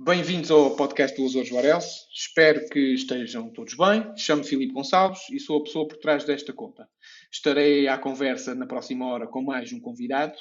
Bem-vindos 0.00 0.48
ao 0.52 0.76
podcast 0.76 1.16
do 1.16 1.26
Azores 1.26 1.50
Varelse. 1.50 2.06
Espero 2.14 2.68
que 2.68 2.94
estejam 2.94 3.50
todos 3.50 3.74
bem. 3.74 4.16
Chamo-me 4.16 4.46
Filipe 4.46 4.72
Gonçalves 4.72 5.28
e 5.28 5.40
sou 5.40 5.58
a 5.58 5.64
pessoa 5.64 5.88
por 5.88 5.96
trás 5.96 6.22
desta 6.22 6.52
conta. 6.52 6.88
Estarei 7.32 7.88
à 7.88 7.98
conversa 7.98 8.54
na 8.54 8.64
próxima 8.64 9.06
hora 9.06 9.26
com 9.26 9.42
mais 9.42 9.72
um 9.72 9.80
convidado. 9.80 10.38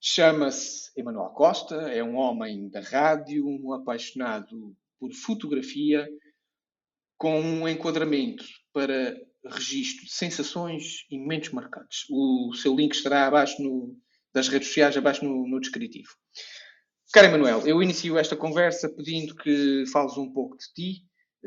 Chama-se 0.00 0.90
Emanuel 0.96 1.30
Costa, 1.30 1.76
é 1.76 2.02
um 2.02 2.16
homem 2.16 2.68
da 2.68 2.80
rádio, 2.80 3.46
um 3.46 3.72
apaixonado 3.72 4.76
por 4.98 5.12
fotografia, 5.12 6.08
com 7.16 7.40
um 7.40 7.68
enquadramento 7.68 8.44
para 8.72 9.16
registro 9.46 10.04
de 10.04 10.12
sensações 10.12 11.06
e 11.08 11.16
momentos 11.16 11.50
marcantes. 11.50 12.06
O 12.10 12.52
seu 12.54 12.74
link 12.74 12.92
estará 12.92 13.28
abaixo 13.28 13.62
no, 13.62 13.96
das 14.34 14.48
redes 14.48 14.66
sociais, 14.66 14.96
abaixo 14.96 15.24
no, 15.24 15.46
no 15.46 15.60
descritivo. 15.60 16.10
Caro 17.12 17.26
Emanuel, 17.26 17.66
eu 17.66 17.82
inicio 17.82 18.16
esta 18.16 18.36
conversa 18.36 18.88
pedindo 18.88 19.34
que 19.34 19.84
fales 19.92 20.16
um 20.16 20.32
pouco 20.32 20.56
de 20.56 20.72
ti, 20.72 21.04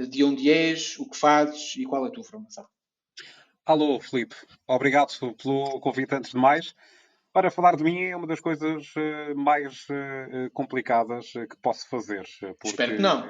de 0.10 0.22
onde 0.22 0.52
és, 0.52 0.98
o 1.00 1.10
que 1.10 1.16
fazes 1.16 1.76
e 1.78 1.86
qual 1.86 2.06
é 2.06 2.10
a 2.10 2.12
tua 2.12 2.24
formação. 2.24 2.68
Alô, 3.66 3.98
Filipe. 3.98 4.36
Obrigado 4.68 5.18
pelo 5.42 5.80
convite 5.80 6.14
antes 6.14 6.32
de 6.32 6.38
mais. 6.38 6.76
Ora, 7.36 7.50
falar 7.50 7.76
de 7.76 7.84
mim 7.84 8.04
é 8.04 8.16
uma 8.16 8.28
das 8.28 8.40
coisas 8.40 8.94
uh, 8.96 9.36
mais 9.36 9.88
uh, 9.90 10.52
complicadas 10.54 11.32
que 11.32 11.58
posso 11.64 11.90
fazer. 11.90 12.22
Espero 12.64 12.96
que 12.96 13.02
não. 13.02 13.28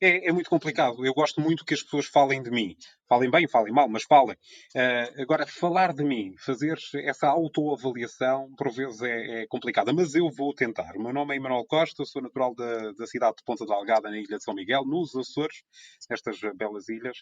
É, 0.00 0.28
é, 0.28 0.32
muito 0.32 0.50
complicado. 0.50 1.06
Eu 1.06 1.14
gosto 1.14 1.40
muito 1.40 1.64
que 1.64 1.72
as 1.72 1.80
pessoas 1.80 2.06
falem 2.06 2.42
de 2.42 2.50
mim. 2.50 2.74
Falem 3.08 3.30
bem, 3.30 3.46
falem 3.46 3.72
mal, 3.72 3.88
mas 3.88 4.02
falem. 4.02 4.36
Uh, 4.74 5.22
agora, 5.22 5.46
falar 5.46 5.92
de 5.92 6.02
mim, 6.02 6.34
fazer 6.36 6.76
essa 7.04 7.28
autoavaliação, 7.28 8.50
por 8.56 8.72
vezes 8.72 9.00
é, 9.02 9.42
é 9.42 9.46
complicada, 9.46 9.92
mas 9.92 10.16
eu 10.16 10.28
vou 10.30 10.52
tentar. 10.52 10.96
O 10.96 11.00
meu 11.00 11.12
nome 11.12 11.34
é 11.34 11.36
Emanuel 11.36 11.64
Costa, 11.64 12.04
sou 12.04 12.20
natural 12.20 12.56
da, 12.56 12.90
da 12.90 13.06
cidade 13.06 13.36
de 13.36 13.44
Ponta 13.44 13.64
Delgada, 13.64 14.10
na 14.10 14.18
ilha 14.18 14.36
de 14.36 14.42
São 14.42 14.52
Miguel, 14.52 14.84
nos 14.84 15.14
Açores, 15.14 15.62
nestas 16.10 16.40
belas 16.56 16.88
ilhas. 16.88 17.18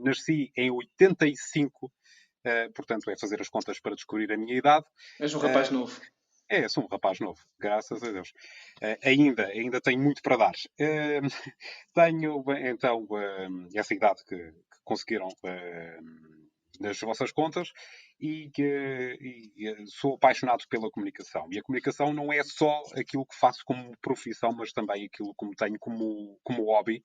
nasci 0.00 0.50
em 0.56 0.68
85 0.68 1.92
Uh, 2.44 2.72
portanto, 2.72 3.10
é 3.10 3.16
fazer 3.18 3.40
as 3.40 3.48
contas 3.48 3.80
para 3.80 3.94
descobrir 3.94 4.32
a 4.32 4.36
minha 4.36 4.56
idade. 4.56 4.86
És 5.18 5.34
um 5.34 5.38
rapaz 5.38 5.70
uh, 5.70 5.74
novo. 5.74 6.00
É, 6.48 6.68
sou 6.68 6.84
um 6.84 6.88
rapaz 6.88 7.20
novo, 7.20 7.38
graças 7.58 8.02
a 8.02 8.10
Deus. 8.10 8.30
Uh, 8.82 8.98
ainda, 9.04 9.46
ainda 9.46 9.80
tenho 9.80 10.00
muito 10.00 10.22
para 10.22 10.36
dar. 10.36 10.54
tenho, 11.94 12.44
então, 12.66 13.06
essa 13.74 13.94
idade 13.94 14.24
que, 14.24 14.36
que 14.36 14.78
conseguiram 14.84 15.28
nas 16.80 16.98
vossas 17.00 17.30
contas 17.30 17.72
e, 18.20 18.50
e, 18.56 19.86
sou 19.86 20.14
apaixonado 20.14 20.64
pela 20.68 20.90
comunicação. 20.90 21.48
E 21.50 21.58
a 21.58 21.62
comunicação 21.62 22.12
não 22.12 22.32
é 22.32 22.42
só 22.42 22.82
aquilo 22.96 23.26
que 23.26 23.36
faço 23.36 23.62
como 23.64 23.96
profissão, 24.00 24.52
mas 24.52 24.72
também 24.72 25.06
aquilo 25.06 25.34
que 25.34 25.56
tenho 25.56 25.78
como, 25.78 26.38
como 26.42 26.64
hobby, 26.64 27.02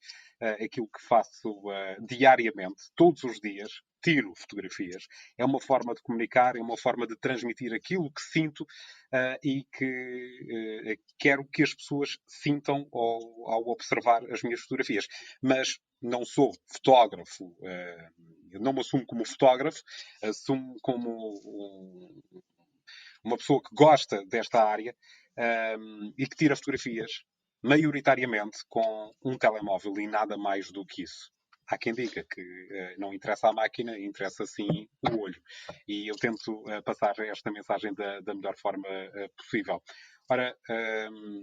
aquilo 0.64 0.88
que 0.88 1.02
faço 1.08 1.64
diariamente, 2.08 2.92
todos 2.96 3.24
os 3.24 3.40
dias, 3.40 3.72
tiro 4.06 4.34
fotografias. 4.36 5.08
É 5.36 5.44
uma 5.44 5.60
forma 5.60 5.96
de 5.96 6.02
comunicar, 6.04 6.56
é 6.56 6.62
uma 6.62 6.78
forma 6.78 7.08
de 7.08 7.16
transmitir 7.18 7.74
aquilo 7.74 8.12
que 8.12 8.22
sinto 8.22 8.62
uh, 8.62 9.38
e 9.44 9.66
que 9.76 9.86
uh, 9.86 11.14
quero 11.18 11.44
que 11.52 11.64
as 11.64 11.74
pessoas 11.74 12.20
sintam 12.28 12.88
ao, 12.94 13.52
ao, 13.52 13.68
observar 13.68 14.24
as 14.32 14.44
minhas 14.44 14.62
fotografias. 14.62 15.08
Mas 15.42 15.80
não 16.00 16.24
sou 16.24 16.52
fotógrafo, 16.72 17.46
uh, 17.46 18.60
não 18.60 18.74
me 18.74 18.82
assumo 18.82 19.06
como 19.08 19.26
fotógrafo, 19.26 19.82
assumo 20.22 20.76
como 20.84 21.05
um, 21.10 22.22
uma 23.24 23.38
pessoa 23.38 23.62
que 23.62 23.74
gosta 23.74 24.24
desta 24.26 24.64
área 24.64 24.96
e 26.18 26.26
que 26.28 26.36
tira 26.38 26.56
fotografias 26.56 27.12
maioritariamente 27.62 28.60
com 28.70 29.12
um 29.24 29.38
telemóvel 29.38 29.94
e 30.00 30.08
nada 30.08 30.38
mais 30.38 30.72
do 30.72 30.86
que 30.86 31.04
isso 31.04 31.36
há 31.68 31.78
quem 31.78 31.94
diga 31.94 32.24
que 32.24 32.42
uh, 32.42 33.00
não 33.00 33.14
interessa 33.14 33.50
a 33.50 33.54
máquina, 33.54 33.98
interessa 33.98 34.46
sim 34.46 34.88
o 35.10 35.20
olho. 35.20 35.42
E 35.88 36.10
eu 36.10 36.16
tento 36.16 36.52
uh, 36.52 36.84
passar 36.84 37.18
esta 37.20 37.52
mensagem 37.52 37.94
da, 37.94 38.20
da 38.22 38.34
melhor 38.34 38.56
forma 38.58 38.88
uh, 38.88 39.30
possível. 39.36 39.82
Ora, 40.30 40.56
um, 41.12 41.42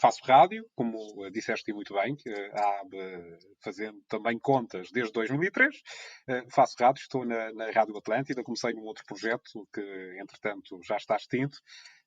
faço 0.00 0.20
rádio, 0.24 0.64
como 0.74 0.98
disseste 1.30 1.72
muito 1.72 1.94
bem, 1.94 2.16
há 2.52 2.82
fazendo 3.62 4.00
também 4.08 4.38
contas 4.38 4.90
desde 4.92 5.12
2003. 5.12 5.76
faço 6.50 6.76
rádio, 6.78 7.00
estou 7.00 7.24
na, 7.24 7.52
na 7.52 7.70
Rádio 7.70 7.96
Atlântida, 7.96 8.42
comecei 8.42 8.72
num 8.72 8.84
outro 8.84 9.04
projeto 9.04 9.66
que, 9.72 10.16
entretanto, 10.20 10.78
já 10.84 10.96
está 10.96 11.16
extinto. 11.16 11.58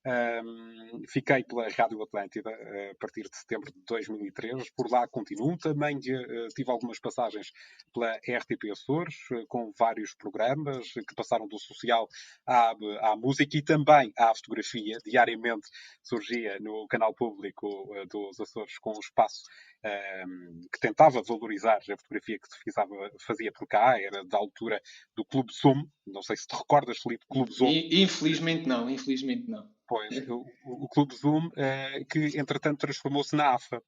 Um, 0.04 1.04
fiquei 1.08 1.44
pela 1.44 1.70
Rádio 1.70 2.02
Atlântida 2.02 2.50
a 2.50 2.96
partir 3.00 3.22
de 3.24 3.38
setembro 3.38 3.72
de 3.72 3.80
2003. 3.86 4.72
Por 4.72 4.90
lá 4.90 5.08
continuo. 5.08 5.58
Também 5.58 5.98
uh, 5.98 6.48
tive 6.56 6.72
algumas 6.72 7.00
passagens 7.00 7.52
pela 7.94 8.16
RTP 8.18 8.72
Açores, 8.72 9.16
uh, 9.32 9.46
com 9.48 9.72
vários 9.78 10.16
programas 10.16 10.92
que 10.92 11.16
passaram 11.16 11.48
do 11.48 11.60
social 11.60 12.08
à, 12.48 12.74
à 13.02 13.16
música 13.16 13.58
e 13.58 13.62
também 13.62 14.12
à 14.18 14.34
fotografia. 14.34 14.98
Diariamente 15.06 15.68
surgia 16.02 16.58
no 16.60 16.88
canal 16.88 17.14
público 17.14 17.68
uh, 17.68 18.08
dos 18.08 18.40
Açores 18.40 18.80
com 18.80 18.92
um 18.92 19.00
espaço 19.00 19.44
um, 19.84 20.62
que 20.72 20.80
tentava 20.80 21.22
valorizar 21.24 21.78
a 21.78 21.98
fotografia 21.98 22.38
que 22.40 22.48
se 22.48 23.26
fazia 23.26 23.52
por 23.52 23.68
cá, 23.68 24.00
era 24.00 24.24
da 24.26 24.38
altura 24.38 24.82
do 25.16 25.26
Clube 25.26 25.52
Zoom. 25.54 25.86
Não 26.06 26.22
sei 26.22 26.38
se 26.38 26.48
te 26.48 26.56
recordas, 26.56 27.00
Felipe, 27.00 27.26
Clube 27.30 27.52
Zoom. 27.52 27.70
Infelizmente 27.70 28.68
não, 28.68 28.90
infelizmente 28.90 29.50
não. 29.50 29.70
Pois, 29.92 30.26
o, 30.30 30.46
o 30.64 30.88
Clube 30.88 31.14
Zoom, 31.14 31.48
uh, 31.48 32.06
que 32.10 32.40
entretanto 32.40 32.80
transformou-se 32.80 33.36
na 33.36 33.56
AFA. 33.56 33.84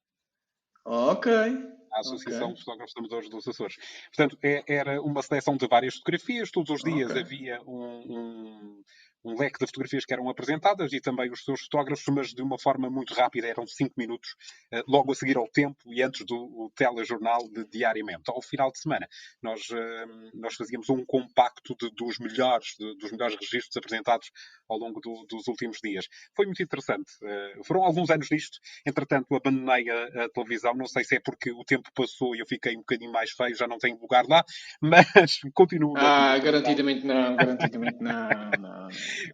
Ok. 0.84 1.32
A 1.32 2.00
Associação 2.00 2.48
okay. 2.48 2.56
de 2.56 2.60
Fotógrafos 2.60 2.94
Amadores 2.98 3.30
dos 3.30 3.48
Açores. 3.48 3.76
Portanto, 4.14 4.38
é, 4.42 4.62
era 4.66 5.00
uma 5.00 5.22
seleção 5.22 5.56
de 5.56 5.66
várias 5.66 5.94
fotografias, 5.94 6.50
todos 6.50 6.68
os 6.68 6.82
dias 6.82 7.10
okay. 7.10 7.22
havia 7.22 7.62
um, 7.62 8.02
um 8.06 8.82
um 9.24 9.38
leque 9.38 9.58
de 9.58 9.66
fotografias 9.66 10.04
que 10.04 10.12
eram 10.12 10.28
apresentadas 10.28 10.92
e 10.92 11.00
também 11.00 11.30
os 11.30 11.44
seus 11.44 11.62
fotógrafos, 11.62 12.04
mas 12.08 12.28
de 12.28 12.42
uma 12.42 12.58
forma 12.58 12.90
muito 12.90 13.14
rápida, 13.14 13.46
eram 13.46 13.66
cinco 13.66 13.94
minutos, 13.96 14.34
eh, 14.70 14.82
logo 14.86 15.12
a 15.12 15.14
seguir 15.14 15.36
ao 15.36 15.48
tempo 15.48 15.78
e 15.86 16.02
antes 16.02 16.24
do 16.26 16.70
telejornal 16.76 17.48
de 17.48 17.64
diariamente. 17.66 18.24
Ao 18.28 18.42
final 18.42 18.70
de 18.70 18.78
semana, 18.78 19.08
nós, 19.42 19.62
eh, 19.70 20.06
nós 20.34 20.54
fazíamos 20.54 20.90
um 20.90 21.04
compacto 21.04 21.74
de, 21.80 21.90
dos, 21.90 22.18
melhores, 22.18 22.74
de, 22.78 22.96
dos 22.98 23.10
melhores 23.12 23.36
registros 23.36 23.76
apresentados 23.76 24.30
ao 24.68 24.78
longo 24.78 25.00
do, 25.00 25.24
dos 25.28 25.46
últimos 25.48 25.78
dias. 25.82 26.06
Foi 26.36 26.46
muito 26.46 26.62
interessante. 26.62 27.10
Eh, 27.22 27.60
foram 27.64 27.84
alguns 27.84 28.10
anos 28.10 28.28
nisto, 28.30 28.58
entretanto 28.86 29.34
abandonei 29.34 29.88
a, 29.88 30.24
a, 30.24 30.28
televisão, 30.28 30.74
não 30.74 30.86
sei 30.86 31.04
se 31.04 31.16
é 31.16 31.20
porque 31.20 31.50
o 31.50 31.64
tempo 31.64 31.90
passou 31.94 32.36
e 32.36 32.40
eu 32.40 32.46
fiquei 32.46 32.74
um 32.76 32.80
bocadinho 32.80 33.12
mais 33.12 33.30
feio, 33.30 33.56
já 33.56 33.66
não 33.66 33.78
tenho 33.78 33.98
lugar 33.98 34.26
lá, 34.28 34.44
mas 34.80 35.40
continuo... 35.54 35.94
Ah, 35.96 36.38
garantidamente 36.38 37.06
não, 37.06 37.36
garantidamente 37.36 37.98
não, 38.00 38.28
não. 38.60 38.88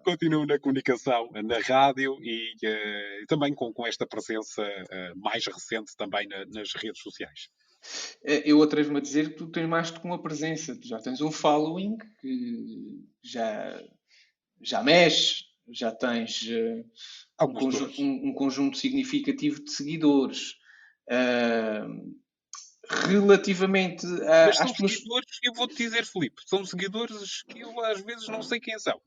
Continuo 0.05 0.47
na 0.47 0.59
comunicação, 0.59 1.31
na 1.33 1.59
rádio 1.61 2.17
e 2.23 2.55
uh, 2.65 3.27
também 3.27 3.55
com, 3.55 3.73
com 3.73 3.87
esta 3.87 4.07
presença 4.07 4.63
uh, 4.63 5.19
mais 5.19 5.47
recente 5.47 5.97
também 5.97 6.27
na, 6.29 6.45
nas 6.47 6.73
redes 6.75 7.03
sociais. 7.03 7.49
Eh, 8.25 8.43
eu 8.45 8.63
atrevo-me 8.63 8.99
a 8.99 9.03
dizer 9.03 9.31
que 9.31 9.37
tu 9.37 9.47
tens 9.49 9.69
mais 9.69 9.91
do 9.91 10.01
que 10.01 10.07
uma 10.07 10.23
presença, 10.23 10.79
tu 10.79 10.87
já 10.87 10.99
tens 10.99 11.21
um 11.21 11.31
following 11.31 11.97
que 12.21 13.05
já, 13.23 13.83
já 14.61 14.83
mexe, 14.83 15.45
já 15.73 15.93
tens 15.93 16.43
uh, 16.43 17.45
um, 17.45 17.53
conjunto, 17.55 18.03
um, 18.03 18.29
um, 18.29 18.35
conjunto 18.35 18.77
significativo 18.77 19.63
de 19.63 19.71
seguidores. 19.71 20.55
Uh, 21.09 22.21
relativamente 23.09 24.05
a, 24.07 24.47
Mas 24.47 24.57
são 24.57 24.89
seguidores, 24.89 25.39
eu 25.43 25.53
vou-te 25.55 25.77
dizer, 25.77 26.05
Filipe, 26.05 26.43
são 26.47 26.65
seguidores 26.65 27.43
que 27.45 27.61
eu 27.61 27.81
às 27.85 28.01
vezes 28.01 28.27
não 28.29 28.43
sei 28.43 28.59
quem 28.59 28.79
são. 28.79 29.01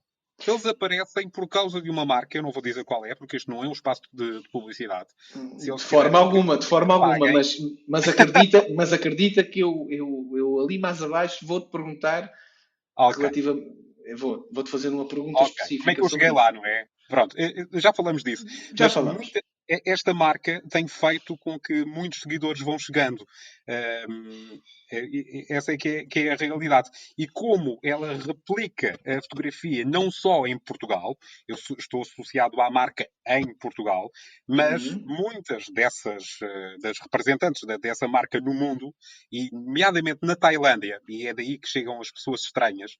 Eles 0.45 0.65
aparecem 0.65 1.29
por 1.29 1.47
causa 1.47 1.81
de 1.81 1.89
uma 1.89 2.05
marca, 2.05 2.37
eu 2.37 2.41
não 2.41 2.51
vou 2.51 2.61
dizer 2.61 2.83
qual 2.83 3.05
é, 3.05 3.15
porque 3.15 3.37
isto 3.37 3.49
não 3.49 3.63
é 3.63 3.67
um 3.67 3.71
espaço 3.71 4.01
de, 4.11 4.41
de 4.41 4.49
publicidade. 4.49 5.09
de 5.55 5.77
forma 5.77 6.17
alguma, 6.19 6.57
de 6.57 6.65
forma 6.65 6.93
alguma, 6.93 7.31
mas, 7.31 7.57
mas, 7.87 8.07
acredita, 8.07 8.67
mas 8.75 8.91
acredita 8.91 9.43
que 9.43 9.59
eu, 9.59 9.87
eu, 9.89 10.31
eu 10.35 10.59
ali 10.59 10.79
mais 10.79 11.01
abaixo 11.01 11.45
vou-te 11.45 11.69
perguntar 11.69 12.31
okay. 12.97 13.21
relativa. 13.21 13.55
Vou, 14.17 14.49
vou-te 14.51 14.69
fazer 14.69 14.89
uma 14.89 15.07
pergunta 15.07 15.39
okay. 15.39 15.51
específica. 15.51 15.83
Como 15.83 15.91
é 15.91 15.95
que 15.95 16.01
eu 16.01 16.09
cheguei 16.09 16.31
lá, 16.31 16.51
não 16.51 16.65
é? 16.65 16.87
Pronto, 17.07 17.35
eh, 17.37 17.53
eh, 17.71 17.79
já 17.79 17.93
falamos 17.93 18.23
disso. 18.23 18.45
Já 18.75 18.85
mas 18.85 18.93
falamos. 18.93 19.21
Muita, 19.21 19.41
esta 19.67 20.13
marca 20.13 20.61
tem 20.69 20.87
feito 20.87 21.37
com 21.37 21.59
que 21.59 21.85
muitos 21.85 22.21
seguidores 22.21 22.61
vão 22.61 22.77
chegando. 22.77 23.25
Um, 24.09 24.59
essa 25.49 25.73
é 25.73 25.77
que, 25.77 25.89
é 25.89 26.05
que, 26.05 26.19
é 26.19 26.33
a 26.33 26.35
realidade. 26.35 26.89
E 27.17 27.27
como 27.27 27.79
ela 27.83 28.13
replica 28.13 28.99
a 29.05 29.21
fotografia 29.21 29.85
não 29.85 30.11
só 30.11 30.45
em 30.45 30.59
Portugal, 30.59 31.17
eu 31.47 31.55
estou 31.77 32.01
associado 32.01 32.59
à 32.61 32.69
marca 32.69 33.07
em 33.27 33.55
Portugal, 33.57 34.09
mas 34.47 34.85
uhum. 34.85 35.03
muitas 35.05 35.65
dessas 35.73 36.23
uh, 36.41 36.81
das 36.81 36.99
representantes 36.99 37.61
dessa 37.81 38.07
marca 38.07 38.39
no 38.39 38.53
mundo, 38.53 38.93
e 39.31 39.49
nomeadamente 39.51 40.19
na 40.23 40.35
Tailândia, 40.35 40.99
e 41.07 41.27
é 41.27 41.33
daí 41.33 41.57
que 41.57 41.67
chegam 41.67 42.01
as 42.01 42.11
pessoas 42.11 42.41
estranhas, 42.41 42.91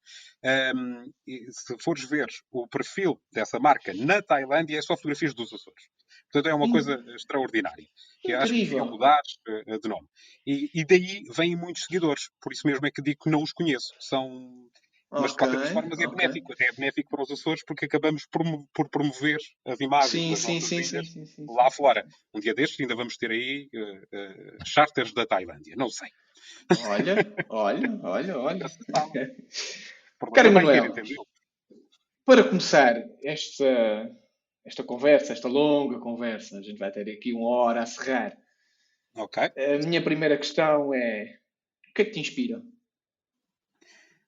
se 1.50 1.76
fores 1.80 2.06
ver 2.06 2.28
o 2.52 2.68
perfil 2.68 3.20
dessa 3.32 3.60
marca 3.60 3.94
na 3.94 4.22
Tailândia, 4.22 4.78
é 4.78 4.82
só 4.82 4.96
fotografias 4.96 5.34
dos 5.34 5.54
Açores. 5.54 5.93
Portanto, 6.32 6.52
é 6.52 6.54
uma 6.54 6.72
coisa 6.72 7.04
extraordinária. 7.16 7.86
Que 8.22 8.34
acho 8.34 8.54
que 8.54 8.60
deviam 8.60 8.90
mudar 8.90 9.22
uh, 9.48 9.80
de 9.80 9.88
nome. 9.88 10.08
E, 10.46 10.70
e, 10.74 10.86
daí 10.86 11.24
vêm 11.36 11.56
muitos 11.56 11.84
seguidores. 11.84 12.30
Por 12.42 12.54
isso 12.54 12.66
mesmo 12.66 12.86
é 12.86 12.92
que 12.92 13.02
digo 13.02 13.24
que 13.24 13.30
não 13.30 13.44
os 13.44 13.52
conheço. 13.52 13.94
São. 14.00 14.68
Mas 15.12 15.32
de 15.32 15.38
qualquer 15.38 15.60
das 15.60 15.70
formas 15.70 16.00
é 16.00 16.08
okay. 16.08 16.18
benéfico, 16.18 16.54
até 16.54 16.66
é 16.66 16.72
benéfico 16.72 17.10
para 17.12 17.22
os 17.22 17.30
Açores 17.30 17.64
porque 17.64 17.86
acabamos 17.86 18.26
por, 18.26 18.42
por 18.74 18.90
promover 18.90 19.38
as 19.64 19.80
imagens 19.80 20.10
sim, 20.10 20.32
das 20.32 20.40
sim, 20.40 20.60
sim, 20.60 20.84
sim, 20.84 21.04
sim, 21.04 21.26
sim, 21.28 21.46
lá 21.48 21.70
fora. 21.70 22.04
Um 22.34 22.40
dia 22.40 22.56
destes 22.56 22.80
ainda 22.80 22.96
vamos 22.96 23.16
ter 23.16 23.30
aí 23.30 23.70
uh, 23.76 23.96
uh, 23.96 24.66
charters 24.66 25.14
da 25.14 25.24
Tailândia, 25.24 25.76
não 25.76 25.88
sei. 25.88 26.10
Olha, 26.88 27.36
olha, 27.50 28.00
olha, 28.02 28.40
olha. 28.42 28.66
Cara 30.34 30.50
Manuel, 30.50 30.94
para 32.26 32.44
começar 32.44 32.96
esta, 33.22 34.10
esta 34.66 34.84
conversa, 34.84 35.34
esta 35.34 35.48
longa 35.48 36.00
conversa, 36.00 36.58
a 36.58 36.62
gente 36.62 36.78
vai 36.78 36.92
ter 36.92 37.10
aqui 37.10 37.34
uma 37.34 37.50
hora 37.50 37.82
a 37.82 37.86
cerrar. 37.86 38.38
Ok. 39.16 39.44
A 39.44 39.86
minha 39.86 40.04
primeira 40.04 40.38
questão 40.38 40.94
é: 40.94 41.40
o 41.90 41.94
que 41.94 42.02
é 42.02 42.06
que 42.06 42.12
te 42.12 42.20
inspira? 42.20 42.62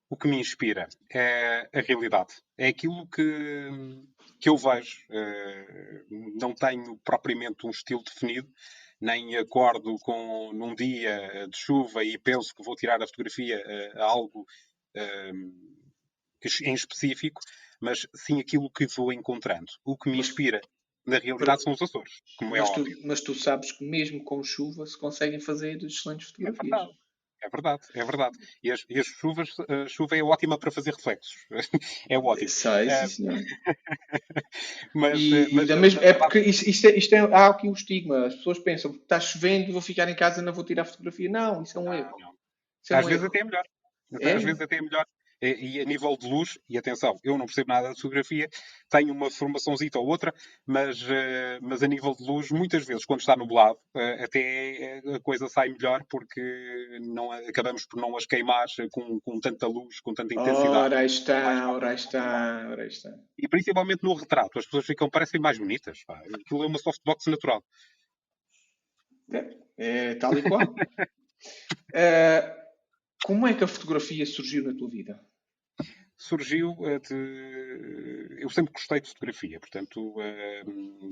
O 0.10 0.16
que 0.16 0.28
me 0.28 0.40
inspira 0.40 0.88
é 1.10 1.68
a 1.74 1.82
realidade. 1.82 2.36
É 2.58 2.68
aquilo 2.68 3.08
que, 3.08 3.70
que 4.40 4.48
eu 4.48 4.56
vejo. 4.56 5.04
Eh, 5.10 6.04
não 6.36 6.54
tenho 6.54 6.98
propriamente 7.04 7.66
um 7.66 7.72
estilo 7.72 8.04
definido, 8.04 8.48
nem 9.02 9.36
acordo 9.38 9.98
com 10.00 10.54
num 10.54 10.76
dia 10.76 11.48
de 11.50 11.58
chuva 11.58 12.04
e 12.04 12.18
penso 12.20 12.54
que 12.54 12.64
vou 12.64 12.76
tirar 12.76 13.02
a 13.02 13.08
fotografia 13.08 13.62
a 13.96 14.04
algo 14.04 14.46
em 16.64 16.74
específico, 16.74 17.42
mas 17.82 18.08
sim 18.16 18.40
aquilo 18.40 18.70
que 18.70 18.88
vou 18.88 19.12
encontrando. 19.12 19.72
O 19.84 19.98
que 19.98 20.10
me 20.10 20.18
inspira, 20.18 20.62
na 21.06 21.20
realidade, 21.20 21.64
são 21.64 21.74
os 21.74 21.82
Açores, 21.82 22.22
como 22.38 22.56
é 22.56 22.60
mas 22.60 22.70
óbvio. 22.70 22.96
Tu, 22.96 23.08
mas 23.08 23.22
tu 23.22 23.34
sabes 23.34 23.72
que 23.72 23.84
mesmo 23.84 24.24
com 24.24 24.44
chuva 24.44 24.86
se 24.86 24.98
conseguem 24.98 25.40
fazer 25.40 25.78
excelentes 25.84 26.28
fotografias. 26.28 26.60
É 26.60 26.70
verdade. 26.70 26.98
É 27.46 27.50
verdade, 27.50 27.82
é 27.94 28.04
verdade. 28.04 28.38
E 28.64 28.72
as, 28.72 28.86
e 28.90 29.00
as 29.00 29.06
chuvas, 29.06 29.50
a 29.70 29.88
chuva 29.88 30.18
é 30.18 30.24
ótima 30.24 30.58
para 30.58 30.72
fazer 30.72 30.94
reflexos. 30.94 31.36
é 32.10 32.18
ótimo. 32.18 32.50
Sei, 32.50 32.90
é, 32.90 33.08
sim, 33.08 33.28
mas, 34.96 35.20
e, 35.20 35.54
mas, 35.54 35.70
mesmo, 35.70 36.02
é 36.02 36.14
porque 36.14 36.40
isto, 36.42 36.68
isto, 36.68 36.88
é, 36.88 36.98
isto 36.98 37.14
é, 37.14 37.20
há 37.20 37.48
aqui 37.48 37.68
um 37.68 37.74
estigma. 37.74 38.26
As 38.26 38.36
pessoas 38.36 38.58
pensam 38.58 38.92
que 38.92 38.98
está 38.98 39.20
chovendo, 39.20 39.72
vou 39.72 39.82
ficar 39.82 40.10
em 40.10 40.16
casa, 40.16 40.42
não 40.42 40.54
vou 40.54 40.64
tirar 40.64 40.86
fotografia. 40.86 41.30
Não, 41.30 41.62
isso 41.62 41.78
é 41.78 41.82
um 41.82 41.94
erro. 41.94 42.16
É 42.90 42.96
Às 42.96 43.06
vezes 43.06 43.22
erro. 43.22 43.28
até 43.28 43.40
é 43.40 43.44
melhor. 43.44 43.64
É? 44.22 44.34
Às 44.34 44.44
vezes 44.44 44.62
até 44.62 44.78
é 44.78 44.82
melhor. 44.82 45.06
E, 45.46 45.80
a 45.80 45.86
nível 45.86 46.16
de 46.18 46.28
luz, 46.28 46.58
e 46.70 46.78
atenção, 46.78 47.20
eu 47.24 47.38
não 47.38 47.46
percebo 47.46 47.70
nada 47.70 47.94
de 47.94 48.02
fotografia, 48.02 48.50
tenho 48.90 49.14
uma 49.14 49.30
formaçãozita 49.30 50.00
ou 50.00 50.08
outra, 50.08 50.34
mas, 50.66 51.02
uh, 51.04 51.60
mas 51.62 51.84
a 51.84 51.88
nível 51.88 52.16
de 52.16 52.24
luz, 52.24 52.52
muitas 52.52 52.86
vezes, 52.86 53.06
quando 53.06 53.20
está 53.20 53.36
nublado, 53.36 53.78
uh, 53.96 54.24
até 54.24 55.02
a 55.14 55.20
coisa 55.20 55.48
sai 55.48 55.70
melhor 55.70 56.04
porque 56.10 56.42
não, 57.02 57.32
acabamos 57.32 57.86
por 57.86 58.00
não 58.00 58.16
as 58.18 58.26
queimar 58.26 58.66
com, 58.92 59.20
com 59.20 59.40
tanta 59.40 59.68
luz, 59.68 60.00
com 60.00 60.14
tanta 60.14 60.34
intensidade. 60.34 60.68
Ora 60.68 61.06
está, 61.06 61.72
ora 61.72 61.94
está, 61.94 62.68
ora 62.70 62.88
está. 62.88 63.10
E 63.38 63.48
principalmente 63.48 64.04
no 64.04 64.14
retrato, 64.14 64.58
as 64.60 64.66
pessoas 64.66 64.86
ficam, 64.86 65.10
parecem 65.10 65.40
mais 65.40 65.58
bonitas. 65.58 66.04
Pá. 66.06 66.22
Aquilo 66.34 66.64
é 66.64 66.68
uma 66.68 66.80
softbox 66.80 67.26
natural. 67.28 67.64
É, 69.32 69.50
é 69.78 70.16
tal 70.16 70.38
e 70.38 70.42
qual. 70.42 70.62
uh, 70.64 70.76
Como 73.26 73.48
é 73.48 73.56
que 73.56 73.64
a 73.64 73.68
fotografia 73.68 74.24
surgiu 74.24 74.64
na 74.64 74.76
tua 74.76 74.88
vida? 74.88 75.20
Surgiu 76.18 76.74
eh, 76.88 77.00
de. 77.00 78.38
Eu 78.40 78.50
sempre 78.50 78.72
gostei 78.72 79.02
de 79.02 79.10
fotografia, 79.10 79.60
portanto, 79.60 80.16
eh, 80.22 80.64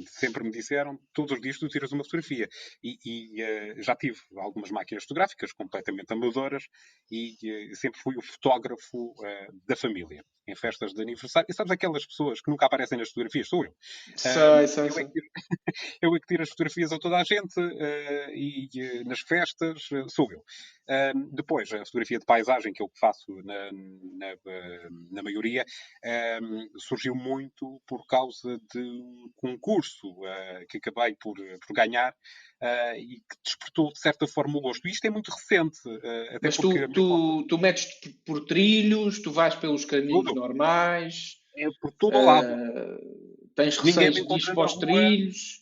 sempre 0.07 0.43
me 0.43 0.49
disseram 0.49 0.97
todos 1.13 1.33
os 1.33 1.41
dias 1.41 1.59
tu 1.59 1.67
tiras 1.67 1.91
uma 1.91 2.05
fotografia. 2.05 2.47
E, 2.81 2.97
e 3.05 3.41
eh, 3.41 3.75
já 3.81 3.95
tive 3.97 4.17
algumas 4.37 4.71
máquinas 4.71 5.03
fotográficas 5.03 5.51
completamente 5.51 6.13
amadoras 6.13 6.63
e 7.11 7.35
sempre 7.73 7.99
fui 7.99 8.15
o 8.17 8.21
fotógrafo 8.21 9.13
da 9.67 9.75
família 9.75 10.23
em 10.47 10.55
festas 10.55 10.93
de 10.93 11.01
aniversário. 11.01 11.47
E 11.49 11.53
sabes 11.53 11.71
aquelas 11.71 12.05
pessoas 12.05 12.41
que 12.41 12.49
nunca 12.49 12.65
aparecem 12.65 12.97
nas 12.97 13.09
fotografias? 13.09 13.47
Sou 13.47 13.65
eu. 13.65 13.75
Sei, 14.15 14.67
sei, 14.67 14.89
eu, 14.89 14.97
é 14.97 15.05
que, 15.05 15.21
eu 16.01 16.15
é 16.15 16.19
que 16.19 16.27
tiro 16.27 16.43
as 16.43 16.49
fotografias 16.49 16.91
a 16.91 16.99
toda 16.99 17.17
a 17.17 17.23
gente 17.23 17.59
e 18.33 19.03
nas 19.05 19.19
festas 19.19 19.89
sou 20.09 20.29
eu. 20.31 20.43
depois, 21.31 21.71
a 21.73 21.79
fotografia 21.85 22.19
de 22.19 22.25
paisagem 22.25 22.73
que 22.73 22.81
eu 22.81 22.89
faço 22.99 23.33
na, 23.43 23.71
na, 23.71 24.35
na 25.11 25.23
maioria 25.23 25.65
surgiu 26.77 27.15
muito 27.15 27.81
por 27.87 28.05
causa 28.07 28.59
de 28.73 28.79
um 28.79 29.31
concurso 29.35 30.15
que 30.69 30.77
acabei 30.77 31.15
por, 31.15 31.35
por 31.65 31.73
ganhar 31.73 32.13
Uh, 32.63 32.95
e 32.95 33.15
que 33.17 33.35
despertou 33.43 33.91
de 33.91 33.99
certa 33.99 34.25
forma 34.25 34.57
o 34.57 34.61
gosto. 34.61 34.87
E 34.87 34.91
isto 34.91 35.03
é 35.03 35.09
muito 35.09 35.29
recente. 35.29 35.77
Uh, 35.85 36.39
Mas 36.41 36.55
tu, 36.55 36.71
tu, 36.93 37.45
tu 37.45 37.57
metes 37.57 37.89
por 38.25 38.45
trilhos, 38.45 39.21
tu 39.21 39.33
vais 39.33 39.53
pelos 39.55 39.83
caminhos 39.83 40.23
tudo. 40.23 40.39
normais. 40.39 41.41
É 41.57 41.67
por 41.81 41.91
todo 41.91 42.17
o 42.17 42.25
lado. 42.25 42.47
Uh, 42.47 43.49
tens 43.53 43.77
receios 43.77 44.15
de 44.15 44.21
ir 44.21 44.55
para 44.55 44.65
os 44.65 44.77
trilhos. 44.77 45.61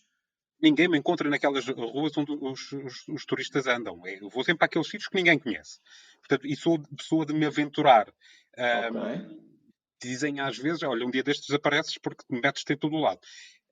Ninguém 0.62 0.88
me 0.88 1.00
encontra 1.00 1.28
naquelas 1.28 1.66
ruas 1.66 2.16
onde 2.16 2.34
os, 2.34 2.72
os, 2.72 3.08
os 3.08 3.26
turistas 3.26 3.66
andam. 3.66 4.00
Eu 4.06 4.30
vou 4.30 4.44
sempre 4.44 4.60
para 4.60 4.68
aqueles 4.68 4.88
sítios 4.88 5.08
que 5.08 5.16
ninguém 5.16 5.40
conhece. 5.40 5.80
Portanto, 6.20 6.46
e 6.46 6.56
sou 6.56 6.80
pessoa 6.96 7.26
de 7.26 7.34
me 7.34 7.48
aventurar. 7.48 8.14
Okay. 8.58 9.42
Dizem 10.02 10.40
às 10.40 10.58
vezes, 10.58 10.84
olha, 10.84 11.06
um 11.06 11.12
dia 11.12 11.24
destes 11.24 11.48
desapareces 11.48 11.98
porque 11.98 12.24
me 12.30 12.42
metes-te 12.42 12.74
em 12.74 12.78
todo 12.78 12.96
o 12.96 13.00
lado. 13.02 13.20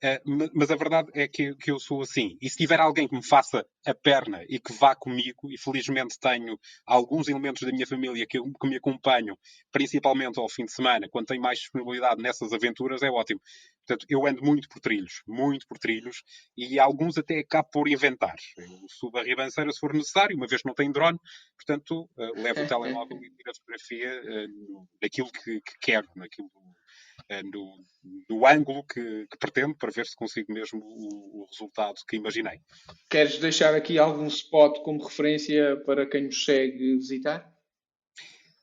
Uh, 0.02 0.50
mas 0.54 0.72
a 0.72 0.76
verdade 0.76 1.10
é 1.14 1.28
que, 1.28 1.54
que, 1.56 1.70
eu 1.70 1.78
sou 1.78 2.02
assim. 2.02 2.38
E 2.42 2.50
se 2.50 2.56
tiver 2.56 2.80
alguém 2.80 3.08
que 3.08 3.16
me 3.16 3.26
faça 3.26 3.66
a 3.86 3.94
perna 3.94 4.44
e 4.48 4.58
que 4.58 4.72
vá 4.74 4.96
comigo, 4.96 5.52
e 5.52 5.58
felizmente 5.58 6.18
tenho 6.18 6.58
alguns 6.86 7.28
elementos 7.28 7.64
da 7.64 7.72
minha 7.72 7.86
família 7.86 8.26
que, 8.26 8.40
que 8.40 8.68
me 8.68 8.78
acompanham, 8.78 9.38
principalmente 9.72 10.40
ao 10.40 10.48
fim 10.50 10.64
de 10.64 10.72
semana, 10.72 11.08
quando 11.10 11.28
tenho 11.28 11.42
mais 11.42 11.60
disponibilidade 11.60 12.22
nessas 12.22 12.54
aventuras, 12.54 13.04
é 13.04 13.10
ótimo. 13.10 13.42
Portanto, 13.86 14.06
eu 14.10 14.26
ando 14.26 14.44
muito 14.44 14.70
por 14.70 14.80
trilhos, 14.80 15.22
muito 15.28 15.68
por 15.68 15.78
trilhos, 15.78 16.24
e 16.56 16.80
alguns 16.80 17.18
até 17.18 17.40
acabo 17.40 17.70
por 17.72 17.90
inventar. 17.90 18.36
Eu 18.58 18.88
subo 18.88 19.18
a 19.18 19.24
ribanceira 19.24 19.72
se 19.72 19.80
for 19.80 19.94
necessário, 19.94 20.38
uma 20.38 20.48
vez 20.48 20.62
que 20.62 20.68
não 20.68 20.76
tenho 20.76 20.94
drone, 20.94 21.20
portanto, 21.58 22.10
uh, 22.16 22.42
levo 22.42 22.62
o 22.62 22.68
telemóvel 22.68 23.18
e 23.18 23.32
tiro 23.32 23.52
a 23.52 23.54
fotografia 23.56 24.22
uh, 24.22 24.88
daquilo 25.02 25.32
que, 25.32 25.60
que 25.60 25.74
quero, 25.82 26.08
naquilo 26.16 26.50
eh, 26.56 26.79
no, 27.44 27.86
no 28.30 28.46
ângulo 28.48 28.84
que, 28.84 29.28
que, 29.28 29.38
pretendo 29.38 29.76
para 29.76 29.92
ver 29.92 30.06
se 30.06 30.16
consigo 30.16 30.52
mesmo 30.52 30.80
o, 30.82 31.42
o, 31.42 31.46
resultado 31.46 31.96
que 32.08 32.16
imaginei. 32.16 32.60
Queres 33.10 33.38
deixar 33.40 33.76
aqui 33.76 33.98
algum 33.98 34.28
spot 34.28 34.80
como 34.82 35.04
referência 35.04 35.78
para 35.86 36.08
quem 36.08 36.24
nos 36.24 36.44
segue 36.44 36.96
visitar? 36.96 37.48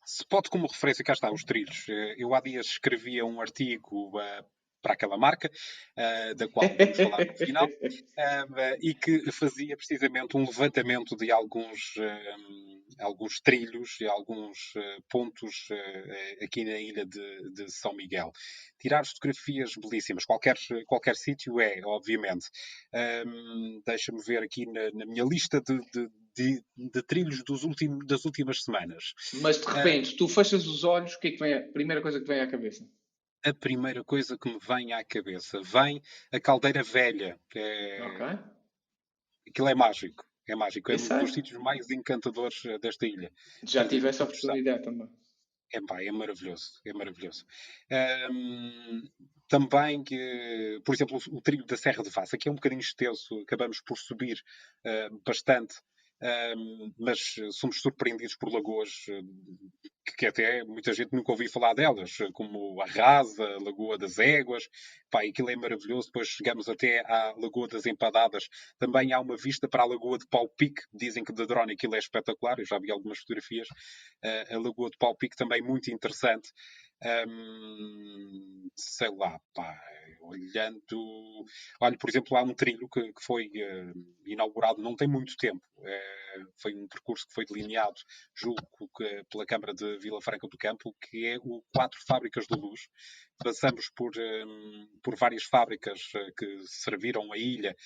Spot 0.06 0.48
como 0.48 0.66
referência, 0.66 1.04
cá 1.04 1.12
está, 1.12 1.32
os 1.32 1.44
trilhos. 1.44 1.88
Eh, 1.88 2.14
eu 2.18 2.34
há 2.34 2.40
dias 2.40 2.66
escrevia 2.66 3.24
um 3.24 3.40
artigo 3.40 4.16
uh, 4.16 4.44
para 4.86 4.94
aquela 4.94 5.18
marca, 5.18 5.50
uh, 5.50 6.34
da 6.36 6.46
qual 6.46 6.68
vamos 6.68 6.96
falar 6.96 7.26
no 7.26 7.34
final, 7.36 7.66
uh, 7.66 7.68
e 8.80 8.94
que 8.94 9.32
fazia 9.32 9.76
precisamente 9.76 10.36
um 10.36 10.46
levantamento 10.46 11.16
de 11.16 11.32
alguns, 11.32 11.96
uh, 11.96 13.00
alguns 13.00 13.40
trilhos 13.40 14.00
e 14.00 14.06
alguns 14.06 14.74
pontos 15.10 15.68
aqui 16.40 16.64
na 16.64 16.78
ilha 16.78 17.04
de, 17.04 17.50
de, 17.52 17.70
São 17.70 17.92
Miguel. 17.94 18.30
Tirar 18.78 19.04
fotografias 19.04 19.72
belíssimas, 19.76 20.24
qualquer, 20.24 20.56
qualquer 20.86 21.16
sítio 21.16 21.60
é, 21.60 21.80
obviamente. 21.84 22.46
Deixa-me 23.84 24.22
ver 24.22 24.42
aqui 24.42 24.66
na, 24.66 24.90
na 24.92 25.04
minha 25.04 25.24
lista 25.24 25.60
de, 25.60 25.78
de 25.92 26.08
de, 26.36 26.62
de, 26.76 27.02
trilhos 27.02 27.42
últimos, 27.64 28.06
das 28.06 28.26
últimas 28.26 28.62
semanas. 28.62 29.14
Mas 29.40 29.58
de 29.58 29.66
repente, 29.66 30.12
uh, 30.12 30.16
tu 30.18 30.28
fechas 30.28 30.66
os 30.66 30.84
olhos, 30.84 31.14
o 31.14 31.18
que 31.18 31.28
é 31.28 31.30
que 31.30 31.38
vem 31.38 31.54
a 31.54 31.62
primeira 31.62 32.02
coisa 32.02 32.20
que 32.20 32.26
vem 32.26 32.40
à 32.40 32.46
cabeça? 32.46 32.86
A 33.46 33.54
primeira 33.54 34.02
coisa 34.02 34.36
que 34.36 34.48
me 34.48 34.58
vem 34.58 34.92
à 34.92 35.04
cabeça. 35.04 35.60
Vem 35.62 36.02
a 36.32 36.40
caldeira 36.40 36.82
velha. 36.82 37.38
Que 37.48 37.58
é... 37.58 38.02
Ok. 38.02 38.26
Aquilo 39.48 39.68
é 39.68 39.74
mágico. 39.74 40.24
É 40.48 40.56
mágico. 40.56 40.90
É 40.90 40.94
um 40.94 41.18
dos 41.20 41.32
sítios 41.32 41.60
mais 41.60 41.90
encantadores 41.90 42.64
eh, 42.64 42.78
desta 42.78 43.06
ilha. 43.06 43.32
Já 43.62 43.86
tive 43.86 44.08
essa 44.08 44.24
oportunidade 44.24 44.82
também. 44.82 45.08
É, 45.72 45.80
pá, 45.80 46.02
é 46.02 46.12
maravilhoso, 46.12 46.80
é 46.84 46.92
maravilhoso. 46.92 47.44
Um, 48.30 49.02
também, 49.48 50.04
que, 50.04 50.80
por 50.84 50.94
exemplo, 50.94 51.18
o, 51.18 51.36
o 51.36 51.40
trilho 51.40 51.64
da 51.64 51.76
Serra 51.76 52.04
de 52.04 52.10
Vassa, 52.10 52.38
que 52.38 52.48
é 52.48 52.52
um 52.52 52.54
bocadinho 52.54 52.80
extenso, 52.80 53.40
acabamos 53.40 53.80
por 53.80 53.98
subir 53.98 54.40
uh, 54.84 55.20
bastante 55.24 55.76
mas 56.98 57.34
somos 57.52 57.80
surpreendidos 57.80 58.36
por 58.36 58.52
lagoas 58.52 58.90
que, 60.04 60.16
que, 60.16 60.26
até 60.26 60.64
muita 60.64 60.92
gente 60.92 61.12
nunca 61.12 61.32
ouviu 61.32 61.50
falar 61.50 61.74
delas, 61.74 62.16
como 62.32 62.80
a 62.80 62.86
Rasa, 62.86 63.44
a 63.44 63.62
Lagoa 63.62 63.98
das 63.98 64.18
Éguas, 64.18 64.64
pá, 65.10 65.22
aquilo 65.22 65.50
é 65.50 65.56
maravilhoso. 65.56 66.08
Depois 66.08 66.28
chegamos 66.28 66.68
até 66.68 67.00
à 67.00 67.34
Lagoa 67.36 67.68
das 67.68 67.86
Empadadas, 67.86 68.44
também 68.78 69.12
há 69.12 69.20
uma 69.20 69.36
vista 69.36 69.68
para 69.68 69.82
a 69.82 69.86
Lagoa 69.86 70.18
de 70.18 70.26
Paupique, 70.28 70.82
dizem 70.94 71.24
que 71.24 71.32
de 71.32 71.46
drone 71.46 71.72
aquilo 71.72 71.96
é 71.96 71.98
espetacular, 71.98 72.58
eu 72.58 72.66
já 72.66 72.78
vi 72.78 72.90
algumas 72.90 73.18
fotografias. 73.18 73.68
A 74.22 74.58
Lagoa 74.58 74.90
de 74.90 74.96
Paupique 74.98 75.36
também 75.36 75.60
muito 75.60 75.90
interessante. 75.90 76.50
Sei 78.74 79.08
lá, 79.10 79.38
pá, 79.54 79.78
olhando. 80.20 81.46
Olha, 81.80 81.96
por 81.96 82.10
exemplo, 82.10 82.36
há 82.36 82.42
um 82.42 82.54
trilho 82.54 82.88
que, 82.88 83.12
que 83.12 83.22
foi 83.22 83.46
uh, 83.46 84.14
inaugurado 84.24 84.82
não 84.82 84.96
tem 84.96 85.08
muito 85.08 85.36
tempo. 85.36 85.62
Uh, 85.78 86.52
foi 86.56 86.74
um 86.74 86.86
percurso 86.86 87.26
que 87.26 87.34
foi 87.34 87.46
delineado, 87.46 88.00
julgo 88.34 88.60
que, 88.96 89.24
pela 89.30 89.46
Câmara 89.46 89.74
de 89.74 89.98
Vila 89.98 90.20
Franca 90.20 90.48
do 90.48 90.58
Campo, 90.58 90.94
que 91.00 91.26
é 91.26 91.38
o 91.38 91.62
Quatro 91.74 91.98
Fábricas 92.06 92.46
de 92.46 92.58
Luz. 92.58 92.88
Passamos 93.38 93.90
por, 93.94 94.12
um, 94.16 94.88
por 95.02 95.16
várias 95.16 95.44
fábricas 95.44 96.00
uh, 96.14 96.34
que 96.36 96.58
serviram 96.66 97.32
a 97.32 97.38
ilha 97.38 97.76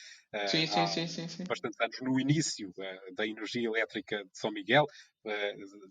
sim, 0.46 0.66
sim, 0.66 0.80
há 0.80 0.86
sim, 0.86 1.06
sim, 1.06 1.44
bastantes 1.44 1.80
anos, 1.80 2.00
no 2.00 2.20
início 2.20 2.72
da 3.14 3.26
energia 3.26 3.66
elétrica 3.66 4.18
de 4.24 4.38
São 4.38 4.52
Miguel. 4.52 4.86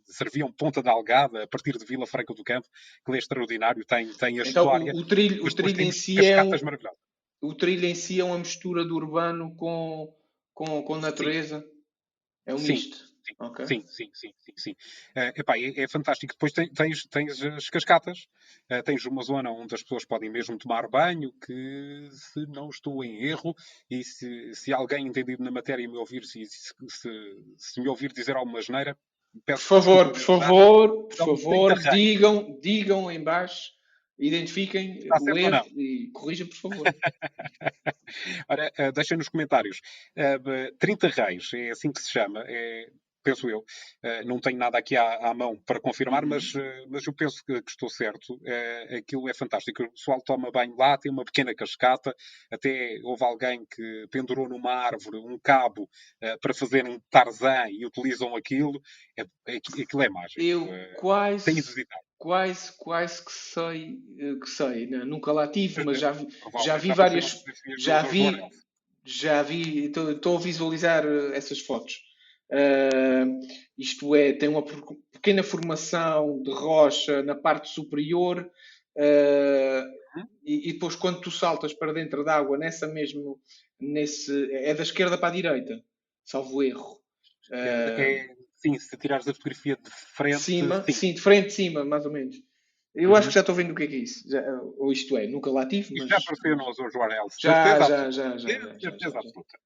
serviam 0.06 0.52
Ponta 0.52 0.82
da 0.82 0.92
Algada 0.92 1.44
a 1.44 1.48
partir 1.48 1.78
de 1.78 1.86
Vila 1.86 2.08
Franca 2.08 2.34
do 2.34 2.44
Campo, 2.44 2.68
que 3.06 3.12
é 3.12 3.18
extraordinário, 3.18 3.84
tem, 3.86 4.08
tem 4.14 4.40
a 4.40 4.44
então, 4.44 4.64
história. 4.64 4.94
O, 4.94 5.00
o 5.00 5.06
trilho, 5.06 5.46
o 5.46 5.54
trilho 5.54 5.82
em 5.82 5.92
si 5.92 6.26
é 6.26 6.42
um, 6.42 6.52
o 7.42 7.54
trilho 7.54 7.86
em 7.86 7.96
si 7.96 8.20
é 8.20 8.24
uma 8.24 8.38
mistura 8.38 8.86
do 8.86 8.96
urbano 8.96 9.56
com, 9.56 10.14
com, 10.54 10.84
com 10.84 10.98
natureza. 10.98 11.66
É 12.46 12.54
um 12.54 12.58
sim. 12.58 12.74
misto. 12.74 13.09
Sim, 13.30 13.36
okay. 13.40 13.66
sim, 13.66 13.84
sim, 13.88 14.10
sim, 14.14 14.34
sim, 14.40 14.54
sim. 14.58 14.72
Uh, 15.16 15.40
epá, 15.40 15.58
é, 15.58 15.84
é, 15.84 15.88
fantástico. 15.88 16.34
Depois 16.34 16.52
tens, 16.52 17.04
tens 17.06 17.44
as 17.44 17.70
cascatas, 17.70 18.28
uh, 18.72 18.82
tens 18.84 19.06
uma 19.06 19.22
zona 19.22 19.52
onde 19.52 19.76
as 19.76 19.84
pessoas 19.84 20.06
podem 20.06 20.30
mesmo 20.30 20.58
tomar 20.58 20.88
banho, 20.88 21.32
que 21.46 22.10
se 22.12 22.46
não 22.48 22.70
estou 22.70 23.04
em 23.04 23.24
erro, 23.24 23.56
e 23.90 24.04
se, 24.04 24.54
se 24.56 24.74
alguém 24.74 25.08
entendido 25.08 25.44
na 25.44 25.52
matéria 25.52 25.88
me 25.88 25.98
ouvir, 25.98 26.24
se, 26.26 26.44
se, 26.46 26.74
se, 27.58 27.82
me 27.82 27.88
ouvir 27.88 28.12
dizer 28.12 28.36
alguma 28.36 28.62
geneira, 28.62 28.98
peço 29.46 29.68
Por 29.68 29.82
favor, 29.82 30.12
por 30.12 30.20
favor, 30.20 31.08
por 31.08 31.18
favor, 31.18 31.80
digam, 31.92 32.60
digam 32.60 33.12
em 33.12 33.24
baixo 33.24 33.80
Identifiquem 34.20 35.00
e 35.78 36.10
corrijam, 36.12 36.46
por 36.48 36.58
favor. 36.58 36.86
Ora, 38.50 38.72
uh, 38.78 38.92
deixem 38.92 39.18
nos 39.18 39.30
comentários. 39.30 39.80
Uh, 40.12 40.76
30 40.78 41.08
reis, 41.08 41.50
é 41.54 41.70
assim 41.70 41.90
que 41.90 42.02
se 42.02 42.12
chama. 42.12 42.44
É, 42.46 42.90
penso 43.24 43.50
eu. 43.50 43.60
Uh, 43.60 44.26
não 44.26 44.40
tenho 44.40 44.58
nada 44.58 44.78
aqui 44.78 44.96
à, 44.96 45.30
à 45.30 45.34
mão 45.34 45.58
para 45.66 45.80
confirmar, 45.80 46.24
uhum. 46.24 46.30
mas, 46.30 46.54
uh, 46.56 46.62
mas 46.90 47.06
eu 47.06 47.14
penso 47.14 47.44
que, 47.46 47.62
que 47.62 47.72
estou 47.72 47.90
certo. 47.90 48.36
Uh, 48.36 48.98
aquilo 48.98 49.30
é 49.30 49.34
fantástico. 49.34 49.84
O 49.84 49.92
pessoal 49.92 50.22
toma 50.22 50.52
banho 50.52 50.76
lá, 50.76 50.98
tem 50.98 51.12
uma 51.12 51.26
pequena 51.26 51.54
cascata. 51.54 52.16
Até 52.52 53.00
houve 53.04 53.24
alguém 53.24 53.66
que 53.66 54.08
pendurou 54.12 54.48
numa 54.48 54.72
árvore 54.72 55.18
um 55.18 55.38
cabo 55.40 55.90
para 56.42 56.54
fazer 56.54 56.88
um 56.88 57.00
tarzan 57.10 57.70
e 57.70 57.86
utilizam 57.86 58.36
aquilo. 58.36 58.82
É, 59.18 59.24
é, 59.48 59.58
aquilo 59.58 60.02
é 60.02 60.10
mágico. 60.10 60.42
Eu 60.42 60.68
quase. 60.98 61.46
Tem 61.46 61.56
quase, 62.20 62.74
quase 62.78 63.24
que 63.24 63.32
sei, 63.32 63.98
que 64.42 64.50
sei, 64.50 64.88
né? 64.88 65.06
nunca 65.06 65.32
lá 65.32 65.48
tive, 65.48 65.84
mas 65.84 66.00
já 66.00 66.12
vi, 66.12 66.28
já 66.66 66.78
vi 66.78 66.92
várias, 66.94 67.44
já 67.78 68.02
vi, 68.04 68.38
já 69.04 69.42
vi, 69.42 69.86
estou 69.86 70.38
a 70.38 70.40
visualizar 70.40 71.06
eh, 71.06 71.36
essas 71.36 71.60
fotos. 71.60 72.09
Uh, 72.52 73.40
isto 73.78 74.16
é, 74.16 74.34
tem 74.34 74.50
uma 74.50 74.64
pequena 75.12 75.44
formação 75.44 76.42
de 76.42 76.52
rocha 76.52 77.22
na 77.22 77.36
parte 77.36 77.70
superior 77.70 78.40
uh, 78.98 80.22
e, 80.44 80.70
e, 80.70 80.74
depois 80.74 80.96
quando 80.96 81.22
tu 81.22 81.30
saltas 81.30 81.74
para 81.74 81.94
dentro 81.94 82.24
da 82.24 82.36
água 82.36 82.58
nessa 82.58 82.88
mesmo, 82.88 83.40
nesse, 83.80 84.52
é 84.52 84.74
da 84.74 84.82
esquerda 84.82 85.16
para 85.18 85.28
a 85.28 85.36
direita, 85.36 85.84
salvo 86.26 86.64
erro. 86.64 87.00
Uh, 87.52 87.56
é, 87.56 88.40
Sim, 88.60 88.78
se 88.78 88.98
tirares 88.98 89.28
a 89.28 89.34
fotografia 89.34 89.78
de 89.78 89.90
frente. 89.90 90.40
Cima, 90.40 90.84
sim. 90.84 90.92
sim 90.92 91.14
de 91.14 91.22
frente, 91.22 91.48
de 91.48 91.54
cima, 91.54 91.86
mais 91.86 92.06
ou 92.06 92.12
menos. 92.12 92.36
Eu 92.94 93.12
uhum. 93.12 93.16
acho 93.16 93.30
que 93.30 93.34
já 93.34 93.40
estou 93.40 93.56
vendo 93.56 93.72
o 93.72 93.76
que 93.76 93.84
é 93.84 93.88
que 93.88 93.96
é 93.96 94.00
isso. 94.00 94.30
Já, 94.30 94.44
ou 94.78 94.92
isto 94.92 95.18
é, 95.18 95.28
nunca 95.28 95.50
lá 95.50 95.66
tive. 95.66 95.94
Mas... 95.98 96.10
já 96.10 96.18
apareceu 96.18 96.58
no 96.58 96.68
Azul 96.68 96.92
Joarel. 96.92 97.28
Já, 97.40 97.80
já, 97.80 98.12
já, 98.12 98.38
já. 98.38 98.80
Certeza 98.80 99.18
absoluta. 99.18 99.60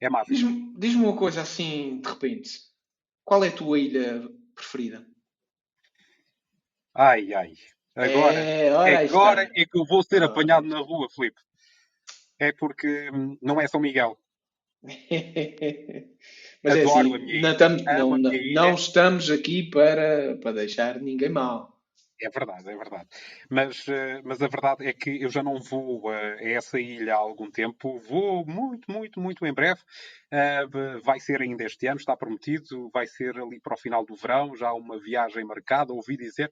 É 0.00 0.08
mágico. 0.08 0.34
Diz-me 0.34 0.74
diz 0.78 0.94
uma 0.94 1.16
coisa 1.16 1.42
assim, 1.42 2.00
de 2.00 2.08
repente. 2.08 2.60
Qual 3.24 3.42
é 3.44 3.48
a 3.48 3.52
tua 3.52 3.78
ilha 3.78 4.28
preferida? 4.54 5.06
Ai, 6.94 7.32
ai. 7.34 7.54
Agora, 7.94 8.34
é, 8.34 9.04
agora 9.06 9.50
é 9.54 9.64
que 9.64 9.78
eu 9.78 9.84
vou 9.86 10.02
ser 10.02 10.22
apanhado 10.22 10.66
na 10.66 10.78
rua, 10.78 11.08
Filipe. 11.08 11.40
É 12.38 12.52
porque 12.52 13.10
hum, 13.10 13.38
não 13.40 13.60
é 13.60 13.66
São 13.66 13.80
Miguel. 13.80 14.18
Mas 16.62 16.76
é 16.76 16.82
Adoro 16.82 17.14
é 17.14 17.16
assim, 17.16 17.40
não, 17.40 17.52
estamos, 17.52 17.84
não, 17.84 18.18
não, 18.18 18.32
não 18.52 18.74
estamos 18.74 19.30
aqui 19.30 19.62
para, 19.64 20.36
para 20.36 20.52
deixar 20.52 21.00
ninguém 21.00 21.30
mal. 21.30 21.75
É 22.18 22.30
verdade, 22.30 22.70
é 22.70 22.76
verdade. 22.76 23.08
Mas, 23.50 23.86
eh, 23.88 24.22
mas 24.24 24.40
a 24.40 24.48
verdade 24.48 24.86
é 24.86 24.92
que 24.92 25.22
eu 25.22 25.28
já 25.28 25.42
não 25.42 25.60
vou 25.60 26.08
a 26.08 26.42
essa 26.42 26.80
ilha 26.80 27.14
há 27.14 27.18
algum 27.18 27.50
tempo. 27.50 27.98
Vou 27.98 28.46
muito, 28.46 28.90
muito, 28.90 29.20
muito 29.20 29.44
em 29.46 29.52
breve. 29.52 29.80
Eh, 30.30 30.66
vai 31.04 31.20
ser 31.20 31.42
ainda 31.42 31.64
este 31.64 31.86
ano, 31.86 31.98
está 31.98 32.16
prometido. 32.16 32.88
Vai 32.90 33.06
ser 33.06 33.38
ali 33.38 33.60
para 33.60 33.74
o 33.74 33.78
final 33.78 34.04
do 34.04 34.14
verão. 34.14 34.56
Já 34.56 34.72
uma 34.72 34.98
viagem 34.98 35.44
marcada, 35.44 35.92
ouvi 35.92 36.16
dizer. 36.16 36.50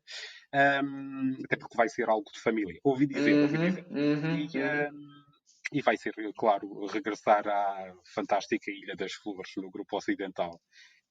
até 1.45 1.57
porque 1.57 1.77
vai 1.77 1.89
ser 1.89 2.09
algo 2.09 2.31
de 2.33 2.41
família. 2.41 2.79
Ouvi 2.85 3.07
dizer, 3.07 3.35
uhum, 3.35 3.43
ouvi 3.43 3.59
dizer. 3.59 3.87
Uhum, 3.91 4.37
e, 4.37 4.59
uhum 4.59 5.25
e 5.73 5.83
vai 5.83 5.97
ser, 5.97 6.15
claro, 6.37 6.87
regressar 6.87 7.49
à 7.49 7.93
fantástica 8.15 8.71
Ilha 8.71 8.95
das 8.95 9.13
Flores, 9.15 9.51
no 9.57 9.71
grupo 9.71 9.97
ocidental. 9.97 10.61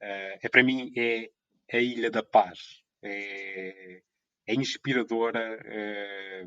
Uh, 0.01 0.37
é 0.41 0.49
para 0.49 0.63
mim 0.63 0.91
é 0.95 1.29
a 1.71 1.77
Ilha 1.79 2.09
da 2.09 2.23
Paz. 2.23 2.81
É, 3.03 4.01
é 4.47 4.53
inspiradora. 4.53 5.59
É, 5.65 6.45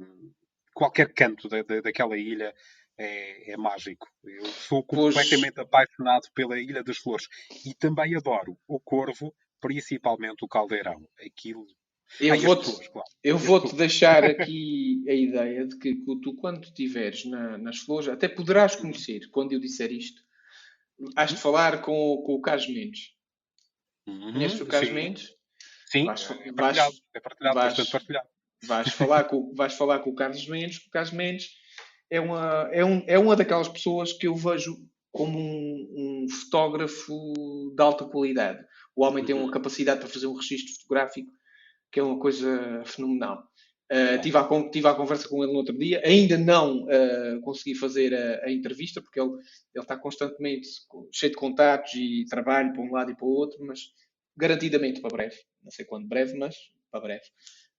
qualquer 0.74 1.12
canto 1.12 1.48
da, 1.48 1.62
da, 1.62 1.80
daquela 1.80 2.16
ilha 2.16 2.54
é, 2.98 3.52
é, 3.52 3.56
mágico. 3.56 4.06
Eu 4.24 4.46
sou 4.46 4.82
completamente 4.82 5.54
pois... 5.54 5.66
apaixonado 5.66 6.28
pela 6.34 6.60
Ilha 6.60 6.82
das 6.82 6.98
Flores 6.98 7.26
e 7.64 7.74
também 7.74 8.14
adoro 8.14 8.58
o 8.66 8.78
Corvo, 8.80 9.34
principalmente 9.60 10.44
o 10.44 10.48
Caldeirão. 10.48 11.06
Aquilo 11.24 11.66
eu 12.20 12.38
vou-te 12.40 12.90
claro. 12.90 13.08
eu 13.22 13.36
vou-te 13.36 13.74
deixar 13.74 14.22
aqui 14.24 15.04
a 15.08 15.12
ideia 15.12 15.66
de 15.66 15.76
que 15.76 15.94
tu, 16.22 16.34
quando 16.36 16.64
estiveres 16.64 17.24
na, 17.24 17.58
nas 17.58 17.78
flores, 17.78 18.08
até 18.08 18.28
poderás 18.28 18.76
conhecer, 18.76 19.28
quando 19.30 19.52
eu 19.52 19.60
disser 19.60 19.90
isto, 19.90 20.22
has 21.16 21.30
de 21.30 21.36
falar 21.36 21.82
com, 21.82 22.22
com 22.24 22.34
o 22.34 22.40
Carlos 22.40 22.68
Mendes. 22.68 23.12
Uhum, 24.06 24.34
Conheces 24.34 24.60
o 24.60 24.66
Carlos. 24.66 24.92
Mendes? 24.92 25.35
Sim, 25.86 26.06
vais, 26.06 26.30
é 26.44 26.52
partilhado, 26.52 26.94
é 27.14 27.20
partilhado, 27.20 27.54
vais, 27.54 27.90
partilhado. 27.90 28.28
Vais 28.64 28.88
falar, 28.88 29.24
com, 29.24 29.54
vais 29.54 29.74
falar 29.74 29.98
com 30.00 30.10
o 30.10 30.14
Carlos 30.14 30.46
Mendes, 30.46 30.78
o 30.86 30.90
Carlos 30.90 31.12
Mendes 31.12 31.50
é 32.10 32.20
uma, 32.20 32.68
é, 32.72 32.84
um, 32.84 33.04
é 33.06 33.18
uma 33.18 33.36
daquelas 33.36 33.68
pessoas 33.68 34.12
que 34.12 34.26
eu 34.26 34.34
vejo 34.34 34.76
como 35.12 35.38
um, 35.38 36.24
um 36.24 36.26
fotógrafo 36.28 37.32
de 37.74 37.82
alta 37.82 38.04
qualidade. 38.04 38.64
O 38.94 39.04
homem 39.04 39.20
uhum. 39.20 39.26
tem 39.26 39.36
uma 39.36 39.50
capacidade 39.50 40.00
para 40.00 40.08
fazer 40.08 40.26
um 40.26 40.34
registro 40.34 40.74
fotográfico 40.74 41.30
que 41.90 42.00
é 42.00 42.02
uma 42.02 42.18
coisa 42.18 42.82
fenomenal. 42.84 43.42
Uh, 43.90 44.20
tive, 44.20 44.36
a, 44.36 44.70
tive 44.70 44.88
a 44.88 44.94
conversa 44.94 45.28
com 45.28 45.42
ele 45.44 45.52
no 45.52 45.58
outro 45.58 45.78
dia, 45.78 46.02
ainda 46.04 46.36
não 46.36 46.82
uh, 46.82 47.40
consegui 47.42 47.74
fazer 47.76 48.12
a, 48.12 48.46
a, 48.46 48.52
entrevista, 48.52 49.00
porque 49.00 49.20
ele, 49.20 49.30
ele 49.30 49.84
está 49.84 49.96
constantemente 49.96 50.68
cheio 51.12 51.30
de 51.30 51.38
contatos 51.38 51.94
e 51.94 52.24
trabalho 52.28 52.72
para 52.72 52.82
um 52.82 52.92
lado 52.92 53.12
e 53.12 53.14
para 53.14 53.24
o 53.24 53.30
outro, 53.30 53.64
mas 53.64 53.92
garantidamente 54.36 55.00
para 55.00 55.10
breve. 55.10 55.36
Não 55.62 55.70
sei 55.70 55.84
quando 55.84 56.08
breve, 56.08 56.36
mas 56.36 56.56
para 56.90 57.00
breve. 57.00 57.24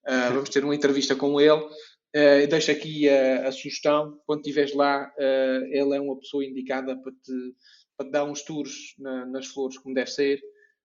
Uh, 0.08 0.34
vamos 0.34 0.50
ter 0.50 0.64
uma 0.64 0.76
entrevista 0.76 1.16
com 1.16 1.40
ele. 1.40 1.52
Uh, 2.16 2.48
deixo 2.50 2.72
aqui 2.72 3.08
a, 3.10 3.48
a 3.48 3.52
sugestão, 3.52 4.20
quando 4.26 4.40
estiveres 4.40 4.74
lá, 4.74 5.12
ele 5.70 5.96
é 5.96 6.00
uma 6.00 6.18
pessoa 6.18 6.46
indicada 6.46 6.96
para 6.98 7.12
te, 7.12 7.56
para 7.96 8.08
te 8.08 8.12
dar 8.12 8.24
uns 8.24 8.42
tours 8.44 8.96
na, 8.98 9.26
nas 9.26 9.48
flores, 9.48 9.78
como 9.78 9.96
deve 9.96 10.10
ser. 10.10 10.42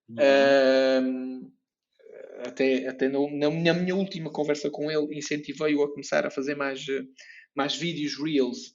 Uhum 0.08 1.52
até, 2.46 2.88
até 2.88 3.08
no, 3.08 3.30
na, 3.30 3.50
na, 3.50 3.74
minha 3.74 3.94
última 3.94 4.30
conversa 4.30 4.70
com 4.70 4.90
ele, 4.90 5.16
incentivei-o 5.16 5.82
a 5.82 5.90
começar 5.90 6.26
a 6.26 6.30
fazer 6.30 6.54
mais, 6.54 6.84
mais 7.54 7.76
vídeos 7.76 8.18
reels 8.18 8.74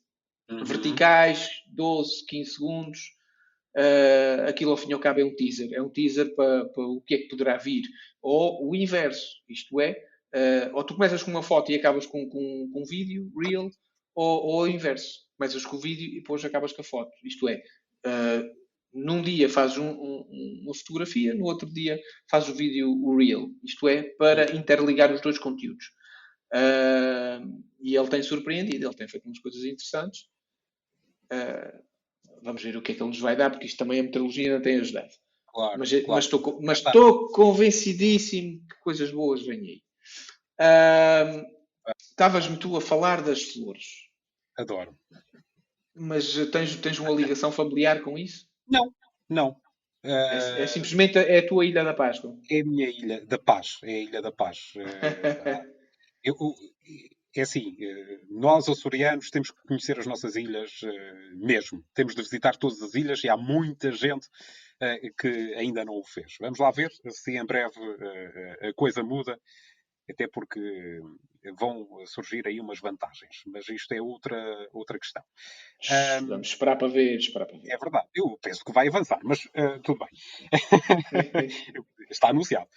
uhum. 0.50 0.64
verticais, 0.64 1.50
12, 1.68 2.26
15 2.26 2.52
segundos. 2.52 3.17
Uh, 3.78 4.50
aquilo 4.50 4.72
ao 4.72 4.78
fim 4.78 4.90
e 4.90 4.94
ao 4.94 5.00
cabo 5.00 5.20
é 5.20 5.24
um 5.24 5.36
teaser, 5.36 5.72
é 5.72 5.80
um 5.80 5.90
teaser 5.90 6.34
para, 6.34 6.66
para 6.70 6.84
o 6.84 7.00
que 7.02 7.14
é 7.14 7.18
que 7.20 7.28
poderá 7.28 7.58
vir. 7.58 7.84
Ou 8.24 8.68
o 8.68 8.76
inverso, 8.76 9.28
isto 9.48 9.80
é, 9.80 9.92
uh, 10.34 10.76
ou 10.76 10.84
tu 10.84 10.96
começas 10.96 11.22
com 11.22 11.30
uma 11.30 11.44
foto 11.44 11.72
e 11.72 11.76
acabas 11.76 12.08
com, 12.08 12.28
com, 12.28 12.70
com 12.74 12.82
um 12.82 12.86
vídeo, 12.86 13.32
reel, 13.40 13.70
ou, 14.16 14.44
ou 14.44 14.62
o 14.64 14.68
inverso, 14.68 15.28
começas 15.38 15.64
com 15.64 15.76
o 15.76 15.80
vídeo 15.80 16.08
e 16.08 16.16
depois 16.16 16.44
acabas 16.44 16.74
com 16.74 16.82
a 16.82 16.86
foto. 16.86 17.12
Isto 17.24 17.48
é, 17.48 17.62
uh, 18.08 18.44
num 18.92 19.22
dia 19.22 19.48
fazes 19.48 19.78
um, 19.78 19.92
um, 19.92 20.62
uma 20.64 20.74
fotografia, 20.74 21.36
no 21.36 21.46
outro 21.46 21.72
dia 21.72 22.00
fazes 22.32 22.50
o 22.50 22.56
vídeo 22.56 22.90
o 22.90 23.16
reel. 23.16 23.52
Isto 23.64 23.88
é, 23.88 24.02
para 24.02 24.56
interligar 24.56 25.14
os 25.14 25.22
dois 25.22 25.38
conteúdos. 25.38 25.86
Uh, 26.52 27.64
e 27.80 27.96
ele 27.96 28.08
tem 28.08 28.24
surpreendido, 28.24 28.88
ele 28.88 28.96
tem 28.96 29.08
feito 29.08 29.26
umas 29.26 29.38
coisas 29.38 29.64
interessantes. 29.64 30.28
Vamos 32.42 32.64
ver 32.64 32.76
o 32.78 32.82
que 32.82 32.92
é 32.92 32.96
que 32.96 33.02
ele 33.02 33.10
nos 33.10 33.20
vai 33.20 33.36
dar, 33.36 33.50
porque 33.50 33.66
isto 33.66 33.78
também 33.78 34.00
a 34.00 34.04
meteorologia 34.04 34.54
não 34.54 34.62
tem 34.62 34.78
ajudado. 34.78 35.10
Claro, 35.48 35.80
mas, 35.80 35.90
claro. 35.90 36.06
mas, 36.08 36.24
estou, 36.26 36.62
mas 36.62 36.78
estou 36.80 37.28
convencidíssimo 37.30 38.60
que 38.68 38.80
coisas 38.82 39.12
boas 39.12 39.46
vêm 39.46 39.60
aí. 39.60 39.82
Estavas-me 42.00 42.58
tu 42.58 42.76
a 42.76 42.82
falar 42.82 43.22
das 43.22 43.44
flores. 43.44 44.08
Adoro. 44.58 44.96
Mas 45.96 46.34
tens, 46.52 46.76
tens 46.76 47.00
uma 47.00 47.12
ligação 47.12 47.52
familiar 47.52 48.02
com 48.02 48.18
isso? 48.18 48.48
Não, 48.68 48.94
não. 49.30 49.60
É, 50.04 50.64
é, 50.64 50.68
simplesmente 50.68 51.18
é 51.18 51.40
a 51.40 51.48
tua 51.48 51.66
Ilha 51.66 51.84
da 51.84 51.94
Páscoa. 51.94 52.38
É 52.50 52.62
a 52.62 52.64
minha 52.64 52.90
Ilha 52.90 53.26
da 53.26 53.38
Paz. 53.38 53.78
É 53.84 53.90
a 53.90 54.00
Ilha 54.00 54.22
da 54.22 54.32
Paz. 54.32 54.74
eu, 56.24 56.36
é 57.36 57.42
assim, 57.42 57.76
eh, 57.80 58.20
nós 58.30 58.68
açorianos 58.70 59.30
temos 59.30 59.52
que 59.52 59.62
conhecer 59.68 60.00
as 60.00 60.08
nossas 60.08 60.36
ilhas 60.36 60.72
eh, 60.84 61.36
mesmo. 61.36 61.84
Temos 61.94 62.16
de 62.16 62.22
visitar 62.22 62.56
todas 62.56 62.82
as 62.82 62.94
ilhas 62.94 63.24
e 63.24 63.30
há 63.30 63.38
muita 63.38 63.92
gente 63.92 64.28
eh, 64.82 65.10
que 65.18 65.54
ainda 65.56 65.84
não 65.86 65.96
o 65.96 66.04
fez. 66.04 66.36
Vamos 66.40 66.60
lá 66.60 66.72
ver 66.72 66.92
se 67.10 67.38
em 67.38 67.46
breve 67.46 67.76
a 68.62 68.74
coisa 68.74 69.04
muda, 69.04 69.40
até 70.10 70.28
porque 70.28 71.00
vão 71.58 71.88
surgir 72.06 72.48
aí 72.48 72.60
umas 72.60 72.80
vantagens, 72.80 73.44
mas 73.48 73.68
isto 73.70 73.94
é 73.94 74.02
outra, 74.02 74.36
outra 74.74 75.00
questão. 75.00 75.24
Vamos 76.28 76.48
esperar 76.48 76.78
para 76.78 76.88
ver, 76.88 77.18
esperar 77.18 77.46
para 77.46 77.58
ver. 77.58 77.72
É 77.72 77.78
verdade, 77.78 78.08
eu 78.16 78.38
penso 78.42 78.64
que 78.66 78.72
vai 78.72 78.88
avançar, 78.88 79.20
mas 79.24 79.46
uh, 79.46 79.80
tudo 79.84 80.00
bem. 80.00 80.10
Está 82.10 82.30
anunciado. 82.30 82.68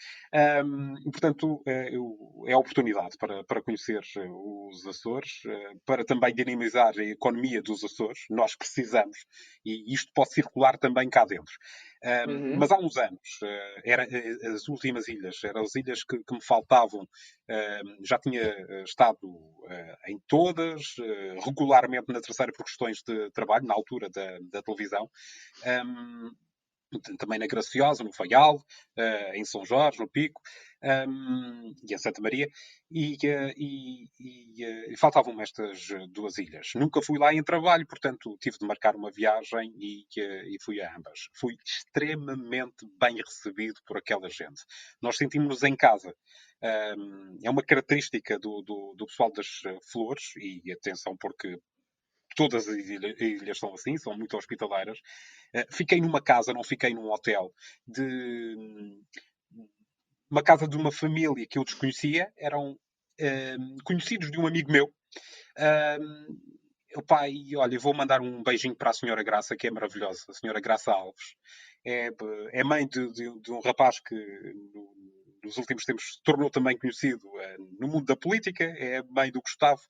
Um, 0.64 1.10
portanto, 1.10 1.62
uh, 1.66 2.48
é 2.48 2.56
oportunidade 2.56 3.16
para, 3.16 3.44
para 3.44 3.62
conhecer 3.62 4.00
os 4.16 4.86
Açores, 4.86 5.42
uh, 5.46 5.80
para 5.84 6.04
também 6.04 6.34
dinamizar 6.34 6.92
a 6.98 7.04
economia 7.04 7.62
dos 7.62 7.84
Açores. 7.84 8.20
Nós 8.28 8.56
precisamos, 8.56 9.16
e 9.64 9.94
isto 9.94 10.10
pode 10.14 10.32
circular 10.32 10.78
também 10.78 11.08
cá 11.08 11.24
dentro. 11.24 11.54
Um, 12.02 12.30
uhum. 12.30 12.56
Mas 12.56 12.70
há 12.70 12.78
uns 12.78 12.96
anos, 12.96 13.42
uh, 13.42 13.80
era, 13.84 14.06
as 14.54 14.68
últimas 14.68 15.06
ilhas, 15.06 15.36
eram 15.44 15.60
as 15.60 15.74
ilhas 15.74 16.02
que, 16.02 16.18
que 16.18 16.34
me 16.34 16.42
faltavam. 16.42 17.02
Uh, 17.02 18.06
já 18.06 18.18
tinha 18.18 18.54
estado 18.84 19.18
uh, 19.22 19.96
em 20.08 20.18
todas, 20.26 20.94
regularmente 21.44 22.12
na 22.12 22.20
terceira 22.20 22.52
por 22.56 22.64
questões 22.64 23.02
de 23.06 23.30
trabalho, 23.32 23.66
na 23.66 23.74
altura 23.74 24.08
da, 24.08 24.38
da 24.50 24.62
televisão. 24.62 25.10
Um, 25.66 26.30
também 27.18 27.38
na 27.38 27.46
Graciosa, 27.46 28.02
no 28.02 28.12
Faial, 28.12 28.56
uh, 28.56 29.34
em 29.34 29.44
São 29.44 29.64
Jorge, 29.64 29.98
no 29.98 30.08
Pico, 30.08 30.40
um, 30.82 31.74
e 31.88 31.94
em 31.94 31.98
Santa 31.98 32.20
Maria, 32.20 32.48
e, 32.90 33.14
uh, 33.14 33.52
e, 33.56 34.08
e 34.18 34.92
uh, 34.94 34.98
faltavam-me 34.98 35.42
estas 35.42 35.88
duas 36.10 36.38
ilhas. 36.38 36.70
Nunca 36.74 37.00
fui 37.02 37.18
lá 37.18 37.32
em 37.32 37.42
trabalho, 37.42 37.86
portanto 37.86 38.36
tive 38.40 38.58
de 38.58 38.66
marcar 38.66 38.96
uma 38.96 39.10
viagem 39.10 39.72
e, 39.78 40.04
e 40.16 40.56
fui 40.62 40.80
a 40.80 40.96
ambas. 40.96 41.28
Fui 41.34 41.54
extremamente 41.64 42.86
bem 42.98 43.16
recebido 43.16 43.80
por 43.86 43.98
aquela 43.98 44.28
gente. 44.28 44.62
Nós 45.00 45.16
sentimos-nos 45.16 45.62
em 45.62 45.76
casa. 45.76 46.14
Um, 46.62 47.38
é 47.42 47.48
uma 47.48 47.62
característica 47.62 48.38
do, 48.38 48.62
do, 48.62 48.94
do 48.96 49.06
pessoal 49.06 49.32
das 49.32 49.46
flores, 49.90 50.34
e 50.36 50.70
atenção 50.72 51.16
porque 51.18 51.58
todas 52.36 52.68
as 52.68 52.76
ilhas 52.76 53.58
são 53.58 53.72
assim, 53.74 53.96
são 53.96 54.16
muito 54.16 54.36
hospitaleiras. 54.36 54.98
Uh, 55.54 55.74
fiquei 55.74 56.00
numa 56.00 56.20
casa, 56.20 56.52
não 56.52 56.62
fiquei 56.62 56.94
num 56.94 57.10
hotel, 57.10 57.52
de 57.86 58.98
uma 60.30 60.42
casa 60.42 60.68
de 60.68 60.76
uma 60.76 60.92
família 60.92 61.46
que 61.46 61.58
eu 61.58 61.64
desconhecia, 61.64 62.32
eram 62.38 62.72
uh, 62.72 63.82
conhecidos 63.84 64.30
de 64.30 64.38
um 64.38 64.46
amigo 64.46 64.70
meu. 64.70 64.86
Uh, 65.58 66.60
o 66.96 67.02
pai, 67.02 67.32
olha, 67.56 67.78
vou 67.78 67.94
mandar 67.94 68.20
um 68.20 68.42
beijinho 68.42 68.74
para 68.74 68.90
a 68.90 68.94
senhora 68.94 69.22
Graça, 69.22 69.56
que 69.56 69.66
é 69.66 69.70
maravilhosa, 69.70 70.24
a 70.28 70.32
senhora 70.32 70.60
Graça 70.60 70.92
Alves. 70.92 71.36
É, 71.84 72.10
é 72.52 72.64
mãe 72.64 72.86
de, 72.86 73.12
de, 73.12 73.40
de 73.40 73.52
um 73.52 73.60
rapaz 73.60 74.00
que 74.00 74.14
no, 74.14 74.92
nos 75.42 75.56
últimos 75.56 75.84
tempos 75.84 76.14
se 76.14 76.22
tornou 76.22 76.50
também 76.50 76.76
conhecido 76.76 77.26
uh, 77.26 77.76
no 77.78 77.88
mundo 77.88 78.04
da 78.04 78.16
política, 78.16 78.64
é 78.64 79.02
mãe 79.02 79.30
do 79.30 79.40
Gustavo. 79.40 79.80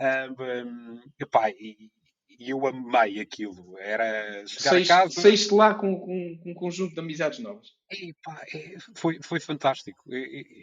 Um, 0.00 1.00
epá, 1.18 1.50
e, 1.50 1.90
e 2.40 2.48
eu 2.50 2.66
amei 2.66 3.20
aquilo. 3.20 3.78
Era 3.78 4.46
chegar 4.46 4.70
Seis, 4.70 4.90
a 4.90 4.94
casa. 4.94 5.20
Saíste 5.20 5.52
lá 5.52 5.74
com, 5.74 6.00
com, 6.00 6.38
com, 6.38 6.50
um 6.50 6.54
conjunto 6.54 6.94
de 6.94 7.00
amizades 7.00 7.38
novas. 7.38 7.74
Epá, 7.90 8.42
é, 8.54 8.76
foi, 8.96 9.18
foi 9.22 9.38
fantástico. 9.38 10.02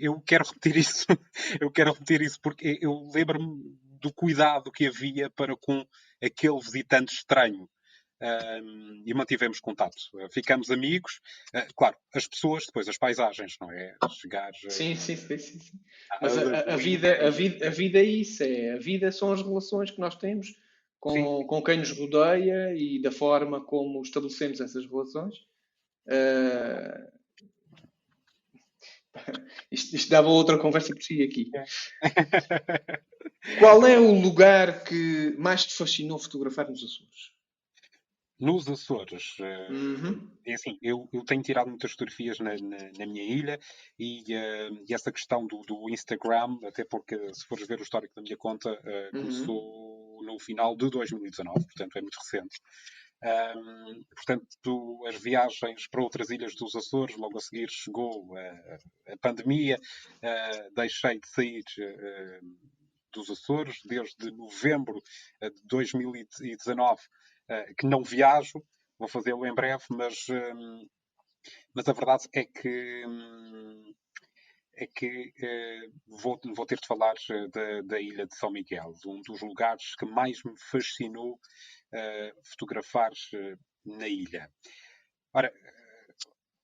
Eu 0.02 0.20
quero 0.22 0.44
repetir 0.44 0.76
isso. 0.76 1.06
Eu 1.62 1.72
quero 1.72 1.94
repetir 1.94 2.22
isso 2.22 2.40
porque 2.42 2.80
eu 2.82 3.10
lembro-me 3.14 3.78
do 4.02 4.12
cuidado 4.12 4.72
que 4.72 4.88
havia 4.88 5.30
para 5.30 5.56
com 5.56 5.86
aquele 6.22 6.60
visitante 6.60 7.14
estranho. 7.14 7.70
Um, 8.20 9.04
e 9.06 9.14
mantivemos 9.14 9.60
contato. 9.60 9.96
Ficamos 10.32 10.72
amigos. 10.72 11.22
Uh, 11.54 11.72
claro, 11.76 11.96
as 12.16 12.28
pessoas, 12.28 12.66
depois 12.66 12.88
as 12.88 12.98
paisagens, 12.98 13.56
não 13.62 13.72
é? 13.72 13.96
Chegar. 14.20 14.52
Sim, 14.70 14.96
sim, 14.96 15.16
sim. 15.16 15.38
sim, 15.38 15.60
sim. 15.60 15.80
Mas 16.20 16.36
a, 16.36 16.74
a, 16.74 16.76
vida, 16.76 17.28
a, 17.28 17.30
vida, 17.30 17.68
a 17.68 17.70
vida 17.70 18.00
é 18.00 18.04
isso. 18.04 18.42
É, 18.42 18.74
a 18.74 18.80
vida 18.80 19.12
são 19.12 19.32
as 19.32 19.44
relações 19.44 19.92
que 19.92 20.00
nós 20.00 20.16
temos 20.16 20.48
com, 21.00 21.46
com 21.46 21.64
quem 21.64 21.78
nos 21.78 21.92
rodeia 21.92 22.74
e 22.76 23.02
da 23.02 23.12
forma 23.12 23.64
como 23.64 24.02
estabelecemos 24.02 24.60
essas 24.60 24.86
relações. 24.86 25.36
Uh... 26.08 27.18
Isto, 29.72 29.96
isto, 29.96 30.10
dava 30.10 30.28
outra 30.28 30.60
conversa 30.60 30.94
por 30.94 31.02
si 31.02 31.24
aqui. 31.24 31.50
Qual 33.60 33.86
é 33.86 34.00
o 34.00 34.20
lugar 34.20 34.84
que 34.84 35.36
mais 35.38 35.66
te 35.66 35.74
fascinou 35.74 36.20
fotografar 36.20 36.70
nos 36.70 36.84
Açores? 36.84 37.32
Nos 38.40 38.68
Açores, 38.70 39.36
uh, 39.40 39.74
uhum. 39.74 40.30
é 40.46 40.54
assim, 40.54 40.78
eu, 40.80 41.10
eu, 41.12 41.26
tenho 41.26 41.42
tirado 41.42 41.70
muitas 41.70 41.92
fotografias 41.92 42.38
na, 42.40 42.54
na, 42.54 42.78
na 43.00 43.06
minha 43.08 43.24
ilha 43.24 43.60
e, 43.98 44.20
uh, 44.20 44.86
e, 44.88 44.94
essa 44.94 45.12
questão 45.12 45.48
do, 45.48 45.62
do, 45.64 45.90
Instagram, 45.90 46.60
até 46.64 46.86
porque 46.86 47.18
se 47.34 47.44
fores 47.48 47.68
ver 47.68 47.80
o 47.80 47.84
histórico 47.84 48.14
da 48.16 48.22
minha 48.22 48.38
conta, 48.38 48.72
uh, 48.72 49.12
começou 49.12 49.64
uhum. 49.64 49.87
No 50.24 50.40
final 50.40 50.76
de 50.76 50.90
2019, 50.90 51.66
portanto 51.66 51.98
é 51.98 52.02
muito 52.02 52.18
recente. 52.18 52.60
Um, 53.24 54.04
portanto, 54.16 55.06
as 55.08 55.16
viagens 55.16 55.88
para 55.88 56.04
outras 56.04 56.30
ilhas 56.30 56.56
dos 56.56 56.76
Açores, 56.76 57.18
logo 57.18 57.38
a 57.38 57.42
seguir 57.42 57.70
chegou 57.70 58.38
a, 58.38 59.14
a 59.14 59.18
pandemia, 59.20 59.80
deixei 60.76 61.20
de 61.20 61.28
sair 61.28 61.64
dos 63.12 63.30
Açores 63.32 63.82
desde 63.86 64.32
novembro 64.32 65.02
de 65.42 65.62
2019 65.64 67.02
eh, 67.50 67.74
que 67.78 67.88
não 67.88 68.04
viajo, 68.04 68.62
vou 69.00 69.08
fazê-lo 69.08 69.46
em 69.46 69.56
breve, 69.56 69.84
mas, 69.90 70.28
mas 71.74 71.88
a 71.88 71.94
verdade 71.94 72.28
é 72.34 72.44
que 72.44 73.06
hum, 73.08 73.94
é 74.78 74.86
que 74.86 75.34
uh, 75.42 76.18
vou, 76.22 76.40
vou, 76.56 76.66
ter 76.66 76.80
de 76.80 76.88
falar 76.88 77.16
uh, 77.32 77.50
da, 77.50 77.82
da, 77.82 78.00
ilha 78.00 78.28
de 78.28 78.36
São 78.36 78.52
Miguel, 78.52 78.94
um 79.08 79.22
dos 79.22 79.42
lugares 79.42 79.96
que 79.96 80.06
mais 80.06 80.44
me 80.44 80.54
fascinou 80.70 81.34
uh, 81.34 82.42
fotografar 82.44 83.12
na 83.84 84.08
ilha. 84.08 84.50
Ora, 85.34 85.52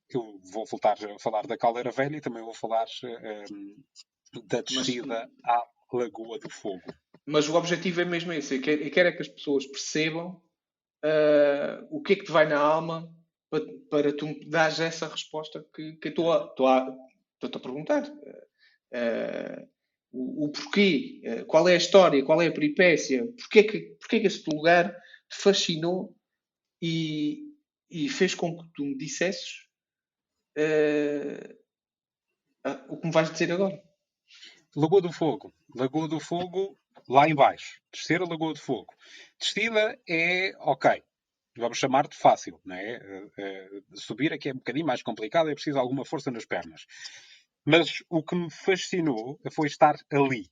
eu 0.09 0.39
vou 0.51 0.65
voltar 0.65 0.95
a 1.03 1.19
falar 1.19 1.47
da 1.47 1.57
Caldeira 1.57 1.89
Velha 1.89 2.17
e 2.17 2.21
também 2.21 2.43
vou 2.43 2.53
falar 2.53 2.85
hum, 3.51 3.83
da 4.45 4.61
descida 4.61 5.29
mas, 5.43 5.55
à 5.55 5.63
Lagoa 5.91 6.37
do 6.37 6.49
Fogo. 6.49 6.93
Mas 7.25 7.49
o 7.49 7.55
objetivo 7.55 8.01
é 8.01 8.05
mesmo 8.05 8.31
esse, 8.31 8.55
eu 8.55 8.61
quero, 8.61 8.83
eu 8.83 8.91
quero 8.91 9.09
é 9.09 9.11
que 9.11 9.21
as 9.23 9.27
pessoas 9.27 9.65
percebam 9.65 10.39
uh, 11.03 11.87
o 11.89 12.01
que 12.01 12.13
é 12.13 12.15
que 12.15 12.25
te 12.25 12.31
vai 12.31 12.45
na 12.47 12.59
alma 12.59 13.11
para, 13.49 13.65
para 13.89 14.15
tu 14.15 14.27
me 14.27 14.45
dares 14.45 14.79
essa 14.79 15.07
resposta 15.07 15.65
que, 15.73 15.93
que 15.93 16.09
a, 16.09 16.11
estou 16.11 16.67
a, 16.67 16.95
estou 17.47 17.59
a 17.59 17.63
perguntar. 17.63 18.03
Uh, 18.03 19.67
o, 20.11 20.45
o, 20.45 20.51
porquê, 20.51 21.21
uh, 21.25 21.45
qual 21.45 21.67
é 21.67 21.73
a 21.73 21.77
história, 21.77 22.23
qual 22.23 22.41
é 22.41 22.47
a 22.47 22.51
peripécia, 22.51 23.25
porquê 23.37 23.63
que, 23.63 23.79
porquê 23.99 24.19
que 24.19 24.27
esse 24.27 24.47
lugar 24.49 24.93
te 25.29 25.37
fascinou 25.37 26.15
e, 26.81 27.43
e 27.89 28.09
fez 28.09 28.35
com 28.35 28.57
que 28.57 28.69
tu 28.75 28.85
me 28.85 28.95
dissesses 28.95 29.63
o 32.87 32.97
que 32.97 33.07
me 33.07 33.13
vais 33.13 33.31
dizer 33.31 33.51
agora. 33.51 33.81
Lagoa 34.75 35.01
do 35.01 35.11
Fogo. 35.11 35.53
Lagoa 35.75 36.07
do 36.07 36.19
Fogo 36.19 36.77
lá 37.07 37.27
embaixo. 37.27 37.81
Descer 37.91 38.21
a 38.21 38.25
Lagoa 38.25 38.53
de 38.53 38.61
Fogo. 38.61 38.93
Descida 39.39 39.99
é 40.07 40.53
ok. 40.59 41.03
Vamos 41.57 41.77
chamar 41.77 42.07
de 42.07 42.15
fácil. 42.15 42.59
Não 42.65 42.75
é? 42.75 42.97
Uh, 42.97 43.25
uh, 43.27 43.97
subir 43.97 44.33
aqui 44.33 44.49
é 44.49 44.53
um 44.53 44.57
bocadinho 44.57 44.85
mais 44.85 45.03
complicado, 45.03 45.49
é 45.49 45.53
preciso 45.53 45.77
alguma 45.77 46.05
força 46.05 46.31
nas 46.31 46.45
pernas. 46.45 46.85
Mas 47.65 48.03
o 48.09 48.23
que 48.23 48.35
me 48.35 48.49
fascinou 48.51 49.39
foi 49.51 49.67
estar 49.67 49.95
ali, 50.11 50.49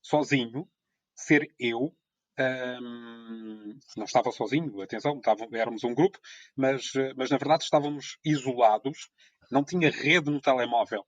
sozinho, 0.00 0.68
ser 1.14 1.52
eu. 1.58 1.94
Um, 2.38 3.78
não 3.96 4.04
estava 4.04 4.32
sozinho, 4.32 4.80
atenção, 4.80 5.18
estava, 5.18 5.46
éramos 5.52 5.84
um 5.84 5.94
grupo, 5.94 6.18
mas, 6.56 6.92
mas 7.14 7.30
na 7.30 7.36
verdade 7.36 7.64
estávamos 7.64 8.16
isolados, 8.24 9.10
não 9.50 9.62
tinha 9.62 9.90
rede 9.90 10.30
no 10.30 10.40
telemóvel, 10.40 11.04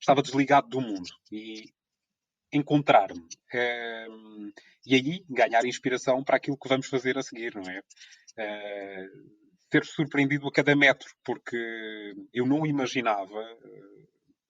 estava 0.00 0.20
desligado 0.20 0.68
do 0.68 0.80
mundo. 0.80 1.08
E 1.30 1.72
encontrar-me. 2.52 3.20
Uh, 3.20 4.52
e 4.86 4.94
aí 4.94 5.24
ganhar 5.28 5.64
inspiração 5.64 6.22
para 6.22 6.36
aquilo 6.36 6.58
que 6.58 6.68
vamos 6.68 6.86
fazer 6.86 7.18
a 7.18 7.22
seguir, 7.22 7.54
não 7.54 7.62
é? 7.62 7.80
Uh, 8.38 9.44
ter 9.68 9.84
surpreendido 9.84 10.46
a 10.46 10.52
cada 10.52 10.76
metro, 10.76 11.08
porque 11.24 11.56
eu 12.32 12.46
não 12.46 12.64
imaginava, 12.64 13.40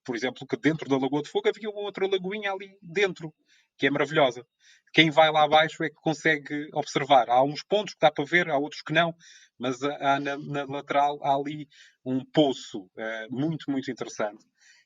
por 0.05 0.15
exemplo, 0.15 0.47
que 0.47 0.57
dentro 0.57 0.89
da 0.89 0.99
Lagoa 0.99 1.23
de 1.23 1.31
Fogo 1.31 1.49
havia 1.49 1.71
uma 1.71 1.81
outra 1.81 2.07
lagoinha 2.07 2.53
ali 2.53 2.77
dentro, 2.83 3.33
que 3.77 3.87
é 3.87 3.91
maravilhosa. 3.91 4.47
Quem 4.93 5.11
vai 5.11 5.31
lá 5.31 5.43
abaixo 5.43 5.83
é 5.83 5.89
que 5.89 5.97
consegue 5.97 6.69
observar. 6.73 7.29
Há 7.29 7.43
uns 7.43 7.63
pontos 7.65 7.95
que 7.95 8.01
dá 8.01 8.13
para 8.13 8.25
ver, 8.25 8.49
há 8.49 8.57
outros 8.57 8.81
que 8.83 8.93
não, 8.93 9.15
mas 9.59 9.83
há, 9.83 10.21
na, 10.21 10.37
na 10.39 10.65
lateral 10.65 11.19
há 11.25 11.35
ali 11.35 11.69
um 12.05 12.25
poço 12.25 12.83
uh, 12.83 13.29
muito, 13.31 13.71
muito 13.71 13.91
interessante. 13.91 14.45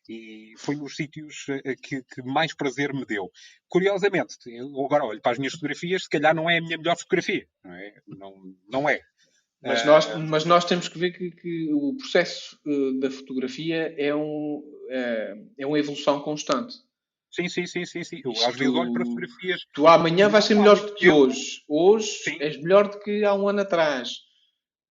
E 0.08 0.54
foi 0.56 0.76
um 0.76 0.84
dos 0.84 0.96
sítios 0.96 1.46
uh, 1.48 1.76
que, 1.82 2.02
que, 2.02 2.22
mais 2.22 2.54
prazer 2.54 2.94
me 2.94 3.04
deu. 3.04 3.30
Curiosamente, 3.68 4.36
eu 4.46 4.66
agora 4.86 5.04
olho 5.04 5.20
para 5.20 5.32
as 5.32 5.38
minhas 5.38 5.52
fotografias, 5.52 6.04
se 6.04 6.08
calhar 6.08 6.34
não 6.34 6.48
é 6.48 6.56
a 6.56 6.62
minha 6.62 6.78
melhor 6.78 6.96
fotografia. 6.96 7.46
Não 7.62 7.74
é? 7.74 7.94
Não, 8.06 8.34
não 8.66 8.88
é. 8.88 9.00
Mas, 9.62 9.84
nós, 9.84 10.06
uh, 10.06 10.18
mas 10.18 10.44
nós 10.44 10.64
temos 10.64 10.88
que 10.88 10.98
ver 10.98 11.10
que, 11.12 11.30
que 11.32 11.72
o 11.72 11.96
processo 11.96 12.58
da 13.00 13.10
fotografia 13.10 13.94
é, 13.98 14.14
um, 14.14 14.62
é 15.58 15.66
uma 15.66 15.78
evolução 15.78 16.20
constante. 16.20 16.76
Sim, 17.30 17.48
sim, 17.48 17.66
sim, 17.66 17.84
sim, 17.84 18.02
sim. 18.02 18.20
Eu 18.24 18.32
às 18.32 18.56
vezes 18.56 18.74
olho 18.74 18.92
para 18.92 19.04
fotografias. 19.04 19.60
Tu 19.74 19.86
amanhã 19.86 20.28
vais 20.28 20.44
ser 20.44 20.54
melhor 20.54 20.76
do 20.76 20.94
que 20.94 21.10
hoje. 21.10 21.62
Hoje 21.68 22.08
sim. 22.08 22.36
és 22.40 22.60
melhor 22.60 22.88
do 22.88 22.98
que 23.00 23.24
há 23.24 23.34
um 23.34 23.48
ano 23.48 23.60
atrás. 23.60 24.10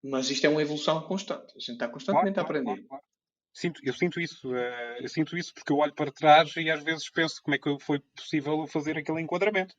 Mas 0.04 0.30
isto 0.30 0.46
é 0.46 0.50
uma 0.50 0.62
evolução 0.62 1.02
constante. 1.02 1.54
A 1.56 1.60
gente 1.60 1.72
está 1.72 1.88
constantemente 1.88 2.36
claro, 2.36 2.48
a 2.48 2.50
aprender. 2.50 2.66
Claro, 2.66 2.88
claro. 2.88 3.04
Sinto, 3.54 3.82
eu 3.84 3.94
sinto 3.94 4.22
isso, 4.22 4.52
uh, 4.52 5.02
eu 5.02 5.10
sinto 5.10 5.36
isso 5.36 5.52
porque 5.52 5.74
eu 5.74 5.78
olho 5.78 5.94
para 5.94 6.12
trás 6.12 6.56
e 6.58 6.70
às 6.70 6.84
vezes 6.84 7.10
penso 7.10 7.42
como 7.42 7.56
é 7.56 7.58
que 7.58 7.76
foi 7.80 8.00
possível 8.16 8.68
fazer 8.68 8.96
aquele 8.98 9.20
enquadramento. 9.20 9.74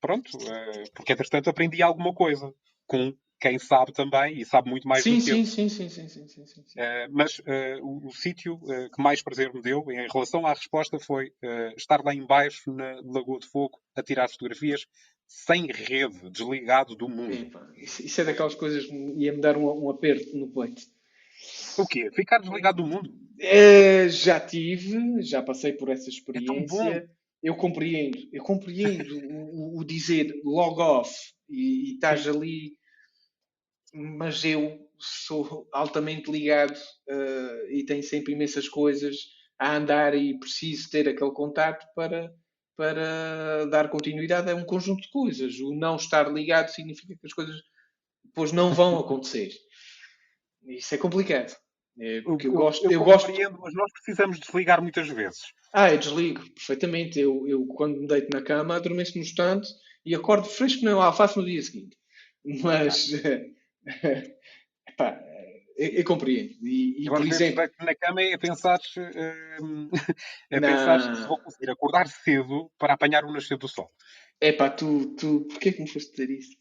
Pronto, 0.00 0.28
uh, 0.36 0.92
porque 0.94 1.14
entretanto 1.14 1.48
aprendi 1.48 1.82
alguma 1.82 2.12
coisa 2.12 2.52
com 2.86 3.16
quem 3.42 3.58
sabe 3.58 3.92
também 3.92 4.40
e 4.40 4.44
sabe 4.44 4.70
muito 4.70 4.86
mais 4.86 5.02
sim, 5.02 5.14
do 5.14 5.16
que 5.16 5.22
sim, 5.22 5.30
eu. 5.40 5.46
Sim, 5.46 5.68
sim, 5.68 5.88
sim, 5.88 6.08
sim, 6.08 6.28
sim, 6.28 6.46
sim, 6.46 6.60
uh, 6.60 7.10
mas 7.10 7.40
uh, 7.40 7.82
o, 7.82 8.06
o 8.06 8.12
sítio 8.12 8.54
uh, 8.54 8.88
que 8.88 9.02
mais 9.02 9.20
prazer 9.20 9.52
me 9.52 9.60
deu 9.60 9.84
em 9.90 10.06
relação 10.08 10.46
à 10.46 10.54
resposta 10.54 10.96
foi 11.00 11.32
estar 11.76 12.00
lá 12.04 12.14
embaixo 12.14 12.72
na 12.72 13.00
Lagoa 13.04 13.40
de 13.40 13.48
Fogo 13.48 13.80
a 13.96 14.02
tirar 14.02 14.28
fotografias 14.28 14.86
sem 15.26 15.66
rede, 15.66 16.30
desligado 16.30 16.94
do 16.94 17.08
mundo. 17.08 17.34
Epa, 17.34 17.66
isso, 17.76 18.20
é 18.20 18.24
daquelas 18.24 18.54
coisas 18.54 18.86
que 18.86 18.94
ia-me 19.16 19.40
dar 19.40 19.56
um, 19.56 19.66
um, 19.86 19.90
aperto 19.90 20.36
no 20.36 20.46
peito. 20.48 20.82
O 21.78 21.86
quê? 21.86 22.10
Ficar 22.14 22.38
desligado 22.38 22.82
do 22.82 22.88
mundo? 22.88 23.10
Já 24.10 24.38
tive, 24.38 25.20
já 25.22 25.42
passei 25.42 25.72
por 25.72 25.88
essa 25.88 26.08
experiência. 26.08 26.82
É 26.82 27.08
eu 27.42 27.56
compreendo, 27.56 28.18
eu 28.32 28.44
compreendo 28.44 29.18
o, 29.18 29.80
o, 29.80 29.84
dizer 29.84 30.32
log 30.44 30.80
off 30.80 31.12
e, 31.48 31.90
e 31.90 31.94
estás 31.94 32.28
ali 32.28 32.76
mas 33.92 34.44
eu 34.44 34.88
sou 34.98 35.68
altamente 35.72 36.30
ligado 36.30 36.76
uh, 36.76 37.70
e 37.70 37.84
tenho 37.84 38.02
sempre 38.02 38.32
imensas 38.32 38.68
coisas 38.68 39.16
a 39.58 39.76
andar 39.76 40.14
e 40.14 40.38
preciso 40.38 40.90
ter 40.90 41.08
aquele 41.08 41.32
contato 41.32 41.86
para, 41.94 42.32
para 42.76 43.66
dar 43.66 43.90
continuidade 43.90 44.50
a 44.50 44.54
um 44.54 44.64
conjunto 44.64 45.02
de 45.02 45.10
coisas. 45.10 45.58
O 45.60 45.74
não 45.74 45.96
estar 45.96 46.32
ligado 46.32 46.68
significa 46.68 47.14
que 47.14 47.26
as 47.26 47.32
coisas 47.32 47.56
depois 48.24 48.52
não 48.52 48.72
vão 48.72 48.98
acontecer. 48.98 49.52
Isso 50.64 50.94
é 50.94 50.98
complicado. 50.98 51.54
É 51.98 52.22
porque 52.22 52.46
eu, 52.46 52.52
eu 52.52 52.58
gosto. 52.58 52.84
Eu, 52.86 52.92
eu 52.92 53.04
gosto... 53.04 53.30
mas 53.60 53.74
nós 53.74 53.92
precisamos 53.92 54.40
desligar 54.40 54.80
muitas 54.80 55.08
vezes. 55.08 55.52
Ah, 55.72 55.92
eu 55.92 55.98
desligo, 55.98 56.48
perfeitamente. 56.50 57.20
Eu, 57.20 57.46
eu 57.46 57.66
quando 57.66 58.00
me 58.00 58.06
deito 58.06 58.28
na 58.32 58.42
cama, 58.42 58.76
adormeço 58.76 59.16
no 59.16 59.22
instante 59.22 59.68
e 60.04 60.14
acordo 60.14 60.48
fresco 60.48 60.84
na 60.84 60.92
alface 60.92 61.36
no 61.36 61.44
dia 61.44 61.62
seguinte. 61.62 61.96
Mas. 62.44 63.10
Epá, 64.88 65.20
eu, 65.76 65.88
eu, 65.88 66.04
compreendo. 66.04 66.54
E, 66.62 67.04
e 67.04 67.06
por 67.06 67.26
exemplo, 67.26 67.64
na 67.80 67.94
cama 67.94 68.22
é 68.22 68.36
pensar, 68.36 68.78
uh, 68.78 69.90
é 70.50 71.14
se 71.14 71.26
vou 71.26 71.38
conseguir 71.38 71.70
acordar 71.70 72.06
cedo 72.08 72.70
para 72.78 72.94
apanhar 72.94 73.24
o 73.24 73.32
nascer 73.32 73.56
do 73.58 73.68
sol. 73.68 73.90
É 74.40 74.52
pá, 74.52 74.70
tu, 74.70 75.14
tu, 75.14 75.46
porquê 75.48 75.72
que 75.72 75.82
me 75.82 75.88
foste 75.88 76.10
dizer 76.10 76.30
isso? 76.30 76.56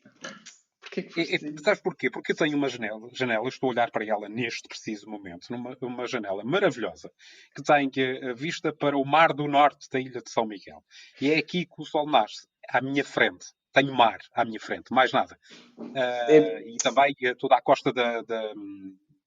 Porquê 0.82 1.04
que 1.04 1.22
é, 1.22 1.36
é, 1.36 1.40
sabes 1.64 1.82
porquê? 1.82 2.10
Porque 2.10 2.32
eu 2.34 2.36
tenho 2.36 2.58
uma 2.58 2.68
janela, 2.68 3.10
janela, 3.14 3.48
estou 3.48 3.70
a 3.70 3.72
olhar 3.72 3.92
para 3.92 4.06
ela 4.06 4.28
neste 4.28 4.68
preciso 4.68 5.10
momento, 5.10 5.48
numa 5.50 5.78
uma 5.82 6.06
janela 6.06 6.44
maravilhosa, 6.44 7.10
que 7.56 7.64
tem 7.64 7.90
a 8.30 8.34
vista 8.34 8.74
para 8.74 8.98
o 8.98 9.06
mar 9.06 9.34
do 9.34 9.48
norte 9.48 9.88
da 9.90 10.00
ilha 10.00 10.22
de 10.22 10.30
São 10.30 10.46
Miguel. 10.46 10.84
E 11.20 11.32
é 11.32 11.38
aqui 11.38 11.66
que 11.66 11.82
o 11.82 11.86
sol 11.86 12.10
nasce, 12.10 12.48
à 12.70 12.82
minha 12.82 13.06
frente 13.06 13.46
tenho 13.72 13.94
mar 13.94 14.20
à 14.34 14.46
minha 14.46 14.60
frente, 14.60 14.94
mais 14.94 15.12
nada. 15.12 15.38
Uh, 15.78 15.92
é... 15.96 16.70
E 16.70 16.78
também 16.78 17.16
eh, 17.24 17.34
toda 17.36 17.56
a 17.56 17.62
costa 17.62 17.92
da. 17.92 18.22
da 18.22 18.54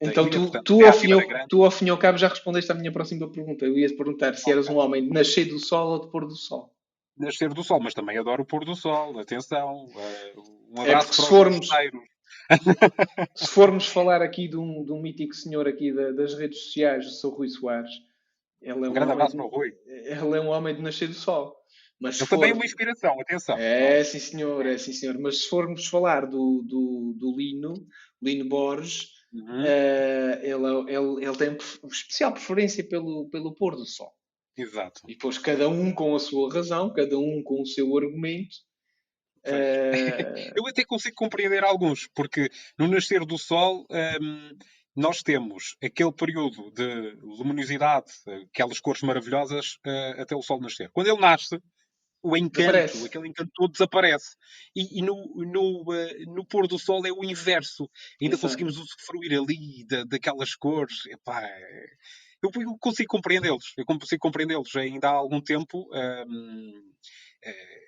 então, 0.01 0.27
ilha, 0.27 0.31
tu, 0.31 0.41
portanto, 0.41 0.63
tu, 0.65 0.85
ao 0.85 0.93
fim, 0.93 1.09
tu, 1.49 1.63
ao 1.63 1.71
fim 1.71 1.85
e 1.85 1.89
ao 1.89 1.97
cabo, 1.97 2.17
já 2.17 2.27
respondeste 2.27 2.71
à 2.71 2.75
minha 2.75 2.91
próxima 2.91 3.29
pergunta. 3.31 3.65
Eu 3.65 3.77
ia-te 3.77 3.95
perguntar 3.95 4.35
se 4.35 4.51
eras 4.51 4.69
um 4.69 4.77
homem 4.77 5.03
de 5.03 5.09
nascer 5.09 5.45
do 5.45 5.57
sol 5.59 5.93
ou 5.93 6.01
de 6.01 6.11
pôr 6.11 6.25
do 6.27 6.35
sol. 6.35 6.71
Nascer 7.17 7.53
do 7.53 7.63
sol, 7.63 7.79
mas 7.79 7.93
também 7.93 8.17
adoro 8.17 8.43
o 8.43 8.45
pôr 8.45 8.65
do 8.65 8.75
sol. 8.75 9.17
Atenção. 9.19 9.85
Uh, 9.85 10.41
um 10.77 10.83
é 10.83 10.89
abraço 10.89 11.09
é 11.09 11.23
se 11.23 11.29
formos, 11.29 11.69
se 13.33 13.47
formos 13.47 13.87
falar 13.87 14.21
aqui 14.21 14.47
de 14.47 14.57
um, 14.57 14.83
de 14.83 14.91
um 14.91 15.01
mítico 15.01 15.33
senhor 15.33 15.67
aqui 15.67 15.93
da, 15.93 16.11
das 16.11 16.33
redes 16.33 16.65
sociais, 16.65 17.07
o 17.07 17.11
Sr. 17.11 17.33
Rui 17.33 17.47
Soares. 17.47 17.91
Ele 18.61 18.71
é 18.71 18.75
um, 18.75 18.89
um 18.89 18.93
grande 18.93 19.13
abraço 19.13 19.35
para 19.35 19.45
o 19.45 19.49
Rui. 19.49 19.73
Ele 19.85 20.37
é 20.37 20.41
um 20.41 20.49
homem 20.49 20.75
de 20.75 20.81
nascer 20.81 21.07
do 21.07 21.13
sol. 21.13 21.55
Mas 21.99 22.19
Ele 22.19 22.27
for... 22.27 22.35
também 22.35 22.51
é 22.51 22.53
uma 22.53 22.65
inspiração, 22.65 23.19
atenção. 23.19 23.57
É, 23.57 24.03
sim 24.03 24.19
senhor, 24.19 24.65
é 24.65 24.77
sim 24.77 24.93
senhor. 24.93 25.17
Mas 25.17 25.43
se 25.43 25.49
formos 25.49 25.87
falar 25.87 26.25
do, 26.25 26.63
do, 26.67 27.15
do 27.17 27.35
Lino, 27.37 27.73
Lino 28.21 28.47
Borges, 28.49 29.09
uhum. 29.33 29.61
uh, 29.61 30.39
ele, 30.41 30.93
ele, 30.93 31.25
ele 31.25 31.37
tem 31.37 31.57
especial 31.89 32.33
preferência 32.33 32.83
pelo, 32.87 33.29
pelo 33.29 33.53
pôr 33.55 33.75
do 33.75 33.85
sol. 33.85 34.11
Exato. 34.57 35.01
E 35.07 35.13
depois 35.13 35.37
cada 35.37 35.67
um 35.67 35.91
com 35.93 36.15
a 36.15 36.19
sua 36.19 36.53
razão, 36.53 36.93
cada 36.93 37.17
um 37.17 37.41
com 37.43 37.61
o 37.61 37.65
seu 37.65 37.97
argumento. 37.97 38.55
Uh... 39.45 39.45
Eu 40.55 40.67
até 40.67 40.83
consigo 40.83 41.15
compreender 41.15 41.63
alguns, 41.63 42.07
porque 42.13 42.49
no 42.77 42.87
nascer 42.87 43.25
do 43.25 43.37
sol 43.37 43.85
um, 43.89 43.95
ehm, 43.95 44.57
nós 44.95 45.21
temos 45.21 45.75
aquele 45.83 46.11
período 46.11 46.71
de 46.71 47.17
luminosidade, 47.21 48.11
aquelas 48.49 48.79
cores 48.79 49.01
maravilhosas, 49.01 49.75
uh, 49.85 50.21
até 50.21 50.35
o 50.35 50.41
sol 50.41 50.61
nascer. 50.61 50.89
Quando 50.91 51.07
ele 51.07 51.19
nasce, 51.19 51.61
o 52.25 52.35
encanto, 52.35 52.71
desaparece. 52.71 53.05
aquele 53.05 53.27
encanto 53.27 53.51
todo 53.53 53.71
desaparece. 53.71 54.35
E, 54.75 54.99
e 54.99 55.01
no, 55.03 55.15
no, 55.35 55.83
uh, 55.83 56.33
no, 56.33 56.45
pôr 56.45 56.67
do 56.67 56.79
sol 56.79 57.05
é 57.05 57.11
o 57.11 57.23
inverso. 57.23 57.87
Ainda 58.19 58.33
Exato. 58.33 58.47
conseguimos 58.47 58.77
usufruir 58.77 59.39
ali 59.39 59.85
da, 59.87 60.03
daquelas 60.03 60.55
cores. 60.55 61.05
Epá, 61.05 61.47
eu, 62.41 62.49
eu 62.61 62.77
consigo 62.79 63.07
compreendê-los. 63.09 63.73
Eu 63.77 63.85
consigo 63.85 64.19
compreendê-los. 64.19 64.75
Ainda 64.75 65.09
há 65.09 65.13
algum 65.13 65.39
tempo. 65.39 65.87
Um, 65.93 66.71
uh, 66.71 67.49
eh, 67.49 67.85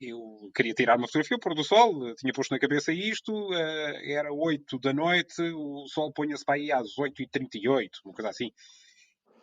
eu 0.00 0.50
queria 0.54 0.72
tirar 0.72 0.96
uma 0.96 1.06
fotografia 1.06 1.36
ao 1.36 1.40
pôr 1.40 1.54
do 1.54 1.64
sol, 1.64 2.14
tinha 2.16 2.32
posto 2.32 2.50
na 2.52 2.58
cabeça 2.58 2.92
isto, 2.92 3.32
uh, 3.32 3.96
era 4.04 4.32
8 4.32 4.78
da 4.78 4.92
noite, 4.92 5.40
o 5.40 5.86
sol 5.88 6.12
punha-se 6.12 6.44
para 6.44 6.56
aí 6.56 6.70
às 6.70 6.96
8h38, 6.98 7.88
uma 8.04 8.12
coisa 8.12 8.28
assim 8.28 8.50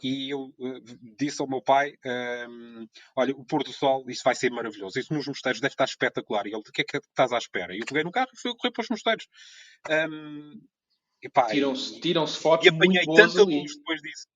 e 0.03 0.29
eu 0.29 0.53
uh, 0.59 0.81
disse 1.17 1.41
ao 1.41 1.47
meu 1.47 1.61
pai: 1.61 1.93
um, 2.05 2.09
ehm, 2.09 2.87
Olha, 3.15 3.33
o 3.33 3.45
pôr 3.45 3.63
do 3.63 3.71
sol, 3.71 4.03
isso 4.09 4.21
vai 4.23 4.35
ser 4.35 4.51
maravilhoso. 4.51 4.99
Isso 4.99 5.13
nos 5.13 5.27
mosteiros 5.27 5.61
deve 5.61 5.73
estar 5.73 5.85
espetacular. 5.85 6.45
E 6.45 6.49
ele: 6.49 6.57
O 6.57 6.63
que 6.63 6.81
é 6.81 6.83
que 6.83 6.97
estás 6.97 7.31
à 7.31 7.37
espera? 7.37 7.73
E 7.73 7.79
eu 7.79 7.85
peguei 7.85 8.03
no 8.03 8.11
carro 8.11 8.29
e 8.33 8.39
fui 8.39 8.53
correr 8.55 8.71
para 8.71 8.83
os 8.83 8.89
mosteiros. 8.89 9.27
Um, 9.89 9.93
ehm, 9.93 10.61
tiram-se 11.49 12.01
tiram 12.01 12.27
fotos. 12.27 12.65
E 12.65 12.69
apanhei 12.69 13.05
tanta 13.05 13.43
luz 13.43 13.77
depois 13.77 14.01
disso. 14.01 14.27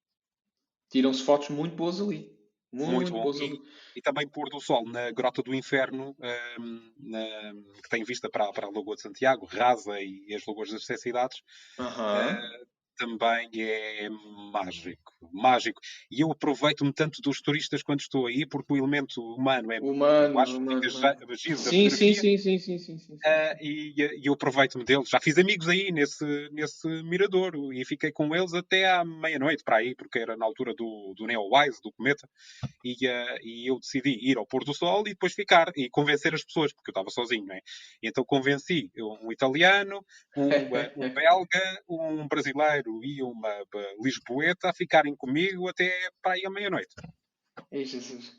Tiram-se 0.89 1.23
fotos 1.23 1.49
muito 1.49 1.75
boas 1.75 1.99
ali. 1.99 2.37
Muito, 2.71 2.91
muito 2.91 3.11
bom. 3.11 3.23
Boas 3.23 3.39
e, 3.39 3.43
ali. 3.43 3.61
e, 3.95 4.01
também 4.01 4.27
pôr 4.27 4.49
do 4.49 4.59
sol 4.59 4.85
na 4.87 5.11
Grota 5.11 5.41
do 5.41 5.55
Inferno, 5.55 6.15
um, 6.19 6.25
ehm, 6.25 6.93
na, 6.99 7.53
que 7.81 7.89
tem 7.89 8.03
vista 8.03 8.29
para, 8.29 8.51
para 8.51 8.67
a 8.67 8.71
Lagoa 8.71 8.95
de 8.95 9.01
Santiago, 9.01 9.45
Rasa 9.45 9.99
e, 10.01 10.33
as 10.33 10.45
Lagoas 10.45 10.71
das 10.71 10.85
Sete 10.85 11.01
Cidades. 11.01 11.39
Uh, 11.79 12.67
também 12.97 13.49
é 13.55 14.09
mágico, 14.51 15.13
mágico. 15.31 15.79
E 16.11 16.21
eu 16.21 16.31
aproveito-me 16.31 16.91
tanto 16.91 17.21
dos 17.21 17.41
turistas 17.41 17.83
quando 17.83 18.01
estou 18.01 18.27
aí, 18.27 18.45
porque 18.45 18.73
o 18.73 18.77
elemento 18.77 19.21
humano 19.21 19.71
é 19.71 19.79
humano, 19.79 20.39
acho 20.39 20.57
humano, 20.57 20.81
que 20.81 20.87
humano. 20.89 21.37
Sim, 21.37 21.89
sim, 21.89 22.13
sim, 22.13 22.37
sim, 22.37 22.57
sim, 22.57 22.77
sim, 22.79 22.97
sim. 22.97 23.13
Uh, 23.13 23.57
e, 23.61 23.93
e 23.97 24.27
eu 24.27 24.33
aproveito-me 24.33 24.83
deles. 24.83 25.09
Já 25.09 25.19
fiz 25.19 25.37
amigos 25.37 25.69
aí 25.69 25.91
nesse, 25.91 26.25
nesse 26.51 26.87
mirador 27.03 27.53
e 27.73 27.85
fiquei 27.85 28.11
com 28.11 28.35
eles 28.35 28.53
até 28.53 28.89
à 28.89 29.05
meia-noite 29.05 29.63
para 29.63 29.77
aí, 29.77 29.95
porque 29.95 30.19
era 30.19 30.35
na 30.35 30.45
altura 30.45 30.73
do, 30.73 31.13
do 31.15 31.25
Neowise, 31.27 31.79
do 31.81 31.91
Cometa, 31.91 32.27
e, 32.83 33.07
uh, 33.07 33.37
e 33.43 33.69
eu 33.69 33.79
decidi 33.79 34.17
ir 34.21 34.37
ao 34.37 34.45
pôr 34.45 34.63
do 34.63 34.73
sol 34.73 35.01
e 35.01 35.11
depois 35.11 35.33
ficar 35.33 35.71
e 35.75 35.89
convencer 35.89 36.33
as 36.33 36.43
pessoas, 36.43 36.73
porque 36.73 36.89
eu 36.89 36.93
estava 36.93 37.09
sozinho, 37.09 37.45
não 37.45 37.55
é? 37.55 37.59
Então 38.01 38.23
convenci 38.25 38.89
um 38.97 39.31
italiano, 39.31 40.03
um, 40.35 40.47
um 41.05 41.13
belga, 41.13 41.83
um 41.89 42.27
brasileiro 42.27 42.86
e 43.03 43.21
uma 43.21 43.49
Lisboeta 44.01 44.69
a 44.69 44.73
ficarem 44.73 45.15
comigo 45.15 45.67
até 45.67 45.91
para 46.21 46.33
aí 46.33 46.45
à 46.45 46.49
meia-noite. 46.49 46.95
Ei, 47.71 47.85
Jesus. 47.85 48.35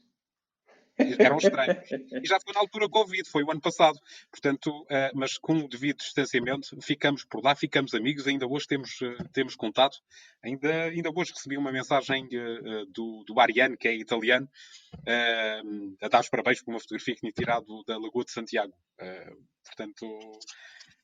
Era 1.19 1.35
um 1.35 1.39
estranho. 1.39 1.81
E 2.23 2.27
já 2.27 2.39
foi 2.41 2.53
na 2.53 2.61
altura 2.61 2.89
Covid, 2.89 3.29
foi 3.31 3.45
o 3.45 3.51
ano 3.51 3.61
passado. 3.61 3.99
Portanto, 4.31 4.83
uh, 4.83 5.15
mas 5.15 5.39
com 5.39 5.55
o 5.55 5.69
devido 5.69 5.99
distanciamento, 5.99 6.77
ficamos 6.83 7.25
por 7.25 7.43
lá, 7.43 7.55
ficamos 7.55 7.95
amigos. 7.95 8.27
Ainda 8.27 8.47
hoje 8.47 8.67
temos, 8.67 9.01
uh, 9.01 9.29
temos 9.33 9.55
contato. 9.55 9.99
Ainda, 10.43 10.85
ainda 10.85 11.11
hoje 11.15 11.33
recebi 11.33 11.57
uma 11.57 11.71
mensagem 11.71 12.27
uh, 12.27 12.87
do, 12.87 13.23
do 13.25 13.39
Ariane, 13.39 13.77
que 13.77 13.87
é 13.87 13.95
italiano, 13.95 14.49
a 16.01 16.09
dar 16.09 16.21
os 16.21 16.29
parabéns 16.29 16.63
por 16.63 16.73
uma 16.73 16.81
fotografia 16.81 17.15
que 17.15 17.21
tinha 17.21 17.33
tirado 17.33 17.85
da 17.87 17.99
Lagoa 17.99 18.25
de 18.25 18.33
Santiago. 18.33 18.73
portanto, 19.65 20.07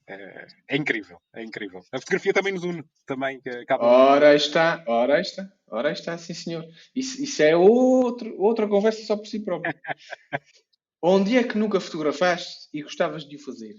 é, 0.06 0.46
é, 0.68 0.76
incrível, 0.76 1.18
é 1.34 1.42
incrível. 1.42 1.82
A 1.90 1.98
fotografia 1.98 2.32
também 2.32 2.52
nos 2.52 2.62
une, 2.62 2.84
também 3.06 3.40
acaba. 3.62 3.84
Ora 3.84 4.34
está, 4.34 4.84
ora 4.86 5.20
está, 5.20 5.50
ora 5.66 5.92
está, 5.92 6.18
sim 6.18 6.34
senhor. 6.34 6.66
Isso, 6.94 7.22
isso 7.22 7.42
é 7.42 7.56
outro, 7.56 8.38
outra 8.38 8.68
conversa 8.68 9.02
só 9.04 9.16
por 9.16 9.26
si 9.26 9.40
próprio. 9.40 9.72
Onde 11.00 11.36
é 11.36 11.44
que 11.44 11.58
nunca 11.58 11.80
fotografaste 11.80 12.68
e 12.72 12.82
gostavas 12.82 13.26
de 13.26 13.36
o 13.36 13.38
fazer? 13.38 13.76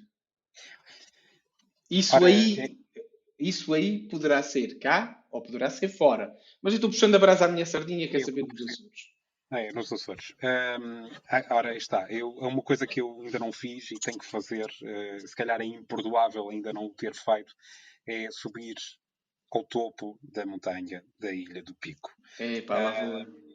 Isso 1.89 2.15
ora, 2.15 2.25
aí, 2.25 2.59
é... 2.59 2.71
isso 3.39 3.73
aí 3.73 4.07
poderá 4.07 4.41
ser 4.41 4.79
cá 4.79 5.23
ou 5.31 5.41
poderá 5.41 5.69
ser 5.69 5.89
fora. 5.89 6.35
Mas 6.61 6.73
eu 6.73 6.77
estou 6.77 6.89
puxando 6.89 7.15
a 7.15 7.19
brasa 7.19 7.45
à 7.45 7.47
minha 7.47 7.65
sardinha, 7.65 8.07
quer 8.07 8.21
saber 8.21 8.43
dos 8.45 8.61
É, 9.51 9.71
nos 9.71 9.91
Açores. 9.93 10.33
Um, 10.43 11.09
ora, 11.51 11.75
está. 11.75 12.07
Eu, 12.09 12.35
é 12.41 12.47
uma 12.47 12.63
coisa 12.63 12.87
que 12.87 12.99
eu 12.99 13.21
ainda 13.21 13.39
não 13.39 13.51
fiz 13.51 13.91
e 13.91 13.99
tenho 13.99 14.17
que 14.17 14.25
fazer, 14.25 14.65
uh, 14.65 15.27
se 15.27 15.35
calhar 15.35 15.61
é 15.61 15.65
imperdoável 15.65 16.49
ainda 16.49 16.73
não 16.73 16.85
o 16.85 16.93
ter 16.93 17.13
feito, 17.13 17.53
é 18.07 18.27
subir 18.31 18.75
ao 19.51 19.63
topo 19.63 20.19
da 20.21 20.45
montanha 20.45 21.03
da 21.19 21.31
Ilha 21.31 21.63
do 21.63 21.73
Pico. 21.75 22.11
É, 22.39 22.61
pá, 22.61 22.77
lá 22.77 23.21
uh, 23.21 23.45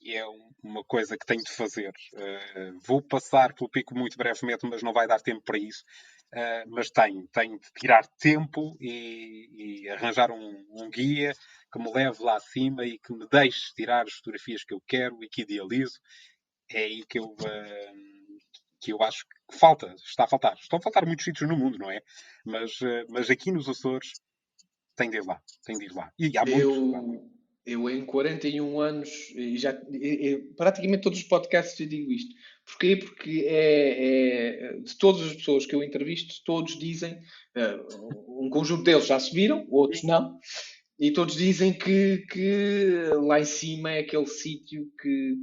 E 0.00 0.16
é 0.16 0.24
uma 0.62 0.82
coisa 0.84 1.16
que 1.16 1.26
tenho 1.26 1.42
de 1.42 1.50
fazer. 1.50 1.92
Uh, 2.14 2.80
vou 2.84 3.00
passar 3.02 3.54
pelo 3.54 3.70
pico 3.70 3.94
muito 3.94 4.16
brevemente, 4.16 4.66
mas 4.66 4.82
não 4.82 4.92
vai 4.92 5.06
dar 5.06 5.20
tempo 5.20 5.42
para 5.42 5.58
isso. 5.58 5.84
Uh, 6.34 6.68
mas 6.68 6.90
tenho, 6.90 7.26
tenho 7.28 7.58
de 7.58 7.70
tirar 7.78 8.04
tempo 8.18 8.76
e, 8.80 9.82
e 9.84 9.88
arranjar 9.88 10.30
um, 10.32 10.66
um, 10.70 10.90
guia 10.90 11.32
que 11.72 11.78
me 11.78 11.92
leve 11.92 12.22
lá 12.22 12.36
acima 12.36 12.84
e 12.84 12.98
que 12.98 13.12
me 13.12 13.26
deixe 13.30 13.74
tirar 13.74 14.06
as 14.06 14.14
fotografias 14.14 14.64
que 14.64 14.74
eu 14.74 14.82
quero 14.86 15.22
e 15.22 15.28
que 15.28 15.42
idealizo. 15.42 15.98
É 16.70 16.84
aí 16.84 17.04
que 17.06 17.18
eu, 17.18 17.24
uh, 17.24 18.36
que 18.80 18.92
eu 18.92 19.02
acho 19.02 19.24
que 19.24 19.58
falta, 19.58 19.94
está 20.04 20.24
a 20.24 20.28
faltar. 20.28 20.54
Estão 20.54 20.78
a 20.78 20.82
faltar 20.82 21.06
muitos 21.06 21.24
sítios 21.24 21.48
no 21.48 21.56
mundo, 21.56 21.78
não 21.78 21.90
é? 21.90 22.00
Mas, 22.44 22.80
uh, 22.80 23.06
mas 23.08 23.30
aqui 23.30 23.52
nos 23.52 23.68
Açores 23.68 24.12
tem 24.96 25.10
de 25.10 25.18
ir 25.18 25.24
lá, 25.24 25.40
tem 25.64 25.78
de 25.78 25.84
ir 25.84 25.92
lá. 25.92 26.12
E 26.18 26.36
há 26.36 26.44
muitos. 26.44 27.36
Eu, 27.66 27.90
em 27.90 28.06
41 28.06 28.78
anos, 28.78 29.10
e 29.34 29.56
já 29.58 29.76
e, 29.90 30.28
e, 30.28 30.38
praticamente 30.54 31.02
todos 31.02 31.18
os 31.18 31.24
podcasts 31.24 31.78
eu 31.80 31.88
digo 31.88 32.12
isto. 32.12 32.32
Porquê? 32.64 32.94
Porque 32.94 33.44
é, 33.48 34.68
é, 34.68 34.78
de 34.78 34.96
todas 34.96 35.22
as 35.22 35.34
pessoas 35.34 35.66
que 35.66 35.74
eu 35.74 35.82
entrevisto, 35.82 36.32
todos 36.44 36.78
dizem, 36.78 37.14
uh, 37.14 38.44
um 38.46 38.48
conjunto 38.50 38.84
deles 38.84 39.06
já 39.06 39.18
subiram, 39.18 39.66
outros 39.68 40.04
não, 40.04 40.38
e 40.98 41.10
todos 41.10 41.36
dizem 41.36 41.72
que, 41.72 42.26
que 42.30 43.10
lá 43.14 43.38
em 43.40 43.44
cima 43.44 43.92
é 43.92 43.98
aquele 44.00 44.26
sítio 44.26 44.90
que, 45.00 45.36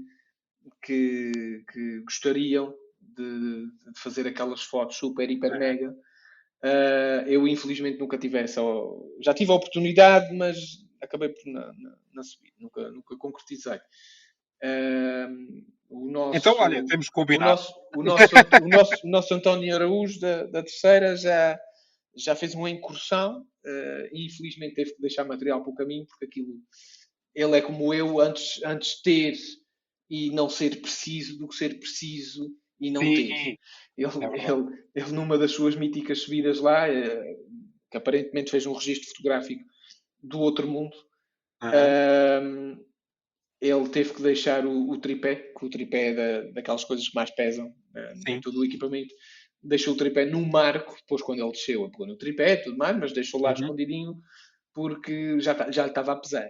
que, 0.81 1.63
que 1.71 1.99
gostariam 2.01 2.73
de, 2.99 3.65
de, 3.65 3.99
fazer 3.99 4.27
aquelas 4.27 4.63
fotos 4.63 4.97
super, 4.97 5.29
hiper, 5.29 5.59
mega. 5.59 5.91
Uh, 6.63 7.27
eu 7.27 7.47
infelizmente 7.47 7.99
nunca 7.99 8.17
tive 8.17 8.39
essa. 8.39 8.61
Já 9.21 9.33
tive 9.33 9.51
a 9.51 9.55
oportunidade, 9.55 10.33
mas 10.35 10.57
acabei 11.01 11.29
por 11.29 11.45
na, 11.45 11.67
na, 11.73 11.95
na 12.13 12.23
subir, 12.23 12.53
nunca, 12.57 12.89
nunca 12.89 13.17
concretizei. 13.17 13.79
Uh, 14.63 15.63
o 15.89 16.09
nosso, 16.09 16.37
então, 16.37 16.55
olha, 16.57 16.83
temos 16.85 17.09
combinado. 17.09 17.61
O 17.95 18.01
nosso, 18.01 18.25
o 18.25 18.27
nosso, 18.27 18.35
o 18.63 18.67
nosso, 18.67 19.07
o 19.07 19.09
nosso 19.09 19.33
António 19.35 19.75
Araújo, 19.75 20.19
da, 20.19 20.45
da 20.45 20.63
terceira, 20.63 21.15
já, 21.15 21.59
já 22.15 22.36
fez 22.36 22.54
uma 22.54 22.69
incursão 22.69 23.41
uh, 23.41 24.08
e 24.12 24.26
infelizmente 24.26 24.76
teve 24.76 24.93
que 24.93 25.02
deixar 25.02 25.23
material 25.26 25.62
para 25.63 25.71
o 25.71 25.76
caminho, 25.76 26.06
porque 26.06 26.26
aquilo. 26.26 26.56
Ele 27.36 27.58
é 27.58 27.62
como 27.62 27.91
eu, 27.93 28.19
antes, 28.19 28.62
antes 28.63 29.02
ter 29.02 29.36
e 30.10 30.30
não 30.30 30.47
ser 30.47 30.80
preciso 30.82 31.39
do 31.39 31.47
que 31.47 31.56
ser 31.56 31.80
preciso 31.80 32.56
e 32.80 32.91
não 32.91 33.02
Sim. 33.02 33.15
ter. 33.15 33.23
Ele, 33.23 33.58
é 33.97 34.52
ele, 34.52 34.84
ele, 34.93 35.12
numa 35.12 35.38
das 35.38 35.52
suas 35.52 35.76
míticas 35.76 36.19
subidas 36.19 36.60
lá, 36.60 36.88
uh, 36.88 37.43
que 37.89 37.97
aparentemente 37.97 38.52
fez 38.52 38.65
um 38.65 38.73
registro 38.73 39.10
fotográfico 39.10 39.63
do 40.21 40.39
outro 40.39 40.67
mundo. 40.67 40.95
Uhum. 41.62 42.73
Uh, 42.73 42.86
ele 43.62 43.89
teve 43.89 44.13
que 44.13 44.21
deixar 44.21 44.65
o, 44.65 44.89
o, 44.89 44.97
tripé, 44.97 45.36
que 45.36 45.65
o 45.65 45.69
tripé 45.69 46.10
é 46.10 46.13
da, 46.13 46.52
daquelas 46.52 46.84
coisas 46.84 47.08
que 47.08 47.15
mais 47.15 47.32
pesam 47.32 47.67
uh, 47.67 48.30
em 48.30 48.41
todo 48.41 48.60
o 48.60 48.65
equipamento. 48.65 49.13
Deixou 49.63 49.93
o 49.93 49.97
tripé 49.97 50.26
no 50.26 50.45
marco, 50.45 50.95
depois 50.95 51.21
quando 51.21 51.41
ele 51.41 51.52
desceu, 51.52 51.89
pôr 51.89 52.06
no 52.06 52.17
tripé 52.17 52.58
tudo 52.58 52.78
mais, 52.78 52.97
mas 52.97 53.13
deixou 53.13 53.41
lá 53.41 53.49
uhum. 53.49 53.56
escondidinho 53.56 54.21
porque 54.73 55.39
já, 55.39 55.54
já 55.71 55.84
lhe 55.84 55.89
estava 55.89 56.13
a 56.13 56.17
pesar. 56.17 56.49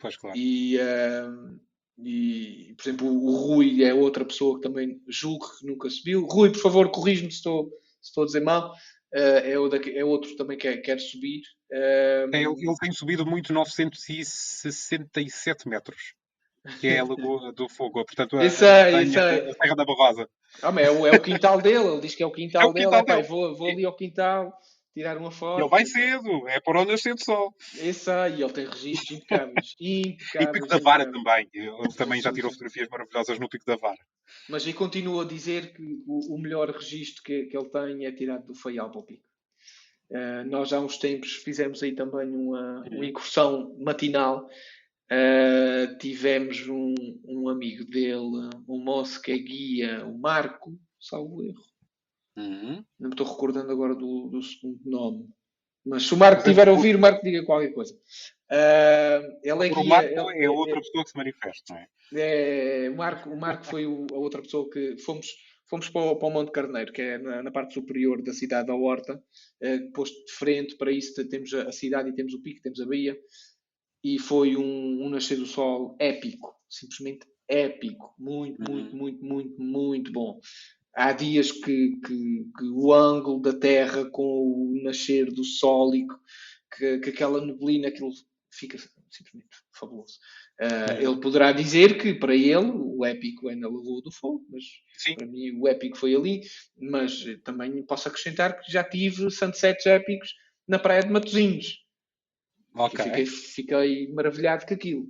Pois 0.00 0.16
claro. 0.16 0.38
E, 0.38 0.78
uh, 0.78 1.60
e, 1.98 2.74
por 2.76 2.82
exemplo, 2.82 3.08
o 3.08 3.36
Rui 3.36 3.82
é 3.84 3.92
outra 3.92 4.24
pessoa 4.24 4.56
que 4.56 4.62
também 4.62 5.02
julgo 5.08 5.46
que 5.58 5.66
nunca 5.66 5.90
subiu. 5.90 6.24
Rui, 6.26 6.50
por 6.50 6.60
favor, 6.60 6.90
corrige-me 6.90 7.30
se 7.30 7.36
estou, 7.38 7.68
se 8.00 8.08
estou 8.08 8.22
a 8.22 8.26
dizer 8.26 8.40
mal. 8.40 8.72
Uh, 9.12 9.42
é, 9.44 9.58
o 9.58 9.68
é, 9.74 10.04
outro 10.04 10.36
também 10.36 10.56
que 10.56 10.68
quer, 10.68 10.76
quer 10.78 11.00
subir. 11.00 11.42
Uh, 11.70 12.30
é, 12.32 12.42
ele, 12.42 12.46
ele, 12.46 12.76
tem 12.80 12.92
subido 12.92 13.26
muito 13.26 13.52
967 13.52 15.68
metros, 15.68 16.14
que 16.80 16.86
é 16.86 17.00
a 17.00 17.04
Lagoa 17.04 17.52
do 17.52 17.68
Fogo, 17.68 18.04
portanto 18.04 18.36
a, 18.36 18.44
isso 18.44 18.64
é, 18.64 19.02
isso 19.02 19.18
é. 19.18 19.50
a 19.50 19.54
Serra 19.54 19.74
da 19.74 19.84
Bavasa. 19.84 20.28
Ah, 20.62 20.72
é, 20.80 20.90
o, 20.90 21.06
é 21.06 21.12
o 21.12 21.20
quintal 21.20 21.60
dele, 21.60 21.86
ele 21.86 22.00
diz 22.00 22.14
que 22.14 22.22
é 22.22 22.26
o 22.26 22.30
quintal, 22.30 22.62
é 22.62 22.66
o 22.66 22.74
quintal 22.74 23.04
dele. 23.04 23.16
dele. 23.16 23.28
vou, 23.28 23.56
vou 23.56 23.68
ali 23.68 23.84
ao 23.84 23.94
quintal 23.94 24.52
tirar 24.94 25.16
uma 25.16 25.30
foto. 25.30 25.60
Ele 25.60 25.68
vai 25.68 25.86
cedo, 25.86 26.48
é 26.48 26.60
por 26.60 26.76
onde 26.76 26.92
nascer 26.92 27.14
do 27.14 27.24
sol. 27.24 27.54
Isso 27.74 28.10
aí, 28.10 28.42
ele 28.42 28.52
tem 28.52 28.66
registros 28.66 29.10
impecáveis. 29.18 29.76
impecáveis 29.80 30.48
e 30.48 30.52
Pico 30.52 30.66
da 30.66 30.78
Vara 30.78 31.10
também. 31.10 31.48
Ele 31.52 31.94
também 31.96 32.20
já 32.20 32.32
tirou 32.32 32.50
fotografias 32.50 32.88
maravilhosas 32.88 33.38
no 33.38 33.48
Pico 33.48 33.64
da 33.64 33.76
Vara. 33.76 33.98
Mas 34.48 34.66
e 34.66 34.72
continuo 34.72 35.20
a 35.20 35.24
dizer 35.24 35.72
que 35.72 35.82
o, 36.06 36.34
o 36.34 36.38
melhor 36.38 36.70
registro 36.70 37.22
que, 37.22 37.46
que, 37.46 37.56
ele 37.56 37.68
tem 37.68 38.06
é 38.06 38.12
tirado 38.12 38.46
do 38.46 38.54
Faial 38.54 38.90
para 38.90 39.00
o 39.00 39.04
Pico. 39.04 39.24
Uh, 40.10 40.44
nós 40.46 40.72
há 40.72 40.80
uns 40.80 40.98
tempos 40.98 41.34
fizemos 41.36 41.82
aí 41.84 41.94
também 41.94 42.28
uma, 42.32 42.82
uma 42.90 43.06
incursão 43.06 43.76
matinal. 43.78 44.48
Uh, 45.12 45.98
tivemos 45.98 46.68
um, 46.68 46.94
um, 47.24 47.48
amigo 47.48 47.84
dele, 47.84 48.48
um 48.68 48.78
moço 48.78 49.20
que 49.20 49.32
é 49.32 49.38
guia, 49.38 50.06
o 50.06 50.16
Marco, 50.16 50.78
salvo 51.00 51.42
erro. 51.42 51.64
Uhum. 52.36 52.84
Não 52.98 53.08
me 53.08 53.14
estou 53.14 53.26
recordando 53.26 53.72
agora 53.72 53.94
do, 53.94 54.28
do 54.28 54.40
segundo 54.40 54.80
nome. 54.84 55.28
Mas 55.84 56.04
se 56.04 56.14
o 56.14 56.16
Marco 56.16 56.42
estiver 56.42 56.68
a 56.68 56.72
ouvir, 56.72 56.94
o 56.94 57.00
Marco 57.00 57.24
diga 57.24 57.44
qualquer 57.44 57.72
coisa. 57.72 57.94
Uh, 57.94 59.38
ele 59.42 59.68
é 59.68 59.72
o 59.72 59.84
Marco 59.84 60.30
é, 60.30 60.44
é 60.44 60.50
outra 60.50 60.80
pessoa 60.80 61.04
que 61.04 61.10
se 61.10 61.16
manifesta, 61.16 61.74
não 61.74 61.80
é? 61.80 61.88
é 62.14 62.90
o, 62.90 62.96
Marco, 62.96 63.30
o 63.30 63.36
Marco 63.38 63.64
foi 63.64 63.86
o, 63.86 64.06
a 64.12 64.16
outra 64.16 64.42
pessoa 64.42 64.68
que 64.68 64.98
fomos, 64.98 65.28
fomos 65.68 65.88
para 65.88 66.02
o, 66.02 66.16
para 66.16 66.28
o 66.28 66.30
Monte 66.30 66.52
Carneiro, 66.52 66.92
que 66.92 67.00
é 67.00 67.18
na, 67.18 67.42
na, 67.42 67.50
parte 67.50 67.74
superior 67.74 68.22
da 68.22 68.32
cidade 68.32 68.66
da 68.66 68.74
Horta, 68.74 69.14
uh, 69.16 69.92
posto 69.92 70.24
de 70.24 70.32
frente 70.32 70.76
para 70.76 70.92
isso 70.92 71.26
temos 71.28 71.54
a, 71.54 71.68
a, 71.68 71.72
cidade 71.72 72.10
e 72.10 72.14
temos 72.14 72.34
o 72.34 72.42
pico, 72.42 72.60
temos 72.60 72.80
a 72.80 72.86
Baía, 72.86 73.16
e 74.02 74.18
foi 74.18 74.56
um, 74.56 75.04
um 75.04 75.08
nascer 75.08 75.36
do 75.36 75.46
sol 75.46 75.96
épico, 75.98 76.54
simplesmente 76.68 77.26
épico, 77.48 78.14
muito, 78.18 78.60
uhum. 78.70 78.76
muito, 78.76 78.96
muito, 78.96 79.24
muito, 79.24 79.62
muito 79.62 80.12
bom 80.12 80.40
há 80.94 81.12
dias 81.12 81.52
que, 81.52 81.96
que, 82.04 82.44
que, 82.58 82.64
o 82.64 82.92
ângulo 82.92 83.40
da 83.40 83.52
Terra 83.52 84.04
com 84.10 84.22
o 84.22 84.82
nascer 84.82 85.30
do 85.32 85.44
Sol 85.44 85.94
e 85.94 86.06
que, 86.76 86.98
que 86.98 87.10
aquela 87.10 87.44
neblina, 87.44 87.88
aquilo 87.88 88.10
fica 88.52 88.78
simplesmente 89.10 89.48
fabuloso. 89.72 90.18
Uh, 90.60 90.92
é. 90.92 91.04
Ele 91.04 91.20
poderá 91.20 91.52
dizer 91.52 91.98
que 91.98 92.14
para 92.14 92.34
ele 92.34 92.70
o 92.74 93.04
épico 93.04 93.48
é 93.48 93.54
na 93.54 93.68
Lagoa 93.68 94.02
do 94.02 94.10
Fogo, 94.10 94.44
mas 94.50 94.64
Sim. 94.98 95.14
para 95.14 95.26
mim 95.26 95.58
o 95.58 95.66
épico 95.66 95.96
foi 95.96 96.14
ali. 96.14 96.42
Mas 96.78 97.24
também 97.42 97.82
posso 97.84 98.08
acrescentar 98.08 98.60
que 98.60 98.70
já 98.70 98.84
tive 98.84 99.30
sunsets 99.30 99.86
épicos 99.86 100.34
na 100.68 100.78
Praia 100.78 101.02
de 101.02 101.10
Matosinhos. 101.10 101.78
Okay. 102.74 103.04
Fiquei, 103.04 103.26
fiquei 103.26 104.12
maravilhado 104.12 104.66
com 104.66 104.74
aquilo. 104.74 105.06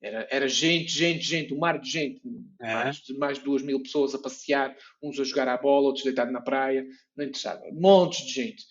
Era, 0.00 0.26
era 0.30 0.48
gente, 0.48 0.90
gente, 0.90 1.24
gente, 1.24 1.54
um 1.54 1.58
mar 1.58 1.78
de 1.78 1.88
gente, 1.88 2.20
é. 2.60 2.74
mais, 2.74 2.96
de, 2.96 3.16
mais 3.16 3.38
de 3.38 3.44
duas 3.44 3.62
mil 3.62 3.80
pessoas 3.80 4.14
a 4.14 4.18
passear, 4.18 4.76
uns 5.00 5.18
a 5.20 5.24
jogar 5.24 5.46
à 5.48 5.56
bola, 5.56 5.86
outros 5.86 6.04
deitados 6.04 6.32
na 6.32 6.40
praia, 6.40 6.84
não 7.16 7.24
interessava. 7.24 7.62
Montes 7.72 8.26
de 8.26 8.32
gente. 8.32 8.64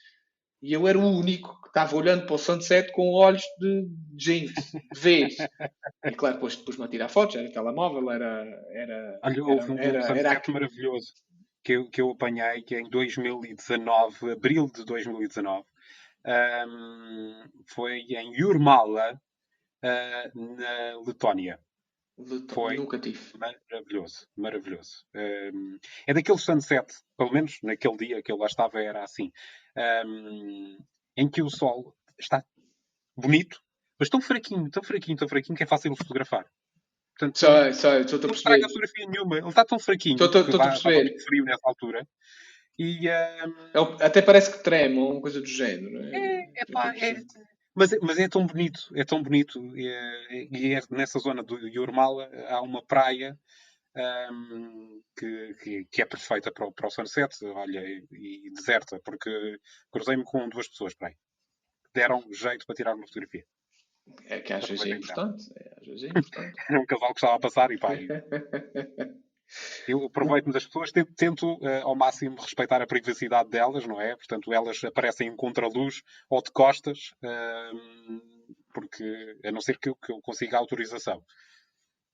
E 0.61 0.73
eu 0.73 0.87
era 0.87 0.99
o 0.99 1.17
único 1.17 1.59
que 1.61 1.69
estava 1.69 1.95
olhando 1.95 2.25
para 2.25 2.35
o 2.35 2.37
sunset 2.37 2.91
com 2.91 3.13
olhos 3.13 3.43
de 3.57 3.87
gente, 4.17 4.53
de 4.93 4.99
vez. 4.99 5.35
E 6.03 6.11
claro, 6.11 6.35
depois, 6.35 6.55
depois 6.55 6.77
me 6.77 6.85
a 6.85 6.87
tirar 6.87 7.09
fotos, 7.09 7.35
era 7.35 7.51
telemóvel, 7.51 8.09
era. 8.09 8.43
era 8.71 9.19
Olha, 9.21 9.43
houve 9.43 9.71
um, 9.71 9.77
era, 9.77 9.99
era... 9.99 10.41
maravilhoso 10.47 11.13
que 11.63 11.73
eu, 11.73 11.89
que 11.89 12.01
eu 12.01 12.09
apanhei, 12.09 12.63
que 12.63 12.75
é 12.75 12.81
em 12.81 12.89
2019, 12.89 14.31
abril 14.31 14.67
de 14.73 14.83
2019, 14.83 15.63
um, 16.25 17.43
foi 17.67 17.99
em 18.01 18.33
Jurmala, 18.33 19.19
uh, 19.83 20.55
na 20.55 20.99
Letónia. 21.05 21.59
Foi 22.49 22.75
Nunca 22.75 22.99
tive. 22.99 23.19
Maravilhoso, 23.37 24.27
maravilhoso. 24.35 25.05
Um, 25.15 25.79
é 26.05 26.13
daquele 26.13 26.37
sunset, 26.37 26.93
pelo 27.17 27.31
menos 27.31 27.57
naquele 27.63 27.97
dia 27.97 28.21
que 28.21 28.31
eu 28.31 28.37
lá 28.37 28.45
estava 28.45 28.79
era 28.79 29.03
assim, 29.03 29.31
um, 30.05 30.77
em 31.17 31.29
que 31.29 31.41
o 31.41 31.49
sol 31.49 31.95
está 32.19 32.43
bonito, 33.15 33.59
mas 33.99 34.09
tão 34.09 34.21
fraquinho, 34.21 34.69
tão 34.69 34.83
fraquinho, 34.83 35.17
tão 35.17 35.27
fraquinho 35.27 35.57
que 35.57 35.63
é 35.63 35.67
fácil 35.67 35.91
de 35.91 35.97
fotografar. 35.97 36.45
Portanto, 37.17 37.37
sei, 37.37 37.73
sei, 37.73 38.01
estou 38.01 38.19
a 38.19 38.27
não 38.27 38.33
estraga 38.33 38.65
a 38.65 38.69
fotografia 38.69 39.05
nenhuma. 39.07 39.37
Ele 39.37 39.47
está 39.47 39.65
tão 39.65 39.79
fraquinho. 39.79 40.23
Estou 40.23 40.41
a 40.41 40.43
perceber. 40.43 41.03
Muito 41.03 41.23
frio 41.23 41.45
nessa 41.45 41.67
altura. 41.67 42.07
E, 42.77 43.07
um... 43.75 43.97
Até 44.01 44.21
parece 44.21 44.51
que 44.51 44.63
treme 44.63 44.97
ou 44.97 45.11
uma 45.13 45.21
coisa 45.21 45.39
do 45.39 45.47
género. 45.47 46.03
É, 46.05 46.17
é, 46.17 46.51
é, 46.55 46.65
pá, 46.65 46.95
é, 46.95 47.15
mas, 47.75 47.91
mas 48.01 48.19
é 48.19 48.27
tão 48.27 48.45
bonito, 48.45 48.89
é 48.95 49.03
tão 49.03 49.21
bonito. 49.21 49.59
E 49.77 49.87
é, 49.87 50.47
e 50.51 50.73
é 50.73 50.81
nessa 50.89 51.19
zona 51.19 51.43
do 51.43 51.57
Iormal 51.67 52.19
há 52.49 52.61
uma 52.61 52.83
praia 52.85 53.37
um, 54.31 55.01
que, 55.17 55.53
que, 55.55 55.85
que, 55.85 56.01
é 56.01 56.05
perfeita 56.05 56.51
para 56.51 56.65
o, 56.65 56.71
para 56.71 56.87
o 56.87 56.91
sunset, 56.91 57.33
olha, 57.45 57.79
e, 57.79 58.47
e 58.47 58.51
deserta, 58.51 58.99
porque 59.03 59.29
cruzei-me 59.91 60.23
com 60.23 60.47
duas 60.49 60.67
pessoas 60.67 60.93
para 60.93 61.09
aí. 61.09 61.15
Deram 61.93 62.25
jeito 62.31 62.65
para 62.65 62.75
tirar 62.75 62.95
uma 62.95 63.05
fotografia. 63.05 63.45
É 64.25 64.39
que 64.39 64.53
às 64.53 64.67
vezes 64.67 64.85
é 64.85 64.89
importante. 64.89 65.45
É, 65.55 65.75
às 65.79 65.87
vezes 65.87 66.03
é 66.03 66.07
importante. 66.17 66.55
Era 66.69 66.79
um 66.79 66.85
casal 66.85 67.09
que 67.09 67.19
estava 67.19 67.35
a 67.35 67.39
passar 67.39 67.71
e 67.71 67.77
pá. 67.77 67.89
Eu 69.87 70.05
aproveito-me 70.05 70.53
das 70.53 70.65
pessoas, 70.65 70.91
tento, 70.91 71.13
tento 71.13 71.53
uh, 71.55 71.83
ao 71.83 71.95
máximo 71.95 72.39
respeitar 72.39 72.81
a 72.81 72.87
privacidade 72.87 73.49
delas, 73.49 73.85
não 73.85 73.99
é? 73.99 74.15
Portanto, 74.15 74.53
elas 74.53 74.83
aparecem 74.83 75.27
em 75.27 75.35
contraluz 75.35 76.01
ou 76.29 76.41
de 76.41 76.51
costas, 76.51 77.11
uh, 77.23 78.21
porque 78.73 79.37
a 79.43 79.51
não 79.51 79.61
ser 79.61 79.77
que 79.77 79.89
eu, 79.89 79.95
que 79.95 80.11
eu 80.11 80.21
consiga 80.21 80.57
a 80.57 80.59
autorização. 80.59 81.23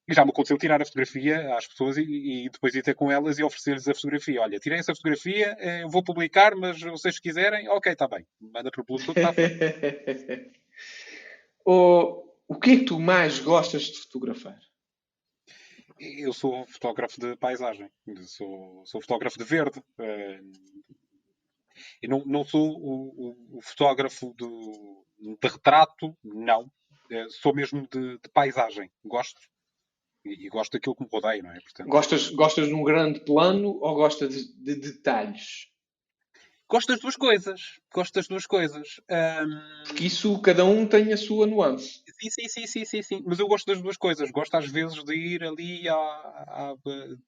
E 0.09 0.13
já 0.13 0.23
me 0.23 0.31
aconteceu 0.31 0.57
tirar 0.57 0.81
a 0.81 0.85
fotografia 0.85 1.53
às 1.57 1.67
pessoas 1.67 1.97
e, 1.97 2.45
e 2.45 2.49
depois 2.49 2.73
ir 2.73 2.81
ter 2.81 2.95
com 2.95 3.11
elas 3.11 3.37
e 3.39 3.43
oferecer-lhes 3.43 3.89
a 3.89 3.93
fotografia. 3.93 4.41
Olha, 4.41 4.57
tirei 4.57 4.79
essa 4.79 4.95
fotografia, 4.95 5.57
eh, 5.59 5.83
eu 5.83 5.89
vou 5.89 6.01
publicar, 6.01 6.55
mas 6.55 6.79
vocês 6.79 7.19
quiserem, 7.19 7.67
ok, 7.67 7.91
está 7.91 8.07
bem. 8.07 8.25
Manda 8.39 8.71
o 8.77 8.83
Bluetooth, 8.85 9.19
está 9.19 9.33
o, 11.65 12.23
o 12.47 12.55
que 12.57 12.71
é 12.71 12.77
que 12.77 12.85
tu 12.85 12.97
mais 13.01 13.39
gostas 13.39 13.83
de 13.83 13.97
fotografar? 13.97 14.57
Eu 15.99 16.33
sou 16.33 16.65
fotógrafo 16.67 17.19
de 17.19 17.35
paisagem, 17.35 17.89
sou, 18.25 18.85
sou 18.85 19.01
fotógrafo 19.01 19.37
de 19.37 19.43
verde. 19.43 19.81
Eh, 19.99 20.41
eu 22.01 22.09
não, 22.09 22.25
não 22.25 22.43
sou 22.43 22.69
o, 22.69 23.37
o, 23.51 23.57
o 23.57 23.61
fotógrafo 23.61 24.33
do, 24.33 25.05
de 25.19 25.47
retrato, 25.47 26.15
não. 26.23 26.71
Eh, 27.09 27.27
sou 27.29 27.53
mesmo 27.53 27.87
de, 27.87 28.17
de 28.19 28.29
paisagem. 28.33 28.91
Gosto 29.03 29.41
e, 30.25 30.45
e, 30.45 30.49
gosto 30.49 30.73
daquilo 30.73 30.95
que 30.95 31.03
me 31.03 31.09
rodeia, 31.11 31.41
não 31.41 31.51
é? 31.51 31.59
Portanto, 31.59 31.87
gostas, 31.87 32.29
gostas 32.29 32.67
de 32.67 32.73
um 32.73 32.83
grande 32.83 33.21
plano 33.21 33.79
ou 33.81 33.95
gostas 33.95 34.33
de, 34.33 34.75
de 34.75 34.75
detalhes? 34.75 35.69
Gosto 36.69 36.89
das 36.89 36.99
duas 36.99 37.15
coisas. 37.15 37.79
Gosto 37.93 38.13
das 38.15 38.27
duas 38.27 38.45
coisas. 38.45 38.99
Um... 39.09 39.85
Porque 39.85 40.05
isso, 40.05 40.41
cada 40.41 40.65
um 40.65 40.85
tem 40.85 41.13
a 41.13 41.17
sua 41.17 41.47
nuance. 41.47 42.03
Sim, 42.19 42.29
sim, 42.29 42.47
sim, 42.47 42.67
sim, 42.67 42.85
sim, 42.85 43.01
sim. 43.01 43.23
Mas 43.25 43.39
eu 43.39 43.47
gosto 43.47 43.65
das 43.67 43.81
duas 43.81 43.95
coisas. 43.95 44.29
Gosto 44.31 44.55
às 44.55 44.69
vezes 44.69 45.01
de 45.03 45.15
ir 45.15 45.43
ali 45.43 45.87
a, 45.87 45.95
a, 45.95 46.75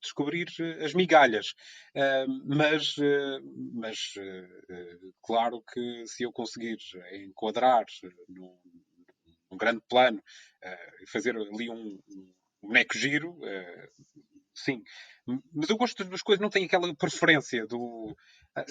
descobrir 0.01 0.47
as 0.83 0.93
migalhas. 0.93 1.53
Um, 1.95 2.55
mas, 2.57 2.95
mas 3.73 4.13
claro 5.23 5.63
que 5.73 6.03
se 6.05 6.23
eu 6.23 6.31
conseguir 6.33 6.77
enquadrar 7.13 7.85
num, 8.27 8.57
num 9.49 9.57
grande 9.57 9.81
plano 9.87 10.21
e 11.01 11.09
fazer 11.09 11.37
ali 11.37 11.69
um, 11.69 11.99
um 12.09 12.33
boneco 12.61 12.97
giro, 12.97 13.39
sim. 14.53 14.83
Mas 15.53 15.69
eu 15.69 15.77
gosto 15.77 15.97
das 15.99 16.09
duas 16.09 16.21
coisas, 16.21 16.41
não 16.41 16.49
tenho 16.49 16.65
aquela 16.65 16.93
preferência 16.95 17.65
do 17.67 18.15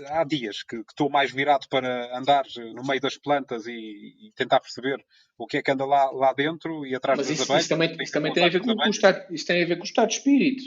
há 0.07 0.25
dias 0.25 0.63
que, 0.63 0.77
estou 0.77 1.11
mais 1.11 1.31
virado 1.33 1.67
para 1.69 2.17
andar 2.17 2.45
no 2.75 2.85
meio 2.85 3.01
das 3.01 3.17
plantas 3.17 3.67
e, 3.67 3.73
e, 3.73 4.33
tentar 4.35 4.61
perceber 4.61 5.05
o 5.37 5.47
que 5.47 5.59
é 5.59 5.63
que 5.63 5.71
anda 5.71 5.85
lá, 5.85 6.11
lá 6.11 6.33
dentro 6.33 6.87
e 6.87 6.95
atrás 6.95 7.19
Mas 7.19 7.29
das 7.29 7.37
isso, 7.37 7.45
abelhas. 7.45 7.63
Isso 7.63 7.69
também, 7.69 8.03
isso 8.03 8.13
também 8.13 8.33
tem, 8.33 8.45
a 8.45 8.49
ver 8.49 8.61
com, 8.61 8.73
o 8.73 8.91
estado, 8.91 9.35
isso 9.35 9.47
tem 9.47 9.63
a 9.63 9.67
ver 9.67 9.77
com 9.77 9.83
o 9.83 9.87
estado 9.87 10.09
de 10.09 10.15
espírito. 10.15 10.63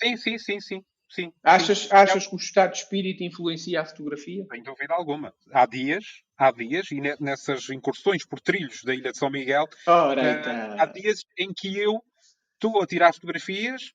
Sim, 0.00 0.16
sim, 0.16 0.38
sim, 0.38 0.60
sim. 0.60 0.84
sim 1.08 1.32
achas, 1.42 1.78
sim. 1.80 1.88
achas 1.90 2.26
que 2.26 2.34
o 2.34 2.38
estado 2.38 2.72
de 2.72 2.78
espírito 2.78 3.22
influencia 3.22 3.80
a 3.80 3.84
fotografia? 3.84 4.44
Sem 4.50 4.62
dúvida 4.62 4.94
alguma. 4.94 5.32
Há 5.52 5.66
dias, 5.66 6.04
há 6.36 6.50
dias, 6.50 6.90
e 6.90 7.00
nessas 7.20 7.68
incursões 7.70 8.24
por 8.24 8.40
trilhos 8.40 8.82
da 8.84 8.94
Ilha 8.94 9.12
de 9.12 9.18
São 9.18 9.30
Miguel, 9.30 9.66
Ora, 9.86 10.22
uh, 10.22 10.40
então. 10.40 10.80
há 10.80 10.86
dias 10.86 11.24
em 11.38 11.52
que 11.52 11.78
eu 11.78 12.02
estou 12.54 12.82
a 12.82 12.86
tirar 12.86 13.12
fotografias 13.12 13.92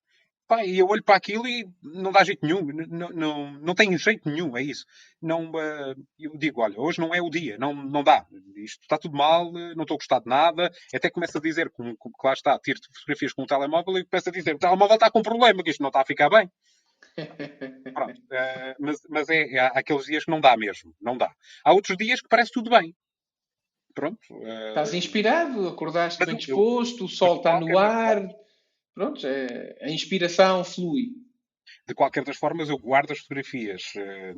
Pá, 0.48 0.64
e 0.64 0.80
eu 0.80 0.88
olho 0.88 1.04
para 1.04 1.18
aquilo 1.18 1.46
e 1.46 1.70
não 1.84 2.10
dá 2.10 2.24
jeito 2.24 2.46
nenhum, 2.46 2.62
não, 2.88 3.10
não, 3.10 3.52
não 3.52 3.76
tem 3.76 3.98
jeito 3.98 4.30
nenhum, 4.30 4.56
é 4.56 4.62
isso. 4.62 4.86
Não, 5.22 5.52
uh, 5.52 6.08
eu 6.18 6.38
digo, 6.38 6.62
olha, 6.62 6.80
hoje 6.80 7.02
não 7.02 7.14
é 7.14 7.22
o 7.22 7.30
dia, 7.30 7.58
não, 7.58 7.74
não 7.74 8.02
dá, 8.02 8.26
isto 8.56 8.82
está 8.82 8.98
tudo 8.98 9.18
mal, 9.18 9.52
não 9.52 9.84
estou 9.84 9.96
a 9.96 9.98
gostar 9.98 10.20
de 10.20 10.28
nada, 10.28 10.72
até 10.94 11.10
começo 11.10 11.38
a 11.38 11.42
dizer, 11.42 11.70
como, 11.72 11.98
como 11.98 12.16
que 12.18 12.26
lá 12.26 12.32
está, 12.32 12.58
tiro 12.60 12.80
fotografias 12.94 13.34
com 13.34 13.44
o 13.44 13.46
telemóvel 13.46 13.98
e 13.98 14.06
começo 14.06 14.30
a 14.30 14.32
dizer, 14.32 14.56
o 14.56 14.60
telemóvel 14.60 14.96
está 14.96 15.12
com 15.12 15.22
problema, 15.22 15.62
que 15.62 15.70
isto 15.70 15.82
não 15.82 15.90
está 15.90 16.02
a 16.02 16.06
ficar 16.06 16.30
bem. 16.30 16.50
Pronto, 17.94 18.18
uh, 18.18 18.76
mas, 18.80 19.02
mas 19.10 19.30
é, 19.30 19.60
há 19.60 19.68
aqueles 19.68 20.06
dias 20.06 20.24
que 20.24 20.32
não 20.32 20.40
dá 20.40 20.56
mesmo, 20.56 20.96
não 21.02 21.18
dá. 21.18 21.30
Há 21.66 21.74
outros 21.74 21.98
dias 21.98 22.22
que 22.22 22.30
parece 22.30 22.54
tudo 22.54 22.70
bem. 22.70 22.96
Pronto. 23.94 24.18
Uh, 24.32 24.70
Estás 24.70 24.94
inspirado, 24.94 25.68
acordaste 25.68 26.26
bem 26.26 26.38
disposto, 26.38 27.04
o 27.04 27.10
sol 27.10 27.38
está 27.38 27.60
no 27.60 27.78
ar 27.78 28.30
pronto, 28.98 29.28
é, 29.28 29.78
a 29.80 29.92
inspiração 29.92 30.64
flui. 30.64 31.10
De 31.88 31.94
qualquer 31.94 32.24
das 32.24 32.36
formas, 32.36 32.68
eu 32.68 32.78
guardo 32.80 33.12
as 33.12 33.20
fotografias 33.20 33.94
uh, 33.96 34.34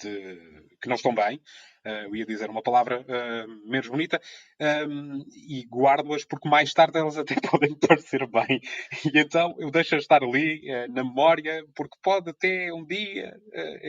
de, 0.00 0.38
que 0.80 0.88
não 0.88 0.96
estão 0.96 1.14
bem, 1.14 1.36
uh, 1.84 2.06
eu 2.06 2.16
ia 2.16 2.24
dizer 2.24 2.48
uma 2.48 2.62
palavra 2.62 3.02
uh, 3.02 3.70
menos 3.70 3.86
bonita, 3.86 4.20
um, 4.88 5.24
e 5.30 5.64
guardo-as 5.70 6.24
porque 6.24 6.48
mais 6.48 6.72
tarde 6.72 6.98
elas 6.98 7.18
até 7.18 7.34
podem 7.50 7.74
parecer 7.74 8.26
bem. 8.26 8.60
E 9.12 9.18
então 9.18 9.54
eu 9.58 9.70
deixo-as 9.70 10.02
estar 10.02 10.24
ali 10.24 10.62
na 10.88 11.04
memória, 11.04 11.62
porque 11.74 11.96
pode 12.02 12.30
até 12.30 12.72
um 12.72 12.84
dia 12.84 13.36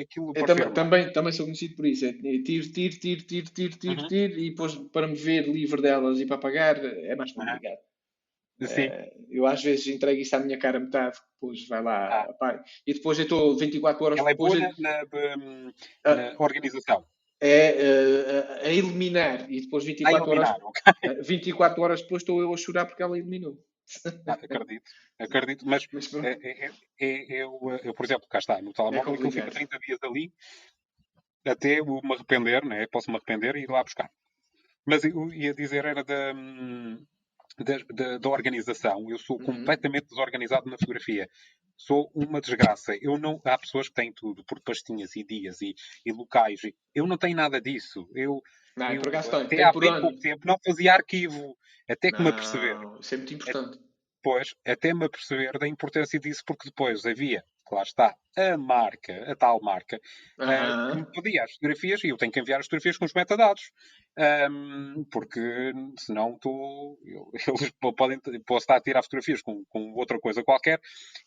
aquilo 0.01 0.33
eu 0.35 0.45
também, 0.45 0.73
também, 0.73 1.13
também 1.13 1.31
sou 1.31 1.45
conhecido 1.45 1.75
por 1.75 1.85
isso. 1.85 2.05
É 2.05 2.11
tiro, 2.11 2.69
tiro, 2.71 2.99
tiro, 2.99 3.21
tiro, 3.23 3.49
tiro, 3.51 3.77
tiro, 3.77 4.01
uhum. 4.01 4.07
tiro, 4.07 4.37
e 4.37 4.49
depois 4.49 4.75
para 4.91 5.07
me 5.07 5.15
ver 5.15 5.47
livre 5.47 5.81
delas 5.81 6.19
e 6.19 6.25
para 6.25 6.37
pagar 6.37 6.83
é 6.83 7.15
mais 7.15 7.31
complicado. 7.31 7.71
Uhum. 7.71 7.88
Uh, 8.61 9.25
eu 9.29 9.45
às 9.45 9.63
vezes 9.63 9.87
entrego 9.87 10.19
isso 10.19 10.35
à 10.35 10.39
minha 10.39 10.57
cara 10.57 10.79
metade, 10.79 11.17
depois 11.33 11.67
vai 11.67 11.81
lá, 11.81 12.27
ah. 12.41 12.63
e 12.85 12.93
depois 12.93 13.17
eu 13.17 13.23
estou 13.23 13.57
24 13.57 14.03
horas 14.03 14.19
Ela 14.19 14.31
depois. 14.31 14.53
É 14.53 14.59
boa 14.59 14.73
na, 14.77 14.91
na, 14.91 15.73
ah. 16.03 16.15
na 16.15 16.35
organização. 16.37 17.05
É 17.41 17.75
uh, 18.61 18.65
a 18.65 18.69
eliminar, 18.69 19.49
e 19.49 19.61
depois 19.61 19.85
24 19.85 20.25
eliminar, 20.25 20.57
horas, 20.61 20.63
okay. 20.65 21.21
24 21.23 21.81
horas 21.81 22.01
depois 22.01 22.21
estou 22.21 22.41
eu 22.41 22.53
a 22.53 22.57
chorar 22.57 22.85
porque 22.85 23.01
ela 23.01 23.17
eliminou. 23.17 23.57
Ah, 24.27 24.33
acredito, 24.33 24.91
acredito, 25.17 25.65
mas, 25.65 25.87
mas 25.91 26.13
é, 26.13 26.37
é, 26.43 26.71
é, 26.99 27.43
eu, 27.43 27.59
eu, 27.83 27.93
por 27.93 28.05
exemplo, 28.05 28.27
cá 28.29 28.37
está, 28.37 28.61
no 28.61 28.71
telemóvel, 28.71 29.15
é 29.15 29.25
eu 29.25 29.31
fico 29.31 29.49
30 29.49 29.79
dias 29.79 29.99
ali 30.03 30.31
até 31.45 31.79
eu 31.79 31.85
me 31.85 32.13
arrepender, 32.13 32.65
né? 32.65 32.85
posso 32.87 33.09
me 33.09 33.17
arrepender 33.17 33.55
e 33.55 33.63
ir 33.63 33.69
lá 33.69 33.83
buscar. 33.83 34.09
Mas 34.85 35.03
eu 35.03 35.33
ia 35.33 35.53
dizer, 35.53 35.85
era 35.85 36.03
da. 36.03 36.33
Hum, 36.33 37.05
da, 37.63 37.77
da, 37.93 38.17
da 38.17 38.29
organização. 38.29 39.09
Eu 39.09 39.17
sou 39.17 39.37
uhum. 39.37 39.45
completamente 39.45 40.07
desorganizado 40.07 40.69
na 40.69 40.77
fotografia. 40.77 41.29
Sou 41.77 42.11
uma 42.13 42.41
desgraça. 42.41 42.93
Eu 43.01 43.17
não, 43.17 43.41
há 43.45 43.57
pessoas 43.57 43.87
que 43.87 43.95
têm 43.95 44.11
tudo 44.11 44.43
por 44.43 44.59
pastinhas 44.61 45.15
e 45.15 45.23
dias 45.23 45.61
e, 45.61 45.73
e 46.05 46.11
locais. 46.11 46.61
Eu 46.93 47.07
não 47.07 47.17
tenho 47.17 47.35
nada 47.35 47.61
disso. 47.61 48.07
Eu, 48.13 48.41
não, 48.75 48.91
eu 48.91 49.01
até 49.01 49.63
há 49.63 49.71
bem 49.71 50.01
pouco 50.01 50.19
tempo 50.19 50.45
não 50.45 50.57
fazia 50.63 50.93
arquivo. 50.93 51.57
Até 51.87 52.11
que 52.11 52.17
não, 52.17 52.25
me 52.25 52.29
aperceber. 52.29 52.77
Isso 52.99 53.13
é 53.13 53.17
muito 53.17 53.33
importante. 53.33 53.79
Pois, 54.21 54.53
até 54.65 54.93
me 54.93 55.05
aperceber 55.05 55.57
da 55.57 55.67
importância 55.67 56.19
disso, 56.19 56.43
porque 56.45 56.69
depois 56.69 57.05
havia 57.05 57.43
lá 57.75 57.83
está, 57.83 58.15
a 58.37 58.57
marca, 58.57 59.31
a 59.31 59.35
tal 59.35 59.59
marca, 59.61 59.99
uhum. 60.37 60.47
uh, 60.47 60.91
que 60.91 60.97
me 60.97 61.21
pedia 61.21 61.43
as 61.43 61.53
fotografias 61.53 62.03
e 62.03 62.09
eu 62.09 62.17
tenho 62.17 62.31
que 62.31 62.39
enviar 62.39 62.59
as 62.59 62.65
fotografias 62.65 62.97
com 62.97 63.05
os 63.05 63.13
metadados. 63.13 63.71
Um, 64.17 65.05
porque 65.11 65.71
senão 65.97 66.37
tu, 66.39 66.99
eu, 67.05 67.31
eles 67.47 67.71
podem, 67.95 68.19
posso 68.45 68.63
estar 68.63 68.75
a 68.75 68.81
tirar 68.81 69.03
fotografias 69.03 69.41
com, 69.41 69.63
com 69.65 69.93
outra 69.93 70.19
coisa 70.19 70.43
qualquer 70.43 70.81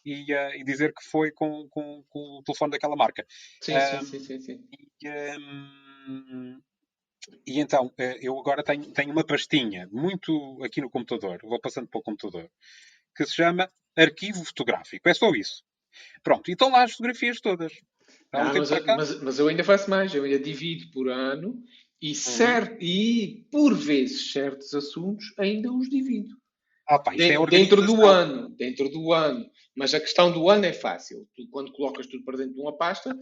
e, 0.05 0.32
uh, 0.34 0.55
e 0.55 0.64
dizer 0.64 0.93
que 0.93 1.03
foi 1.05 1.30
com, 1.30 1.68
com, 1.70 2.05
com, 2.09 2.38
o 2.38 2.43
telefone 2.45 2.72
daquela 2.72 2.97
marca. 2.97 3.24
Sim, 3.61 3.76
um, 3.76 4.03
sim, 4.03 4.20
sim, 4.20 4.40
sim, 4.40 4.68
E, 5.03 5.09
um, 5.09 6.61
e 7.47 7.61
então, 7.61 7.86
uh, 7.86 8.18
eu 8.20 8.38
agora 8.38 8.62
tenho, 8.62 8.93
tenho 8.93 9.12
uma 9.12 9.24
pastinha 9.24 9.88
muito 9.90 10.62
aqui 10.62 10.80
no 10.80 10.90
computador, 10.90 11.40
vou 11.43 11.61
passando 11.61 11.88
para 11.88 12.01
o 12.01 12.03
computador, 12.03 12.51
que 13.16 13.24
se 13.24 13.34
chama 13.34 13.70
arquivo 13.97 14.45
fotográfico. 14.45 15.09
É 15.09 15.14
só 15.14 15.30
isso. 15.30 15.64
Pronto, 16.22 16.49
e 16.49 16.53
estão 16.53 16.70
lá 16.70 16.84
as 16.84 16.93
fotografias 16.93 17.40
todas. 17.40 17.72
Ah, 18.32 18.51
um 18.51 18.59
mas, 18.59 18.70
mas, 18.70 19.22
mas, 19.22 19.38
eu 19.38 19.49
ainda 19.49 19.62
faço 19.62 19.90
mais, 19.90 20.14
eu 20.14 20.24
ainda 20.24 20.38
divido 20.38 20.90
por 20.90 21.09
ano 21.09 21.62
e, 22.01 22.12
uhum. 22.12 22.76
e 22.80 23.47
por 23.51 23.74
vezes 23.74 24.32
certos 24.32 24.74
assuntos 24.74 25.26
ainda 25.38 25.70
os 25.72 25.88
divido. 25.88 26.34
Ah, 26.88 26.99
pá, 26.99 27.14
é 27.14 27.16
De- 27.16 27.47
dentro 27.47 27.84
do 27.84 28.05
ano, 28.05 28.49
dentro 28.51 28.88
do 28.88 29.12
ano. 29.12 29.49
Mas 29.74 29.95
a 29.95 30.01
questão 30.01 30.32
do 30.32 30.49
ano 30.51 30.64
é 30.66 30.72
fácil. 30.72 31.26
Tu, 31.34 31.49
quando 31.51 31.72
colocas 31.72 32.07
tudo 32.07 32.24
para 32.24 32.38
dentro 32.38 32.55
de 32.55 32.61
uma 32.61 32.76
pasta, 32.76 33.16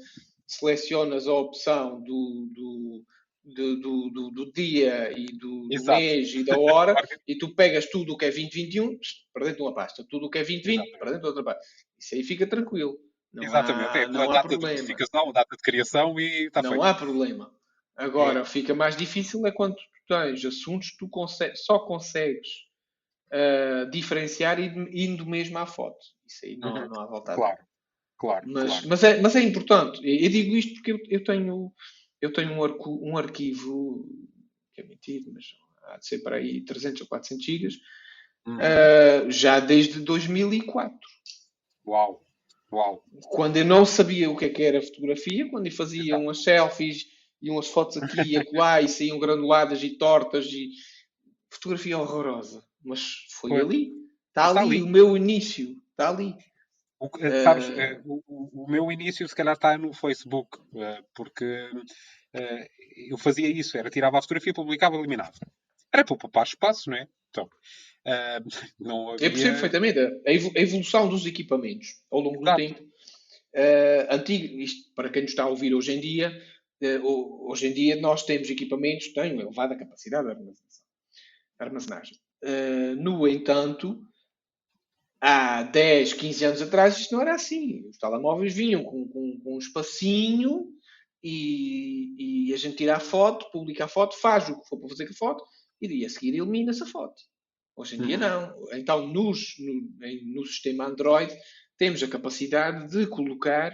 selecionas 0.46 1.28
a 1.28 1.34
opção 1.34 2.00
do, 2.00 2.48
do, 2.52 3.04
do, 3.44 3.76
do, 3.80 4.10
do- 4.10 4.30
do 4.30 4.52
dia 4.52 5.10
e 5.18 5.26
do, 5.26 5.68
do 5.68 5.84
mês 5.84 6.34
e 6.34 6.44
da 6.44 6.58
hora 6.58 6.94
e 7.26 7.36
tu 7.36 7.54
pegas 7.54 7.86
tudo 7.90 8.12
o 8.12 8.16
que 8.16 8.24
é 8.26 8.30
2021 8.30 8.98
para 9.32 9.44
dentro 9.46 9.58
de 9.58 9.62
uma 9.62 9.74
pasta, 9.74 10.04
tudo 10.08 10.26
o 10.26 10.30
que 10.30 10.38
é 10.38 10.42
2020 10.42 10.74
Exatamente. 10.74 10.98
para 10.98 11.10
dentro 11.12 11.22
de 11.22 11.28
outra 11.28 11.44
pasta. 11.44 11.62
Isso 11.98 12.14
aí 12.14 12.22
fica 12.22 12.46
tranquilo. 12.46 12.98
Não 13.32 13.44
Exatamente, 13.44 13.96
há, 13.96 14.00
é 14.00 14.04
a 14.04 14.08
não 14.08 14.22
há 14.22 14.26
data 14.34 14.48
de 14.48 14.54
problema. 14.56 14.74
notificação, 14.76 15.28
a 15.28 15.32
data 15.32 15.56
de 15.56 15.62
criação 15.62 16.18
e 16.20 16.46
está 16.46 16.62
Não 16.62 16.70
feito. 16.70 16.82
há 16.84 16.94
problema. 16.94 17.54
Agora, 17.96 18.44
fica 18.44 18.74
mais 18.74 18.96
difícil 18.96 19.46
é 19.46 19.52
quando 19.52 19.76
tu 19.76 19.82
tens 20.08 20.44
assuntos 20.44 20.90
que 20.90 20.98
tu 20.98 21.08
só 21.54 21.78
consegues 21.80 22.48
ah, 23.32 23.84
diferenciar 23.90 24.58
indo 24.60 25.24
mesmo 25.26 25.58
à 25.58 25.66
foto. 25.66 25.98
Isso 26.26 26.44
aí 26.46 26.56
não, 26.56 26.74
Uhum. 26.74 26.88
não 26.88 27.00
há 27.00 27.06
volta 27.06 27.32
a. 27.32 27.34
Claro, 27.36 27.58
claro, 28.18 28.48
Mas, 28.48 28.64
claro. 28.70 28.88
mas, 28.88 29.04
é, 29.04 29.20
mas 29.20 29.36
é 29.36 29.42
importante. 29.42 30.00
Eu, 30.02 30.24
eu 30.24 30.28
digo 30.30 30.56
isto 30.56 30.74
porque 30.74 30.92
eu, 30.92 30.98
eu 31.08 31.22
tenho, 31.24 31.72
eu 32.20 32.32
tenho 32.32 32.52
um, 32.52 32.62
arco- 32.64 33.00
um 33.02 33.16
arquivo, 33.16 34.06
que 34.74 34.80
é 34.82 34.84
mentido, 34.86 35.32
mas 35.32 35.44
há 35.84 35.96
de 35.98 36.06
ser 36.06 36.18
para 36.20 36.36
aí 36.36 36.60
300 36.62 37.00
ou 37.02 37.08
400 37.08 37.44
gigas, 37.44 37.74
Hum. 38.46 38.56
ah, 38.60 39.30
já 39.30 39.60
desde 39.60 40.00
2004. 40.00 40.98
Uau, 41.86 42.24
uau. 42.72 43.04
quando 43.30 43.56
eu 43.58 43.64
não 43.64 43.84
sabia 43.84 44.30
o 44.30 44.36
que 44.36 44.46
é 44.46 44.48
que 44.48 44.62
era 44.62 44.80
fotografia, 44.82 45.48
quando 45.50 45.66
eu 45.66 45.72
fazia 45.72 46.16
umas 46.18 46.42
selfies 46.42 47.06
e 47.42 47.50
umas 47.50 47.66
fotos 47.68 47.96
aqui 47.98 48.20
e 48.32 48.36
acolá 48.36 48.80
e 48.80 48.88
saíam 48.88 49.18
granuladas 49.18 49.82
e 49.82 49.90
tortas 49.90 50.46
e 50.46 50.70
fotografia 51.50 51.98
horrorosa. 51.98 52.64
Mas 52.82 53.26
foi 53.40 53.50
Foi. 53.50 53.60
ali. 53.60 53.92
Está 54.28 54.48
Está 54.48 54.60
ali, 54.60 54.76
ali. 54.76 54.82
o 54.82 54.86
meu 54.86 55.16
início. 55.16 55.76
Está 55.90 56.08
ali. 56.10 56.34
O, 57.00 57.08
eh, 57.18 57.42
sabes, 57.42 57.64
Eh, 57.70 57.92
eh, 57.94 58.00
o, 58.04 58.64
o- 58.64 58.70
meu 58.70 58.92
início 58.92 59.26
se 59.26 59.34
calhar 59.34 59.54
está 59.54 59.76
no 59.78 59.92
Facebook, 59.94 60.58
porque 61.14 61.70
eu 63.08 63.16
fazia 63.16 63.48
isso, 63.48 63.76
era 63.78 63.88
tirava 63.88 64.18
a 64.18 64.22
fotografia, 64.22 64.52
publicava, 64.52 64.96
eliminava. 64.96 65.32
Era 65.92 66.04
para 66.04 66.16
poupar 66.16 66.44
espaço, 66.46 66.90
não 66.90 66.98
é? 66.98 67.08
Então, 67.30 67.48
não 68.78 69.10
havia... 69.12 69.26
Eu 69.26 69.30
percebo 69.32 69.52
perfeitamente 69.52 69.98
a 69.98 70.32
evo- 70.32 70.52
a 70.56 70.60
evolução 70.60 71.08
dos 71.08 71.24
equipamentos 71.26 72.02
ao 72.10 72.20
longo 72.20 72.36
do 72.38 72.42
Exato. 72.44 72.56
tempo. 72.58 72.90
Eh, 73.54 74.06
antigo, 74.10 74.60
isto 74.60 74.94
para 74.94 75.08
quem 75.10 75.22
nos 75.22 75.30
está 75.32 75.44
a 75.44 75.48
ouvir 75.48 75.74
hoje 75.74 75.92
em 75.92 76.00
dia, 76.00 76.30
ho- 77.02 77.50
hoje 77.50 77.66
em 77.68 77.72
dia 77.72 77.96
nós 77.96 78.24
temos 78.24 78.48
equipamentos 78.50 79.06
que 79.08 79.14
têm 79.14 79.32
uma 79.32 79.42
elevada 79.42 79.74
capacidade 79.76 80.28
de 80.28 80.52
armazenagem. 81.58 82.16
Eh, 82.42 82.94
no 82.96 83.26
entanto, 83.26 84.02
há 85.20 85.62
10, 85.64 86.14
15 86.14 86.44
anos 86.44 86.62
atrás 86.62 86.96
isto 86.98 87.12
não 87.14 87.22
era 87.22 87.34
assim. 87.34 87.86
Os 87.88 87.98
telemóveis 87.98 88.54
vinham 88.54 88.82
com, 88.84 89.06
com- 89.08 89.40
com 89.42 89.54
um 89.54 89.58
espacinho 89.58 90.66
e, 91.22 92.48
e 92.48 92.54
a 92.54 92.56
gente 92.56 92.76
tira 92.76 92.96
a 92.96 93.00
foto, 93.00 93.50
publica 93.50 93.84
a 93.84 93.88
foto, 93.88 94.16
faz 94.18 94.48
o 94.48 94.60
que 94.60 94.68
for 94.68 94.78
para 94.78 94.88
fazer 94.88 95.06
com 95.06 95.12
a 95.12 95.16
foto 95.16 95.44
e 95.80 96.04
a 96.04 96.08
seguir 96.08 96.28
elimina-se 96.34 96.82
a 96.82 96.86
foto. 96.86 97.14
Hoje 97.76 97.96
em 97.96 98.02
dia 98.02 98.16
Uhum. 98.16 98.20
não. 98.22 98.78
Então, 98.78 99.06
nos- 99.06 99.54
no, 99.58 100.34
no 100.34 100.46
sistema 100.46 100.86
Android, 100.86 101.32
temos 101.78 102.02
a 102.02 102.08
capacidade 102.08 102.88
de 102.90 103.06
colocar 103.06 103.72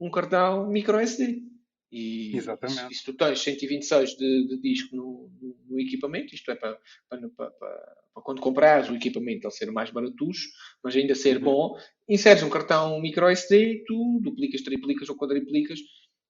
um 0.00 0.10
cartão 0.10 0.68
micro 0.68 0.98
SD. 0.98 1.42
E 1.90 2.36
Exatamente. 2.36 2.94
se, 2.94 3.00
se 3.00 3.04
tu 3.04 3.14
tens 3.14 3.40
126 3.40 4.10
de, 4.10 4.46
de 4.46 4.60
disco 4.60 4.94
no, 4.94 5.30
no- 5.40 5.56
no 5.68 5.80
equipamento, 5.80 6.34
isto 6.34 6.50
é 6.50 6.54
para- 6.54 6.78
para- 7.08 7.50
para 7.50 7.96
quando 8.22 8.40
comprares 8.40 8.88
o 8.90 8.94
equipamento 8.96 9.46
ele 9.46 9.50
ser 9.54 9.70
mais 9.70 9.90
baratucho, 9.90 10.48
mas 10.82 10.94
ainda 10.96 11.14
ser 11.14 11.36
Uhum. 11.38 11.44
bom, 11.44 11.74
inseres 12.08 12.42
um 12.42 12.50
cartão 12.50 13.00
micro 13.00 13.26
SD, 13.28 13.84
tu 13.86 14.20
duplicas, 14.22 14.62
triplicas 14.62 15.08
ou 15.08 15.16
quadriplicas 15.16 15.78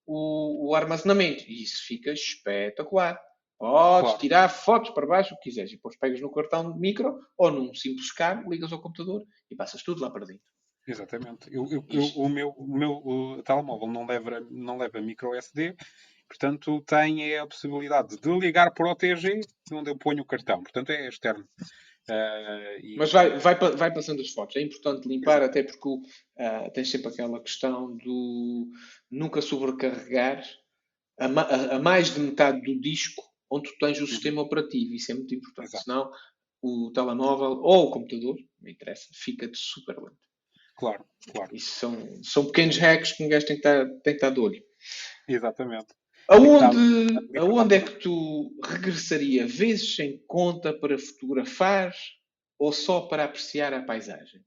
o, 0.06 0.70
o 0.70 0.74
armazenamento. 0.74 1.44
E 1.48 1.62
isso 1.62 1.84
fica 1.86 2.12
espetacular. 2.12 3.18
Podes 3.58 4.02
Claro. 4.10 4.18
tirar 4.20 4.48
fotos 4.48 4.90
para 4.90 5.06
baixo, 5.06 5.34
o 5.34 5.36
que 5.38 5.50
quiseres, 5.50 5.72
e 5.72 5.74
depois 5.76 5.98
pegas 5.98 6.20
no 6.20 6.30
cartão 6.30 6.76
micro 6.78 7.18
ou 7.36 7.50
num 7.50 7.74
simples 7.74 8.12
cabo, 8.12 8.48
ligas 8.50 8.72
ao 8.72 8.80
computador 8.80 9.24
e 9.50 9.56
passas 9.56 9.82
tudo 9.82 10.00
lá 10.00 10.10
para 10.10 10.26
dentro. 10.26 10.42
Exatamente. 10.86 11.52
Eu, 11.52 11.66
eu- 11.70 11.84
eu- 11.90 12.12
o 12.16 12.28
meu, 12.28 12.48
o 12.50 12.78
meu 12.78 12.92
o 13.04 13.42
telemóvel 13.42 13.88
não 13.88 14.06
leva, 14.06 14.40
não 14.50 14.78
leva 14.78 15.00
micro 15.00 15.34
SD, 15.34 15.74
portanto 16.28 16.82
tem 16.82 17.36
a 17.38 17.46
possibilidade 17.46 18.16
de 18.20 18.38
ligar 18.38 18.72
por 18.72 18.86
OTG, 18.86 19.40
onde 19.72 19.90
eu 19.90 19.96
ponho 19.98 20.22
o 20.22 20.26
cartão. 20.26 20.62
Portanto 20.62 20.90
é 20.90 21.08
externo. 21.08 21.44
Eh, 22.10 22.80
e- 22.82 22.96
Mas 22.96 23.12
vai, 23.12 23.38
vai, 23.38 23.54
vai 23.58 23.92
passando 23.92 24.20
as 24.22 24.30
fotos. 24.30 24.56
É 24.56 24.62
importante 24.62 25.06
limpar, 25.08 25.42
até 25.42 25.62
porque 25.62 25.88
o, 25.88 26.00
ah, 26.38 26.70
tens 26.72 26.90
sempre 26.90 27.08
aquela 27.08 27.42
questão 27.42 27.96
do 27.96 28.66
nunca 29.10 29.42
sobrecarregar 29.42 30.42
a, 31.18 31.26
a- 31.26 31.76
a 31.76 31.78
mais 31.78 32.14
de 32.14 32.20
metade 32.20 32.60
do 32.62 32.80
disco 32.80 33.22
onde 33.50 33.70
tu 33.70 33.78
tens 33.78 34.00
o 34.00 34.06
sistema 34.06 34.42
operativo. 34.42 34.94
Isso 34.94 35.10
é 35.12 35.14
muito 35.14 35.34
importante. 35.34 35.68
Exato. 35.68 35.84
Senão 35.84 36.10
o 36.62 36.90
telemóvel 36.94 37.60
ou 37.62 37.86
o 37.86 37.90
computador, 37.90 38.36
não 38.60 38.70
interessa, 38.70 39.06
fica-te 39.14 39.56
super 39.58 39.96
lento. 39.98 40.16
Claro, 40.76 41.04
claro. 41.32 41.54
Isso 41.56 41.72
são, 41.72 42.22
são 42.22 42.46
pequenos 42.46 42.76
hacks 42.78 43.12
que 43.12 43.24
um 43.24 43.28
gajo 43.28 43.46
tem 43.46 43.56
que 43.60 43.66
estar, 43.68 43.84
tem 43.86 44.00
que 44.02 44.10
estar 44.12 44.30
de 44.30 44.40
olho. 44.40 44.62
Exatamente. 45.28 45.86
Aonde, 46.28 47.38
aonde 47.38 47.74
é 47.74 47.80
que 47.80 48.00
tu 48.00 48.52
regressaria 48.62 49.46
vezes 49.46 49.96
sem 49.96 50.22
conta 50.26 50.72
para 50.72 50.98
fotografar 50.98 51.94
ou 52.58 52.70
só 52.70 53.00
para 53.02 53.24
apreciar 53.24 53.72
a 53.72 53.82
paisagem? 53.82 54.44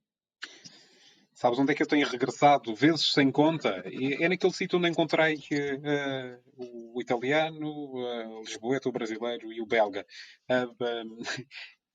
Sabes 1.34 1.58
onde 1.58 1.72
é 1.72 1.76
que 1.76 1.82
eu 1.82 1.88
tenho 1.88 2.08
regressado 2.08 2.76
vezes 2.76 3.14
sem 3.14 3.32
conta? 3.32 3.84
E 3.90 4.24
É 4.24 4.30
naquele 4.30 4.54
sítio 4.54 4.78
onde 4.78 4.90
encontrei 4.90 5.40
eh, 5.52 6.38
o 6.56 7.02
italiano, 7.02 7.94
eh, 7.98 8.28
o 8.28 8.42
lisboeta, 8.42 8.88
o 8.88 8.92
brasileiro 8.92 9.52
e 9.52 9.60
o 9.60 9.66
belga. 9.66 10.06
Ah, 10.48 10.68
ah, 10.80 11.04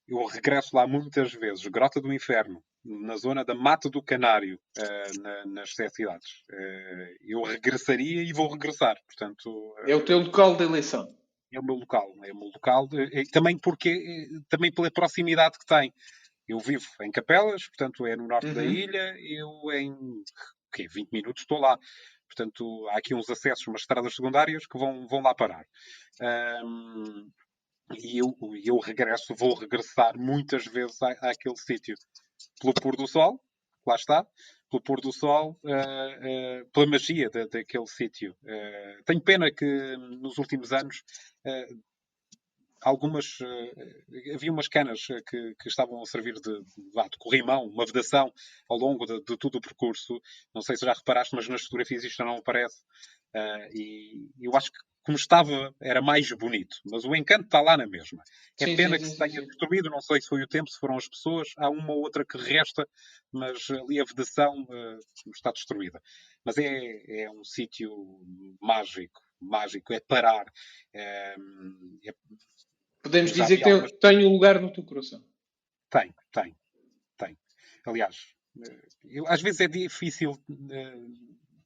eu 0.09 0.25
regresso 0.27 0.75
lá 0.75 0.85
muitas 0.85 1.33
vezes. 1.33 1.65
Grota 1.69 2.01
do 2.01 2.13
Inferno, 2.13 2.61
na 2.89 3.17
zona 3.17 3.45
da 3.45 3.55
Mata 3.55 3.91
do 3.91 4.03
Canário, 4.03 4.59
eh, 4.79 5.19
na- 5.21 5.47
nas 5.47 5.75
sete 5.75 5.97
cidades. 5.97 6.43
Eh, 6.51 7.17
eu 7.23 7.43
regressaria 7.43 8.23
e 8.23 8.33
vou 8.33 8.49
regressar. 8.51 8.97
Portanto, 9.07 9.75
eh, 9.79 9.93
É 9.93 9.97
o 9.97 10.05
teu 10.05 10.19
local 10.19 10.57
de 10.57 10.65
eleição. 10.65 11.13
é 11.53 11.59
o 11.59 11.65
meu 11.65 11.75
local. 11.77 12.13
É 12.25 12.33
o 12.33 12.37
meu 12.37 12.49
local. 12.49 12.87
de- 12.89 13.29
também 13.31 13.59
porque 13.59 14.29
também 14.49 14.71
pela 14.73 14.91
proximidade 14.91 15.59
que 15.59 15.67
tem. 15.67 15.93
Eu 16.49 16.59
vivo 16.61 16.87
em 17.03 17.11
Capelas, 17.11 17.67
portanto 17.69 18.07
é 18.07 18.15
no 18.15 18.29
norte 18.29 18.53
da 18.53 18.63
Uhum. 18.63 18.71
ilha. 18.71 19.15
Eu 19.19 19.73
em 19.73 20.23
quê, 20.73 20.87
20 20.89 21.11
minutos 21.13 21.43
estou 21.43 21.59
lá. 21.59 21.77
Portanto, 22.29 22.87
há 22.91 22.99
aqui 22.99 23.15
uns 23.15 23.29
acessos, 23.31 23.67
umas 23.67 23.81
estradas 23.81 24.15
secundárias 24.15 24.67
que 24.67 24.79
vão, 24.79 25.07
vão 25.09 25.21
lá 25.23 25.35
parar. 25.35 25.65
Ahm, 26.21 27.29
e 27.99 28.19
eu, 28.19 28.37
eu 28.65 28.79
regresso, 28.79 29.35
vou 29.37 29.55
regressar 29.55 30.17
muitas 30.19 30.65
vezes 30.67 31.01
à, 31.03 31.11
àquele 31.31 31.57
sítio. 31.57 31.95
Pelo 32.61 32.75
pôr 32.75 32.97
do 32.97 33.07
sol, 33.07 33.41
lá 33.87 33.95
está, 33.95 34.27
pelo 34.71 34.83
pôr 34.83 35.01
do 35.01 35.13
sol, 35.13 35.59
ah, 35.65 35.71
ah, 35.73 36.65
pela 36.73 36.87
magia 36.87 37.31
da- 37.31 37.47
daquele 37.47 37.87
sítio. 37.87 38.37
Ah, 38.47 38.97
tenho 39.05 39.21
pena 39.21 39.51
que 39.51 39.97
nos 40.23 40.39
últimos 40.39 40.73
anos 40.73 41.03
algumas 42.83 43.39
ah, 43.43 44.35
havia 44.35 44.53
umas 44.53 44.69
canas 44.69 45.01
ah, 45.11 45.21
que, 45.29 45.55
que 45.61 45.69
estavam 45.69 46.01
a 46.03 46.07
servir 46.07 46.35
de, 46.35 46.41
de, 46.43 47.09
de 47.11 47.19
corrimão, 47.19 47.65
uma 47.65 47.87
vedação 47.87 48.33
ao 48.69 48.79
longo 48.79 49.05
de, 49.07 49.21
de 49.23 49.37
todo 49.37 49.57
o 49.57 49.61
percurso. 49.61 50.21
Não 50.55 50.63
sei 50.63 50.77
se 50.77 50.85
já 50.87 50.93
reparaste, 50.93 51.35
mas 51.35 51.49
nas 51.49 51.63
fotografias 51.63 52.05
isto 52.05 52.25
não 52.25 52.37
aparece. 52.37 52.83
Ah, 53.35 53.69
e 53.73 54.29
eu 54.41 54.57
acho 54.57 54.71
que 54.71 54.79
como 55.05 55.17
estava 55.17 55.73
era 55.81 56.03
mais 56.03 56.29
bonito, 56.33 56.79
mas 56.91 57.05
o 57.05 57.15
encanto 57.15 57.45
está 57.45 57.61
lá 57.61 57.77
na 57.77 57.87
mesma. 57.87 58.21
É 58.61 58.65
Sim, 58.65 58.77
pena 58.77 58.97
sim, 58.97 58.99
que 58.99 59.05
sim, 59.05 59.11
se 59.11 59.17
tenha 59.17 59.41
destruído, 59.41 59.89
não 59.89 60.01
sei 60.01 60.21
se 60.21 60.27
foi 60.27 60.43
o 60.43 60.49
tempo, 60.49 60.69
se 60.69 60.81
foram 60.81 60.97
as 60.97 61.09
pessoas, 61.09 61.49
há 61.59 61.71
uma 61.71 61.93
ou 61.93 62.01
outra 62.01 62.25
que 62.25 62.37
resta, 62.37 62.85
mas 63.33 63.71
ali 63.71 64.01
a 64.01 64.05
vedação 64.05 64.67
eh, 64.69 64.99
está 65.33 65.53
destruída. 65.53 66.01
Mas 66.45 66.59
é, 66.59 67.23
é 67.23 67.31
um 67.31 67.45
sítio 67.45 67.89
mágico, 68.61 69.21
mágico, 69.41 69.93
é 69.93 70.01
parar. 70.01 70.47
É, 70.93 71.37
é- 72.05 72.15
Podemos 73.07 73.31
Já 73.31 73.45
dizer 73.45 73.59
que 73.59 73.71
algumas- 73.71 73.93
tem 73.93 74.27
um 74.27 74.31
lugar 74.33 74.61
no 74.61 74.73
teu 74.73 74.85
coração. 74.85 75.23
tem, 75.91 76.13
tem, 76.33 76.57
tem. 77.17 77.39
Aliás, 77.87 78.35
eu- 79.05 79.27
às 79.29 79.41
vezes 79.41 79.61
é 79.61 79.69
difícil 79.69 80.33
eh, 80.71 80.95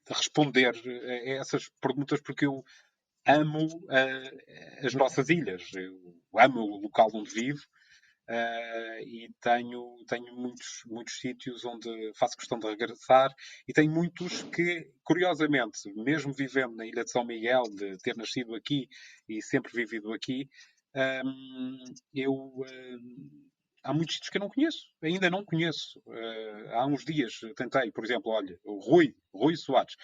responder 0.06 0.66
a 0.66 1.30
essas 1.40 1.68
perguntas 1.80 2.20
porque 2.20 2.44
eu 2.46 2.62
amo 3.26 3.66
eh, 3.90 4.84
as 4.86 4.94
nossas 4.94 5.28
ilhas, 5.30 5.62
eu 5.74 6.14
amo 6.38 6.60
o 6.60 6.80
local 6.82 7.08
onde 7.14 7.30
vivo 7.30 7.60
eh, 8.28 9.02
e 9.04 9.30
tenho, 9.40 9.96
tenho 10.06 10.34
muitos, 10.36 10.82
muitos 10.86 11.18
sítios 11.18 11.64
onde 11.64 12.12
faço 12.14 12.36
questão 12.36 12.58
de 12.58 12.68
regressar 12.68 13.30
e 13.66 13.72
tenho 13.72 13.90
muitos 13.92 14.42
que, 14.54 14.92
curiosamente, 15.02 15.92
mesmo 15.96 16.32
vivendo 16.32 16.76
na 16.76 16.86
Ilha 16.86 17.02
de 17.04 17.10
São 17.10 17.24
Miguel, 17.24 17.62
de 17.74 17.96
ter 17.98 18.14
nascido 18.16 18.54
aqui 18.54 18.86
e 19.28 19.42
sempre 19.42 19.72
vivido 19.72 20.12
aqui, 20.12 20.48
hum, 21.24 21.84
eu 22.14 22.32
hum, 22.32 23.50
há 23.82 23.92
muitos 23.92 24.14
sítios 24.14 24.30
que 24.30 24.38
eu 24.38 24.40
não 24.40 24.48
conheço, 24.48 24.86
ainda 25.02 25.30
não 25.30 25.44
conheço. 25.44 25.98
Uh, 26.06 26.74
há 26.74 26.86
uns 26.86 27.04
dias 27.04 27.40
tentei, 27.56 27.90
por 27.90 28.04
exemplo, 28.04 28.30
olha, 28.30 28.58
o 28.64 28.78
Rui, 28.78 29.14
Rui 29.34 29.56
Soares, 29.56 29.94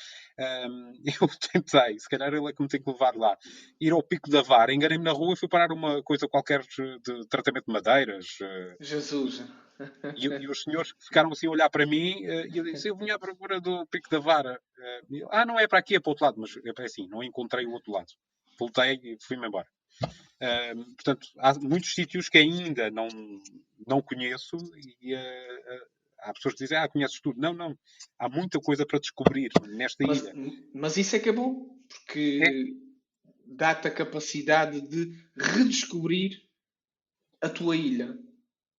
um, 0.68 0.92
eu 1.22 1.28
tentei, 1.52 1.98
se 1.98 2.08
calhar 2.08 2.32
ele 2.32 2.48
é 2.48 2.52
que 2.52 2.62
me 2.62 2.68
tem 2.68 2.82
que 2.82 2.90
levar 2.90 3.14
lá, 3.14 3.36
ir 3.80 3.92
ao 3.92 4.02
Pico 4.02 4.30
da 4.30 4.42
Vara, 4.42 4.72
enganei-me 4.72 5.04
na 5.04 5.12
rua 5.12 5.34
e 5.34 5.36
fui 5.36 5.48
parar 5.48 5.72
uma 5.72 6.02
coisa 6.02 6.28
qualquer 6.28 6.60
de 6.62 7.26
tratamento 7.28 7.66
de 7.66 7.72
madeiras. 7.72 8.26
Uh, 8.40 8.76
Jesus! 8.82 9.44
E, 10.16 10.26
e, 10.26 10.48
os 10.48 10.62
senhores 10.64 10.94
ficaram 10.98 11.30
assim 11.30 11.46
a 11.46 11.50
olhar 11.50 11.68
para 11.68 11.86
mim 11.86 12.24
uh, 12.24 12.46
e 12.46 12.56
eu 12.56 12.64
disse, 12.64 12.88
eu 12.88 12.96
vinha 12.96 13.16
à 13.16 13.18
procura 13.18 13.60
do 13.60 13.86
Pico 13.86 14.08
da 14.10 14.18
Vara. 14.18 14.58
Ah, 15.30 15.44
não 15.44 15.58
é 15.58 15.66
para 15.66 15.78
aqui, 15.78 15.96
é 15.96 16.00
para 16.00 16.08
o 16.08 16.12
outro 16.12 16.24
lado, 16.24 16.40
mas 16.40 16.50
é 16.56 16.84
assim, 16.84 17.08
não 17.08 17.22
encontrei 17.22 17.66
o 17.66 17.72
outro 17.72 17.92
lado. 17.92 18.06
Voltei 18.58 19.00
e 19.02 19.18
fui-me 19.20 19.46
embora 19.46 19.66
portanto, 20.96 21.28
há 21.38 21.54
muitos 21.54 21.94
sítios 21.94 22.28
que 22.28 22.38
ainda 22.38 22.90
não, 22.90 23.08
não 23.86 24.02
conheço 24.02 24.56
e 25.00 25.14
uh, 25.14 25.86
há 26.18 26.32
pessoas 26.32 26.54
que 26.54 26.64
dizem, 26.64 26.78
ah, 26.78 26.88
conheces 26.88 27.20
tudo. 27.20 27.40
Não, 27.40 27.54
não. 27.54 27.76
Há 28.18 28.28
muita 28.28 28.58
coisa 28.60 28.84
para 28.84 28.98
descobrir 28.98 29.50
nesta 29.68 30.06
mas, 30.06 30.20
ilha. 30.20 30.34
Mas 30.74 30.96
isso 30.96 31.16
é 31.16 31.18
que 31.18 31.28
é 31.28 31.32
bom, 31.32 31.76
porque 31.88 32.40
é. 32.42 32.50
dá-te 33.46 33.88
a 33.88 33.90
capacidade 33.90 34.80
de 34.80 35.12
redescobrir 35.36 36.42
a 37.40 37.48
tua 37.48 37.76
ilha. 37.76 38.18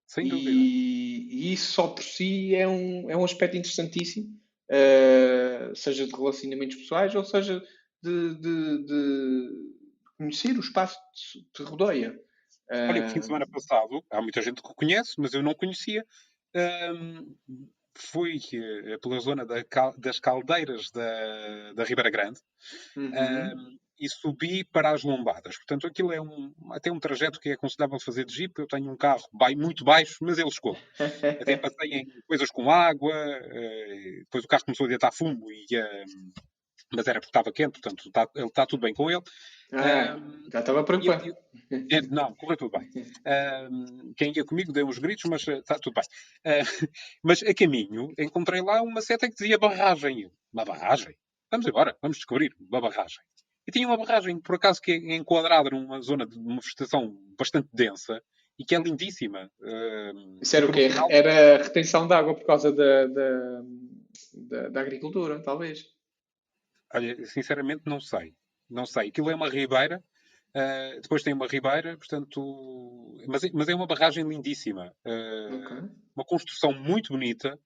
Sem 0.06 0.28
dúvida. 0.28 0.52
E, 0.52 1.28
e 1.32 1.54
isso 1.54 1.74
só 1.74 1.88
por 1.88 2.04
si 2.04 2.56
é 2.56 2.68
um, 2.68 3.10
é 3.10 3.18
um 3.18 3.26
aspecto 3.26 3.58
interessantíssimo, 3.58 4.30
uh, 4.72 5.76
seja 5.76 6.06
de 6.06 6.16
relacionamentos 6.16 6.78
pessoais 6.78 7.14
ou 7.14 7.26
seja 7.26 7.62
de, 8.02 8.36
de, 8.36 8.86
de 8.86 9.77
conhecer 10.18 10.58
o 10.58 10.60
espaço 10.60 10.98
que 11.14 11.44
te 11.54 11.64
rodeia. 11.64 12.18
Olha, 12.70 13.06
o 13.06 13.10
fim 13.10 13.20
de 13.20 13.26
semana 13.26 13.48
passado, 13.48 14.04
há 14.12 14.22
muita 14.22 14.42
gente 14.42 14.62
que 14.62 14.74
conhece, 14.76 15.14
mas 15.18 15.34
eu 15.34 15.42
não 15.42 15.54
conhecia. 15.54 16.06
Um, 16.54 17.38
fui 17.96 18.38
uh, 18.38 19.00
pela 19.00 19.20
zona 19.20 19.46
da, 19.46 19.56
das 19.98 20.20
caldeiras 20.20 20.92
da, 20.92 21.74
da 21.74 21.84
Ribeira 21.84 22.10
Grande 22.10 22.40
uhum. 22.96 23.08
um, 23.08 23.78
e 24.00 24.08
subi 24.10 24.64
para 24.64 24.92
as 24.92 25.04
Lombadas. 25.04 25.58
Portanto, 25.58 25.88
aquilo 25.88 26.14
é 26.14 26.22
um, 26.22 26.54
até 26.72 26.92
um 26.92 27.00
trajeto 27.00 27.40
que 27.40 27.50
é 27.50 27.54
aconselhável 27.54 28.00
fazer 28.00 28.26
de 28.26 28.34
jeep. 28.34 28.54
Eu 28.58 28.68
tenho 28.68 28.92
um 28.92 28.98
carro 28.98 29.24
muito 29.58 29.84
baixo, 29.84 30.18
mas 30.22 30.38
ele 30.38 30.50
escolhe. 30.50 30.78
até 31.42 31.58
passei 31.58 31.90
em 31.92 32.08
coisas 32.28 32.52
com 32.52 32.70
água, 32.70 33.14
uh, 33.14 34.20
depois 34.20 34.44
o 34.44 34.48
carro 34.48 34.66
começou 34.66 34.86
a 34.86 34.90
deitar 34.90 35.12
fumo 35.12 35.50
e 35.50 35.66
uh, 35.78 36.44
mas 36.94 37.08
era 37.08 37.20
porque 37.20 37.30
estava 37.30 37.52
quente, 37.52 37.80
portanto 37.80 38.08
está, 38.08 38.30
ele 38.36 38.48
está 38.48 38.66
tudo 38.66 38.82
bem 38.82 38.94
com 38.94 39.10
ele. 39.10 39.22
Ah, 39.74 40.16
um, 40.18 40.50
já 40.50 40.60
estava 40.60 40.84
preocupado. 40.84 41.36
É, 41.70 42.02
não, 42.10 42.34
correu 42.36 42.58
tudo 42.58 42.78
bem. 42.78 42.90
Um, 43.70 44.14
quem 44.16 44.32
ia 44.34 44.46
comigo 44.46 44.72
deu 44.72 44.88
uns 44.88 44.98
gritos, 44.98 45.26
mas 45.30 45.46
está 45.46 45.76
eh, 45.76 45.80
tudo 45.82 45.96
bem. 45.96 46.04
Uh, 46.46 46.88
mas 47.22 47.44
a 47.44 47.54
caminho 47.54 48.14
encontrei 48.18 48.62
lá 48.62 48.82
uma 48.82 49.02
seta 49.02 49.28
que 49.28 49.36
dizia 49.36 49.58
barragem. 49.58 50.32
Uma 50.54 50.64
barragem? 50.64 51.16
Vamos 51.52 51.68
embora, 51.68 51.96
vamos 52.02 52.18
descobrir 52.18 52.56
uma 52.60 52.80
barragem. 52.80 53.20
E 53.68 53.72
tinha 53.72 53.86
uma 53.86 53.98
barragem, 53.98 54.40
por 54.40 54.56
acaso, 54.56 54.82
que 54.82 54.94
é 54.94 55.16
enquadrada 55.16 55.70
numa 55.72 56.00
zona 56.02 56.26
de 56.26 56.38
uma 56.38 56.62
vegetação 56.62 57.14
bastante 57.38 57.68
densa 57.74 58.22
e 58.58 58.64
que 58.64 58.74
é 58.74 58.80
lindíssima. 58.80 59.52
Uh, 59.60 60.40
Isso 60.42 60.56
era 60.56 60.66
o 60.66 60.72
quê? 60.72 60.90
Era 61.10 61.58
retenção 61.62 62.08
de 62.08 62.14
água 62.14 62.34
por 62.34 62.46
causa 62.46 62.72
da, 62.72 63.08
da, 63.08 63.62
da, 64.34 64.70
da 64.70 64.82
agricultura, 64.82 65.42
talvez. 65.44 65.86
Olha, 66.94 67.26
sinceramente 67.26 67.84
não 67.86 68.00
sei. 68.00 68.34
Não 68.70 68.86
sei. 68.86 69.10
Aquilo 69.10 69.30
é 69.30 69.36
uma 69.36 69.50
ribeira. 69.50 70.04
Uh, 70.50 71.02
depois 71.02 71.24
tem 71.24 71.34
uma 71.34 71.48
ribeira, 71.48 71.98
portanto. 71.98 73.16
Mas, 73.28 73.44
mas 73.52 73.70
é 73.70 73.76
uma 73.76 73.88
barragem 73.88 74.28
lindíssima. 74.28 74.94
Uh, 75.06 75.56
okay. 75.56 75.90
Uma 76.16 76.26
construção 76.26 76.74
muito 76.74 77.14
bonita. 77.14 77.60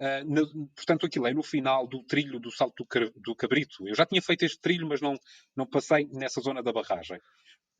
Uh, 0.00 0.24
no, 0.24 0.68
portanto, 0.68 1.06
aquilo 1.06 1.26
é 1.26 1.34
no 1.34 1.42
final 1.42 1.86
do 1.86 2.02
trilho 2.02 2.40
do 2.40 2.50
Salto 2.50 2.84
do, 2.84 3.12
do 3.16 3.36
Cabrito. 3.36 3.86
Eu 3.86 3.94
já 3.94 4.06
tinha 4.06 4.22
feito 4.22 4.44
este 4.44 4.60
trilho, 4.60 4.86
mas 4.88 5.00
não, 5.00 5.14
não 5.54 5.66
passei 5.66 6.08
nessa 6.12 6.40
zona 6.40 6.62
da 6.62 6.72
barragem. 6.72 7.20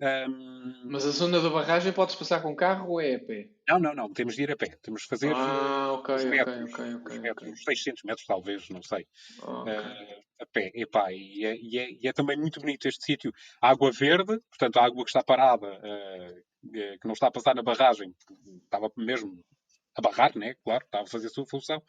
Um... 0.02 0.82
Mas 0.84 1.06
a 1.06 1.10
zona 1.10 1.40
da 1.40 1.48
barragem 1.48 1.92
podes 1.92 2.16
passar 2.16 2.42
com 2.42 2.56
carro 2.56 2.90
ou 2.90 3.00
é 3.00 3.14
a 3.14 3.20
pé? 3.20 3.48
Não, 3.68 3.78
não, 3.78 3.94
não. 3.94 4.12
Temos 4.12 4.34
de 4.34 4.42
ir 4.42 4.50
a 4.50 4.56
pé. 4.56 4.76
Temos 4.82 5.02
de 5.02 5.08
fazer 5.08 5.32
ah, 5.32 5.92
okay, 5.92 6.14
uns 6.16 6.24
metros, 6.24 6.72
okay, 6.72 6.94
okay, 6.94 7.18
metros, 7.20 7.48
uns 7.48 7.64
600 7.64 8.02
metros 8.02 8.26
talvez, 8.26 8.68
não 8.68 8.82
sei. 8.82 9.06
Uh, 10.42 10.44
a 10.44 10.46
pé. 10.46 10.72
Epá, 10.74 11.12
e, 11.12 11.44
é, 11.44 11.56
e, 11.56 11.78
é, 11.78 11.90
e 11.90 12.08
é 12.08 12.12
também 12.12 12.36
muito 12.36 12.60
bonito 12.60 12.88
este 12.88 13.04
sítio. 13.04 13.32
Água 13.60 13.90
verde, 13.90 14.38
portanto 14.50 14.76
a 14.78 14.84
água 14.84 15.04
que 15.04 15.10
está 15.10 15.22
parada, 15.22 15.66
uh, 15.66 16.42
que 16.70 17.06
não 17.06 17.12
está 17.12 17.28
a 17.28 17.30
passar 17.30 17.54
na 17.54 17.62
barragem, 17.62 18.14
estava 18.64 18.90
mesmo 18.96 19.44
a 19.96 20.00
barrar, 20.00 20.36
né? 20.36 20.54
Claro, 20.64 20.84
estava 20.84 21.04
a 21.04 21.06
fazer 21.06 21.26
a 21.26 21.30
sua 21.30 21.46
função. 21.46 21.82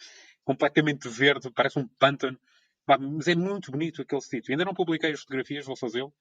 Completamente 0.43 1.07
verde, 1.07 1.51
parece 1.51 1.79
um 1.79 1.87
pântano. 1.87 2.39
Mas 2.85 3.27
é 3.27 3.35
muito 3.35 3.71
bonito 3.71 4.01
aquele 4.01 4.21
sítio. 4.21 4.51
Ainda 4.51 4.65
não 4.65 4.73
publiquei 4.73 5.11
as 5.11 5.21
fotografias, 5.21 5.65
vou 5.65 5.77
fazê-lo. 5.77 6.13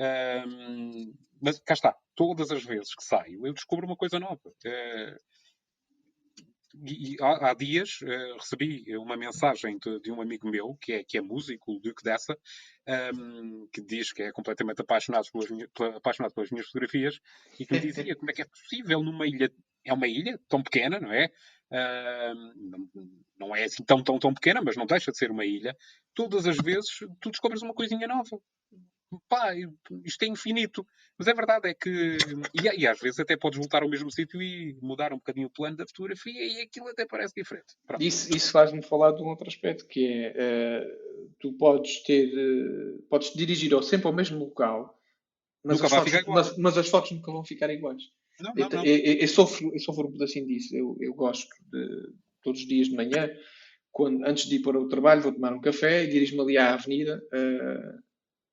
Um, 0.00 1.12
mas 1.42 1.58
cá 1.60 1.74
está, 1.74 1.94
todas 2.14 2.50
as 2.50 2.64
vezes 2.64 2.94
que 2.94 3.02
saio, 3.02 3.46
eu 3.46 3.52
descubro 3.52 3.84
uma 3.84 3.96
coisa 3.96 4.18
nova. 4.18 4.40
Uh, 4.46 5.20
e, 6.84 7.16
há, 7.20 7.50
há, 7.50 7.54
dias 7.54 8.00
uh, 8.02 8.34
recebi 8.38 8.96
uma 8.96 9.16
mensagem 9.16 9.78
de, 9.78 10.00
de, 10.00 10.12
um 10.12 10.20
amigo 10.20 10.48
meu, 10.48 10.76
que 10.80 10.92
é, 10.92 11.04
que 11.04 11.18
é 11.18 11.20
músico, 11.20 11.72
o 11.72 11.80
Duque 11.80 12.02
Dessa, 12.02 12.36
um, 13.14 13.68
que 13.72 13.80
diz 13.80 14.12
que 14.12 14.22
é 14.22 14.32
completamente 14.32 14.80
apaixonado 14.80 15.26
pelas, 15.32 15.50
minhas, 15.50 15.68
apaixonado 15.96 16.34
pelas 16.34 16.50
minhas 16.50 16.66
fotografias 16.66 17.18
e 17.58 17.66
que 17.66 17.74
me 17.74 17.80
dizia 18.12 18.16
como 18.16 18.30
é 18.30 18.34
que 18.34 18.42
é 18.42 18.46
possível 18.46 19.02
numa 19.02 19.26
ilha, 19.26 19.52
é 19.84 19.92
uma 19.92 20.06
ilha 20.06 20.38
tão 20.48 20.62
pequena, 20.62 21.00
não 21.00 21.12
é? 21.12 21.30
Uh, 21.70 22.34
não, 22.56 22.88
não, 23.38 23.56
é 23.56 23.64
assim 23.64 23.84
tão, 23.84 24.02
tão, 24.02 24.18
tão 24.18 24.32
pequena, 24.32 24.62
mas 24.62 24.76
não 24.76 24.86
deixa 24.86 25.10
de 25.10 25.18
ser 25.18 25.30
uma 25.30 25.44
ilha. 25.44 25.76
Todas 26.14 26.46
as 26.46 26.56
vezes 26.56 26.90
tu 27.20 27.30
descobres 27.30 27.62
uma 27.62 27.74
coisinha 27.74 28.06
nova 28.06 28.40
pá, 29.28 29.54
isto 30.04 30.22
é 30.22 30.26
infinito. 30.26 30.86
Mas 31.18 31.26
é 31.26 31.34
verdade, 31.34 31.68
é 31.68 31.74
que. 31.74 32.16
E, 32.54 32.82
e, 32.82 32.86
às 32.86 33.00
vezes 33.00 33.18
até 33.18 33.36
podes 33.36 33.58
voltar 33.58 33.82
ao 33.82 33.88
mesmo 33.88 34.10
sítio 34.10 34.40
e 34.40 34.76
mudar 34.80 35.12
um 35.12 35.16
bocadinho 35.16 35.48
o 35.48 35.50
plano 35.50 35.76
da 35.76 35.86
fotografia 35.86 36.44
e 36.44 36.62
aquilo 36.62 36.88
até 36.88 37.04
parece 37.06 37.34
diferente. 37.34 37.74
Pronto. 37.86 38.02
Isso, 38.02 38.34
isso 38.34 38.52
faz-me 38.52 38.82
falar 38.82 39.12
de 39.12 39.22
um 39.22 39.26
outro 39.26 39.48
aspecto 39.48 39.86
que 39.86 40.06
é 40.06 40.80
uh, 40.80 41.32
tu 41.40 41.52
podes 41.54 42.02
ter. 42.04 42.28
Uh, 42.28 43.02
podes 43.10 43.32
dirigir 43.34 43.74
ao, 43.74 43.82
sempre 43.82 44.06
ao 44.06 44.12
mesmo 44.12 44.38
local, 44.38 44.96
mas 45.64 45.82
as, 45.82 45.90
fotos, 45.90 46.12
mas, 46.26 46.56
mas 46.56 46.78
as, 46.78 46.88
fotos, 46.88 47.10
nunca 47.10 47.32
vão 47.32 47.44
ficar 47.44 47.68
iguais. 47.70 48.02
Não, 48.40 48.54
não, 48.54 48.68
não. 48.68 48.84
Eu, 48.84 48.96
eu, 48.96 49.14
eu, 49.14 49.28
sofro, 49.28 49.72
eu 49.74 49.80
sofro 49.80 50.06
um 50.06 50.12
pedacinho 50.12 50.46
disso. 50.46 50.76
Eu, 50.76 50.96
eu 51.00 51.12
gosto 51.14 51.48
de 51.72 52.12
todos 52.44 52.60
os 52.60 52.68
dias 52.68 52.88
de 52.88 52.94
manhã, 52.94 53.28
quando, 53.90 54.24
antes 54.24 54.46
de 54.46 54.56
ir 54.56 54.62
para 54.62 54.78
o 54.78 54.88
trabalho, 54.88 55.22
vou 55.22 55.32
tomar 55.32 55.52
um 55.52 55.60
café 55.60 56.04
e 56.04 56.08
dirijo-me 56.08 56.42
ali 56.42 56.56
à 56.56 56.74
avenida. 56.74 57.20
Uh, 57.34 58.07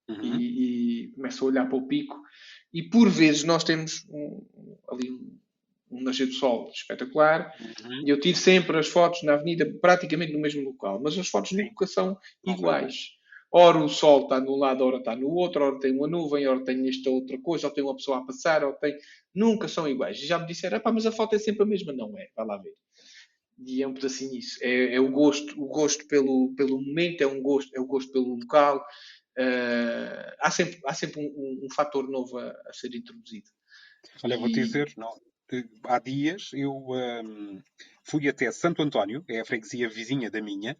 uhum. 0.07 0.39
e, 0.39 1.05
e 1.05 1.13
a 1.23 1.45
olhar 1.45 1.67
para 1.67 1.77
o 1.77 1.87
pico. 1.87 2.19
E 2.73 2.83
por 2.83 3.09
vezes 3.09 3.43
nós 3.43 3.63
temos 3.63 4.05
um, 4.09 4.45
ali 4.89 5.09
um, 5.11 5.37
um 5.91 6.01
nascer 6.01 6.27
do 6.27 6.33
sol 6.33 6.69
espetacular 6.73 7.53
uhum. 7.59 8.03
eu 8.05 8.19
tiro 8.19 8.37
sempre 8.37 8.77
as 8.77 8.87
fotos 8.87 9.23
na 9.23 9.33
avenida 9.33 9.65
praticamente 9.81 10.33
no 10.33 10.39
mesmo 10.39 10.63
local, 10.63 10.99
mas 11.01 11.17
as 11.17 11.27
fotos 11.27 11.51
nunca 11.53 11.87
são 11.87 12.17
iguais. 12.45 13.15
Ora 13.57 13.77
o 13.77 13.87
sol 13.87 14.23
está 14.23 14.41
num 14.41 14.57
lado, 14.57 14.83
ora 14.83 14.97
está 14.97 15.15
no 15.15 15.29
outro, 15.29 15.63
ora 15.63 15.79
tem 15.79 15.95
uma 15.95 16.09
nuvem, 16.09 16.45
ora 16.45 16.61
tem 16.65 16.89
esta 16.89 17.09
outra 17.09 17.39
coisa, 17.39 17.67
ou 17.67 17.73
tem 17.73 17.85
uma 17.85 17.95
pessoa 17.95 18.17
a 18.17 18.25
passar, 18.25 18.65
ou 18.65 18.73
tem. 18.73 18.97
Nunca 19.33 19.69
são 19.69 19.87
iguais. 19.87 20.17
E 20.21 20.25
já 20.25 20.37
me 20.37 20.45
disseram, 20.45 20.81
mas 20.93 21.05
a 21.05 21.11
foto 21.11 21.35
é 21.35 21.39
sempre 21.39 21.63
a 21.63 21.65
mesma. 21.65 21.93
Não 21.93 22.17
é, 22.17 22.27
vai 22.35 22.45
lá 22.45 22.57
ver. 22.57 22.73
E 23.57 23.81
é 23.81 23.87
um 23.87 23.93
pedacinho 23.93 24.35
isso. 24.35 24.59
É, 24.61 24.95
é, 24.95 24.99
o 24.99 25.09
gosto, 25.09 25.61
o 25.61 25.67
gosto 25.67 26.05
pelo, 26.07 26.53
pelo 26.57 26.81
momento, 26.81 27.21
é 27.21 27.27
um 27.27 27.41
gosto, 27.41 27.73
é 27.73 27.79
o 27.79 27.85
gosto 27.85 28.11
pelo 28.11 28.35
local, 28.35 28.85
há 30.39 30.51
sempre, 30.51 30.79
há 30.85 30.93
sempre 30.93 31.21
um, 31.21 31.25
um, 31.25 31.65
um 31.65 31.73
fator 31.73 32.07
novo 32.09 32.37
a, 32.37 32.49
a, 32.67 32.73
ser 32.73 32.93
introduzido. 32.95 33.47
Olha, 34.23 34.37
vou-te 34.37 34.53
dizer, 34.53 34.93
não, 34.97 35.09
há 35.83 35.99
dias 35.99 36.51
eu 36.53 36.73
um, 36.73 37.61
fui 38.03 38.27
até 38.27 38.51
Santo 38.51 38.81
António, 38.81 39.23
é 39.27 39.39
a 39.39 39.45
freguesia 39.45 39.89
vizinha 39.89 40.29
da 40.29 40.41
minha, 40.41 40.77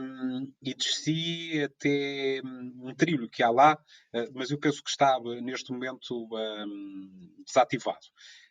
um, 0.00 0.52
e 0.62 0.74
desci 0.74 1.62
até 1.62 2.40
um 2.44 2.94
trilho 2.94 3.28
que 3.28 3.42
há 3.42 3.50
lá, 3.50 3.74
uh, 4.14 4.30
mas 4.34 4.50
eu 4.50 4.58
penso 4.58 4.82
que 4.82 4.90
está 4.90 5.18
neste 5.42 5.70
momento 5.72 6.26
um, 6.32 7.42
desativado, 7.46 8.06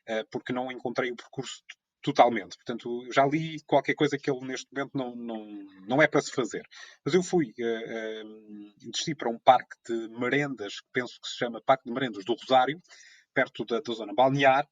uh, 0.10 0.28
porque 0.30 0.54
não 0.54 0.72
encontrei 0.72 1.12
o 1.12 1.16
percurso 1.16 1.64
totalmente. 2.08 2.56
Portanto, 2.56 3.06
já 3.12 3.26
li 3.26 3.60
qualquer 3.66 3.94
coisa 3.94 4.18
que 4.18 4.32
ele 4.32 4.46
neste 4.46 4.68
momento 4.72 4.98
não, 4.98 5.14
não, 5.14 5.46
não 5.86 6.02
é 6.02 6.08
para 6.08 6.22
se 6.22 6.32
fazer. 6.32 6.66
Mas 7.04 7.14
eu 7.14 7.22
fui, 7.22 7.54
uh, 7.60 8.26
uh, 8.26 8.90
desci 8.90 9.14
para 9.14 9.30
um 9.30 9.38
parque 9.38 9.76
de 9.86 10.08
merendas, 10.18 10.80
que 10.80 10.88
penso 10.94 11.20
que 11.20 11.28
se 11.28 11.38
chama 11.38 11.62
Parque 11.62 11.84
de 11.86 11.92
Merendas 11.92 12.24
do 12.24 12.34
Rosário, 12.34 12.82
perto 13.34 13.66
da, 13.66 13.82
da 13.82 13.94
zona 13.94 14.14
balnear, 14.14 14.66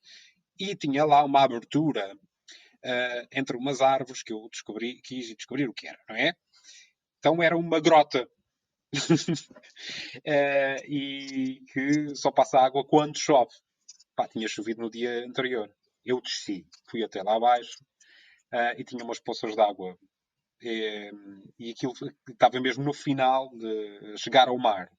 e 0.57 0.73
tinha 0.77 1.03
lá 1.03 1.25
uma 1.25 1.43
abertura 1.43 2.13
uh, 2.13 3.27
entre 3.33 3.57
umas 3.57 3.81
árvores 3.81 4.23
que 4.23 4.31
eu 4.31 4.47
descobri, 4.49 5.01
quis 5.01 5.27
descobrir 5.35 5.67
o 5.67 5.73
que 5.73 5.87
era, 5.87 5.99
não 6.07 6.15
é? 6.15 6.31
Então 7.19 7.43
era 7.43 7.57
uma 7.57 7.81
grota. 7.81 8.25
e 10.87 11.59
que 11.73 12.15
só 12.15 12.31
passa 12.31 12.59
água 12.59 12.85
quando 12.87 13.19
chove. 13.19 13.51
Pá, 14.15 14.25
tinha 14.25 14.47
chovido 14.47 14.81
no 14.81 14.89
dia 14.89 15.25
anterior 15.25 15.69
Eu 16.05 16.21
desci, 16.21 16.65
fui 16.89 17.03
até 17.03 17.23
lá 17.23 17.35
abaixo 17.35 17.77
uh, 18.53 18.79
e 18.79 18.83
tinha 18.83 19.03
umas 19.03 19.19
poças 19.19 19.55
de 19.55 19.61
água. 19.61 19.97
E, 20.61 21.11
e 21.59 21.71
aquilo 21.71 21.93
estava 22.29 22.59
mesmo 22.61 22.83
no 22.83 22.93
final 22.93 23.49
de 23.57 24.17
chegar 24.17 24.47
ao 24.47 24.57
mar 24.57 24.89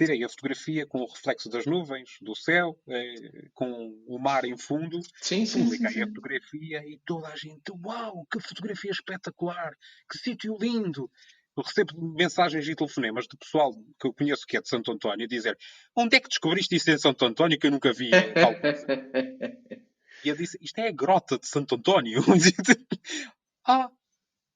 tirei 0.00 0.24
a 0.24 0.28
fotografia 0.30 0.86
com 0.86 1.00
o 1.00 1.06
reflexo 1.06 1.50
das 1.50 1.66
nuvens, 1.66 2.16
do 2.22 2.34
céu, 2.34 2.74
eh, 2.88 3.48
com 3.52 3.70
o 4.06 4.18
mar 4.18 4.46
em 4.46 4.56
fundo. 4.56 4.98
Sim, 5.20 5.44
sim, 5.44 5.64
Publiquei 5.64 5.90
sim, 5.90 6.02
a 6.02 6.06
fotografia 6.06 6.82
e 6.86 6.98
toda 7.04 7.28
a 7.28 7.36
gente, 7.36 7.70
uau, 7.84 8.26
que 8.32 8.40
fotografia 8.40 8.90
espetacular, 8.90 9.74
que 10.10 10.16
sítio 10.16 10.56
lindo. 10.58 11.10
Eu 11.54 11.62
recebo 11.62 11.92
mensagens 12.16 12.66
e 12.66 12.74
telefonemas 12.74 13.26
de 13.26 13.36
pessoal 13.36 13.72
que 14.00 14.06
eu 14.06 14.14
conheço 14.14 14.46
que 14.46 14.56
é 14.56 14.62
de 14.62 14.68
Santo 14.68 14.90
António 14.90 15.28
dizer 15.28 15.58
onde 15.94 16.16
é 16.16 16.20
que 16.20 16.28
descobriste 16.28 16.74
isso 16.74 16.90
em 16.90 16.98
Santo 16.98 17.22
António 17.26 17.58
que 17.58 17.66
eu 17.66 17.70
nunca 17.70 17.92
vi 17.92 18.10
tal 18.34 18.58
coisa. 18.58 18.86
e 20.24 20.28
eu 20.28 20.36
disse, 20.36 20.58
isto 20.60 20.78
é 20.78 20.88
a 20.88 20.92
grota 20.92 21.38
de 21.38 21.46
Santo 21.46 21.74
António. 21.74 22.22
ah, 23.66 23.90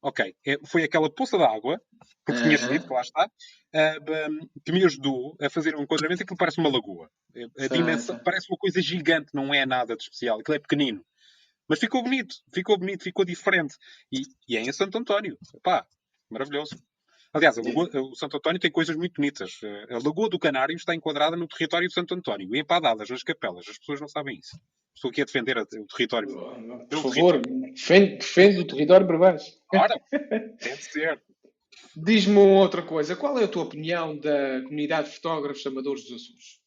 ok, 0.03 0.35
é, 0.47 0.59
foi 0.65 0.85
aquela 0.85 1.11
poça 1.11 1.37
de 1.37 1.45
água 1.45 1.81
porque 2.25 2.43
tinha 2.43 2.57
chovido, 2.57 2.87
que 2.87 2.93
lá 2.93 3.03
está, 3.03 3.27
uh, 3.27 4.49
que 4.65 4.73
me 4.73 4.85
ajudou 4.85 5.37
a 5.41 5.51
fazer 5.51 5.77
um 5.77 5.83
enquadramento. 5.83 6.23
Aquilo 6.23 6.39
parece 6.39 6.59
uma 6.59 6.71
lagoa. 6.71 7.11
A 7.59 7.67
dimensão 7.67 8.19
parece 8.19 8.51
uma 8.51 8.57
coisa 8.57 8.81
gigante, 8.81 9.31
não 9.35 9.53
é 9.53 9.67
nada 9.67 9.95
de 9.95 10.03
especial. 10.03 10.41
Aquilo 10.41 10.57
é 10.57 10.59
pequenino. 10.59 11.05
Mas 11.69 11.79
ficou 11.79 12.03
bonito, 12.03 12.35
ficou 12.53 12.79
bonito, 12.79 13.03
ficou 13.03 13.25
diferente. 13.25 13.77
E, 14.11 14.23
e 14.49 14.57
é 14.57 14.61
em 14.61 14.73
Santo 14.73 14.97
António. 14.97 15.39
Pá, 15.62 15.87
maravilhoso. 16.31 16.77
Aliás, 17.35 17.57
Lagoa, 17.57 17.91
o 18.01 18.14
Santo 18.14 18.37
António 18.37 18.61
tem 18.61 18.70
coisas 18.70 18.95
muito 18.95 19.16
bonitas. 19.16 19.59
A 19.91 19.95
Lagoa 19.95 20.28
do 20.28 20.39
Canário 20.39 20.76
está 20.76 20.95
enquadrada 20.95 21.37
no 21.37 21.49
território 21.49 21.89
de 21.89 21.93
Santo 21.93 22.14
António 22.14 22.55
e 22.55 22.61
empadadas 22.61 23.11
nas 23.11 23.24
capelas. 23.24 23.68
As 23.68 23.76
pessoas 23.76 24.01
não 24.01 24.07
sabem 24.07 24.39
isso. 24.39 24.57
Estou 24.95 25.11
aqui 25.11 25.20
a 25.20 25.24
defender 25.24 25.59
o 25.59 25.66
território. 25.66 26.28
Por 26.89 27.03
favor, 27.03 27.41
defende, 27.41 28.18
defende 28.18 28.61
o 28.61 28.66
território 28.66 29.05
para 29.05 29.18
baixo. 29.18 29.53
Ora, 29.74 30.01
tem 30.61 30.76
de 30.76 30.85
ser. 30.85 31.20
Diz-me 31.97 32.39
outra 32.39 32.82
coisa. 32.82 33.16
Qual 33.16 33.37
é 33.37 33.45
a 33.45 33.49
tua 33.49 33.64
opinião 33.64 34.16
da 34.16 34.62
comunidade 34.62 35.09
de 35.09 35.16
fotógrafos 35.16 35.66
amadores 35.66 36.05
dos 36.05 36.22
Açores? 36.22 36.64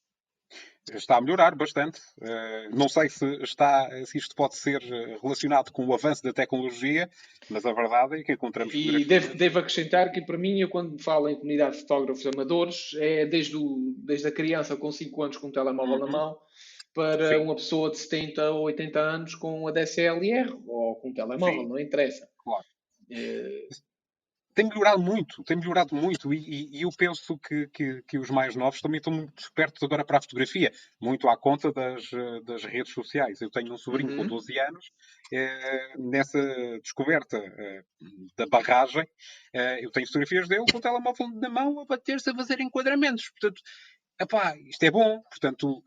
Está 0.94 1.18
a 1.18 1.22
melhorar 1.22 1.56
bastante. 1.56 2.00
Uh, 2.20 2.76
não 2.76 2.88
sei 2.88 3.10
se, 3.10 3.26
está, 3.44 3.90
se 4.06 4.18
isto 4.18 4.36
pode 4.36 4.56
ser 4.56 4.82
relacionado 5.22 5.72
com 5.72 5.86
o 5.86 5.94
avanço 5.94 6.24
da 6.24 6.34
tecnologia, 6.34 7.10
mas 7.50 7.66
a 7.66 7.74
verdade 7.74 8.20
é 8.20 8.24
que 8.24 8.34
encontramos. 8.34 8.74
E 8.74 9.06
devo, 9.06 9.36
devo, 9.36 9.60
acrescentar 9.60 10.12
que, 10.12 10.22
para 10.22 10.38
mim, 10.38 10.60
eu 10.60 10.70
quando 10.70 11.02
falo 11.02 11.30
em 11.30 11.36
comunidade 11.36 11.76
de 11.76 11.82
fotógrafos 11.82 12.26
amadores, 12.26 12.92
é 12.96 13.26
desde, 13.26 13.56
o, 13.58 13.94
desde 13.98 14.28
a 14.28 14.32
criança 14.32 14.76
com 14.76 14.92
5 14.92 15.24
anos 15.24 15.38
com 15.38 15.48
um 15.48 15.52
telemóvel 15.52 15.96
uhum. 15.96 16.06
na 16.06 16.08
mão 16.08 16.38
para 16.94 17.30
Sim. 17.30 17.44
uma 17.44 17.56
pessoa 17.56 17.92
de 17.92 17.98
70 17.98 18.50
ou 18.52 18.64
80 18.64 19.00
anos 19.00 19.36
com 19.36 19.68
a 19.68 19.72
DSLR 19.72 20.52
ou 20.66 20.96
com 20.96 21.10
um 21.10 21.14
telemóvel, 21.14 21.62
Sim. 21.62 21.68
não 21.68 21.80
interessa. 21.80 22.28
Claro. 22.44 22.66
É 23.12 23.68
tem 24.58 24.68
melhorado 24.68 25.00
muito, 25.00 25.44
tem 25.44 25.56
melhorado 25.56 25.94
muito, 25.94 26.34
e, 26.34 26.40
e, 26.40 26.80
e 26.80 26.82
eu 26.82 26.90
penso 26.98 27.38
que, 27.38 27.68
que, 27.68 28.02
que, 28.02 28.18
os 28.18 28.32
mais 28.32 28.56
novos 28.56 28.82
também 28.82 28.98
estão 28.98 29.14
muito 29.14 29.36
despertos 29.36 29.84
agora 29.84 30.04
para 30.04 30.18
a 30.18 30.22
fotografia, 30.22 30.72
muito 31.00 31.30
à 31.30 31.38
conta 31.38 31.72
das, 31.72 32.10
das 32.44 32.64
redes 32.64 32.92
sociais. 32.92 33.40
Eu 33.40 33.52
tenho 33.52 33.72
um 33.72 33.78
sobrinho 33.78 34.14
uhum. 34.14 34.18
com 34.18 34.28
12 34.28 34.60
anos, 34.60 34.92
é, 35.32 35.94
nessa 36.00 36.40
descoberta 36.82 37.38
é, 37.38 37.84
da 38.36 38.48
barragem, 38.48 39.08
eu 39.80 39.92
tenho 39.92 40.08
fotografias 40.08 40.48
dele 40.48 40.66
com 40.72 40.80
o 40.80 40.82
telemóvel 40.82 41.28
na 41.36 41.50
mão 41.50 41.80
a 41.80 41.86
bater-se 41.86 42.28
a 42.32 42.36
fazer 42.36 42.60
enquadramentos. 42.60 43.30
Portanto, 43.30 43.62
epá, 44.20 44.58
isto 44.66 44.82
é 44.82 44.90
bom, 44.90 45.22
portanto, 45.30 45.84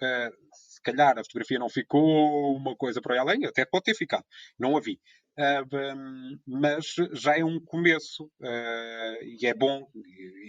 se 0.53 0.81
calhar 0.81 1.19
a 1.19 1.25
fotografia 1.25 1.59
não 1.59 1.69
ficou 1.69 2.57
uma 2.57 2.77
coisa 2.77 3.01
para 3.01 3.21
além, 3.21 3.45
até 3.47 3.65
pode 3.65 3.85
ter 3.85 3.95
ficado, 3.95 4.25
não 4.57 4.77
a 4.77 4.81
vi. 4.81 5.01
Uh, 5.39 6.39
mas 6.47 6.95
já 7.13 7.39
é 7.39 7.45
um 7.45 7.59
começo 7.61 8.25
uh, 8.25 9.25
e 9.25 9.47
é 9.47 9.55
bom. 9.55 9.87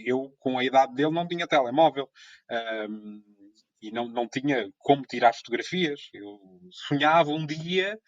Eu, 0.04 0.34
com 0.38 0.58
a 0.58 0.64
idade 0.64 0.94
dele, 0.94 1.12
não 1.12 1.26
tinha 1.26 1.46
telemóvel 1.46 2.04
uh, 2.04 3.22
e 3.80 3.90
não, 3.90 4.08
não 4.08 4.28
tinha 4.28 4.68
como 4.78 5.02
tirar 5.02 5.34
fotografias. 5.34 6.00
Eu 6.12 6.38
sonhava 6.70 7.30
um 7.30 7.46
dia 7.46 7.98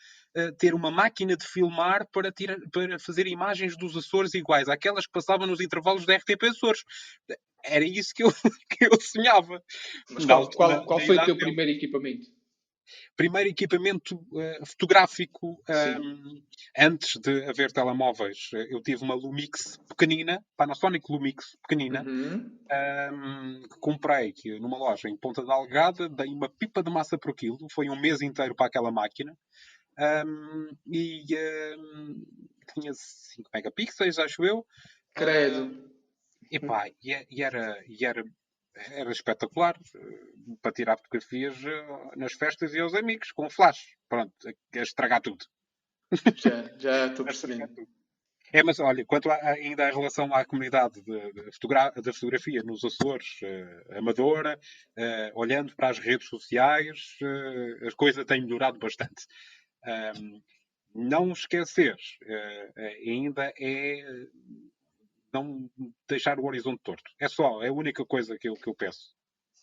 ter 0.58 0.74
uma 0.74 0.90
máquina 0.90 1.36
de 1.36 1.46
filmar 1.46 2.08
para, 2.10 2.32
tirar, 2.32 2.56
para 2.72 2.98
fazer 2.98 3.24
imagens 3.28 3.76
dos 3.76 3.96
Açores 3.96 4.34
iguais 4.34 4.68
àquelas 4.68 5.06
que 5.06 5.12
passavam 5.12 5.46
nos 5.46 5.60
intervalos 5.60 6.04
da 6.04 6.16
RTP 6.16 6.42
Açores. 6.50 6.82
Era 7.64 7.84
isso 7.84 8.10
que 8.12 8.24
eu, 8.24 8.32
que 8.68 8.84
eu 8.84 9.00
sonhava. 9.00 9.62
Mas 10.10 10.26
qual, 10.26 10.50
qual, 10.50 10.84
qual 10.86 10.98
foi 10.98 11.16
o 11.18 11.24
teu 11.24 11.38
primeiro 11.38 11.70
equipamento? 11.70 12.26
Primeiro 13.16 13.48
equipamento 13.50 14.16
uh, 14.16 14.66
fotográfico 14.66 15.60
um, 15.68 16.42
antes 16.78 17.20
de 17.20 17.44
haver 17.44 17.72
telemóveis. 17.72 18.50
Eu 18.70 18.80
tive 18.82 19.02
uma 19.02 19.14
Lumix 19.14 19.78
pequenina, 19.88 20.44
Panasonic 20.56 21.04
Lumix 21.10 21.56
pequenina, 21.62 22.02
uhum. 22.02 22.50
um, 23.12 23.62
que 23.62 23.78
comprei 23.80 24.32
numa 24.60 24.78
loja 24.78 25.08
em 25.08 25.16
Ponta 25.16 25.44
da 25.44 25.54
Algada, 25.54 26.08
dei 26.08 26.28
uma 26.28 26.48
pipa 26.48 26.82
de 26.82 26.90
massa 26.90 27.18
por 27.18 27.34
quilo, 27.34 27.58
foi 27.72 27.88
um 27.88 28.00
mês 28.00 28.20
inteiro 28.20 28.54
para 28.54 28.66
aquela 28.66 28.90
máquina. 28.90 29.36
Um, 30.26 30.68
e 30.88 31.24
tinha 32.72 32.92
5 32.92 33.50
megapixels, 33.52 34.18
acho 34.18 34.44
eu. 34.44 34.66
Credo. 35.14 35.92
Epá, 36.50 36.88
e, 37.02 37.26
e, 37.30 37.42
era, 37.42 37.82
e 37.86 38.04
era 38.04 38.24
era 38.92 39.10
espetacular 39.10 39.78
eh, 39.94 40.00
para 40.60 40.72
tirar 40.72 40.96
fotografias 40.96 41.56
eh, 41.64 42.16
nas 42.16 42.32
festas 42.32 42.74
e 42.74 42.80
aos 42.80 42.94
amigos, 42.94 43.32
com 43.32 43.48
flash. 43.48 43.96
Pronto, 44.08 44.32
a 44.46 44.78
estragar 44.78 45.20
tudo. 45.20 45.44
Já, 46.36 46.70
já 46.78 47.06
estou 47.08 47.24
percebendo. 47.24 47.68
É, 48.52 48.62
mas 48.62 48.78
olha, 48.78 49.04
quanto 49.04 49.30
a, 49.30 49.34
ainda 49.34 49.88
em 49.88 49.92
relação 49.92 50.32
à 50.32 50.44
comunidade 50.44 51.02
de, 51.02 51.32
de, 51.32 51.52
fotogra 51.52 51.92
de 51.96 52.12
fotografia 52.12 52.62
nos 52.62 52.84
Açores, 52.84 53.40
uh, 53.42 53.98
amadora, 53.98 54.58
uh, 54.96 55.38
olhando 55.40 55.74
para 55.74 55.88
as 55.88 55.98
redes 55.98 56.28
sociais, 56.28 57.16
uh, 57.20 57.86
as 57.86 57.94
coisas 57.94 58.24
têm 58.24 58.42
melhorado 58.42 58.78
bastante. 58.78 59.26
Um, 59.84 60.40
não 60.94 61.32
esquecer, 61.32 61.96
ainda 63.04 63.52
é 63.58 64.04
não 65.34 65.68
deixar 66.08 66.38
o 66.38 66.46
horizonte 66.46 66.80
torto. 66.82 67.02
É 67.20 67.28
só, 67.28 67.62
é 67.62 67.68
a 67.68 67.72
única 67.72 68.04
coisa 68.04 68.38
que 68.38 68.48
eu, 68.48 68.54
que 68.54 68.68
eu 68.68 68.74
peço. 68.74 69.12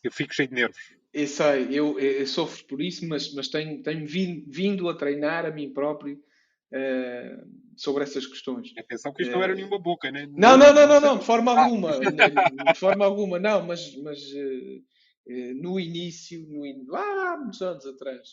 Eu 0.03 0.11
fico 0.11 0.33
cheio 0.33 0.49
de 0.49 0.55
nervos. 0.55 0.77
Eu 1.13 1.27
sei, 1.27 1.67
eu, 1.71 1.99
eu 1.99 2.27
sofro 2.27 2.65
por 2.67 2.81
isso, 2.81 3.07
mas, 3.07 3.33
mas 3.33 3.47
tenho, 3.47 3.81
tenho 3.81 4.05
vindo 4.05 4.89
a 4.89 4.95
treinar 4.95 5.45
a 5.45 5.51
mim 5.51 5.71
próprio 5.71 6.15
uh, 6.15 7.47
sobre 7.75 8.03
essas 8.03 8.25
questões. 8.25 8.71
Atenção 8.77 9.13
que 9.13 9.21
isto 9.21 9.31
uh, 9.31 9.35
não 9.35 9.43
era 9.43 9.55
nenhuma 9.55 9.79
boca, 9.79 10.11
né? 10.11 10.27
Não, 10.31 10.57
não, 10.57 10.73
não, 10.73 10.87
não, 10.87 11.01
não, 11.01 11.17
de 11.17 11.25
forma 11.25 11.51
ah. 11.51 11.65
alguma. 11.65 11.99
de 11.99 12.79
forma 12.79 13.05
alguma, 13.05 13.39
não, 13.39 13.65
mas, 13.65 13.95
mas 13.97 14.19
uh, 14.33 15.61
no 15.61 15.79
início, 15.79 16.45
no 16.47 16.65
in... 16.65 16.85
lá 16.87 17.33
há 17.33 17.37
muitos 17.37 17.61
anos 17.61 17.85
atrás. 17.85 18.29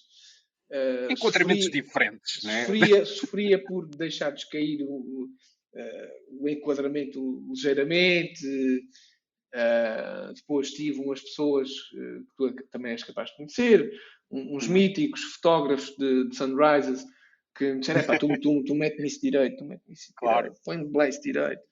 Encontramentos 1.11 1.65
sofria, 1.65 1.83
diferentes, 1.83 2.45
né? 2.45 2.67
Sofria, 2.67 3.05
sofria 3.07 3.65
por 3.65 3.89
deixar 3.89 4.31
descair 4.31 4.83
o, 4.83 5.29
uh, 5.79 6.45
o 6.45 6.49
enquadramento 6.49 7.45
ligeiramente. 7.49 8.47
Uh, 9.55 10.35
depois 10.35 10.71
tive 10.73 11.01
umas 11.01 11.23
pessoas 11.23 11.71
uh, 11.71 12.21
que 12.21 12.63
tu 12.63 12.69
também 12.71 12.93
és 12.93 13.03
capaz 13.03 13.31
de 13.31 13.37
conhecer, 13.37 13.91
uns 14.31 14.67
uhum. 14.67 14.75
míticos 14.75 15.23
fotógrafos 15.23 15.97
de, 15.97 16.29
de 16.29 16.37
sunrises 16.37 17.03
que 17.57 17.73
me 17.73 17.81
disseram, 17.81 18.19
tu, 18.19 18.41
tu, 18.41 18.65
tu 18.65 18.75
mete-me 18.75 19.09
isso 19.09 19.21
direito, 19.23 19.57
tu 19.57 19.65
mete-me 19.65 19.95
isso 19.95 20.13
claro. 20.17 20.53
põe-me 20.65 20.85
blaze 20.87 21.21
direito. 21.21 21.63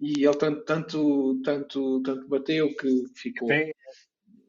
E 0.00 0.24
ele 0.24 0.36
tanto, 0.36 0.64
tanto, 0.64 1.40
tanto, 1.44 2.02
tanto 2.02 2.28
bateu 2.28 2.74
que 2.74 3.04
ficou. 3.14 3.48
Tem... 3.48 3.72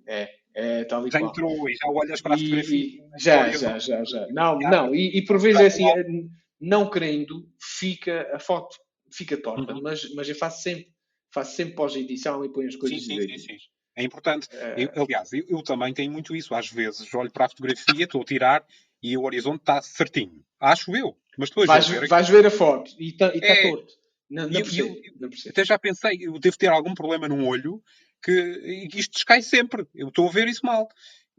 É, 0.07 0.29
é 0.55 0.83
tal 0.85 1.07
e 1.07 1.11
já 1.11 1.19
qual. 1.19 1.29
entrou 1.29 1.69
e 1.69 1.75
já 1.75 1.89
olhas 1.89 2.21
para 2.21 2.35
a 2.35 2.37
fotografia. 2.37 3.03
Já, 3.19 3.49
já, 3.51 3.77
já, 3.77 4.03
já. 4.03 4.27
Não, 4.31 4.57
não, 4.57 4.95
e, 4.95 5.17
e 5.17 5.25
por 5.25 5.39
vezes 5.39 5.61
é 5.61 5.65
assim, 5.67 6.29
não 6.59 6.89
querendo, 6.89 7.47
fica 7.59 8.29
a 8.33 8.39
foto 8.39 8.75
fica 9.11 9.37
torta, 9.37 9.73
uhum. 9.73 9.81
mas, 9.81 10.13
mas 10.13 10.27
eu 10.29 10.35
faço 10.35 10.63
sempre, 10.63 10.91
faço 11.33 11.55
sempre 11.55 11.75
pós-edição 11.75 12.43
e 12.43 12.49
ponho 12.49 12.67
as 12.67 12.75
coisas 12.75 13.03
sim, 13.03 13.21
sim, 13.21 13.37
sim, 13.37 13.37
sim, 13.37 13.57
É 13.95 14.03
importante. 14.03 14.47
Eu, 14.77 14.87
eh, 14.87 14.93
aliás, 14.95 15.31
eu, 15.33 15.45
eu, 15.47 15.61
também 15.63 15.93
tenho 15.93 16.11
muito 16.11 16.35
isso. 16.35 16.53
Às 16.53 16.69
vezes 16.69 17.13
olho 17.13 17.31
para 17.31 17.45
a 17.45 17.49
fotografia, 17.49 18.05
estou 18.05 18.21
a 18.21 18.25
tirar 18.25 18.65
e 19.01 19.17
o 19.17 19.23
horizonte 19.23 19.61
está 19.61 19.81
certinho. 19.81 20.43
Acho 20.59 20.95
eu. 20.95 21.17
Mas 21.37 21.49
depois 21.49 21.67
vais, 21.67 21.87
ver, 21.87 22.07
vais 22.07 22.29
ver 22.29 22.45
a 22.45 22.51
foto 22.51 22.91
e 22.99 23.09
está 23.09 23.29
tá 23.29 23.37
é, 23.41 23.69
torto. 23.69 23.93
Não, 24.29 24.47
não, 24.47 24.59
eu, 24.59 24.63
percebo, 24.63 25.01
não 25.19 25.29
percebo. 25.29 25.49
Até 25.49 25.65
já 25.65 25.79
pensei, 25.79 26.17
eu 26.21 26.39
devo 26.39 26.57
ter 26.57 26.67
algum 26.67 26.93
problema 26.93 27.27
no 27.27 27.45
olho 27.47 27.81
que 28.23 28.87
isto 28.93 29.13
descai 29.13 29.41
sempre. 29.41 29.85
Eu 29.95 30.09
estou 30.09 30.27
a 30.27 30.31
ver 30.31 30.47
isso 30.47 30.65
mal. 30.65 30.87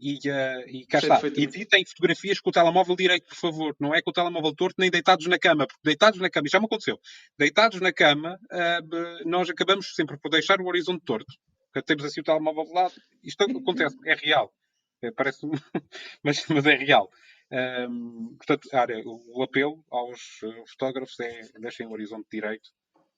E, 0.04 0.16
uh, 0.28 0.68
e 0.68 0.84
cá 0.84 0.98
está. 0.98 1.20
Evitem 1.36 1.84
fotografias 1.86 2.40
com 2.40 2.50
o 2.50 2.52
telemóvel 2.52 2.96
direito, 2.96 3.28
por 3.28 3.36
favor. 3.36 3.76
Não 3.78 3.94
é 3.94 4.02
com 4.02 4.10
o 4.10 4.12
telemóvel 4.12 4.52
torto, 4.52 4.74
nem 4.76 4.90
deitados 4.90 5.28
na 5.28 5.38
cama. 5.38 5.64
Porque 5.64 5.80
deitados 5.84 6.18
na 6.18 6.28
cama, 6.28 6.48
já 6.50 6.58
me 6.58 6.66
aconteceu. 6.66 6.98
Deitados 7.38 7.80
na 7.80 7.92
cama, 7.92 8.36
uh, 8.50 9.28
nós 9.28 9.48
acabamos 9.48 9.94
sempre 9.94 10.18
por 10.18 10.28
deixar 10.28 10.60
o 10.60 10.66
horizonte 10.66 11.04
torto. 11.04 11.32
Porque 11.72 11.86
temos 11.86 12.04
assim 12.04 12.20
o 12.20 12.24
telemóvel 12.24 12.64
de 12.64 12.72
lado. 12.72 12.94
Isto 13.22 13.44
acontece, 13.56 13.96
é 14.04 14.14
real. 14.16 14.52
É, 15.02 15.12
parece 15.12 15.46
mas, 16.24 16.44
mas 16.48 16.66
é 16.66 16.74
real. 16.74 17.08
Um, 17.88 18.34
portanto, 18.36 18.68
área, 18.74 19.00
o 19.04 19.42
apelo 19.42 19.84
aos 19.90 20.40
fotógrafos 20.66 21.20
é 21.20 21.42
deixem 21.60 21.86
o 21.86 21.92
horizonte 21.92 22.26
direito, 22.32 22.70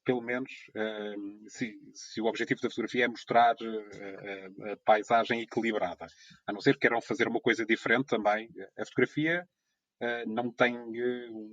pelo 0.04 0.20
menos, 0.20 0.50
um, 0.76 1.44
se, 1.48 1.78
se, 1.92 2.20
o 2.20 2.26
objetivo 2.26 2.60
da 2.60 2.68
fotografia 2.68 3.04
é 3.04 3.08
mostrar 3.08 3.56
a, 3.60 4.68
a, 4.68 4.72
a, 4.72 4.76
paisagem 4.84 5.40
equilibrada. 5.40 6.06
A 6.46 6.52
não 6.52 6.60
ser 6.60 6.74
que 6.74 6.80
queiram 6.80 7.00
fazer 7.00 7.26
uma 7.26 7.40
coisa 7.40 7.64
diferente 7.64 8.06
também. 8.06 8.48
A 8.78 8.84
fotografia 8.84 9.46
uh, 10.00 10.28
não 10.28 10.50
tem 10.50 10.76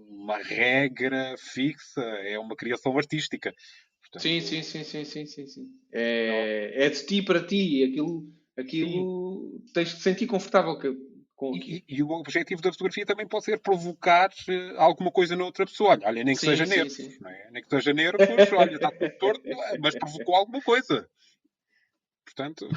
uma 0.09 0.37
regra 0.37 1.35
fixa, 1.37 2.01
é 2.01 2.37
uma 2.37 2.55
criação 2.55 2.97
artística. 2.97 3.53
Portanto, 4.01 4.21
sim, 4.21 4.41
sim, 4.41 4.61
sim, 4.61 4.83
sim, 4.83 5.05
sim, 5.05 5.25
sim, 5.25 5.47
sim. 5.47 5.67
É, 5.93 6.85
é 6.85 6.89
de 6.89 7.05
ti 7.05 7.21
para 7.21 7.45
ti, 7.45 7.83
aquilo, 7.83 8.27
aquilo 8.57 9.61
tens 9.73 9.95
de 9.95 10.01
sentir 10.01 10.27
confortável 10.27 10.77
com 10.77 11.10
e, 11.55 11.83
e, 11.87 12.03
o 12.03 12.09
objetivo 12.11 12.61
da 12.61 12.71
fotografia 12.71 13.05
também 13.05 13.27
pode 13.27 13.45
ser 13.45 13.59
provocar 13.59 14.29
uh, 14.29 14.79
alguma 14.79 15.11
coisa 15.11 15.35
na 15.35 15.43
outra 15.43 15.65
pessoa. 15.65 15.99
Olha, 16.03 16.23
nem 16.23 16.35
que 16.35 16.41
sim, 16.41 16.47
seja 16.47 16.65
sim. 16.65 17.17
É? 17.25 17.51
nem 17.51 17.63
que 17.63 17.69
seja 17.69 17.93
nervos, 17.93 18.27
olha, 18.53 18.75
está 18.75 18.91
tudo 18.91 19.17
torto, 19.17 19.41
mas 19.81 19.95
provocou 19.95 20.35
alguma 20.35 20.61
coisa. 20.61 21.09
Portanto. 22.23 22.69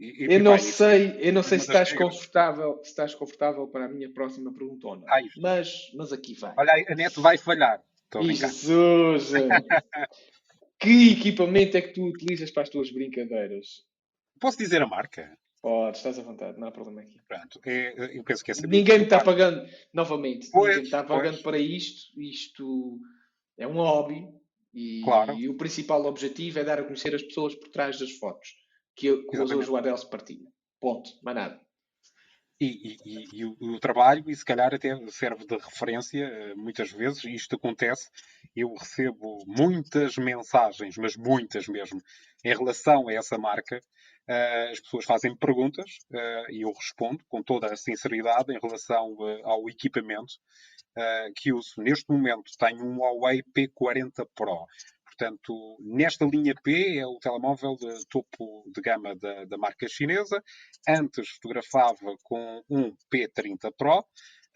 E, 0.00 0.26
eu, 0.34 0.40
não 0.40 0.58
sei, 0.58 1.16
eu 1.20 1.32
não 1.32 1.42
sei 1.42 1.58
se 1.58 1.66
estás 1.66 1.92
confortável, 1.92 2.80
se 2.82 2.90
estás 2.90 3.14
confortável 3.14 3.66
para 3.68 3.86
a 3.86 3.88
minha 3.88 4.10
próxima 4.12 4.52
pergunta 4.52 4.86
ou 4.86 4.96
não. 4.96 5.08
Ai, 5.08 5.24
mas, 5.36 5.90
mas 5.94 6.12
aqui 6.12 6.34
vai. 6.34 6.54
Olha, 6.56 6.72
a 6.88 6.94
net 6.94 7.18
vai 7.20 7.36
falhar. 7.38 7.82
Jesus! 8.22 9.32
que 10.78 11.12
equipamento 11.12 11.76
é 11.76 11.82
que 11.82 11.94
tu 11.94 12.04
utilizas 12.04 12.50
para 12.50 12.62
as 12.62 12.68
tuas 12.68 12.90
brincadeiras? 12.90 13.84
Posso 14.40 14.58
dizer 14.58 14.82
a 14.82 14.86
marca? 14.86 15.36
Pode, 15.66 15.96
estás 15.96 16.16
à 16.16 16.22
vontade, 16.22 16.60
não 16.60 16.68
há 16.68 16.70
problema 16.70 17.00
aqui. 17.00 17.20
Pronto, 17.26 17.60
é, 17.66 18.16
eu 18.16 18.22
penso 18.22 18.44
que 18.44 18.52
é 18.52 18.54
Ninguém 18.68 18.98
me 18.98 19.04
está 19.04 19.20
pagando, 19.20 19.68
novamente, 19.92 20.48
pois, 20.52 20.68
ninguém 20.68 20.82
me 20.82 20.84
está 20.84 21.02
pagando 21.02 21.32
pois. 21.32 21.42
para 21.42 21.58
isto. 21.58 22.20
Isto 22.20 23.00
é 23.58 23.66
um 23.66 23.72
hobby 23.72 24.28
e, 24.72 25.02
claro. 25.02 25.34
e, 25.34 25.48
o 25.48 25.56
principal 25.56 26.06
objetivo 26.06 26.60
é 26.60 26.62
dar 26.62 26.78
a 26.78 26.84
conhecer 26.84 27.12
as 27.16 27.22
pessoas 27.24 27.56
por 27.56 27.68
trás 27.70 27.98
das 27.98 28.12
fotos 28.12 28.48
que, 28.94 29.24
que 29.24 29.40
os 29.40 29.50
usuários 29.50 30.04
partilham. 30.04 30.52
Ponto, 30.78 31.10
mais 31.20 31.36
nada. 31.36 31.60
E, 32.60 32.96
e, 33.04 33.24
e, 33.32 33.44
o, 33.44 33.56
o, 33.60 33.80
trabalho, 33.80 34.22
e 34.30 34.36
se 34.36 34.44
calhar 34.44 34.72
até 34.72 34.96
serve 35.08 35.44
de 35.46 35.56
referência, 35.56 36.26
eh, 36.26 36.54
muitas 36.54 36.92
vezes, 36.92 37.24
e 37.24 37.34
isto 37.34 37.56
acontece, 37.56 38.08
eu 38.54 38.72
recebo 38.72 39.38
muitas 39.48 40.16
mensagens, 40.16 40.96
mas 40.96 41.16
muitas 41.16 41.66
mesmo, 41.66 42.00
em 42.44 42.56
relação 42.56 43.08
a 43.08 43.12
essa 43.12 43.36
marca, 43.36 43.80
as 44.28 44.80
pessoas 44.80 45.04
fazem 45.04 45.36
perguntas 45.36 45.98
uh, 46.10 46.50
e 46.50 46.62
eu 46.62 46.72
respondo 46.72 47.22
com 47.28 47.42
toda 47.42 47.72
a 47.72 47.76
sinceridade 47.76 48.52
em 48.52 48.58
relação 48.60 49.12
uh, 49.12 49.46
ao 49.46 49.68
equipamento 49.68 50.34
que 51.36 51.52
uso. 51.52 51.74
Neste 51.76 52.10
momento 52.10 52.50
tenho 52.58 52.82
um 52.82 53.00
Huawei 53.00 53.42
P40 53.54 54.26
Pro. 54.34 54.66
Portanto, 55.04 55.76
nesta 55.80 56.24
linha 56.24 56.54
P 56.64 56.98
é 56.98 57.06
o 57.06 57.18
telemóvel 57.18 57.76
de 57.76 58.06
topo 58.08 58.64
de 58.74 58.80
gama 58.80 59.14
da, 59.14 59.44
da 59.44 59.58
marca 59.58 59.86
chinesa. 59.88 60.42
Antes 60.88 61.28
fotografava 61.32 62.16
com 62.22 62.62
um 62.70 62.96
P30 63.12 63.70
Pro. 63.76 64.06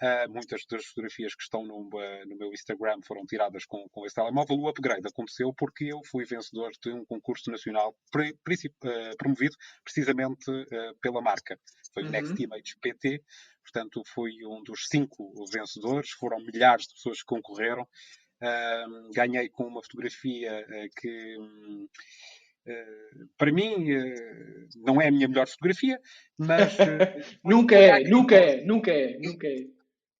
Uh, 0.03 0.33
muitas 0.33 0.65
das 0.65 0.87
fotografias 0.87 1.35
que 1.35 1.43
estão 1.43 1.63
no, 1.63 1.81
uh, 1.81 2.27
no 2.27 2.35
meu 2.35 2.51
Instagram 2.55 3.01
foram 3.07 3.27
tiradas 3.27 3.67
com, 3.67 3.87
com 3.91 4.07
esse 4.07 4.15
telemóvel. 4.15 4.57
O 4.57 4.69
upgrade 4.69 5.07
aconteceu 5.07 5.53
porque 5.53 5.85
eu 5.85 6.01
fui 6.05 6.25
vencedor 6.25 6.71
de 6.83 6.91
um 6.91 7.05
concurso 7.05 7.51
nacional 7.51 7.95
pre, 8.11 8.31
uh, 8.31 9.17
promovido 9.19 9.55
precisamente 9.85 10.47
pela 11.03 11.21
marca. 11.21 11.59
Foi 11.93 12.03
o 12.03 12.07
uhum. 12.07 12.13
Next 12.13 12.43
Image 12.43 12.77
PT. 12.81 13.23
Portanto, 13.63 14.03
fui 14.07 14.33
um 14.47 14.63
dos 14.63 14.87
cinco 14.89 15.35
vencedores. 15.53 16.11
Foram 16.13 16.39
milhares 16.41 16.87
de 16.87 16.95
pessoas 16.95 17.19
que 17.19 17.27
concorreram. 17.27 17.87
ganhei 19.15 19.51
com 19.51 19.65
uma 19.65 19.83
fotografia 19.83 20.67
que. 20.99 21.37
Uh, 22.67 23.27
para 23.39 23.51
mim 23.51 23.91
uh, 23.91 24.69
não 24.77 25.01
é 25.01 25.09
a 25.09 25.11
minha 25.11 25.27
melhor 25.27 25.49
fotografia, 25.49 25.99
mas 26.37 26.75
uh, 26.75 26.79
nunca, 27.43 27.75
é, 27.75 28.05
nunca 28.05 28.37
é, 28.37 28.63
nunca 28.65 28.93
é, 28.93 29.19
nunca 29.19 29.47
é, 29.47 29.67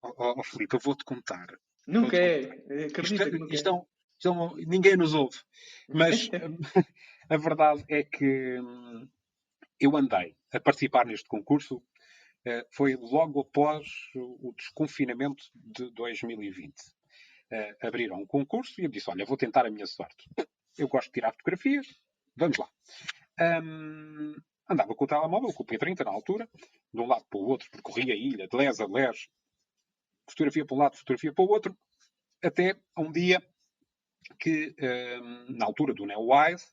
Oh, 0.03 0.35
oh 0.39 0.43
Filipe, 0.43 0.77
eu 0.77 0.81
vou-te 0.81 1.05
contar. 1.05 1.47
Nunca 1.87 2.17
vou 2.17 2.27
é. 2.27 2.47
Contar. 2.47 2.75
Isto, 2.75 2.93
que 2.93 3.39
nunca 3.39 3.55
isto 3.55 3.69
é. 3.69 3.83
Isto 4.19 4.59
é 4.59 4.65
ninguém 4.67 4.97
nos 4.97 5.15
ouve. 5.15 5.39
Mas 5.89 6.29
a 7.29 7.37
verdade 7.37 7.85
é 7.89 8.03
que 8.03 8.61
hum, 8.61 9.09
eu 9.79 9.97
andei 9.97 10.37
a 10.53 10.61
participar 10.61 11.07
neste 11.07 11.29
concurso. 11.29 11.83
Eh, 12.45 12.67
foi 12.71 12.97
logo 12.97 13.41
após 13.41 13.87
o 14.15 14.55
desconfinamento 14.57 15.45
de 15.55 15.91
2020. 15.93 16.73
Eh, 17.53 17.77
abriram 17.83 18.17
um 18.21 18.27
concurso 18.27 18.81
e 18.81 18.85
eu 18.85 18.91
disse: 18.91 19.11
Olha, 19.11 19.27
vou 19.27 19.37
tentar 19.37 19.67
a 19.67 19.71
minha 19.71 19.87
sorte. 19.87 20.29
Eu 20.79 20.89
gosto 20.89 21.09
de 21.09 21.15
tirar 21.15 21.33
fotografias, 21.33 21.87
vamos 22.37 22.57
lá. 22.57 22.69
Um, 23.63 24.35
andava 24.69 24.95
com 24.95 25.05
o 25.05 25.07
telemóvel, 25.07 25.53
com 25.53 25.63
o 25.63 25.67
P30 25.67 26.05
na 26.05 26.13
altura, 26.13 26.49
de 26.95 27.01
um 27.01 27.07
lado 27.07 27.25
para 27.29 27.41
o 27.41 27.45
outro, 27.45 27.71
percorria 27.71 28.15
a 28.15 28.17
ilha 28.17 28.47
de 28.47 28.57
les 28.57 28.81
a 28.81 28.87
les, 28.87 29.29
fotografia 30.31 30.65
para 30.65 30.77
um 30.77 30.79
lado, 30.79 30.97
fotografia 30.97 31.33
para 31.33 31.45
o 31.45 31.49
outro, 31.49 31.77
até 32.43 32.77
a 32.95 33.01
um 33.01 33.13
dia 33.13 33.43
que, 34.39 34.75
um, 35.23 35.57
na 35.57 35.67
altura 35.67 35.93
do 35.93 36.07
NeoWise, 36.07 36.67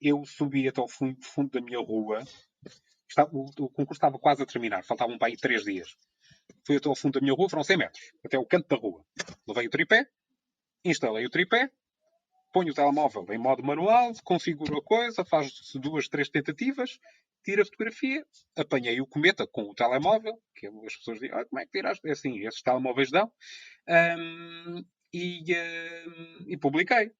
eu 0.00 0.24
subi 0.24 0.68
até 0.68 0.80
ao 0.80 0.88
fundo, 0.88 1.20
fundo 1.22 1.50
da 1.50 1.60
minha 1.60 1.78
rua. 1.78 2.24
O, 3.32 3.44
o, 3.44 3.68
concurso 3.68 3.92
estava 3.92 4.18
quase 4.18 4.42
a 4.42 4.46
terminar, 4.46 4.84
faltavam 4.84 5.16
para 5.18 5.28
aí 5.28 5.36
três 5.36 5.64
dias. 5.64 5.96
Fui 6.66 6.76
até 6.76 6.88
ao 6.88 6.96
fundo 6.96 7.14
da 7.14 7.20
minha 7.20 7.34
rua, 7.34 7.48
foram 7.48 7.62
100 7.62 7.76
metros, 7.76 8.12
até 8.24 8.38
o 8.38 8.44
canto 8.44 8.68
da 8.68 8.76
rua. 8.76 9.04
Levei 9.46 9.66
o 9.66 9.70
tripé, 9.70 10.08
instalei 10.84 11.24
o 11.24 11.30
tripé, 11.30 11.70
ponho 12.52 12.72
o 12.72 12.74
telemóvel 12.74 13.24
em 13.30 13.38
modo 13.38 13.62
manual, 13.62 14.12
configuro 14.24 14.78
a 14.78 14.82
coisa, 14.82 15.24
faz 15.24 15.72
duas, 15.74 16.08
três 16.08 16.28
tentativas 16.28 16.98
tiro 17.44 17.62
a 17.62 17.64
fotografia, 17.64 18.26
apanhei 18.56 19.00
o 19.00 19.06
cometa 19.06 19.46
com 19.46 19.62
o 19.62 19.74
telemóvel, 19.74 20.40
que 20.56 20.66
as 20.66 20.96
pessoas 20.96 21.20
dizem, 21.20 21.36
ah, 21.36 21.44
como 21.44 21.60
é 21.60 21.64
que 21.64 21.72
tiraste? 21.72 22.08
É 22.08 22.12
assim, 22.12 22.44
esses 22.46 22.62
telemóveis 22.62 23.10
dão. 23.10 23.30
Um, 23.88 24.84
e, 25.12 25.44
um, 25.54 26.44
e 26.48 26.56
publiquei. 26.56 27.12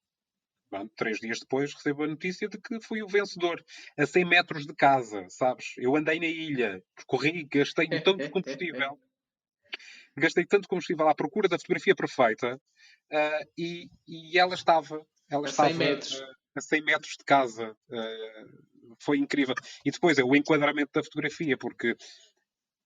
Bom, 0.70 0.88
três 0.96 1.20
dias 1.20 1.38
depois 1.38 1.72
recebo 1.72 2.02
a 2.02 2.08
notícia 2.08 2.48
de 2.48 2.58
que 2.58 2.80
fui 2.80 3.02
o 3.02 3.06
vencedor 3.06 3.64
a 3.96 4.06
100 4.06 4.24
metros 4.24 4.66
de 4.66 4.74
casa, 4.74 5.24
sabes? 5.28 5.74
Eu 5.76 5.94
andei 5.94 6.18
na 6.18 6.26
ilha, 6.26 6.82
percorri, 6.96 7.44
gastei 7.44 7.86
tanto 8.02 8.28
combustível, 8.30 8.98
gastei 10.16 10.44
tanto 10.44 10.66
combustível 10.66 11.08
à 11.08 11.14
procura 11.14 11.48
da 11.48 11.58
fotografia 11.58 11.94
perfeita 11.94 12.56
uh, 12.56 13.50
e, 13.56 13.88
e, 14.08 14.36
ela 14.36 14.54
estava, 14.54 15.06
ela 15.30 15.46
a 15.46 15.50
estava 15.50 15.68
100 15.68 15.78
metros. 15.78 16.20
Uh, 16.20 16.34
a 16.56 16.60
100 16.60 16.84
metros 16.84 17.16
de 17.16 17.24
casa. 17.24 17.76
Uh, 17.88 18.73
foi 19.00 19.18
incrível. 19.18 19.54
E 19.84 19.90
depois 19.90 20.18
é 20.18 20.24
o 20.24 20.34
enquadramento 20.34 20.90
da 20.92 21.02
fotografia, 21.02 21.56
porque 21.56 21.96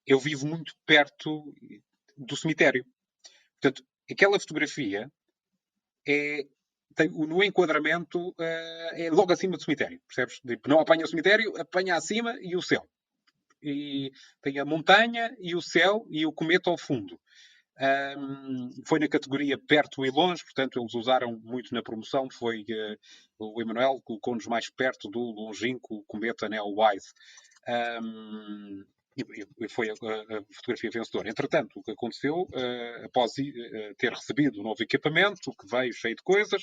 eu 0.07 0.19
vivo 0.19 0.47
muito 0.47 0.75
perto 0.87 1.53
do 2.17 2.37
cemitério. 2.37 2.85
Portanto, 3.61 3.85
aquela 4.11 4.39
fotografia 4.39 5.11
é. 6.07 6.45
Tem, 6.95 7.09
no 7.09 7.45
enquadramento 7.45 8.31
uh, 8.31 8.35
é 8.95 9.09
logo 9.09 9.33
acima 9.33 9.57
do 9.57 9.63
cemitério, 9.63 10.01
percebes? 10.09 10.41
Tipo, 10.41 10.69
não 10.69 10.81
apanha 10.81 11.05
o 11.05 11.09
cemitério, 11.09 11.57
apanha 11.57 11.95
acima 11.95 12.37
e 12.41 12.57
o 12.57 12.63
céu. 12.63 12.89
E 13.63 14.11
tem 14.43 14.59
a 14.59 14.65
montanha 14.65 15.33
e 15.39 15.55
o 15.55 15.63
céu 15.63 16.05
e 16.11 16.27
o 16.27 16.33
cometa 16.33 16.71
ao 16.71 16.79
fundo. 16.79 17.21
Um, 17.81 18.71
foi 18.85 18.99
na 18.99 19.07
categoria 19.07 19.57
perto 19.57 20.05
e 20.05 20.11
longe, 20.11 20.43
portanto 20.43 20.81
eles 20.81 20.95
usaram 20.95 21.39
muito 21.45 21.73
na 21.73 21.83
promoção. 21.83 22.29
Foi 22.31 22.63
uh, 22.63 22.99
o 23.39 23.61
Emanuel 23.61 24.01
colocou-nos 24.05 24.47
mais 24.47 24.71
perto 24.71 25.09
do 25.09 25.21
longínquo 25.21 26.05
cometa 26.07 26.49
Neowise. 26.49 27.13
Um, 28.03 28.85
e 29.61 29.69
foi 29.69 29.91
a, 29.91 29.95
fotografia 30.55 30.91
vencedora. 30.91 31.29
Entretanto, 31.29 31.81
o 31.81 31.83
que 31.83 31.91
aconteceu, 31.91 32.43
uh, 32.43 33.05
após 33.05 33.33
uh, 33.33 33.95
ter 33.97 34.13
recebido 34.13 34.61
o 34.61 34.63
novo 34.63 34.83
equipamento, 34.83 35.51
que 35.59 35.67
veio 35.69 35.93
cheio 35.93 36.15
de 36.15 36.23
coisas, 36.23 36.63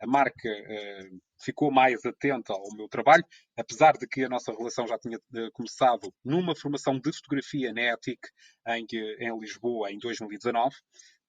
a 0.00 0.06
marca 0.06 0.48
uh, 0.48 1.20
ficou 1.42 1.70
mais 1.70 2.04
atenta 2.04 2.52
ao 2.52 2.74
meu 2.76 2.88
trabalho, 2.88 3.24
apesar 3.56 3.96
de 3.96 4.06
que 4.06 4.24
a 4.24 4.28
nossa 4.28 4.52
relação 4.52 4.86
já 4.86 4.98
tinha 4.98 5.18
começado 5.52 6.12
numa 6.24 6.54
formação 6.54 6.98
de 6.98 7.12
fotografia 7.12 7.72
na 7.72 7.92
ETIC 7.92 8.20
em, 8.68 8.86
em 9.20 9.38
Lisboa 9.38 9.90
em 9.90 9.98
2019. 9.98 10.74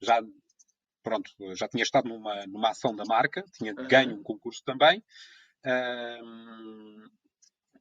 Já, 0.01 0.21
pronto, 1.05 1.31
já 1.55 1.67
tinha 1.67 1.83
estado 1.83 2.09
numa, 2.09 2.47
numa 2.47 2.71
ação 2.71 2.95
da 2.95 3.05
marca, 3.05 3.45
tinha 3.53 3.73
uhum. 3.73 3.87
ganho 3.87 4.15
um 4.15 4.23
concurso 4.23 4.63
também. 4.65 5.03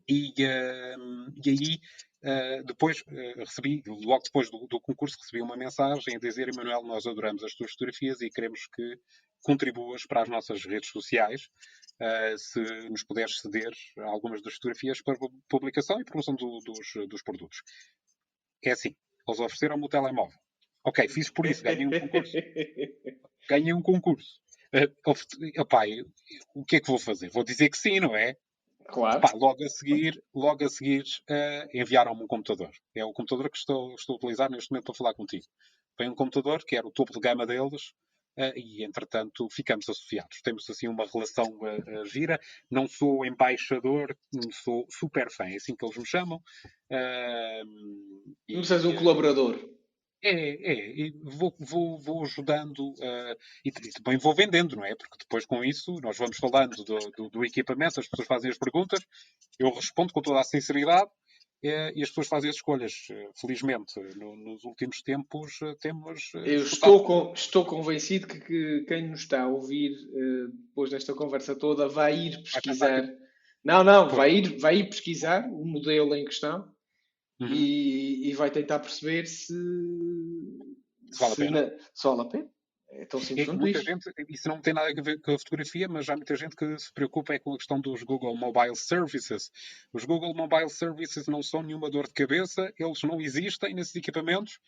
e, 0.07 0.35
e 0.39 1.51
aí 1.51 1.81
Uh, 2.25 2.65
depois 2.65 3.03
uh, 3.03 3.39
recebi, 3.41 3.83
logo 3.87 4.23
depois 4.25 4.51
do, 4.51 4.67
do, 4.67 4.81
concurso, 4.81 5.19
recebi 5.21 5.43
uma 5.43 5.59
mensagem 5.59 6.17
a 6.17 6.19
dizer: 6.19 6.49
Emanuel, 6.49 6.83
nós 6.83 7.07
adoramos 7.07 7.45
as 7.45 7.53
tuas 7.53 7.73
fotografias 7.73 8.23
e 8.23 8.31
queremos 8.31 8.67
que 8.75 8.99
contribuas 9.43 10.07
para 10.07 10.23
as 10.23 10.29
nossas 10.31 10.65
redes 10.65 10.89
sociais. 10.89 11.51
Uh, 12.01 12.39
se 12.39 12.61
nos 12.89 13.05
puderes 13.05 13.41
ceder 13.41 13.71
algumas 13.99 14.41
das 14.41 14.55
fotografias 14.55 15.03
para 15.03 15.19
publicação 15.51 16.01
e 16.01 16.05
promoção 16.05 16.35
do, 16.35 16.61
dos, 16.61 17.09
dos 17.11 17.23
produtos. 17.23 17.59
É 18.65 18.71
assim, 18.71 18.97
Eles 19.29 19.41
ofereceram-me 19.41 19.85
o 19.85 19.89
telemóvel. 19.89 20.39
Ok, 20.85 21.09
fiz 21.09 21.31
por 21.31 21.47
isso, 21.47 21.63
ganhei 21.63 21.87
um 21.87 22.01
concurso. 22.01 22.37
ganhei 23.49 23.73
um 23.73 23.83
concurso. 23.83 24.41
Uh, 24.75 25.61
opá, 25.61 25.85
o 26.55 26.65
que 26.65 26.77
é 26.77 26.81
que 26.81 26.89
vou 26.89 26.99
fazer? 26.99 27.31
Vou 27.31 27.45
dizer 27.45 27.71
que 27.71 27.79
sim, 27.79 28.01
não 28.01 28.15
é? 28.15 28.37
Claro. 28.89 29.21
Logo 29.39 29.65
a 29.65 29.69
seguir, 29.69 30.23
logo 30.35 30.65
a 30.65 30.69
seguir 30.69 31.05
uh, 31.31 31.69
enviaram-me 31.73 32.23
um 32.23 32.27
computador. 32.27 32.71
É 32.95 33.05
o 33.05 33.13
computador 33.13 33.51
que 33.51 33.57
estou, 33.57 33.95
estou 33.95 34.15
a 34.15 34.17
utilizar 34.17 34.51
neste 34.51 34.71
momento 34.71 34.87
para 34.87 34.95
falar 34.95 35.15
contigo. 35.15 35.47
Foi 35.97 36.09
um 36.09 36.15
computador 36.15 36.63
que 36.65 36.77
era 36.77 36.87
o 36.87 36.91
topo 36.91 37.13
de 37.13 37.21
gama 37.21 37.47
deles 37.47 37.95
uh, 38.39 38.53
e, 38.57 38.85
entretanto, 38.85 39.49
ficamos 39.51 39.89
associados. 39.89 40.41
Temos 40.43 40.69
assim 40.69 40.89
uma 40.89 41.07
relação 41.07 41.47
uh, 41.47 42.05
gira. 42.05 42.39
Não 42.71 42.87
sou 42.87 43.25
embaixador, 43.25 44.17
sou 44.53 44.87
super 44.91 45.31
fã, 45.31 45.45
é 45.45 45.57
assim 45.57 45.75
que 45.75 45.85
eles 45.85 45.97
me 45.97 46.07
chamam. 46.07 46.43
Uh, 46.91 48.35
não 48.49 48.59
és 48.59 48.85
um 48.85 48.95
colaborador. 48.95 49.59
É, 50.27 50.73
é, 50.73 50.91
e 50.91 51.15
vou, 51.23 51.55
vou, 51.59 51.99
vou 51.99 52.23
ajudando 52.23 52.79
uh, 52.93 53.37
e, 53.63 53.69
e, 53.69 54.03
também 54.03 54.17
vou 54.17 54.35
vendendo, 54.35 54.75
não 54.75 54.83
é? 54.83 54.95
Porque 54.95 55.19
depois 55.21 55.45
com 55.45 55.63
isso 55.63 56.01
nós 56.03 56.17
vamos 56.17 56.39
falando 56.39 56.83
do, 56.83 56.99
do, 57.15 57.29
do 57.29 57.45
equipamento, 57.45 58.01
as 58.01 58.09
pessoas 58.09 58.27
fazem 58.27 58.51
as 58.51 58.57
perguntas, 58.57 59.01
eu 59.59 59.71
respondo 59.71 60.15
com 60.15 60.23
toda 60.23 60.41
a 60.41 60.45
sinceridade 60.45 61.11
uh, 61.11 61.93
e 61.95 62.03
as 62.03 62.09
pessoas 62.09 62.29
fazem 62.29 62.49
as 62.49 62.57
escolhas. 62.57 62.93
Uh, 63.11 63.39
felizmente, 63.39 64.01
no, 64.17 64.35
nos 64.35 64.65
últimos 64.65 65.03
tempos 65.03 65.59
temos. 65.79 66.31
eu 66.37 66.63
estou, 66.63 67.05
com, 67.05 67.33
estou 67.35 67.67
convencido 67.67 68.27
que, 68.27 68.41
que, 68.41 68.85
quem 68.89 69.11
nos 69.11 69.21
está 69.21 69.43
a 69.43 69.49
ouvir 69.49 69.93
depois 70.69 70.89
desta 70.89 71.13
conversa 71.13 71.55
toda 71.55 71.87
vai 71.87 72.17
ir 72.17 72.43
pesquisar. 72.43 73.07
Não, 73.63 73.85
não, 73.85 74.09
vai 74.09 74.37
ir, 74.37 74.59
vai 74.59 74.77
ir 74.77 74.89
pesquisar 74.89 75.47
o 75.51 75.67
modelo 75.67 76.15
em 76.15 76.25
questão 76.25 76.74
uhum. 77.41 77.49
e, 77.49 78.31
e, 78.31 78.35
vai 78.35 78.51
tentar 78.51 78.81
perceber 78.81 79.27
se, 79.27 79.47
se 81.11 81.21
vale 81.21 81.33
a 81.33 81.37
pena. 81.37 81.63
Na, 81.63 81.79
se 81.95 82.07
vale 82.07 82.21
a 82.21 82.25
pena. 82.25 82.55
É 82.97 83.05
tão 83.07 83.21
simples 83.21 83.47
quanto 83.47 83.61
muita 83.61 83.83
gente, 83.83 84.13
isso 84.29 84.49
não 84.49 84.61
tem 84.61 84.73
nada 84.73 84.89
a 84.89 85.03
ver 85.03 85.21
com 85.21 85.33
a 85.33 85.39
fotografia, 85.39 85.89
mas 85.89 86.09
há 86.09 86.15
muita 86.15 86.37
gente 86.37 86.55
que 86.55 86.79
se 86.79 86.93
preocupa 86.93 87.35
é 87.35 87.41
com 87.41 87.53
a 87.53 87.57
questão 87.57 87.81
dos 87.81 88.05
Google 88.05 88.37
Mobile 88.37 88.77
Services. 88.77 89.51
Os 89.93 90.05
Google 90.05 90.33
Mobile 90.33 90.69
Services 90.69 91.27
não 91.27 91.43
são 91.43 91.63
nenhuma 91.63 91.91
dor 91.91 92.07
de 92.07 92.13
cabeça, 92.13 92.73
eles 92.79 93.03
não 93.03 93.21
existem 93.21 93.75
nesses 93.75 93.97
equipamentos, 93.97 94.61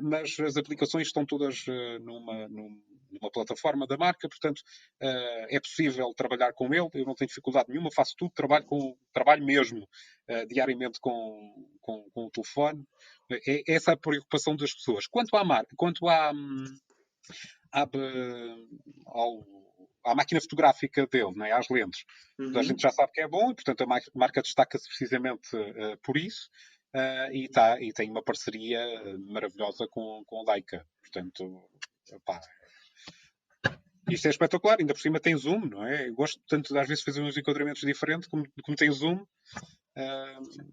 mas 0.00 0.38
as 0.40 0.56
aplicações 0.56 1.08
estão 1.08 1.24
todas 1.24 1.66
uh, 1.66 1.98
numa, 2.00 2.48
numa, 2.48 3.30
plataforma 3.32 3.86
da 3.86 3.96
marca, 3.96 4.28
portanto 4.28 4.60
uh, 5.02 5.46
é 5.48 5.60
possível 5.60 6.12
trabalhar 6.16 6.52
com 6.52 6.66
ele, 6.66 6.88
eu 6.94 7.04
não 7.04 7.14
tenho 7.14 7.28
dificuldade 7.28 7.68
nenhuma, 7.68 7.90
faço 7.94 8.14
tudo, 8.16 8.32
trabalho, 8.32 8.64
com, 8.64 8.96
trabalho 9.12 9.44
mesmo 9.44 9.88
diariamente 10.48 11.00
com, 11.00 11.66
com, 11.80 12.08
com, 12.14 12.26
o 12.26 12.30
telefone. 12.30 12.84
É, 13.28 13.72
é 13.72 13.74
essa 13.74 13.92
a 13.92 13.96
preocupação 13.96 14.54
das 14.54 14.72
pessoas. 14.72 15.08
Quanto 15.08 15.36
à 15.36 15.44
marca, 15.44 15.74
quanto 15.76 16.06
à. 16.08 16.30
Hum, 16.32 16.64
à, 17.72 17.86
ao, 19.06 19.44
à 20.04 20.14
máquina 20.14 20.40
fotográfica 20.40 21.06
dele, 21.06 21.32
né, 21.36 21.52
às 21.52 21.68
lentes. 21.68 22.04
Uhum. 22.38 22.58
A 22.58 22.62
gente 22.62 22.82
já 22.82 22.90
sabe 22.90 23.12
que 23.12 23.20
é 23.20 23.28
bom 23.28 23.50
e, 23.50 23.54
portanto, 23.54 23.82
a 23.82 23.86
marca 24.14 24.42
destaca-se 24.42 24.88
precisamente 24.88 25.54
uh, 25.54 25.96
por 26.02 26.16
isso. 26.16 26.48
Uh, 26.94 27.32
e, 27.32 27.48
tá, 27.48 27.80
e 27.80 27.92
tem 27.92 28.10
uma 28.10 28.22
parceria 28.22 28.80
maravilhosa 29.26 29.86
com, 29.88 30.22
com 30.26 30.40
a 30.40 30.52
Leica. 30.52 30.84
Portanto, 31.00 31.68
opá, 32.12 32.40
isto 34.08 34.26
é 34.26 34.30
espetacular. 34.30 34.76
Ainda 34.80 34.94
por 34.94 35.00
cima 35.00 35.20
tem 35.20 35.36
zoom, 35.36 35.60
não 35.60 35.86
é? 35.86 36.08
Eu 36.08 36.14
gosto 36.14 36.40
tanto 36.48 36.72
de 36.72 36.78
às 36.78 36.88
vezes 36.88 37.04
fazer 37.04 37.22
uns 37.22 37.36
enquadramentos 37.36 37.82
diferentes, 37.82 38.28
como, 38.28 38.44
como 38.62 38.76
tem 38.76 38.90
zoom. 38.90 39.16
Uh, 39.96 40.70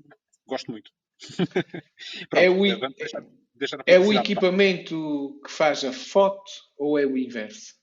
gosto 0.47 0.71
muito. 0.71 0.91
Pronto, 2.29 2.43
é 2.43 2.49
o, 2.49 2.61
deixar, 2.95 3.25
deixar 3.55 3.83
é 3.85 3.99
o 3.99 4.13
equipamento 4.13 5.39
que 5.43 5.51
faz 5.51 5.83
a 5.83 5.91
foto 5.91 6.51
ou 6.77 6.97
é 6.97 7.05
o 7.05 7.17
inverso? 7.17 7.75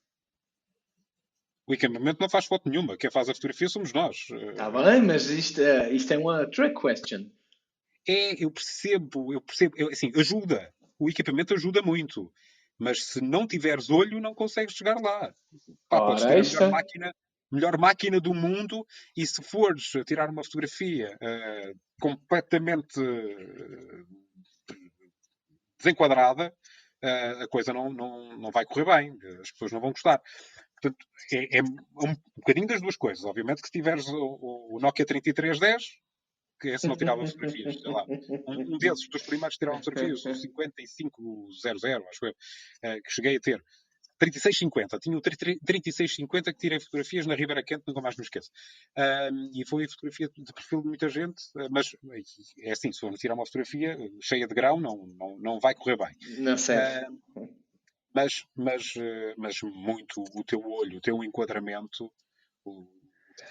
O 1.67 1.73
equipamento 1.73 2.21
não 2.21 2.29
faz 2.29 2.45
foto 2.45 2.69
nenhuma. 2.69 2.97
Quem 2.97 3.11
faz 3.11 3.29
a 3.29 3.35
fotografia 3.35 3.69
somos 3.69 3.93
nós. 3.93 4.27
Está 4.31 4.71
bem, 4.71 5.03
mas 5.03 5.31
isto, 5.31 5.61
é, 5.63 5.91
isto 5.93 6.13
é 6.13 6.19
uma 6.19 6.47
trick 6.47 6.75
question. 6.81 7.31
É, 8.07 8.45
eu 8.45 8.51
percebo, 8.51 9.33
eu 9.33 9.41
percebo. 9.41 9.75
Eu, 9.77 9.89
assim, 9.89 10.13
ajuda. 10.17 10.73
O 10.99 11.09
equipamento 11.09 11.55
ajuda 11.55 11.83
muito. 11.83 12.33
Mas 12.79 13.05
se 13.05 13.21
não 13.21 13.47
tiveres 13.47 13.89
olho, 13.91 14.21
não 14.21 14.35
consegues 14.35 14.75
chegar 14.75 15.01
lá. 15.01 15.33
Pá, 15.89 15.99
Ora, 15.99 16.07
podes 16.07 16.25
ter 16.25 16.39
esta... 16.39 16.57
a 16.57 16.61
melhor 16.61 16.73
máquina, 16.73 17.15
melhor 17.51 17.79
máquina 17.79 18.21
do 18.21 18.35
mundo 18.35 18.87
e 19.17 19.27
se 19.27 19.43
fores 19.43 19.93
tirar 20.07 20.29
uma 20.29 20.43
fotografia 20.43 21.17
uh, 21.17 21.79
completamente 22.01 23.01
uh, 23.01 24.07
desenquadrada, 25.79 26.53
uh, 27.05 27.43
a 27.43 27.49
coisa 27.49 27.73
não, 27.73 27.93
não, 27.93 28.37
não 28.39 28.51
vai 28.51 28.65
correr 28.65 28.85
bem, 28.85 29.19
as 29.41 29.53
pessoas 29.53 29.73
não 29.73 29.81
vão 29.81 29.93
gostar. 29.93 30.21
Portanto, 30.81 31.07
é, 31.33 31.59
é 31.59 31.63
um 31.63 32.15
bocadinho 32.37 32.67
das 32.67 32.81
duas 32.81 32.97
coisas. 32.97 33.25
Obviamente 33.25 33.63
que 33.63 33.69
se 33.69 33.73
tiveres 33.73 34.07
o, 34.09 34.73
o 34.73 34.79
Nokia 34.81 35.07
3310, 35.07 35.85
que 36.65 36.71
esse 36.71 36.89
não 36.89 36.97
tirava 36.97 37.27
fotografias, 37.27 37.75
sei 37.75 37.91
lá. 37.91 38.05
Um, 38.09 38.75
um 38.75 38.79
desses, 38.79 39.09
dos 39.09 39.23
primeiros 39.23 39.55
que 39.55 39.59
tiravam 39.59 39.83
fotografias, 39.83 40.25
o 40.25 40.35
5500, 40.35 41.85
acho 41.85 42.27
eu, 42.27 42.35
que 43.03 43.11
cheguei 43.11 43.37
a 43.37 43.41
ter. 43.41 43.63
3650. 44.19 44.99
Tinha 45.01 45.19
o 45.19 45.21
3650 45.21 46.53
que 46.53 46.59
tirei 46.59 46.81
fotografias 46.81 47.27
na 47.27 47.35
Ribeira 47.35 47.63
Quente, 47.63 47.83
nunca 47.87 48.01
mais 48.01 48.17
me 48.17 48.23
esqueço. 48.23 48.51
Um, 48.97 49.51
e 49.53 49.67
foi 49.67 49.87
fotografia 49.89 50.29
de 50.29 50.53
perfil 50.53 50.83
de 50.83 50.89
muita 50.89 51.09
gente, 51.09 51.43
ah, 51.57 51.69
mas 51.71 51.97
é 52.61 52.73
assim, 52.73 52.93
se 52.93 53.01
for 53.01 53.13
tirar 53.15 53.35
uma 53.35 53.45
fotografia 53.45 53.99
cheia 54.23 54.47
de 54.47 54.55
grau, 54.55 54.81
não, 54.81 55.07
não, 55.19 55.37
não 55.39 55.61
vai 55.61 55.75
correr 55.75 55.97
bem. 55.97 56.15
Não 56.39 56.57
sei. 56.57 56.77
Uh, 56.77 57.49
mas, 58.15 58.47
mas, 58.55 58.95
mas 59.37 59.61
muito 59.63 60.23
o 60.35 60.45
teu 60.45 60.61
olho, 60.61 60.99
o 60.99 61.01
teu 61.01 61.23
enquadramento, 61.25 62.11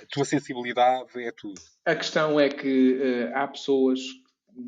a 0.02 0.06
tua 0.10 0.26
sensibilidade 0.26 1.10
é 1.18 1.32
tudo. 1.32 1.60
A 1.86 1.96
questão 1.96 2.40
é 2.40 2.50
que 2.50 2.94
uh, 2.94 3.32
há 3.36 3.48
pessoas 3.48 4.00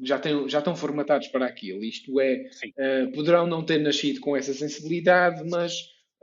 já, 0.03 0.19
têm, 0.19 0.47
já 0.49 0.59
estão 0.59 0.75
formatados 0.75 1.27
para 1.27 1.45
aquilo. 1.45 1.83
Isto 1.83 2.19
é, 2.19 2.43
uh, 2.77 3.11
poderão 3.11 3.47
não 3.47 3.65
ter 3.65 3.79
nascido 3.79 4.19
com 4.19 4.35
essa 4.35 4.53
sensibilidade, 4.53 5.47
mas 5.49 5.73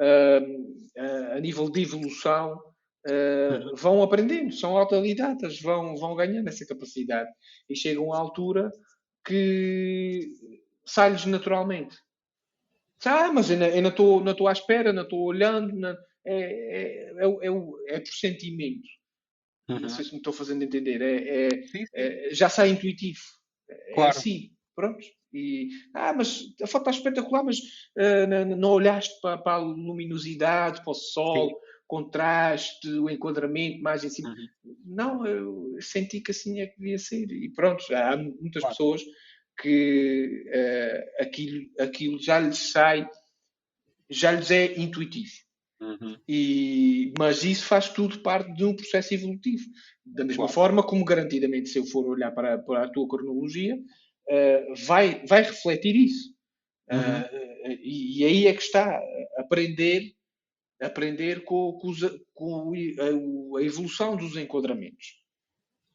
uh, 0.01 1.35
a 1.35 1.41
nível 1.41 1.71
de 1.71 1.83
evolução 1.83 2.61
uhum. 3.07 3.75
vão 3.75 4.03
aprendendo, 4.03 4.53
são 4.53 4.77
autodidatas, 4.77 5.61
vão, 5.61 5.97
vão 5.97 6.15
ganhando 6.15 6.49
essa 6.49 6.67
capacidade 6.67 7.31
e 7.69 7.75
chegam 7.75 8.13
à 8.13 8.19
altura 8.19 8.71
que 9.25 10.31
sai-lhes 10.85 11.25
naturalmente. 11.27 11.97
Ah, 13.05 13.33
mas 13.33 13.51
eu 13.51 13.83
não 13.83 14.31
estou 14.31 14.49
à 14.49 14.53
espera, 14.53 14.93
não 14.93 15.03
estou 15.03 15.23
olhando, 15.25 15.75
não, 15.75 15.97
é, 16.25 16.35
é, 16.35 17.13
é, 17.17 17.27
é, 17.27 17.97
é 17.97 18.01
por 18.01 18.13
sentimento. 18.13 18.89
Uhum. 19.69 19.81
Não 19.81 19.89
sei 19.89 20.05
se 20.05 20.13
me 20.13 20.19
estou 20.19 20.33
fazendo 20.33 20.63
entender. 20.63 21.01
É, 21.01 21.49
é, 21.49 22.29
é 22.31 22.35
já 22.35 22.49
sai 22.49 22.71
intuitivo. 22.71 23.21
É 23.69 23.95
claro. 23.95 24.11
assim, 24.11 24.53
pronto. 24.75 25.05
E, 25.33 25.69
ah, 25.95 26.13
mas 26.13 26.45
a 26.63 26.67
foto 26.67 26.83
está 26.83 26.91
espetacular, 26.91 27.43
mas 27.43 27.59
uh, 27.59 28.27
não, 28.29 28.57
não, 28.57 28.71
olhaste 28.71 29.19
para, 29.23 29.39
para, 29.39 29.55
a 29.55 29.59
luminosidade, 29.59 30.83
para 30.83 30.91
o 30.91 30.95
sol, 30.95 31.49
Sim. 31.49 31.55
contraste, 31.87 32.89
o 32.89 33.09
enquadramento 33.09 33.83
mais 33.83 34.05
em 34.05 34.11
cima. 34.11 34.29
Uhum. 34.29 34.77
Não, 34.85 35.27
eu 35.27 35.77
senti 35.81 36.21
que 36.21 36.33
assim 36.33 36.61
é 36.61 36.67
que 36.67 36.79
devia 36.79 36.99
ser. 36.99 37.31
E 37.31 37.49
pronto, 37.51 37.83
há 37.95 38.17
muitas 38.17 38.61
claro. 38.61 38.77
pessoas 38.77 39.03
que 39.61 40.45
uh, 40.49 41.23
aquilo, 41.23 41.71
aquilo 41.79 42.23
já 42.23 42.39
lhes 42.39 42.71
sai, 42.71 43.09
já 44.11 44.33
lhes 44.33 44.51
é 44.51 44.79
intuitivo. 44.79 45.33
Uhum. 45.83 46.17
E, 46.29 47.13
mas 47.19 47.43
isso 47.43 47.67
faz 47.67 47.89
tudo 47.89 48.21
parte 48.21 48.55
de 48.55 48.65
um 48.65 48.75
processo 48.75 49.15
evolutivo. 49.15 49.65
Da 50.07 50.25
mesma 50.25 50.45
claro. 50.45 50.53
forma 50.53 50.83
como, 50.83 51.05
garantidamente, 51.05 51.69
se 51.69 51.79
eu 51.79 51.85
for 51.85 52.07
olhar 52.07 52.31
para, 52.31 52.57
para 52.59 52.85
a 52.85 52.89
tua 52.89 53.09
cronologia, 53.09 53.75
uh, 53.77 54.75
vai, 54.87 55.27
vai 55.27 55.43
refletir 55.43 55.97
isso. 55.97 56.33
Uhum. 56.91 56.99
Uh, 56.99 57.73
e, 57.83 58.21
e, 58.21 58.25
aí 58.25 58.47
é 58.47 58.55
que 58.55 58.63
está 58.63 59.03
aprender, 59.39 60.15
aprender 60.81 61.43
com, 61.43 61.73
com, 61.73 61.89
os, 61.89 62.01
com 62.33 62.73
a, 63.57 63.63
evolução 63.63 64.17
dos 64.17 64.37
enquadramentos. 64.37 65.21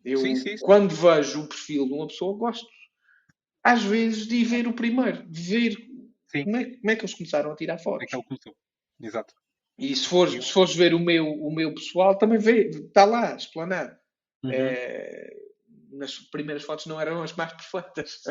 Eu, 0.03 0.17
sim, 0.17 0.35
sim, 0.35 0.57
sim. 0.57 0.65
quando 0.65 0.93
vejo 0.93 1.43
o 1.43 1.47
perfil 1.47 1.85
de 1.85 1.93
uma 1.93 2.07
pessoa, 2.07 2.37
gosto, 2.37 2.67
às 3.63 3.83
vezes, 3.83 4.27
de 4.27 4.43
ver 4.43 4.67
o 4.67 4.73
primeiro, 4.73 5.25
de 5.29 5.41
ver 5.41 5.77
como 6.43 6.57
é, 6.57 6.65
como 6.65 6.91
é 6.91 6.95
que 6.95 7.01
eles 7.01 7.13
começaram 7.13 7.51
a 7.51 7.55
tirar 7.55 7.77
fotos. 7.77 8.03
É 8.03 8.05
que 8.05 8.15
ele 8.15 8.23
começou. 8.23 8.55
Exato. 9.01 9.33
E 9.77 9.95
se 9.95 10.07
fores, 10.07 10.45
se 10.45 10.51
fores 10.51 10.75
ver 10.75 10.93
o 10.93 10.99
meu, 10.99 11.27
o 11.27 11.53
meu 11.53 11.73
pessoal, 11.73 12.17
também 12.17 12.39
vê, 12.39 12.69
está 12.69 13.05
lá, 13.05 13.35
explanado. 13.35 13.95
Uhum. 14.43 14.51
É, 14.51 15.29
nas 15.91 16.17
primeiras 16.17 16.63
fotos 16.63 16.85
não 16.87 16.99
eram 16.99 17.21
as 17.21 17.33
mais 17.33 17.53
perfeitas. 17.53 18.21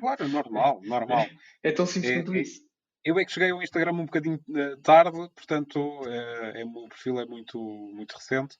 Claro, 0.00 0.28
normal, 0.28 0.80
normal. 0.84 1.20
É, 1.62 1.68
é 1.68 1.72
tão 1.72 1.86
simples 1.86 2.12
é, 2.12 2.16
quanto 2.16 2.34
é, 2.34 2.40
isso. 2.40 2.60
Eu 3.04 3.18
é 3.18 3.24
que 3.24 3.32
cheguei 3.32 3.50
ao 3.50 3.62
Instagram 3.62 3.92
um 3.92 4.06
bocadinho 4.06 4.40
eh, 4.54 4.76
tarde, 4.82 5.18
portanto, 5.34 5.78
é, 6.06 6.60
é, 6.60 6.64
o 6.64 6.70
meu 6.70 6.88
perfil 6.88 7.20
é 7.20 7.26
muito, 7.26 7.58
muito 7.58 8.12
recente. 8.12 8.56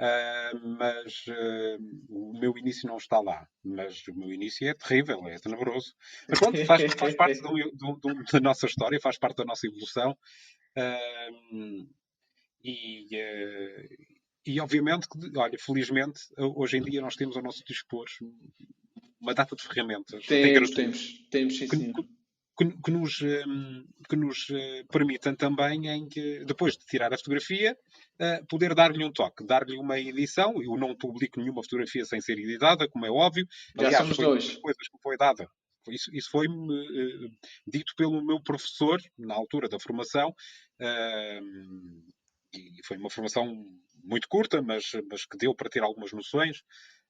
Uh, 0.00 0.56
mas 0.78 1.26
uh, 1.28 1.78
o 2.08 2.40
meu 2.40 2.56
início 2.56 2.88
não 2.88 2.96
está 2.96 3.20
lá. 3.20 3.46
Mas 3.62 4.02
o 4.08 4.14
meu 4.14 4.32
início 4.32 4.66
é 4.66 4.72
terrível, 4.72 5.28
é 5.28 5.36
tenebroso. 5.38 5.94
Mas 6.26 6.38
pronto, 6.38 6.64
faz, 6.64 6.94
faz 6.94 7.14
parte 7.14 7.42
do, 7.42 7.52
do, 7.74 7.96
do, 7.96 8.24
da 8.32 8.40
nossa 8.40 8.64
história, 8.64 8.98
faz 8.98 9.18
parte 9.18 9.36
da 9.36 9.44
nossa 9.44 9.66
evolução. 9.66 10.16
E, 12.62 13.08
e 14.46 14.60
obviamente, 14.60 15.08
olha, 15.36 15.58
felizmente, 15.58 16.20
hoje 16.36 16.78
em 16.78 16.82
dia 16.82 17.00
nós 17.00 17.16
temos 17.16 17.36
ao 17.36 17.42
nosso 17.42 17.62
dispor 17.64 18.06
uma 19.20 19.34
data 19.34 19.54
de 19.54 19.62
ferramentas. 19.62 20.24
Temos, 20.26 20.70
temos, 20.70 21.28
temos, 21.30 21.58
sim, 21.58 21.68
que, 21.68 21.92
que, 22.56 22.82
que, 22.82 22.90
nos, 22.90 23.18
que 24.08 24.16
nos 24.16 24.50
eh, 24.50 24.84
permitam 24.90 25.34
também, 25.34 25.88
em 25.88 26.08
que, 26.08 26.44
depois 26.44 26.76
de 26.76 26.86
tirar 26.86 27.12
a 27.12 27.18
fotografia, 27.18 27.76
eh, 28.18 28.42
poder 28.48 28.74
dar-lhe 28.74 29.04
um 29.04 29.12
toque, 29.12 29.44
dar-lhe 29.44 29.76
uma 29.76 29.98
edição. 29.98 30.62
Eu 30.62 30.76
não 30.76 30.96
publico 30.96 31.38
nenhuma 31.38 31.62
fotografia 31.62 32.04
sem 32.04 32.20
ser 32.20 32.38
editada, 32.38 32.88
como 32.88 33.06
é 33.06 33.10
óbvio. 33.10 33.46
Já 33.76 33.86
Aliás, 33.86 33.96
somos 34.02 34.16
foi 34.16 34.24
dois. 34.24 34.44
Uma 34.44 34.52
das 34.52 34.62
coisas 34.62 34.88
que 34.88 34.98
foi 35.02 35.16
dada 35.16 35.50
isso, 35.88 36.14
isso 36.14 36.30
foi-me 36.30 36.54
uh, 36.54 37.30
dito 37.66 37.94
pelo 37.96 38.24
meu 38.24 38.40
professor 38.42 39.00
na 39.18 39.34
altura 39.34 39.68
da 39.68 39.80
formação 39.80 40.30
uh, 40.30 42.12
e 42.52 42.84
foi 42.84 42.96
uma 42.96 43.10
formação 43.10 43.64
muito 44.02 44.28
curta, 44.28 44.60
mas, 44.60 44.90
mas 45.10 45.24
que 45.24 45.38
deu 45.38 45.54
para 45.54 45.70
ter 45.70 45.82
algumas 45.82 46.12
noções. 46.12 46.58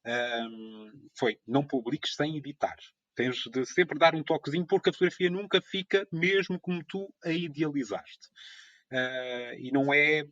Uh, 0.07 1.11
foi 1.19 1.39
não 1.47 1.67
publiques 1.67 2.15
sem 2.15 2.37
editar. 2.37 2.77
Tens 3.15 3.37
de 3.53 3.67
sempre 3.67 3.99
dar 3.99 4.15
um 4.15 4.23
toquezinho, 4.23 4.67
porque 4.67 4.91
a 4.91 4.93
fotografia 4.93 5.31
nunca 5.31 5.61
fica 5.61 6.07
mesmo 6.13 6.59
como 6.61 6.83
tu 6.85 7.13
a 7.25 7.31
idealizaste. 7.31 8.29
E 9.59 9.71
não 9.73 9.93
é, 9.93 10.25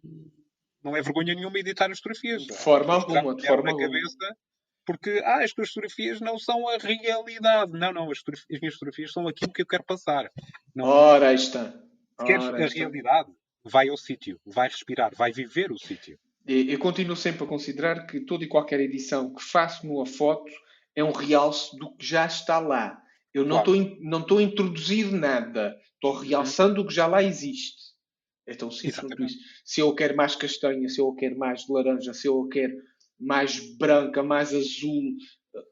não 0.83 0.97
é 0.97 1.03
vergonha 1.03 1.35
nenhuma 1.35 1.59
editar 1.59 1.91
as 1.91 1.99
fotografias. 1.99 2.45
De 2.45 2.55
forma 2.55 2.95
alguma, 2.95 3.35
de 3.35 3.47
forma 3.47 3.71
alguma. 3.71 3.89
Cabeça, 3.89 4.37
porque 4.89 5.21
ah, 5.23 5.45
as 5.45 5.53
tuas 5.53 5.69
fotografias 5.69 6.19
não 6.19 6.39
são 6.39 6.67
a 6.67 6.79
realidade. 6.79 7.73
Não, 7.73 7.93
não, 7.93 8.11
as, 8.11 8.23
as 8.51 8.59
minhas 8.59 8.73
fotografias 8.73 9.13
são 9.13 9.29
aquilo 9.29 9.53
que 9.53 9.61
eu 9.61 9.67
quero 9.67 9.85
passar. 9.85 10.33
Não, 10.75 10.87
Ora, 10.87 11.29
aí 11.29 11.35
está. 11.35 11.71
Se 12.19 12.25
queres 12.25 12.47
a 12.47 12.67
realidade, 12.75 13.29
vai 13.63 13.91
ao 13.91 13.99
sítio, 13.99 14.41
vai 14.47 14.67
respirar, 14.67 15.15
vai 15.15 15.31
viver 15.31 15.71
o 15.71 15.77
sítio. 15.77 16.19
Eu 16.47 16.79
continuo 16.79 17.15
sempre 17.15 17.45
a 17.45 17.47
considerar 17.47 18.07
que 18.07 18.21
toda 18.21 18.45
e 18.45 18.49
qualquer 18.49 18.81
edição 18.81 19.35
que 19.35 19.43
faço 19.43 19.87
numa 19.87 20.07
foto 20.07 20.51
é 20.97 21.05
um 21.05 21.13
realce 21.13 21.77
do 21.77 21.95
que 21.95 22.07
já 22.07 22.25
está 22.25 22.59
lá. 22.59 22.99
Eu 23.35 23.45
não 23.45 23.59
estou 23.59 23.75
claro. 23.75 23.99
não 24.01 24.21
estou 24.21 24.39
a 24.39 24.43
introduzir 24.43 25.13
nada, 25.13 25.77
estou 25.93 26.15
realçando 26.15 26.81
o 26.81 26.87
que 26.87 26.95
já 26.95 27.07
lá 27.07 27.23
existe. 27.23 27.89
É 28.47 28.55
tão 28.55 28.71
simples 28.71 29.01
quanto 29.01 29.23
isso. 29.23 29.37
Se 29.67 29.83
eu 29.83 29.95
quero 29.95 30.17
mais 30.17 30.35
castanha, 30.35 30.89
se 30.89 30.99
eu 30.99 31.13
quero 31.13 31.39
mais 31.39 31.69
laranja, 31.69 32.15
se 32.15 32.27
eu 32.27 32.49
quero 32.49 32.75
mais 33.19 33.59
branca, 33.77 34.23
mais 34.23 34.55
azul, 34.55 35.17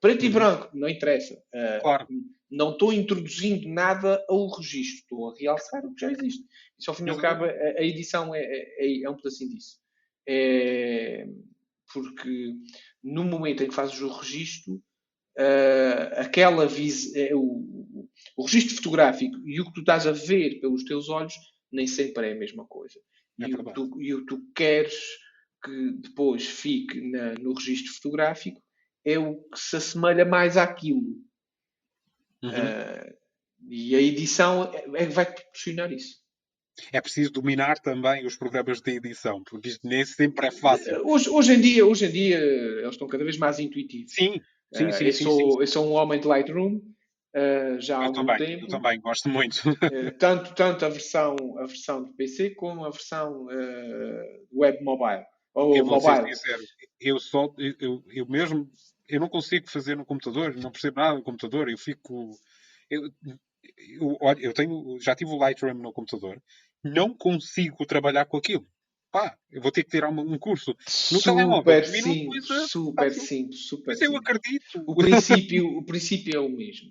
preto 0.00 0.22
uhum. 0.22 0.28
e 0.28 0.32
branco, 0.32 0.70
não 0.74 0.88
interessa. 0.88 1.34
Uh, 1.34 1.80
claro. 1.80 2.06
Não 2.50 2.72
estou 2.72 2.92
introduzindo 2.92 3.68
nada 3.68 4.24
ao 4.28 4.48
registro, 4.48 5.00
estou 5.00 5.30
a 5.30 5.34
realçar 5.38 5.84
o 5.84 5.94
que 5.94 6.00
já 6.00 6.12
existe. 6.12 6.44
E 6.78 6.82
se 6.82 6.88
ao 6.88 6.94
fim 6.94 7.06
e 7.06 7.10
ao 7.10 7.18
cabo, 7.18 7.44
a, 7.44 7.48
a 7.48 7.82
edição 7.82 8.34
é, 8.34 8.40
é, 8.40 9.02
é, 9.02 9.10
um 9.10 9.16
pedacinho 9.16 9.50
disso. 9.50 9.78
É, 10.28 11.26
porque 11.92 12.54
no 13.02 13.24
momento 13.24 13.62
em 13.62 13.68
que 13.68 13.74
fazes 13.74 14.00
o 14.00 14.08
registro, 14.08 14.74
uh, 14.74 16.20
aquela 16.20 16.66
vis 16.66 17.14
é, 17.14 17.34
o, 17.34 18.08
o 18.36 18.44
registro 18.44 18.76
fotográfico 18.76 19.36
e 19.46 19.60
o 19.60 19.66
que 19.66 19.74
tu 19.74 19.80
estás 19.80 20.06
a 20.06 20.12
ver 20.12 20.60
pelos 20.60 20.84
teus 20.84 21.08
olhos 21.08 21.34
nem 21.70 21.86
sempre 21.86 22.28
é 22.28 22.32
a 22.32 22.38
mesma 22.38 22.66
coisa. 22.66 22.98
É 23.40 23.48
e, 23.48 23.54
o 23.54 23.64
tu, 23.64 24.02
e, 24.02 24.14
o 24.14 24.20
que 24.20 24.26
tu, 24.26 24.42
queres 24.54 24.94
que 25.64 25.92
depois 25.92 26.46
fique 26.46 27.00
na, 27.00 27.34
no 27.34 27.54
registro 27.54 27.92
fotográfico 27.94 28.60
é 29.04 29.18
o 29.18 29.36
que 29.36 29.58
se 29.58 29.76
assemelha 29.76 30.24
mais 30.24 30.56
àquilo. 30.56 31.16
Uhum. 32.42 32.50
Uh, 32.50 33.16
e 33.68 33.94
a 33.94 34.00
edição 34.00 34.70
é, 34.72 35.02
é, 35.02 35.06
vai 35.06 35.26
proporcionar 35.26 35.92
isso. 35.92 36.24
É 36.92 37.00
preciso 37.00 37.32
dominar 37.32 37.78
também 37.78 38.26
os 38.26 38.36
programas 38.36 38.80
de 38.80 38.92
edição, 38.92 39.42
porque 39.44 39.68
isto 39.68 39.86
nem 39.86 40.04
sempre 40.04 40.48
é 40.48 40.50
fácil. 40.50 41.06
Hoje, 41.06 41.30
hoje, 41.30 41.54
em, 41.54 41.60
dia, 41.60 41.86
hoje 41.86 42.04
em 42.04 42.10
dia 42.10 42.38
eles 42.38 42.90
estão 42.90 43.08
cada 43.08 43.24
vez 43.24 43.38
mais 43.38 43.58
intuitivos. 43.58 44.12
Sim, 44.12 44.40
Sim, 44.72 44.90
sim, 44.92 45.04
eu, 45.04 45.12
sim, 45.12 45.24
sou, 45.24 45.38
sim, 45.38 45.60
eu 45.60 45.66
sou 45.66 45.86
um 45.86 45.92
homem 45.92 46.20
de 46.20 46.26
Lightroom 46.26 46.76
uh, 46.76 47.80
já 47.80 47.98
há 47.98 48.02
eu 48.02 48.06
algum 48.06 48.26
também, 48.26 48.36
tempo. 48.36 48.64
Eu 48.64 48.68
também, 48.68 49.00
gosto 49.00 49.28
muito. 49.28 49.56
Uh, 49.70 50.10
tanto, 50.18 50.54
tanto 50.54 50.84
a 50.84 50.88
versão, 50.88 51.36
a 51.58 51.66
versão 51.66 52.04
de 52.04 52.12
PC 52.14 52.50
como 52.50 52.84
a 52.84 52.90
versão 52.90 53.46
uh, 53.46 54.46
web 54.52 54.82
mobile. 54.82 55.24
Ou 55.56 55.74
eu 55.74 55.86
mobile. 55.86 56.34
Sincero, 56.34 56.62
eu 57.00 57.18
só, 57.18 57.52
eu, 57.80 58.04
eu 58.08 58.26
mesmo, 58.26 58.70
eu 59.08 59.18
não 59.18 59.28
consigo 59.28 59.70
fazer 59.70 59.96
no 59.96 60.04
computador, 60.04 60.54
não 60.54 60.70
percebo 60.70 61.00
nada 61.00 61.16
no 61.16 61.22
computador, 61.22 61.70
eu 61.70 61.78
fico. 61.78 62.38
Eu, 62.90 63.10
eu, 63.76 64.18
eu 64.38 64.52
tenho, 64.52 65.00
já 65.00 65.16
tive 65.16 65.30
o 65.30 65.38
Lightroom 65.38 65.74
no 65.74 65.92
computador, 65.92 66.40
não 66.84 67.14
consigo 67.14 67.86
trabalhar 67.86 68.26
com 68.26 68.36
aquilo 68.36 68.68
pá, 69.10 69.38
eu 69.50 69.62
vou 69.62 69.72
ter 69.72 69.82
que 69.82 69.90
tirar 69.90 70.10
um 70.10 70.38
curso 70.38 70.76
no 70.78 71.18
super 71.18 71.22
telemóvel. 71.22 71.84
Simples, 71.86 72.46
coisa, 72.46 72.68
super 72.68 73.14
simples, 73.14 73.66
super 73.66 73.86
Mas 73.86 73.98
simples. 73.98 74.14
eu 74.14 74.16
acredito. 74.18 74.84
O 74.86 74.94
princípio, 74.94 75.78
o 75.78 75.82
princípio 75.82 76.36
é 76.36 76.38
o 76.38 76.50
mesmo. 76.50 76.90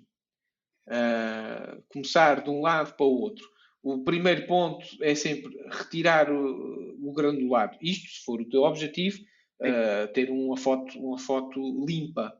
Uh, 0.88 1.82
começar 1.88 2.42
de 2.42 2.50
um 2.50 2.60
lado 2.60 2.96
para 2.96 3.06
o 3.06 3.20
outro. 3.20 3.48
O 3.86 4.02
primeiro 4.02 4.48
ponto 4.48 4.84
é 5.00 5.14
sempre 5.14 5.56
retirar 5.70 6.28
o, 6.28 7.08
o 7.08 7.12
granulado. 7.12 7.78
Isto, 7.80 8.08
se 8.08 8.24
for 8.24 8.40
o 8.40 8.48
teu 8.48 8.62
objetivo, 8.62 9.16
uh, 9.62 10.12
ter 10.12 10.28
uma 10.28 10.56
foto, 10.56 10.98
uma 10.98 11.16
foto 11.16 11.60
limpa. 11.86 12.36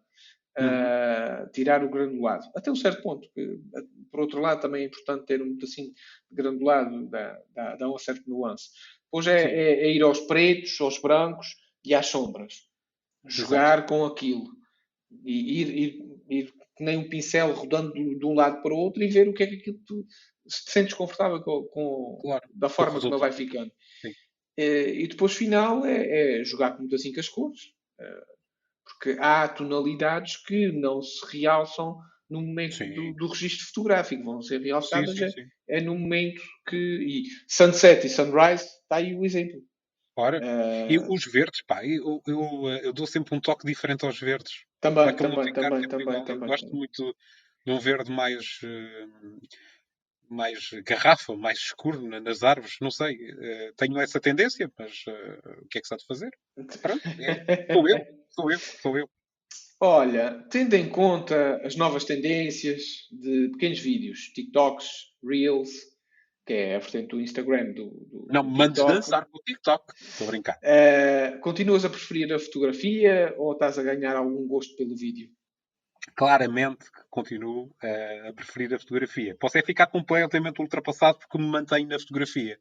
Uh, 0.58 1.48
tirar 1.52 1.84
o 1.84 1.90
granulado. 1.90 2.50
Até 2.56 2.70
um 2.70 2.74
certo 2.74 3.02
ponto. 3.02 3.28
Por 4.10 4.20
outro 4.20 4.40
lado, 4.40 4.60
também 4.60 4.82
é 4.82 4.86
importante 4.86 5.26
ter 5.26 5.40
um 5.42 5.54
pedacinho 5.54 5.92
de 6.30 6.34
granulado, 6.34 7.06
dá, 7.08 7.38
dá, 7.54 7.76
dá 7.76 7.88
uma 7.88 7.98
certa 7.98 8.22
nuance. 8.26 8.70
Hoje 9.12 9.30
é, 9.30 9.42
é, 9.42 9.84
é, 9.84 9.92
ir 9.94 10.02
aos 10.02 10.20
pretos, 10.20 10.80
aos 10.80 10.98
brancos 10.98 11.54
e 11.84 11.94
às 11.94 12.06
sombras. 12.06 12.54
Jogar 13.24 13.78
Exato. 13.78 13.92
com 13.92 14.04
aquilo. 14.04 14.46
E 15.24 15.60
ir, 15.60 15.68
ir, 15.68 16.20
ir 16.28 16.54
nem 16.84 16.96
um 16.98 17.08
pincel 17.08 17.52
rodando 17.52 17.92
de, 17.92 18.18
de, 18.18 18.26
um 18.26 18.34
lado 18.34 18.62
para 18.62 18.74
o 18.74 18.76
outro 18.76 19.02
e 19.02 19.08
ver 19.08 19.28
o 19.28 19.32
que 19.32 19.42
é 19.42 19.46
que 19.46 19.56
aquilo 19.56 19.78
tu 19.86 20.06
se 20.46 20.64
te 20.64 20.70
sentes 20.70 20.94
confortável 20.94 21.40
com, 21.40 21.64
com 21.64 22.18
claro. 22.22 22.48
da 22.54 22.68
forma 22.68 23.00
como 23.00 23.14
ele 23.14 23.20
vai 23.20 23.32
ficando. 23.32 23.70
Sim. 24.00 24.12
Eh, 24.56 24.90
e 25.02 25.08
depois 25.08 25.34
final 25.34 25.84
é, 25.84 26.40
é 26.40 26.44
jogar 26.44 26.78
muito 26.78 26.94
assim 26.94 27.12
com 27.12 27.20
as 27.20 27.28
cores. 27.28 27.60
Eh, 28.00 28.24
porque 28.84 29.18
há 29.20 29.48
tonalidades 29.48 30.36
que 30.36 30.70
não 30.70 31.02
se 31.02 31.26
realçam 31.36 31.98
no 32.30 32.40
momento 32.40 32.78
do, 32.78 33.14
do, 33.14 33.28
registro 33.28 33.66
fotográfico, 33.66 34.24
vão 34.24 34.42
ser 34.42 34.60
realçadas 34.60 35.16
sim, 35.16 35.28
sim, 35.28 35.40
é, 35.68 35.78
é, 35.78 35.80
no 35.80 35.96
momento 35.96 36.42
que. 36.68 36.76
E 36.76 37.22
sunset 37.48 38.06
e 38.06 38.10
sunrise, 38.10 38.64
está 38.64 38.96
aí 38.96 39.14
o 39.14 39.24
exemplo. 39.24 39.60
Ora, 40.18 40.40
e 40.88 40.98
os 40.98 41.26
verdes, 41.26 41.62
pá, 41.62 41.84
eu, 41.84 42.22
eu, 42.26 42.68
eu, 42.82 42.92
dou 42.92 43.06
sempre 43.06 43.34
um 43.34 43.40
toque 43.40 43.66
diferente 43.66 44.06
aos 44.06 44.18
verdes. 44.18 44.64
Também, 44.80 45.14
também, 45.14 45.52
também, 45.52 45.88
também, 45.88 46.24
também, 46.24 46.48
Gosto 46.48 46.74
muito 46.74 47.14
de 47.66 47.72
um 47.72 47.78
verde 47.78 48.10
mais. 48.10 48.60
Uh, 48.62 49.38
mais 50.28 50.70
garrafa, 50.84 51.36
mais 51.36 51.58
escuro 51.58 52.02
nas 52.20 52.42
árvores, 52.42 52.78
não 52.80 52.90
sei. 52.90 53.16
Tenho 53.76 53.96
essa 54.00 54.18
tendência, 54.18 54.68
mas 54.76 55.04
o 55.62 55.68
que 55.68 55.78
é 55.78 55.80
que 55.80 55.86
se 55.86 55.94
há 55.94 55.96
de 55.96 56.04
fazer? 56.04 56.30
Pronto, 56.82 57.00
é, 57.20 57.72
sou 57.72 57.88
eu, 57.88 58.06
sou 58.30 58.50
eu, 58.50 58.58
sou 58.58 58.98
eu. 58.98 59.10
Olha, 59.78 60.42
tendo 60.50 60.74
em 60.74 60.88
conta 60.88 61.60
as 61.64 61.76
novas 61.76 62.04
tendências 62.04 62.82
de 63.12 63.50
pequenos 63.50 63.78
vídeos, 63.78 64.30
TikToks, 64.34 65.12
Reels, 65.22 65.70
que 66.46 66.52
é 66.52 66.76
a 66.76 66.78
vertente 66.78 67.08
do 67.08 67.20
Instagram 67.20 67.72
do, 67.72 67.90
do 67.90 68.26
Não 68.30 68.44
mandes 68.44 68.84
dançar 68.84 69.26
com 69.26 69.38
o 69.38 69.42
TikTok, 69.42 69.92
estou 70.00 70.28
a 70.28 70.30
brincar. 70.30 70.58
Uh, 70.62 71.40
continuas 71.40 71.84
a 71.84 71.90
preferir 71.90 72.32
a 72.32 72.38
fotografia 72.38 73.34
ou 73.36 73.52
estás 73.52 73.78
a 73.78 73.82
ganhar 73.82 74.16
algum 74.16 74.46
gosto 74.46 74.76
pelo 74.76 74.96
vídeo? 74.96 75.28
Claramente 76.14 76.84
que 76.84 77.00
continuo 77.10 77.64
uh, 77.64 78.28
a 78.28 78.32
preferir 78.32 78.72
a 78.72 78.78
fotografia. 78.78 79.36
Posso 79.40 79.58
é 79.58 79.62
ficar 79.62 79.88
completamente 79.88 80.60
ultrapassado 80.60 81.18
porque 81.18 81.36
me 81.36 81.48
mantenho 81.48 81.88
na 81.88 81.98
fotografia. 81.98 82.56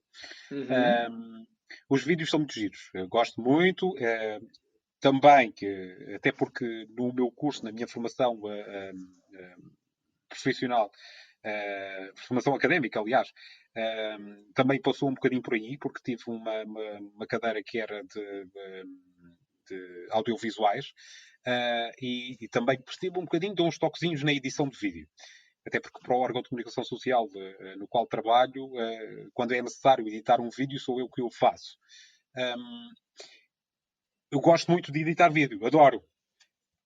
Uhum. 0.52 0.66
Um, 1.12 1.46
os 1.88 2.04
vídeos 2.04 2.32
são 2.32 2.40
muito 2.40 2.56
giros. 2.56 2.90
Eu 2.92 3.08
gosto 3.08 3.40
muito. 3.40 3.92
Uh, 3.92 4.66
também, 5.00 5.52
que, 5.52 6.14
até 6.16 6.32
porque 6.32 6.88
no 6.98 7.14
meu 7.14 7.30
curso, 7.30 7.64
na 7.64 7.72
minha 7.72 7.88
formação 7.88 8.42
profissional, 10.28 10.90
formação 12.16 12.56
académica, 12.56 13.00
aliás, 13.00 13.32
também 14.54 14.82
passou 14.82 15.10
um 15.10 15.14
bocadinho 15.14 15.42
por 15.42 15.54
aí, 15.54 15.78
porque 15.78 16.02
tive 16.04 16.24
uma, 16.28 16.64
uma, 16.64 17.00
uma 17.16 17.28
cadeira 17.28 17.62
que 17.64 17.80
era 17.80 18.02
de, 18.04 18.46
de, 19.70 20.08
audiovisuais 20.12 20.94
e, 22.02 22.38
e, 22.40 22.48
também 22.48 22.82
percebo 22.82 23.20
um 23.20 23.26
bocadinho, 23.26 23.54
dou 23.54 23.68
uns 23.68 23.78
toquezinhos 23.78 24.24
na 24.24 24.32
edição 24.32 24.70
de 24.70 24.78
vídeo 24.78 25.08
até 25.68 25.80
porque 25.80 26.00
para 26.00 26.16
o 26.16 26.20
órgão 26.20 26.42
de 26.42 26.50
comunicação 26.50 26.84
social 26.84 27.28
no 27.78 27.88
qual 27.88 28.06
trabalho, 28.06 28.72
quando 29.34 29.54
é 29.54 29.62
necessário 29.62 30.08
editar 30.08 30.40
um 30.40 30.50
vídeo, 30.50 30.80
sou 30.80 31.00
eu 31.00 31.10
que 31.10 31.24
o 31.24 31.32
faço. 31.32 31.76
Um, 32.38 32.94
eu 34.32 34.40
gosto 34.40 34.72
muito 34.72 34.92
de 34.92 35.00
editar 35.00 35.30
vídeo, 35.30 35.66
adoro. 35.66 36.04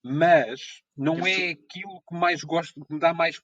Mas 0.04 0.82
não 0.96 1.26
é 1.28 1.50
aquilo 1.50 2.02
que 2.08 2.16
mais 2.16 2.42
gosto, 2.44 2.86
que 2.86 2.94
me 2.94 3.00
dá 3.00 3.14
mais 3.14 3.42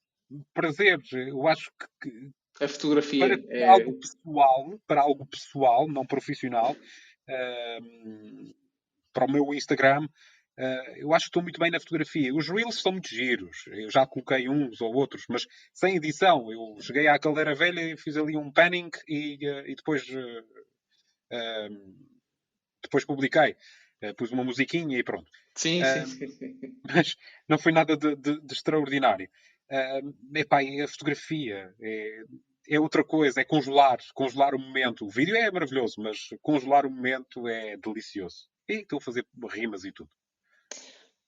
prazer. 0.54 1.00
Eu 1.12 1.48
acho 1.48 1.72
que 2.02 2.32
a 2.60 2.68
fotografia 2.68 3.38
para 3.38 3.58
é... 3.58 3.68
algo 3.68 4.00
pessoal, 4.00 4.80
para 4.88 5.02
algo 5.02 5.26
pessoal, 5.26 5.88
não 5.88 6.06
profissional, 6.06 6.72
uh, 6.74 8.56
para 9.14 9.26
o 9.26 9.32
meu 9.32 9.54
Instagram, 9.54 10.06
uh, 10.06 10.92
eu 10.96 11.14
acho 11.14 11.26
que 11.26 11.30
estou 11.30 11.44
muito 11.44 11.60
bem 11.60 11.72
na 11.72 11.80
fotografia. 11.80 12.34
Os 12.34 12.48
Reels 12.48 12.82
são 12.82 12.94
muito 12.94 13.10
giros. 13.10 13.66
Eu 13.68 13.90
já 13.90 14.06
coloquei 14.06 14.48
uns 14.48 14.80
ou 14.82 14.94
outros, 14.94 15.26
mas 15.30 15.46
sem 15.74 15.98
edição. 15.98 16.52
Eu 16.52 16.78
cheguei 16.82 17.08
à 17.08 17.20
caldeira 17.20 17.54
velha 17.54 17.82
e 17.82 17.98
fiz 17.98 18.16
ali 18.16 18.38
um 18.38 18.52
panning 18.52 18.90
e, 19.08 19.36
uh, 19.50 19.68
e 19.68 19.76
depois, 19.76 20.06
depois 22.82 23.04
publiquei. 23.04 23.56
pus 24.18 24.32
uma 24.32 24.44
musiquinha 24.44 24.98
e 24.98 25.04
pronto. 25.04 25.30
Sim, 25.56 25.82
sim, 26.06 26.28
sim, 26.28 26.74
Mas 26.94 27.16
não 27.48 27.58
foi 27.58 27.72
nada 27.72 27.98
de, 27.98 28.16
de, 28.16 28.42
de 28.42 28.54
extraordinário. 28.54 29.30
Uh, 29.72 30.38
epá, 30.38 30.60
a 30.62 30.88
fotografia 30.88 31.74
é, 31.82 32.24
é, 32.70 32.80
outra 32.80 33.04
coisa, 33.04 33.42
é 33.42 33.46
congelar, 33.46 33.98
congelar 34.14 34.54
o 34.54 34.60
momento. 34.60 35.06
O 35.06 35.10
vídeo 35.10 35.36
é 35.36 35.50
maravilhoso, 35.52 36.02
mas 36.02 36.30
congelar 36.42 36.86
o 36.86 36.90
momento 36.90 37.48
é 37.48 37.76
delicioso. 37.78 38.48
E 38.68 38.82
estou 38.82 38.98
a 38.98 39.02
fazer 39.02 39.26
rimas 39.52 39.84
e 39.84 39.92
tudo. 39.92 40.10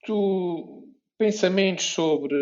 Tu, 0.06 0.94
pensamentos 1.18 1.86
sobre 1.86 2.36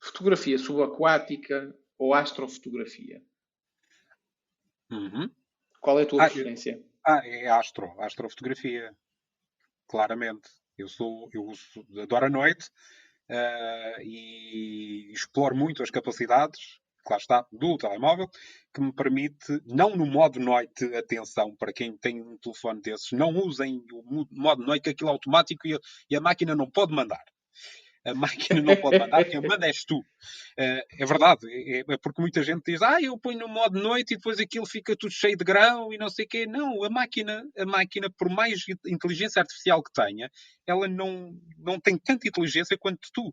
fotografia 0.00 0.58
subaquática 0.58 1.74
ou 1.98 2.14
astrofotografia? 2.14 3.22
Uhum. 4.90 5.30
Qual 5.80 5.98
é 5.98 6.02
a 6.02 6.06
tua 6.06 6.24
ah, 6.24 6.30
preferência? 6.30 6.82
Ah, 7.04 7.20
é 7.24 7.48
astro, 7.48 7.92
astrofotografia. 8.00 8.96
Claramente. 9.88 10.48
Eu 10.78 10.88
sou, 10.88 11.28
eu 11.32 11.52
adoro 12.02 12.26
a 12.26 12.30
noite, 12.30 12.70
uh, 13.32 14.02
e 14.02 15.10
exploro 15.12 15.56
muito 15.56 15.82
as 15.82 15.90
capacidades, 15.90 16.80
que 17.04 17.12
lá 17.12 17.16
está, 17.16 17.46
do 17.50 17.76
telemóvel, 17.76 18.28
que 18.72 18.80
me 18.80 18.92
permite, 18.92 19.60
não 19.66 19.96
no 19.96 20.06
modo 20.06 20.38
noite, 20.38 20.84
atenção, 20.94 21.54
para 21.56 21.72
quem 21.72 21.96
tem 21.96 22.22
um 22.22 22.36
telefone 22.38 22.80
desses, 22.80 23.10
não 23.12 23.30
usem 23.30 23.82
o 23.92 24.26
modo 24.30 24.62
noite, 24.62 24.84
que 24.84 24.90
aquilo 24.90 25.10
é 25.10 25.12
automático 25.12 25.66
e 25.66 25.74
a, 25.74 25.78
e 26.10 26.16
a 26.16 26.20
máquina 26.20 26.54
não 26.54 26.70
pode 26.70 26.94
mandar 26.94 27.24
a 28.04 28.14
máquina 28.14 28.60
não 28.60 28.76
pode 28.76 28.98
mandar, 28.98 29.24
quem 29.24 29.40
manda 29.40 29.66
és 29.66 29.84
tu. 29.84 29.98
Uh, 29.98 30.82
é 30.98 31.06
verdade, 31.06 31.46
é, 31.48 31.80
é, 31.80 31.96
porque 31.98 32.20
muita 32.20 32.42
gente 32.42 32.62
diz, 32.66 32.82
ah, 32.82 33.00
eu 33.00 33.16
ponho 33.18 33.38
no 33.38 33.48
modo 33.48 33.80
noite 33.80 34.14
e 34.14 34.16
depois 34.16 34.38
aquilo 34.38 34.66
fica 34.66 34.96
tudo 34.96 35.12
cheio 35.12 35.36
de 35.36 35.44
grão 35.44 35.92
e 35.92 35.98
não 35.98 36.08
sei 36.08 36.24
o 36.24 36.28
quê. 36.28 36.46
Não, 36.46 36.82
a 36.84 36.90
máquina, 36.90 37.42
a 37.56 37.64
máquina, 37.64 38.10
por 38.10 38.28
mais 38.28 38.64
inteligência 38.86 39.40
artificial 39.40 39.82
que 39.82 39.92
tenha, 39.92 40.28
ela 40.66 40.88
não, 40.88 41.32
não 41.58 41.78
tem 41.80 41.96
tanta 41.96 42.26
inteligência 42.26 42.76
quanto 42.78 43.08
tu. 43.12 43.32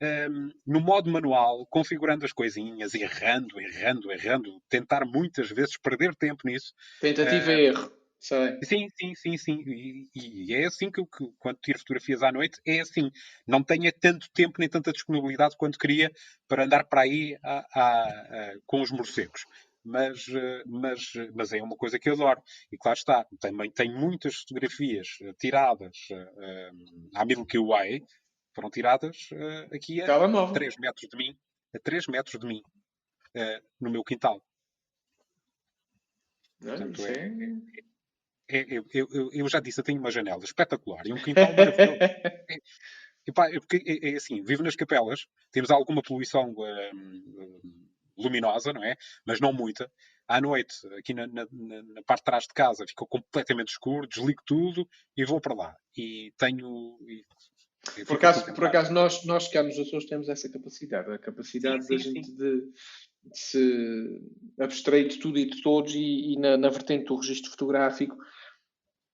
Um, 0.00 0.06
ehm, 0.06 0.48
no 0.64 0.80
modo 0.80 1.10
manual, 1.10 1.66
configurando 1.66 2.24
as 2.24 2.32
coisinhas, 2.32 2.94
errando, 2.94 3.60
errando, 3.60 4.12
errando, 4.12 4.62
tentar 4.68 5.04
muitas 5.04 5.50
vezes 5.50 5.76
perder 5.76 6.14
tempo 6.14 6.42
nisso. 6.44 6.72
Tentativa 7.00 7.50
uh, 7.50 7.54
e 7.54 7.66
erro. 7.66 7.97
Sei. 8.20 8.58
Sim, 8.64 8.88
sim, 8.90 9.14
sim, 9.14 9.36
sim. 9.36 9.62
E, 9.66 10.08
e 10.14 10.54
é 10.54 10.66
assim 10.66 10.90
que, 10.90 11.02
que, 11.04 11.32
quando 11.38 11.58
tiro 11.58 11.78
fotografias 11.78 12.22
à 12.22 12.32
noite, 12.32 12.60
é 12.66 12.80
assim. 12.80 13.10
Não 13.46 13.62
tenho 13.62 13.90
tanto 13.92 14.28
tempo 14.32 14.56
nem 14.58 14.68
tanta 14.68 14.92
disponibilidade 14.92 15.56
quanto 15.56 15.78
queria 15.78 16.10
para 16.48 16.64
andar 16.64 16.84
para 16.84 17.02
aí 17.02 17.38
a, 17.44 17.64
a, 17.72 18.02
a, 18.02 18.54
com 18.66 18.80
os 18.80 18.90
morcegos. 18.90 19.44
Mas, 19.84 20.26
mas, 20.66 21.12
mas 21.34 21.52
é 21.52 21.62
uma 21.62 21.76
coisa 21.76 21.98
que 21.98 22.10
eu 22.10 22.14
adoro. 22.14 22.42
E 22.70 22.76
claro 22.76 22.98
está, 22.98 23.24
também 23.40 23.70
tenho 23.70 23.96
muitas 23.96 24.34
fotografias 24.40 25.08
tiradas 25.38 25.96
uh, 26.10 27.08
à 27.14 27.24
Milky 27.24 27.58
Way, 27.58 28.02
foram 28.54 28.70
tiradas 28.70 29.30
uh, 29.32 29.74
aqui 29.74 30.02
a 30.02 30.52
3 30.52 30.76
metros 30.78 31.08
de 31.08 31.16
mim, 31.16 31.38
a 31.74 31.78
3 31.78 32.06
metros 32.08 32.38
de 32.38 32.46
mim, 32.46 32.60
uh, 33.36 33.64
no 33.80 33.90
meu 33.90 34.02
quintal. 34.04 34.42
Portanto, 36.60 37.06
é, 37.06 37.12
é 37.12 37.78
é, 37.78 37.88
eu, 38.48 38.84
eu, 38.92 39.30
eu, 39.32 39.48
já 39.48 39.60
disse, 39.60 39.80
eu 39.80 39.84
tenho 39.84 40.00
uma 40.00 40.10
janela 40.10 40.42
espetacular 40.42 41.06
e 41.06 41.12
um 41.12 41.22
quintal 41.22 41.52
maravilhoso. 41.54 41.98
é, 42.00 43.56
é, 43.56 43.60
porque 43.60 43.82
é, 43.86 44.10
é, 44.10 44.16
assim, 44.16 44.42
vivo 44.42 44.62
nas 44.62 44.74
capelas, 44.74 45.26
temos 45.52 45.70
alguma 45.70 46.02
poluição 46.02 46.54
hum, 46.56 47.88
luminosa, 48.16 48.72
não 48.72 48.82
é? 48.82 48.96
Mas 49.26 49.40
não 49.40 49.52
muita. 49.52 49.90
À 50.26 50.40
noite, 50.40 50.74
aqui 50.98 51.14
na, 51.14 51.26
na, 51.26 51.46
na, 51.50 52.02
parte 52.06 52.20
de 52.20 52.24
trás 52.24 52.44
de 52.44 52.54
casa, 52.54 52.84
fica 52.86 53.04
completamente 53.06 53.68
escuro, 53.68 54.06
desligo 54.06 54.42
tudo 54.46 54.86
e 55.16 55.24
vou 55.24 55.40
para 55.40 55.54
lá. 55.54 55.76
E 55.96 56.32
tenho. 56.38 56.98
E, 57.06 57.24
por 58.04 58.16
acaso, 58.16 58.54
por 58.54 58.64
acaso 58.64 58.92
nós, 58.92 59.24
nós 59.24 59.48
cá 59.48 59.62
nos 59.62 59.78
Açores 59.78 60.06
temos 60.06 60.28
essa 60.28 60.50
capacidade, 60.50 61.10
a 61.10 61.18
capacidade 61.18 61.86
sim, 61.86 61.98
sim, 61.98 62.12
da 62.12 62.18
gente 62.20 62.32
de, 62.32 62.60
de, 62.60 63.38
se 63.38 64.20
abstrair 64.60 65.08
de 65.08 65.18
tudo 65.18 65.38
e 65.38 65.48
de 65.48 65.62
todos 65.62 65.94
e, 65.94 66.32
e 66.32 66.38
na, 66.38 66.58
na 66.58 66.68
vertente 66.68 67.06
do 67.06 67.16
registro 67.16 67.50
fotográfico 67.50 68.16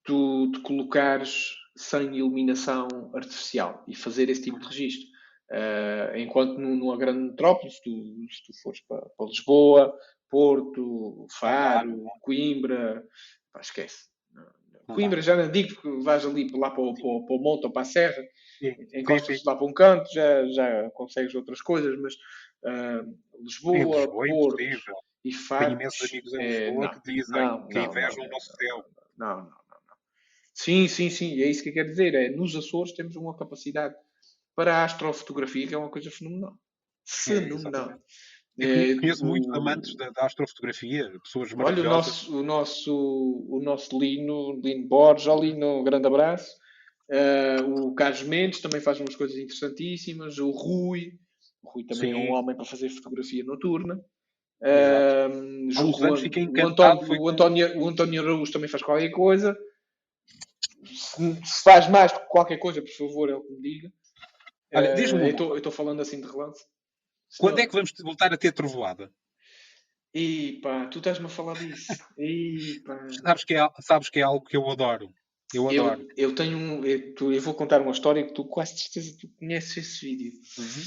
tu 0.05 0.51
te 0.53 0.61
colocares 0.61 1.57
sem 1.77 2.17
iluminação 2.17 2.89
artificial 3.15 3.83
e 3.89 3.95
fazer 3.95 4.29
esse 4.29 4.43
tipo 4.43 4.59
de 4.59 4.67
registro. 4.67 5.09
Uh, 5.51 6.17
enquanto 6.17 6.59
numa 6.59 6.97
grande 6.97 7.31
metrópole, 7.31 7.71
se 7.71 7.83
tu, 7.83 7.91
se 8.31 8.43
tu 8.47 8.63
fores 8.63 8.81
para, 8.89 9.07
para 9.17 9.27
Lisboa, 9.27 9.99
Porto, 10.31 11.27
Faro, 11.31 12.07
Coimbra, 12.21 13.05
pá, 13.53 13.61
esquece. 13.61 14.09
Coimbra 14.87 15.23
já 15.23 15.37
não 15.37 15.51
digo 15.51 15.81
que 15.81 16.03
vais 16.03 16.27
ali 16.27 16.51
lá 16.53 16.71
para 16.71 16.83
o, 16.83 16.95
para, 16.95 17.07
o, 17.07 17.25
para 17.25 17.37
o 17.37 17.39
monte 17.39 17.65
ou 17.65 17.73
para 17.73 17.83
a 17.83 17.87
serra, 17.87 18.23
encostas 18.93 19.43
lá 19.45 19.57
para 19.57 19.67
um 19.67 19.73
canto, 19.73 20.13
já, 20.13 20.47
já 20.49 20.91
consegues 20.91 21.35
outras 21.35 21.63
coisas, 21.63 21.99
mas 22.01 22.15
uh, 22.65 23.17
Lisboa, 23.41 23.79
Lisboa, 23.79 24.09
Porto 24.09 24.61
e 25.25 25.33
Faro. 25.33 25.65
Tenho 25.67 25.81
imensos 25.81 26.11
amigos 26.11 26.35
em 26.35 26.43
é, 26.43 26.67
Lisboa 26.67 26.85
é, 26.85 26.89
que 26.89 27.13
dizem 27.13 27.43
não, 27.43 27.69
que 27.69 27.79
invejam 27.79 28.25
o 28.25 28.29
nosso 28.29 28.57
céu. 28.57 28.85
Não, 29.17 29.37
não. 29.45 29.64
Sim, 30.55 30.87
sim, 30.87 31.11
sim, 31.11 31.43
é 31.43 31.51
isso 31.51 31.65
que 31.65 31.71
eu 31.71 31.75
quero 31.75 31.89
dizer. 31.89 32.15
É, 32.15 32.31
nos 32.31 32.55
Açores 32.55 32.93
temos 32.93 33.17
uma 33.17 33.37
capacidade 33.37 33.95
para 34.55 34.77
a 34.77 34.85
astrofotografia 34.85 35.67
que 35.67 35.75
é 35.75 35.79
uma 35.79 35.91
coisa 35.91 36.11
fenomenal. 36.13 36.57
Fenomenal. 37.05 37.99
É, 38.61 38.93
eu 38.93 39.01
conheço 39.01 39.27
muitos 39.27 39.53
amantes 39.53 39.97
da, 39.97 40.11
da, 40.11 40.27
astrofotografia, 40.27 41.11
pessoas 41.25 41.53
maravilhosas. 41.53 42.29
Olha, 42.29 42.39
o 42.39 42.43
nosso, 42.43 42.89
o 42.93 42.93
nosso, 42.95 43.47
o 43.49 43.61
nosso 43.61 43.99
Lino, 43.99 44.61
Lino 44.63 44.87
Borges, 44.87 45.27
Lino, 45.41 45.81
um 45.81 45.85
grande 45.85 46.07
abraço. 46.07 46.53
Uh, 47.11 47.89
o 47.89 47.95
Carlos 47.97 48.23
Mendes 48.23 48.61
também 48.61 48.81
faz 48.81 49.01
umas 49.01 49.17
coisas 49.17 49.37
interessantíssimas. 49.37 50.39
O 50.39 50.51
Rui, 50.51 51.19
o 51.65 51.71
Rui 51.71 51.85
também 51.85 52.13
Sim. 52.15 52.21
é 52.21 52.31
um 52.31 52.33
homem 52.33 52.55
para 52.55 52.65
fazer 52.65 52.89
fotografia 52.91 53.43
noturna. 53.43 54.01
Uh, 54.63 55.69
o, 55.83 56.65
António, 56.65 57.21
o, 57.21 57.29
António, 57.29 57.79
o 57.83 57.89
António 57.89 58.23
Araújo 58.23 58.53
também 58.53 58.69
faz 58.69 58.85
qualquer 58.85 59.11
coisa 59.11 59.59
se, 61.05 61.47
se 61.47 61.63
faz 61.63 61.89
mais 61.89 62.13
do 62.13 62.21
que 62.21 62.27
qualquer 62.27 62.59
coisa, 62.59 62.83
por 62.83 62.91
favor, 62.91 63.31
é 63.31 63.35
o 63.35 63.43
que 63.43 63.53
me 63.53 63.61
diga. 63.61 63.93
Olha, 64.75 64.93
uh, 64.93 64.97
diz-me. 64.97 65.31
Eu 65.31 65.57
estou 65.57 65.73
falando 65.73 66.01
assim 66.01 66.21
de 66.21 66.27
relance. 66.27 66.65
Quando 67.39 67.59
é 67.59 67.67
que 67.67 67.73
vamos 67.73 67.93
voltar 68.03 68.33
a 68.33 68.37
ter 68.37 68.53
trovoada? 68.53 69.11
E 70.13 70.61
pá, 70.63 70.87
tu 70.87 70.99
estás-me 70.99 71.27
a 71.27 71.29
falar 71.29 71.55
disso. 71.55 71.93
E, 72.17 72.83
sabes, 73.21 73.45
que 73.45 73.55
é, 73.55 73.69
sabes 73.81 74.09
que 74.11 74.21
é 74.21 74.23
algo 74.23 74.47
que 74.47 74.57
eu 74.57 74.71
adoro. 74.71 75.13
Eu 75.53 75.69
adoro. 75.69 76.03
Eu, 76.17 76.29
eu 76.29 76.35
tenho 76.35 76.57
um. 76.57 76.85
Eu, 76.85 77.15
tu, 77.15 77.33
eu, 77.33 77.41
vou 77.41 77.55
contar 77.55 77.81
uma 77.81 77.91
história 77.91 78.25
que 78.25 78.33
tu 78.33 78.45
quase 78.45 78.79
certeza 78.79 79.17
tu 79.21 79.29
conheces 79.39 79.77
esse 79.77 80.07
vídeo. 80.07 80.33
Uhum. 80.59 80.83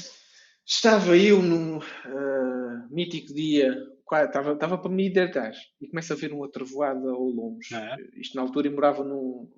Estava 0.66 1.16
eu 1.16 1.42
num 1.42 1.78
uh, 1.78 2.88
mítico 2.90 3.34
dia, 3.34 3.74
estava, 4.00 4.52
estava 4.52 4.78
para 4.78 4.90
me 4.90 5.06
hidratar 5.06 5.52
e 5.80 5.88
começo 5.88 6.12
a 6.12 6.16
ver 6.16 6.32
uma 6.32 6.50
trovoada 6.50 7.10
ao 7.10 7.24
longe. 7.24 7.74
Uhum. 7.74 8.20
Isto 8.20 8.36
na 8.36 8.42
altura 8.42 8.68
eu 8.68 8.72
morava 8.72 9.04
num, 9.04 9.50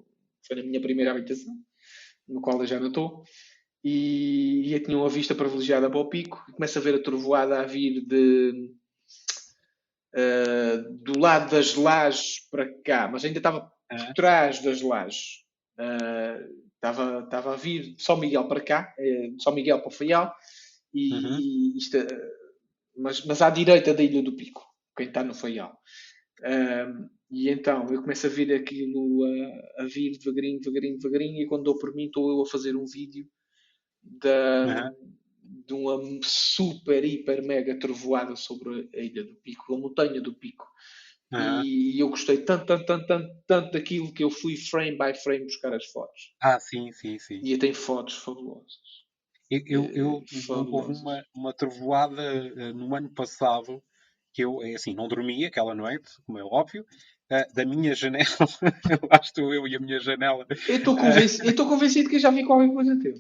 foi 0.47 0.57
na 0.57 0.63
minha 0.63 0.81
primeira 0.81 1.11
habitação, 1.11 1.55
no 2.29 2.41
qual 2.41 2.61
eu 2.61 2.67
já 2.67 2.79
não 2.79 2.89
estou, 2.89 3.25
e, 3.83 4.75
e 4.75 4.81
tinha 4.81 4.97
uma 4.97 5.09
vista 5.09 5.35
privilegiada 5.35 5.89
para 5.89 5.99
o 5.99 6.09
pico, 6.09 6.45
e 6.49 6.53
começo 6.53 6.79
a 6.79 6.83
ver 6.83 6.95
a 6.97 7.03
trovoada 7.03 7.61
a 7.61 7.65
vir 7.65 8.05
de, 8.07 8.73
uh, 10.15 10.93
do 11.03 11.19
lado 11.19 11.51
das 11.51 11.75
lajes 11.75 12.49
para 12.51 12.73
cá, 12.83 13.09
mas 13.09 13.25
ainda 13.25 13.39
estava 13.39 13.73
por 13.89 14.15
trás 14.15 14.63
das 14.63 14.83
lajes. 14.83 15.45
Uh, 15.79 16.61
estava, 16.75 17.25
estava 17.25 17.53
a 17.53 17.57
vir 17.57 17.95
de 17.95 18.03
São 18.03 18.17
Miguel 18.17 18.49
para 18.49 18.61
cá, 18.61 18.95
de 18.99 19.43
São 19.43 19.55
Miguel 19.55 19.81
para 19.81 19.89
o 19.89 19.93
Faial, 19.93 20.35
e, 20.93 21.13
uhum. 21.13 21.39
e 21.39 21.79
isto, 21.79 21.99
mas, 22.97 23.25
mas 23.25 23.43
à 23.43 23.51
direita 23.51 23.95
da 23.95 24.03
Ilha 24.03 24.23
do 24.23 24.35
Pico, 24.35 24.65
quem 24.97 25.07
está 25.07 25.23
no 25.23 25.35
Faial. 25.35 25.79
Um, 26.43 27.09
e 27.31 27.49
então 27.49 27.87
eu 27.91 28.01
começo 28.01 28.27
a 28.27 28.31
ver 28.31 28.53
aquilo 28.55 29.25
a, 29.25 29.83
a, 29.83 29.87
vir 29.87 30.19
devagarinho, 30.19 30.61
devagarinho, 30.61 30.99
devagarinho, 30.99 31.43
e 31.43 31.47
quando 31.47 31.65
dou 31.65 31.79
por 31.79 31.95
mim 31.95 32.07
estou 32.07 32.31
eu 32.31 32.43
a 32.43 32.47
fazer 32.47 32.77
um 32.77 32.87
vídeo 32.87 33.27
da, 34.03 34.91
uhum. 34.91 35.15
de 35.67 35.75
uma 35.75 36.21
super, 36.23 37.05
hiper, 37.05 37.43
mega 37.45 37.79
trovoada 37.79 38.35
sobre 38.37 38.89
a 38.95 38.99
ilha 38.99 39.25
do 39.25 39.35
Pico, 39.37 39.75
a 39.75 39.79
montanha 39.79 40.21
do 40.21 40.35
Pico. 40.35 40.67
Aham. 41.33 41.63
E 41.65 42.03
eu 42.03 42.09
gostei 42.09 42.39
tanto, 42.39 42.67
tanto, 42.67 42.87
tanto, 42.87 43.07
tanto, 43.07 43.29
tanto 43.47 43.71
daquilo 43.73 44.13
que 44.13 44.25
eu 44.25 44.31
fui 44.31 44.57
frame 44.57 44.99
by 44.99 45.15
frame 45.15 45.45
buscar 45.45 45.73
as 45.73 45.87
fotos. 45.87 46.35
Ah, 46.43 46.59
sim, 46.59 46.91
sim, 46.93 47.19
sim. 47.19 47.41
E 47.43 47.53
eu 47.53 47.59
tenho 47.59 47.75
fotos 47.75 48.17
fabulosas. 48.17 48.81
Eu, 49.49 49.61
eu, 49.67 49.85
Eh, 49.85 50.01
eu- 50.01 50.25
houve 50.49 50.93
uma, 50.93 51.25
uma 51.35 51.53
trovoada 51.53 52.23
eh, 52.23 52.73
no 52.73 52.95
ano 52.95 53.11
passado 53.11 53.83
que 54.33 54.45
eu, 54.45 54.63
é 54.63 54.75
assim, 54.75 54.95
não 54.95 55.09
dormia 55.09 55.49
aquela 55.49 55.75
noite, 55.75 56.11
como 56.25 56.39
é 56.39 56.45
óbvio, 56.45 56.85
eh, 57.31 57.47
da 57.55 57.65
minha 57.65 57.95
janela, 57.95 58.27
lá 59.11 59.21
estou 59.23 59.55
eu 59.55 59.67
e 59.67 59.77
a 59.77 59.81
minha 59.81 60.01
janela. 60.01 60.47
Eu 60.69 60.77
estou 60.77 60.97
estou 60.99 61.69
convencido 61.69 62.09
que 62.11 62.19
já 62.19 62.31
vi 62.31 62.45
qualquer 62.45 62.73
coisa 62.73 62.99
teu. 63.01 63.15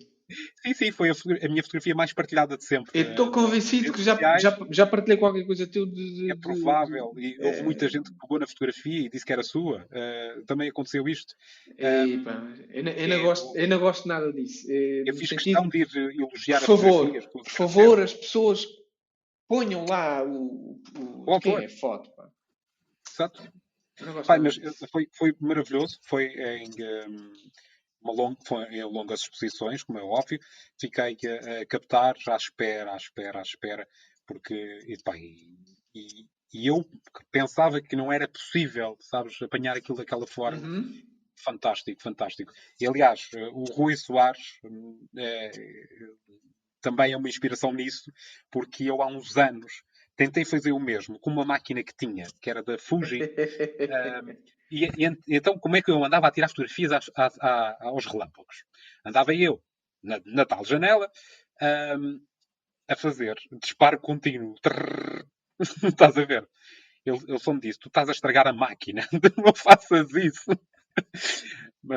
Sim, 0.65 0.75
sim, 0.75 0.93
foi 0.93 1.11
a, 1.11 1.13
a 1.13 1.49
minha 1.49 1.61
fotografia 1.61 1.93
mais 1.93 2.13
partilhada 2.13 2.57
de 2.57 2.65
sempre. 2.65 2.93
Eu 2.95 3.11
estou 3.11 3.33
convencido 3.33 3.93
que 3.93 4.01
já, 4.01 4.17
já, 4.39 4.57
já 4.71 4.87
partilhei 4.87 5.17
qualquer 5.17 5.45
coisa 5.45 5.67
teu 5.67 5.85
de. 5.85 5.93
de- 6.15 6.31
É 6.31 6.35
de- 6.35 6.41
provável, 6.41 7.13
e 7.17 7.37
houve 7.41 7.59
é- 7.59 7.63
muita 7.65 7.89
gente 7.89 8.13
que 8.13 8.17
pegou 8.21 8.39
na 8.39 8.47
fotografia 8.47 9.01
e 9.07 9.09
disse 9.09 9.27
que 9.27 9.33
era 9.33 9.43
sua. 9.43 9.85
Eh, 9.91 10.43
também 10.47 10.69
aconteceu 10.69 11.09
isto. 11.09 11.35
Ei, 11.77 12.19
pá, 12.19 12.47
eu, 12.73 12.85
não- 12.85 12.93
eu 12.93 13.09
não 13.09 13.17
é, 13.17 13.23
gosto, 13.23 13.57
eu 13.59 13.67
não 13.69 13.79
gosto 13.81 14.07
nada 14.07 14.33
disso. 14.33 14.67
Eh, 14.71 15.03
Eu 15.05 15.15
fiz 15.17 15.31
sentido, 15.31 15.45
questão 15.63 15.69
de 15.69 15.79
ir 15.79 15.89
elogiar 16.21 16.61
por 16.61 16.75
as 16.75 16.81
favor, 16.81 17.13
por 17.33 17.49
favor, 17.49 18.01
as 18.01 18.15
pessoas 18.15 18.69
ponham 19.49 19.85
lá 19.85 20.23
o, 20.23 20.81
o, 20.97 21.25
O 21.27 21.41
quem 21.41 21.57
é 21.57 21.69
foto. 21.69 22.09
Pá. 22.13 22.29
Exato. 23.13 23.43
Pai, 24.27 24.39
mas 24.39 24.59
eh, 24.59 24.87
foi, 24.91 25.09
foi 25.13 25.35
maravilhoso. 25.41 25.99
Foi 26.03 26.27
em, 26.27 26.71
ehm, 26.79 27.33
uma 28.01 28.13
long, 28.13 28.37
foi 28.47 28.65
em 28.65 28.85
longas 28.85 29.21
exposições, 29.21 29.83
como 29.83 29.99
é 29.99 30.03
óbvio. 30.03 30.39
Fiquei 30.79 31.17
a, 31.27 31.61
a 31.61 31.67
captar 31.67 32.17
à 32.29 32.37
espera, 32.37 32.93
à 32.93 32.97
espera, 32.97 33.39
à 33.39 33.43
espera, 33.43 33.89
porque 34.27 34.55
e, 34.87 34.97
pá, 35.03 35.17
e, 35.17 35.57
e- 35.95 36.27
e 36.53 36.67
eu 36.67 36.85
pensava 37.31 37.81
que 37.81 37.95
não 37.95 38.13
era 38.13 38.27
possível, 38.27 38.97
sabes, 39.01 39.41
apanhar 39.41 39.77
aquilo 39.77 39.99
daquela 39.99 40.27
forma. 40.27 40.67
Uhum. 40.67 41.03
Fantástico, 41.37 42.03
fantástico. 42.03 42.53
E 42.79 42.87
aliás, 42.87 43.29
eh, 43.35 43.49
o 43.53 43.65
Rui 43.65 43.97
Soares 43.97 44.59
hum, 44.65 45.07
é, 45.17 45.51
também 46.81 47.13
é 47.13 47.17
uma 47.17 47.29
inspiração 47.29 47.73
nisso, 47.73 48.11
porque 48.51 48.85
eu 48.85 49.01
há 49.01 49.07
uns 49.07 49.37
anos 49.37 49.83
tentei 50.21 50.45
fazer 50.45 50.73
o 50.73 50.81
mesmo 50.81 51.19
com 51.21 51.31
uma 51.31 51.45
máquina 51.45 51.83
que 51.83 51.95
tinha, 51.97 52.27
que 52.41 52.51
era 52.51 52.63
da 52.63 52.77
Fuji. 52.79 53.21
hum, 53.89 54.37
e, 54.71 54.85
e- 54.87 55.19
então, 55.37 55.59
como 55.59 55.77
é 55.77 55.83
que 55.83 55.91
eu 55.91 56.05
andava 56.05 56.29
a 56.29 56.31
tirar 56.31 56.49
fotografias 56.49 56.93
às- 56.93 57.11
aos 57.81 58.07
relâmpagos? 58.07 58.65
Andava 59.05 59.35
eu 59.35 59.63
na, 60.03 60.21
na 60.27 60.45
tal 60.45 60.65
janela 60.65 61.11
hum, 61.99 62.21
a 62.89 62.97
fazer 62.97 63.37
disparo 63.63 64.01
contínuo. 64.01 64.55
Trrr. 64.63 65.27
Estás 65.85 66.17
a 66.19 66.25
ver? 66.25 66.49
Ele, 67.07 67.19
ele 67.29 67.39
só 67.41 67.53
me 67.55 67.61
disse: 67.61 67.81
Tu 67.81 67.89
estás 67.89 68.09
a 68.09 68.13
estragar 68.13 68.49
a 68.49 68.53
máquina, 68.55 69.03
não 69.39 69.55
faças 69.55 70.11
isso. 70.15 70.51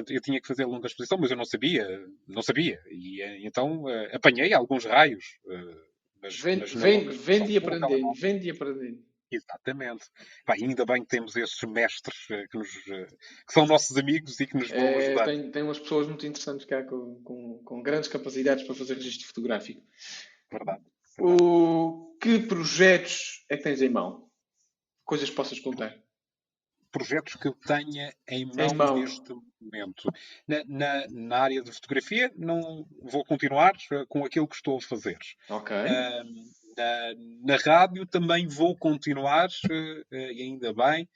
Eu 0.09 0.21
tinha 0.21 0.39
que 0.41 0.47
fazer 0.47 0.65
longa 0.65 0.87
exposição, 0.87 1.17
mas 1.17 1.31
eu 1.31 1.37
não 1.37 1.45
sabia, 1.45 1.85
não 2.27 2.41
sabia. 2.41 2.79
E 2.89 3.21
eh, 3.21 3.39
então 3.45 3.87
eh, 3.89 4.15
apanhei 4.15 4.53
alguns 4.53 4.85
raios. 4.85 5.23
eh, 5.49 5.93
mas, 6.23 6.39
Vende, 6.39 6.61
mas 6.61 6.73
vende, 6.73 7.05
longa 7.05 7.17
vende 7.17 7.51
e 7.51 7.57
aprendendo, 7.57 8.13
vende 8.13 8.47
e 8.47 8.51
aprendendo. 8.51 9.03
Exatamente. 9.29 10.05
Pá, 10.45 10.53
ainda 10.53 10.85
bem 10.85 11.01
que 11.01 11.09
temos 11.09 11.35
esses 11.35 11.61
mestres 11.63 12.15
eh, 12.29 12.45
que, 12.49 12.57
nos, 12.57 12.69
eh, 12.87 13.07
que 13.47 13.53
são 13.53 13.65
nossos 13.65 13.97
amigos 13.97 14.39
e 14.39 14.47
que 14.47 14.55
nos 14.55 14.69
vão 14.69 14.79
É, 14.79 15.07
ajudar. 15.07 15.25
tem, 15.25 15.51
tem 15.51 15.63
umas 15.63 15.79
pessoas 15.79 16.07
muito 16.07 16.25
interessantes 16.25 16.65
cá 16.65 16.83
com, 16.83 17.21
com, 17.23 17.57
com 17.63 17.81
grandes 17.81 18.07
capacidades 18.09 18.63
para 18.63 18.75
fazer 18.75 18.93
registro 18.93 19.27
fotográfico. 19.27 19.81
Verdade. 20.51 20.83
O, 21.19 22.15
que 22.21 22.39
projetos 22.39 23.43
é 23.49 23.57
que 23.57 23.63
tens 23.63 23.81
em 23.81 23.89
mão? 23.89 24.29
Coisas 25.03 25.29
que 25.29 25.35
possas 25.35 25.59
contar. 25.59 26.02
Projetos 26.94 27.36
que 27.36 27.48
eu 27.48 27.53
tenha 27.53 28.14
em 28.30 28.45
mão, 28.45 28.74
mão. 28.76 28.99
neste 28.99 29.34
momento. 29.60 30.10
Na, 30.48 30.64
na, 30.65 31.07
na 31.10 31.38
área 31.40 31.61
de 31.61 31.72
fotografia, 31.72 32.32
não 32.38 32.86
vou 33.02 33.26
continuar 33.26 33.74
eh, 33.91 34.06
com 34.07 34.24
aquilo 34.24 34.48
que 34.48 34.56
estou 34.56 34.78
a 34.78 34.82
fazer. 34.82 35.18
Ok. 35.49 35.76
Ahm, 35.76 36.44
na, 36.78 37.14
na 37.44 37.57
rádio 37.57 38.06
também 38.06 38.48
vou 38.48 38.76
continuar, 38.78 39.49
eh, 39.70 40.03
eh, 40.11 40.34
e 40.34 40.41
ainda 40.44 40.74
bem, 40.74 41.10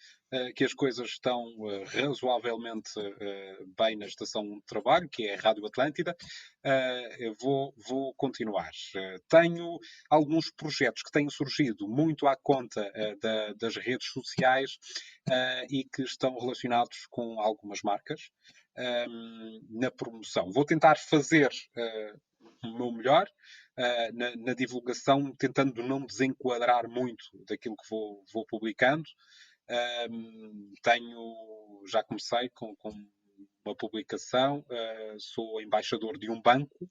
que 0.55 0.63
as 0.63 0.73
coisas 0.73 1.07
estão 1.09 1.45
eh, 1.69 1.83
razoavelmente 1.85 2.91
eh, 3.19 3.57
bem 3.77 3.95
na 3.95 4.05
estação 4.05 4.43
de 4.43 4.61
trabalho, 4.65 5.07
que 5.09 5.27
é 5.27 5.35
a 5.35 5.39
Rádio 5.39 5.65
Atlântida. 5.65 6.15
Eh, 6.63 7.33
vou, 7.39 7.73
vou 7.87 8.13
continuar. 8.15 8.71
Eh, 8.95 9.17
tenho 9.29 9.79
alguns 10.09 10.51
projetos 10.51 11.01
que 11.01 11.11
têm 11.11 11.29
surgido 11.29 11.87
muito 11.87 12.27
à 12.27 12.35
conta 12.35 12.81
eh, 12.93 13.15
da- 13.21 13.53
das 13.53 13.75
redes 13.77 14.07
sociais 14.11 14.77
eh, 15.29 15.65
e 15.69 15.83
que 15.85 16.03
estão 16.03 16.37
relacionados 16.37 17.05
com 17.09 17.39
algumas 17.39 17.81
marcas 17.83 18.21
ahm, 18.77 19.59
na 19.69 19.89
promoção. 19.91 20.51
Vou 20.51 20.65
tentar 20.65 20.97
fazer 20.97 21.49
eh, 21.75 22.13
o 22.63 22.77
meu 22.77 22.91
melhor 22.91 23.27
uh, 23.77 24.15
na, 24.17 24.35
na 24.35 24.53
divulgação, 24.53 25.33
tentando 25.37 25.83
não 25.83 26.05
desenquadrar 26.05 26.87
muito 26.89 27.23
daquilo 27.47 27.75
que 27.75 27.87
vou, 27.89 28.23
vou 28.33 28.45
publicando. 28.45 29.03
Um, 29.69 30.73
tenho, 30.81 31.83
já 31.87 32.03
comecei 32.03 32.49
com, 32.49 32.75
com 32.77 32.89
uma 33.65 33.75
publicação, 33.75 34.59
uh, 34.59 35.19
sou 35.19 35.61
embaixador 35.61 36.17
de 36.17 36.29
um 36.31 36.41
banco 36.41 36.89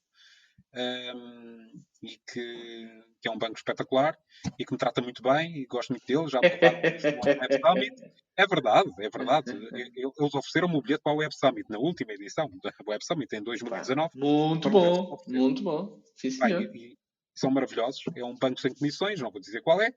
um, 0.74 1.82
e 2.02 2.18
que, 2.30 3.02
que 3.20 3.28
é 3.28 3.30
um 3.30 3.38
banco 3.38 3.56
espetacular 3.56 4.16
e 4.58 4.64
que 4.64 4.72
me 4.72 4.78
trata 4.78 5.00
muito 5.00 5.22
bem 5.22 5.56
e 5.56 5.66
gosto 5.66 5.90
muito 5.90 6.06
dele. 6.06 6.28
Já 6.28 6.40
me 6.40 6.48
no 6.50 7.40
Web 7.40 7.60
Summit. 7.64 8.12
É 8.38 8.46
verdade, 8.46 8.90
é 9.00 9.08
verdade. 9.08 9.50
Eles 9.96 10.34
ofereceram-me 10.34 10.76
o 10.76 10.82
bilhete 10.82 11.02
para 11.02 11.12
o 11.14 11.16
Web 11.16 11.34
Summit 11.34 11.70
na 11.70 11.78
última 11.78 12.12
edição 12.12 12.50
da 12.62 12.70
Web 12.86 13.02
Summit 13.04 13.34
em 13.34 13.42
2019. 13.42 14.10
Muito 14.14 14.68
bom, 14.68 15.16
muito 15.26 15.62
bom. 15.62 16.02
Sim, 16.14 16.30
senhor. 16.30 16.60
e- 16.74 16.92
e 16.92 16.98
são 17.34 17.50
maravilhosos. 17.50 18.02
É 18.14 18.22
um 18.24 18.36
banco 18.36 18.60
sem 18.60 18.74
comissões, 18.74 19.20
não 19.20 19.30
vou 19.30 19.40
dizer 19.40 19.62
qual 19.62 19.80
é. 19.80 19.90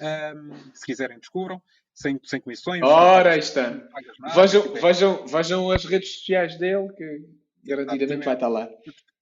Ahm, 0.00 0.52
se 0.74 0.84
quiserem, 0.84 1.18
descubram. 1.18 1.62
Sem, 1.98 2.20
sem 2.24 2.40
comissões. 2.42 2.82
Ora, 2.82 3.38
está. 3.38 3.70
nada, 3.70 4.34
Vejam, 4.34 4.62
tipo, 4.62 4.76
é- 4.76 4.80
vejam, 4.82 5.26
vejam 5.26 5.70
as 5.70 5.84
redes 5.86 6.12
sociais 6.18 6.58
dele, 6.58 6.92
que 6.92 7.26
garantidamente 7.64 8.24
vai 8.24 8.34
estar 8.34 8.48
lá. 8.48 8.68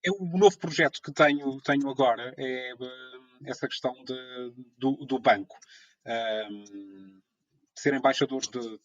é 0.05 0.11
o 0.11 0.37
novo 0.37 0.59
projeto 0.59 1.01
que 1.01 1.13
tenho, 1.13 1.61
tenho 1.63 1.89
agora 1.89 2.35
é 2.37 2.71
eh, 2.73 2.75
essa 3.47 3.69
questão 3.69 3.95
de- 4.05 4.53
do, 4.77 4.97
do 5.07 5.19
banco. 5.21 5.57
Ahm, 6.05 7.21
ser 7.77 7.95
embaixador 7.95 8.41
de- 8.43 8.81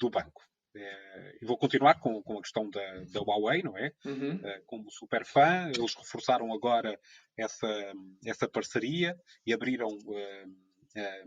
do 0.00 0.08
banco. 0.10 0.42
Eh, 0.74 1.38
e 1.42 1.44
vou 1.46 1.58
continuar 1.58 2.00
com, 2.00 2.22
com 2.22 2.38
a 2.38 2.42
questão 2.42 2.68
da, 2.70 3.00
da 3.12 3.20
Huawei, 3.20 3.62
não 3.62 3.76
é? 3.76 3.92
Uhum. 4.06 4.40
Eh, 4.42 4.62
como 4.66 4.90
super 4.90 5.24
fã. 5.26 5.68
Eles 5.68 5.94
reforçaram 5.94 6.50
agora 6.52 6.98
essa, 7.36 7.92
essa 8.24 8.48
parceria 8.48 9.14
e 9.46 9.52
abriram 9.52 9.88
eh, 10.96 11.24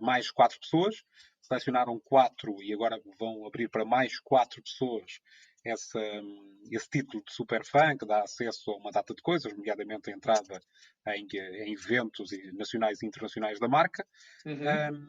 mais 0.00 0.30
quatro 0.30 0.58
pessoas. 0.60 1.04
Selecionaram 1.40 1.98
quatro 2.00 2.62
e 2.62 2.72
agora 2.72 3.00
vão 3.18 3.46
abrir 3.46 3.68
para 3.68 3.84
mais 3.84 4.20
quatro 4.20 4.62
pessoas 4.62 5.20
essa, 5.64 6.00
esse 6.70 6.88
título 6.88 7.22
de 7.24 7.32
super 7.32 7.64
fã 7.64 7.96
que 7.96 8.06
dá 8.06 8.22
acesso 8.22 8.70
a 8.70 8.76
uma 8.76 8.90
data 8.90 9.14
de 9.14 9.22
coisas, 9.22 9.52
nomeadamente 9.52 10.10
a 10.10 10.14
entrada 10.14 10.60
em, 11.08 11.26
em 11.32 11.72
eventos 11.72 12.30
nacionais 12.52 13.02
e 13.02 13.06
internacionais 13.06 13.58
da 13.58 13.68
marca. 13.68 14.06
Uhum. 14.44 14.68
Ahm, 14.68 15.08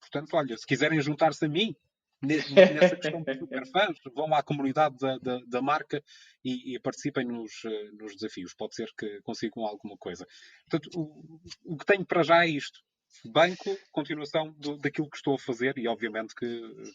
portanto, 0.00 0.34
olha, 0.34 0.56
se 0.56 0.66
quiserem 0.66 1.00
juntar-se 1.00 1.44
a 1.44 1.48
mim 1.48 1.74
ne- 2.22 2.36
nessa 2.90 2.96
questão 2.96 3.22
de 3.22 3.38
superfãs, 3.38 3.96
vão 4.14 4.34
à 4.34 4.42
comunidade 4.42 4.96
da, 4.98 5.18
da, 5.18 5.40
da 5.46 5.62
marca 5.62 6.02
e, 6.44 6.74
e 6.74 6.80
participem 6.80 7.26
nos, 7.26 7.64
eh, 7.64 7.90
nos 7.92 8.14
desafios. 8.14 8.54
Pode 8.54 8.74
ser 8.74 8.92
que 8.96 9.20
consigam 9.22 9.64
alguma 9.64 9.96
coisa. 9.96 10.26
Portanto, 10.68 10.98
o, 10.98 11.40
o 11.64 11.76
que 11.76 11.86
tenho 11.86 12.04
para 12.04 12.22
já 12.22 12.44
é 12.44 12.48
isto. 12.48 12.80
Banco, 13.24 13.76
continuação 13.92 14.52
do- 14.58 14.78
daquilo 14.78 15.10
que 15.10 15.16
estou 15.16 15.34
a 15.34 15.38
fazer 15.38 15.76
e, 15.78 15.88
obviamente, 15.88 16.34
que 16.34 16.46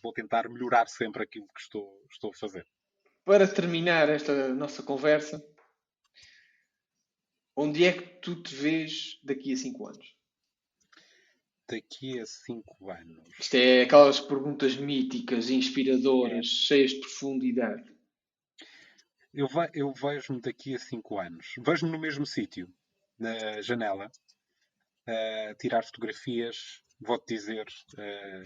vou 0.01 0.13
tentar 0.13 0.47
melhorar 0.49 0.87
sempre 0.87 1.23
aquilo 1.23 1.47
que 1.53 1.61
estou, 1.61 2.05
estou 2.11 2.31
a 2.31 2.33
fazer. 2.33 2.65
Para 3.25 3.47
terminar 3.47 4.09
esta 4.09 4.53
nossa 4.53 4.81
conversa, 4.83 5.43
onde 7.55 7.83
é 7.85 7.93
que 7.93 8.19
tu 8.19 8.41
te 8.41 8.53
vês 8.55 9.19
daqui 9.23 9.53
a 9.53 9.57
5 9.57 9.87
anos? 9.87 10.15
Daqui 11.69 12.19
a 12.19 12.25
cinco 12.25 12.91
anos. 12.91 13.17
Isto 13.39 13.55
é 13.55 13.83
aquelas 13.83 14.19
perguntas 14.19 14.75
míticas, 14.75 15.49
inspiradoras, 15.49 16.45
cheias 16.47 16.91
de 16.91 16.99
profundidade. 16.99 17.89
Eu, 19.33 19.47
ve- 19.47 19.71
eu 19.73 19.93
vejo-me 19.93 20.41
daqui 20.41 20.75
a 20.75 20.79
cinco 20.79 21.17
anos. 21.17 21.53
Vejo-me 21.59 21.91
no 21.93 21.99
mesmo 21.99 22.25
sítio, 22.25 22.67
na 23.17 23.61
janela, 23.61 24.11
tirar 25.59 25.83
fotografias. 25.83 26.81
Vou-te 26.99 27.33
dizer 27.33 27.65
eh, 27.97 28.43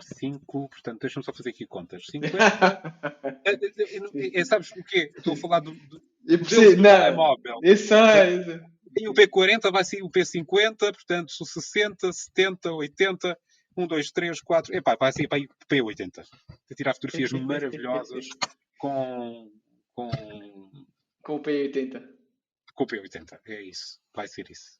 cinco, 0.00 0.68
portanto, 0.68 1.00
deixa-me 1.00 1.24
só 1.24 1.32
fazer 1.32 1.50
aqui 1.50 1.66
contas. 1.66 2.04
50. 2.06 2.38
É, 3.44 3.52
é, 3.52 3.54
é, 3.54 4.40
é, 4.40 4.44
sabes 4.44 4.70
o 4.72 4.84
quê? 4.84 5.10
Estou 5.16 5.32
a 5.32 5.36
falar 5.36 5.60
do, 5.60 5.72
do 5.72 6.02
Eu 6.26 6.38
percebo, 6.38 6.76
do 6.76 6.82
telemóvel. 6.82 7.60
sei, 7.76 8.38
eu 8.38 8.44
sei. 8.44 8.60
E 8.96 9.08
o 9.08 9.14
P40 9.14 9.70
vai 9.70 9.84
ser 9.84 10.02
o 10.02 10.10
P50, 10.10 10.76
portanto, 10.78 11.32
60, 11.44 12.12
70, 12.12 12.72
80, 12.72 13.38
1, 13.76 13.86
2, 13.86 14.10
3, 14.10 14.40
4. 14.40 14.76
Epá, 14.76 14.96
vai 14.98 15.12
ser 15.12 15.28
para 15.28 15.38
o 15.38 15.46
P80. 15.68 16.24
A 16.70 16.74
tirar 16.74 16.94
fotografias 16.94 17.32
maravilhosas 17.32 18.28
com. 18.78 19.50
com. 19.94 20.10
com 21.22 21.36
o 21.36 21.42
P80. 21.42 22.02
Com 22.74 22.84
o 22.84 22.86
P80, 22.86 23.38
é 23.46 23.62
isso. 23.62 24.00
Vai 24.14 24.26
ser 24.26 24.50
isso. 24.50 24.77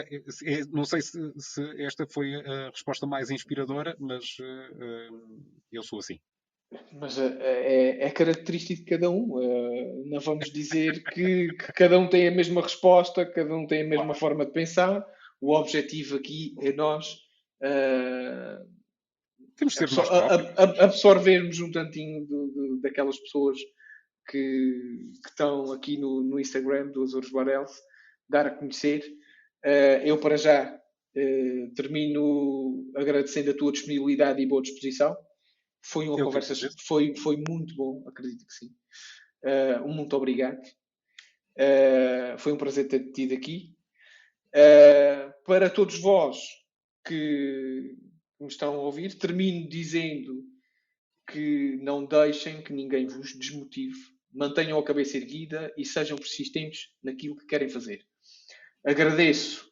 É, 0.00 0.64
não 0.72 0.84
sei 0.84 1.00
se, 1.00 1.18
se, 1.38 1.82
esta 1.82 2.06
foi 2.06 2.34
a 2.34 2.70
resposta 2.70 3.06
mais 3.06 3.30
inspiradora, 3.30 3.96
mas 4.00 4.36
uh, 4.40 5.46
eu 5.70 5.82
sou 5.82 6.00
assim. 6.00 6.18
Mas 6.92 7.16
uh, 7.18 7.36
é, 7.40 8.06
é, 8.06 8.10
característico 8.10 8.84
de 8.84 8.90
cada 8.90 9.08
um. 9.08 9.34
Uh, 9.34 10.04
não 10.06 10.18
vamos 10.20 10.50
dizer 10.50 11.04
que, 11.04 11.48
que, 11.48 11.72
cada 11.74 11.98
um 11.98 12.08
tem 12.08 12.26
a 12.26 12.32
mesma 12.32 12.60
resposta, 12.62 13.24
cada 13.24 13.54
um 13.54 13.66
tem 13.66 13.82
a 13.82 13.88
mesma 13.88 14.06
claro. 14.06 14.18
forma 14.18 14.46
de 14.46 14.52
pensar. 14.52 15.06
O 15.40 15.54
objetivo 15.54 16.16
aqui 16.16 16.56
é 16.60 16.72
nós 16.72 17.18
Temos 19.56 19.74
de 19.74 19.84
absor 19.84 20.06
absorvermos 20.80 21.60
um 21.60 21.70
tantinho 21.70 22.26
de, 22.26 22.52
de, 22.52 22.80
daquelas 22.80 23.18
pessoas 23.20 23.58
que, 24.28 25.12
que, 25.22 25.28
estão 25.28 25.70
aqui 25.70 25.96
no, 25.96 26.22
no 26.22 26.40
Instagram 26.40 26.88
do 26.88 27.02
Azores 27.02 27.30
Barels, 27.30 27.72
dar 28.28 28.46
a 28.46 28.50
conhecer 28.50 29.04
Uh, 29.04 29.23
eu, 30.04 30.18
para 30.18 30.36
já, 30.36 30.74
uh, 30.74 31.74
termino 31.74 32.92
agradecendo 32.96 33.50
a 33.50 33.54
tua 33.54 33.72
disponibilidade 33.72 34.42
e 34.42 34.46
boa 34.46 34.62
disposição. 34.62 35.16
Foi 35.82 36.08
uma 36.08 36.18
eu 36.18 36.26
conversa, 36.26 36.54
foi, 36.86 37.14
foi 37.16 37.42
muito 37.48 37.74
bom, 37.74 38.04
acredito 38.06 38.46
que 38.46 38.52
sim. 38.52 38.70
Uh, 39.44 39.86
um 39.86 39.94
muito 39.94 40.16
obrigado. 40.16 40.62
foi 42.38 42.52
um 42.52 42.56
prazer 42.56 42.88
ter-te 42.88 43.12
tido 43.12 43.34
aqui. 43.34 43.74
para 45.46 45.68
todos 45.70 45.98
vós 45.98 46.38
que 47.06 47.96
me 48.40 48.48
estão 48.48 48.74
a 48.74 48.82
ouvir, 48.82 49.16
termino 49.18 49.68
dizendo 49.68 50.42
que 51.30 51.78
não 51.82 52.04
deixem 52.04 52.62
que 52.62 52.72
ninguém 52.72 53.06
vos 53.06 53.38
desmotive, 53.38 53.98
mantenham 54.32 54.78
a 54.78 54.84
cabeça 54.84 55.16
erguida 55.16 55.72
e 55.76 55.84
sejam 55.84 56.18
persistentes 56.18 56.88
naquilo 57.02 57.36
que 57.36 57.46
querem 57.46 57.68
fazer. 57.68 58.06
Agradeço 58.84 59.66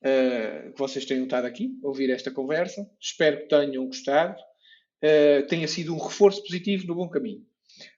uh, 0.00 0.72
que 0.72 0.78
vocês 0.78 1.04
tenham 1.04 1.24
estado 1.24 1.46
aqui 1.46 1.78
ouvir 1.80 2.10
esta 2.10 2.28
conversa. 2.28 2.84
Espero 3.00 3.38
que 3.38 3.48
tenham 3.48 3.86
gostado. 3.86 4.36
Uh, 5.02 5.46
tenha 5.46 5.68
sido 5.68 5.94
um 5.94 5.98
reforço 5.98 6.42
positivo 6.42 6.86
no 6.88 6.96
bom 6.96 7.08
caminho. 7.08 7.46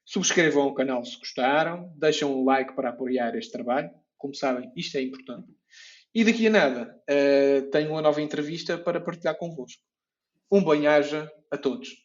Subscrevam 0.05 0.67
o 0.67 0.75
canal 0.75 1.03
se 1.03 1.19
gostaram, 1.19 1.91
deixem 1.97 2.29
um 2.29 2.45
like 2.45 2.75
para 2.75 2.91
apoiar 2.91 3.35
este 3.37 3.53
trabalho. 3.53 3.91
Como 4.19 4.35
sabem, 4.35 4.71
isto 4.77 4.99
é 4.99 5.03
importante. 5.03 5.49
E 6.15 6.23
daqui 6.23 6.47
a 6.47 6.51
nada, 6.51 7.03
uh, 7.11 7.71
tenho 7.71 7.91
uma 7.93 8.03
nova 8.03 8.21
entrevista 8.21 8.77
para 8.77 9.01
partilhar 9.01 9.39
convosco. 9.39 9.83
Um 10.53 10.63
bem-aja 10.63 11.33
a 11.51 11.57
todos. 11.57 12.04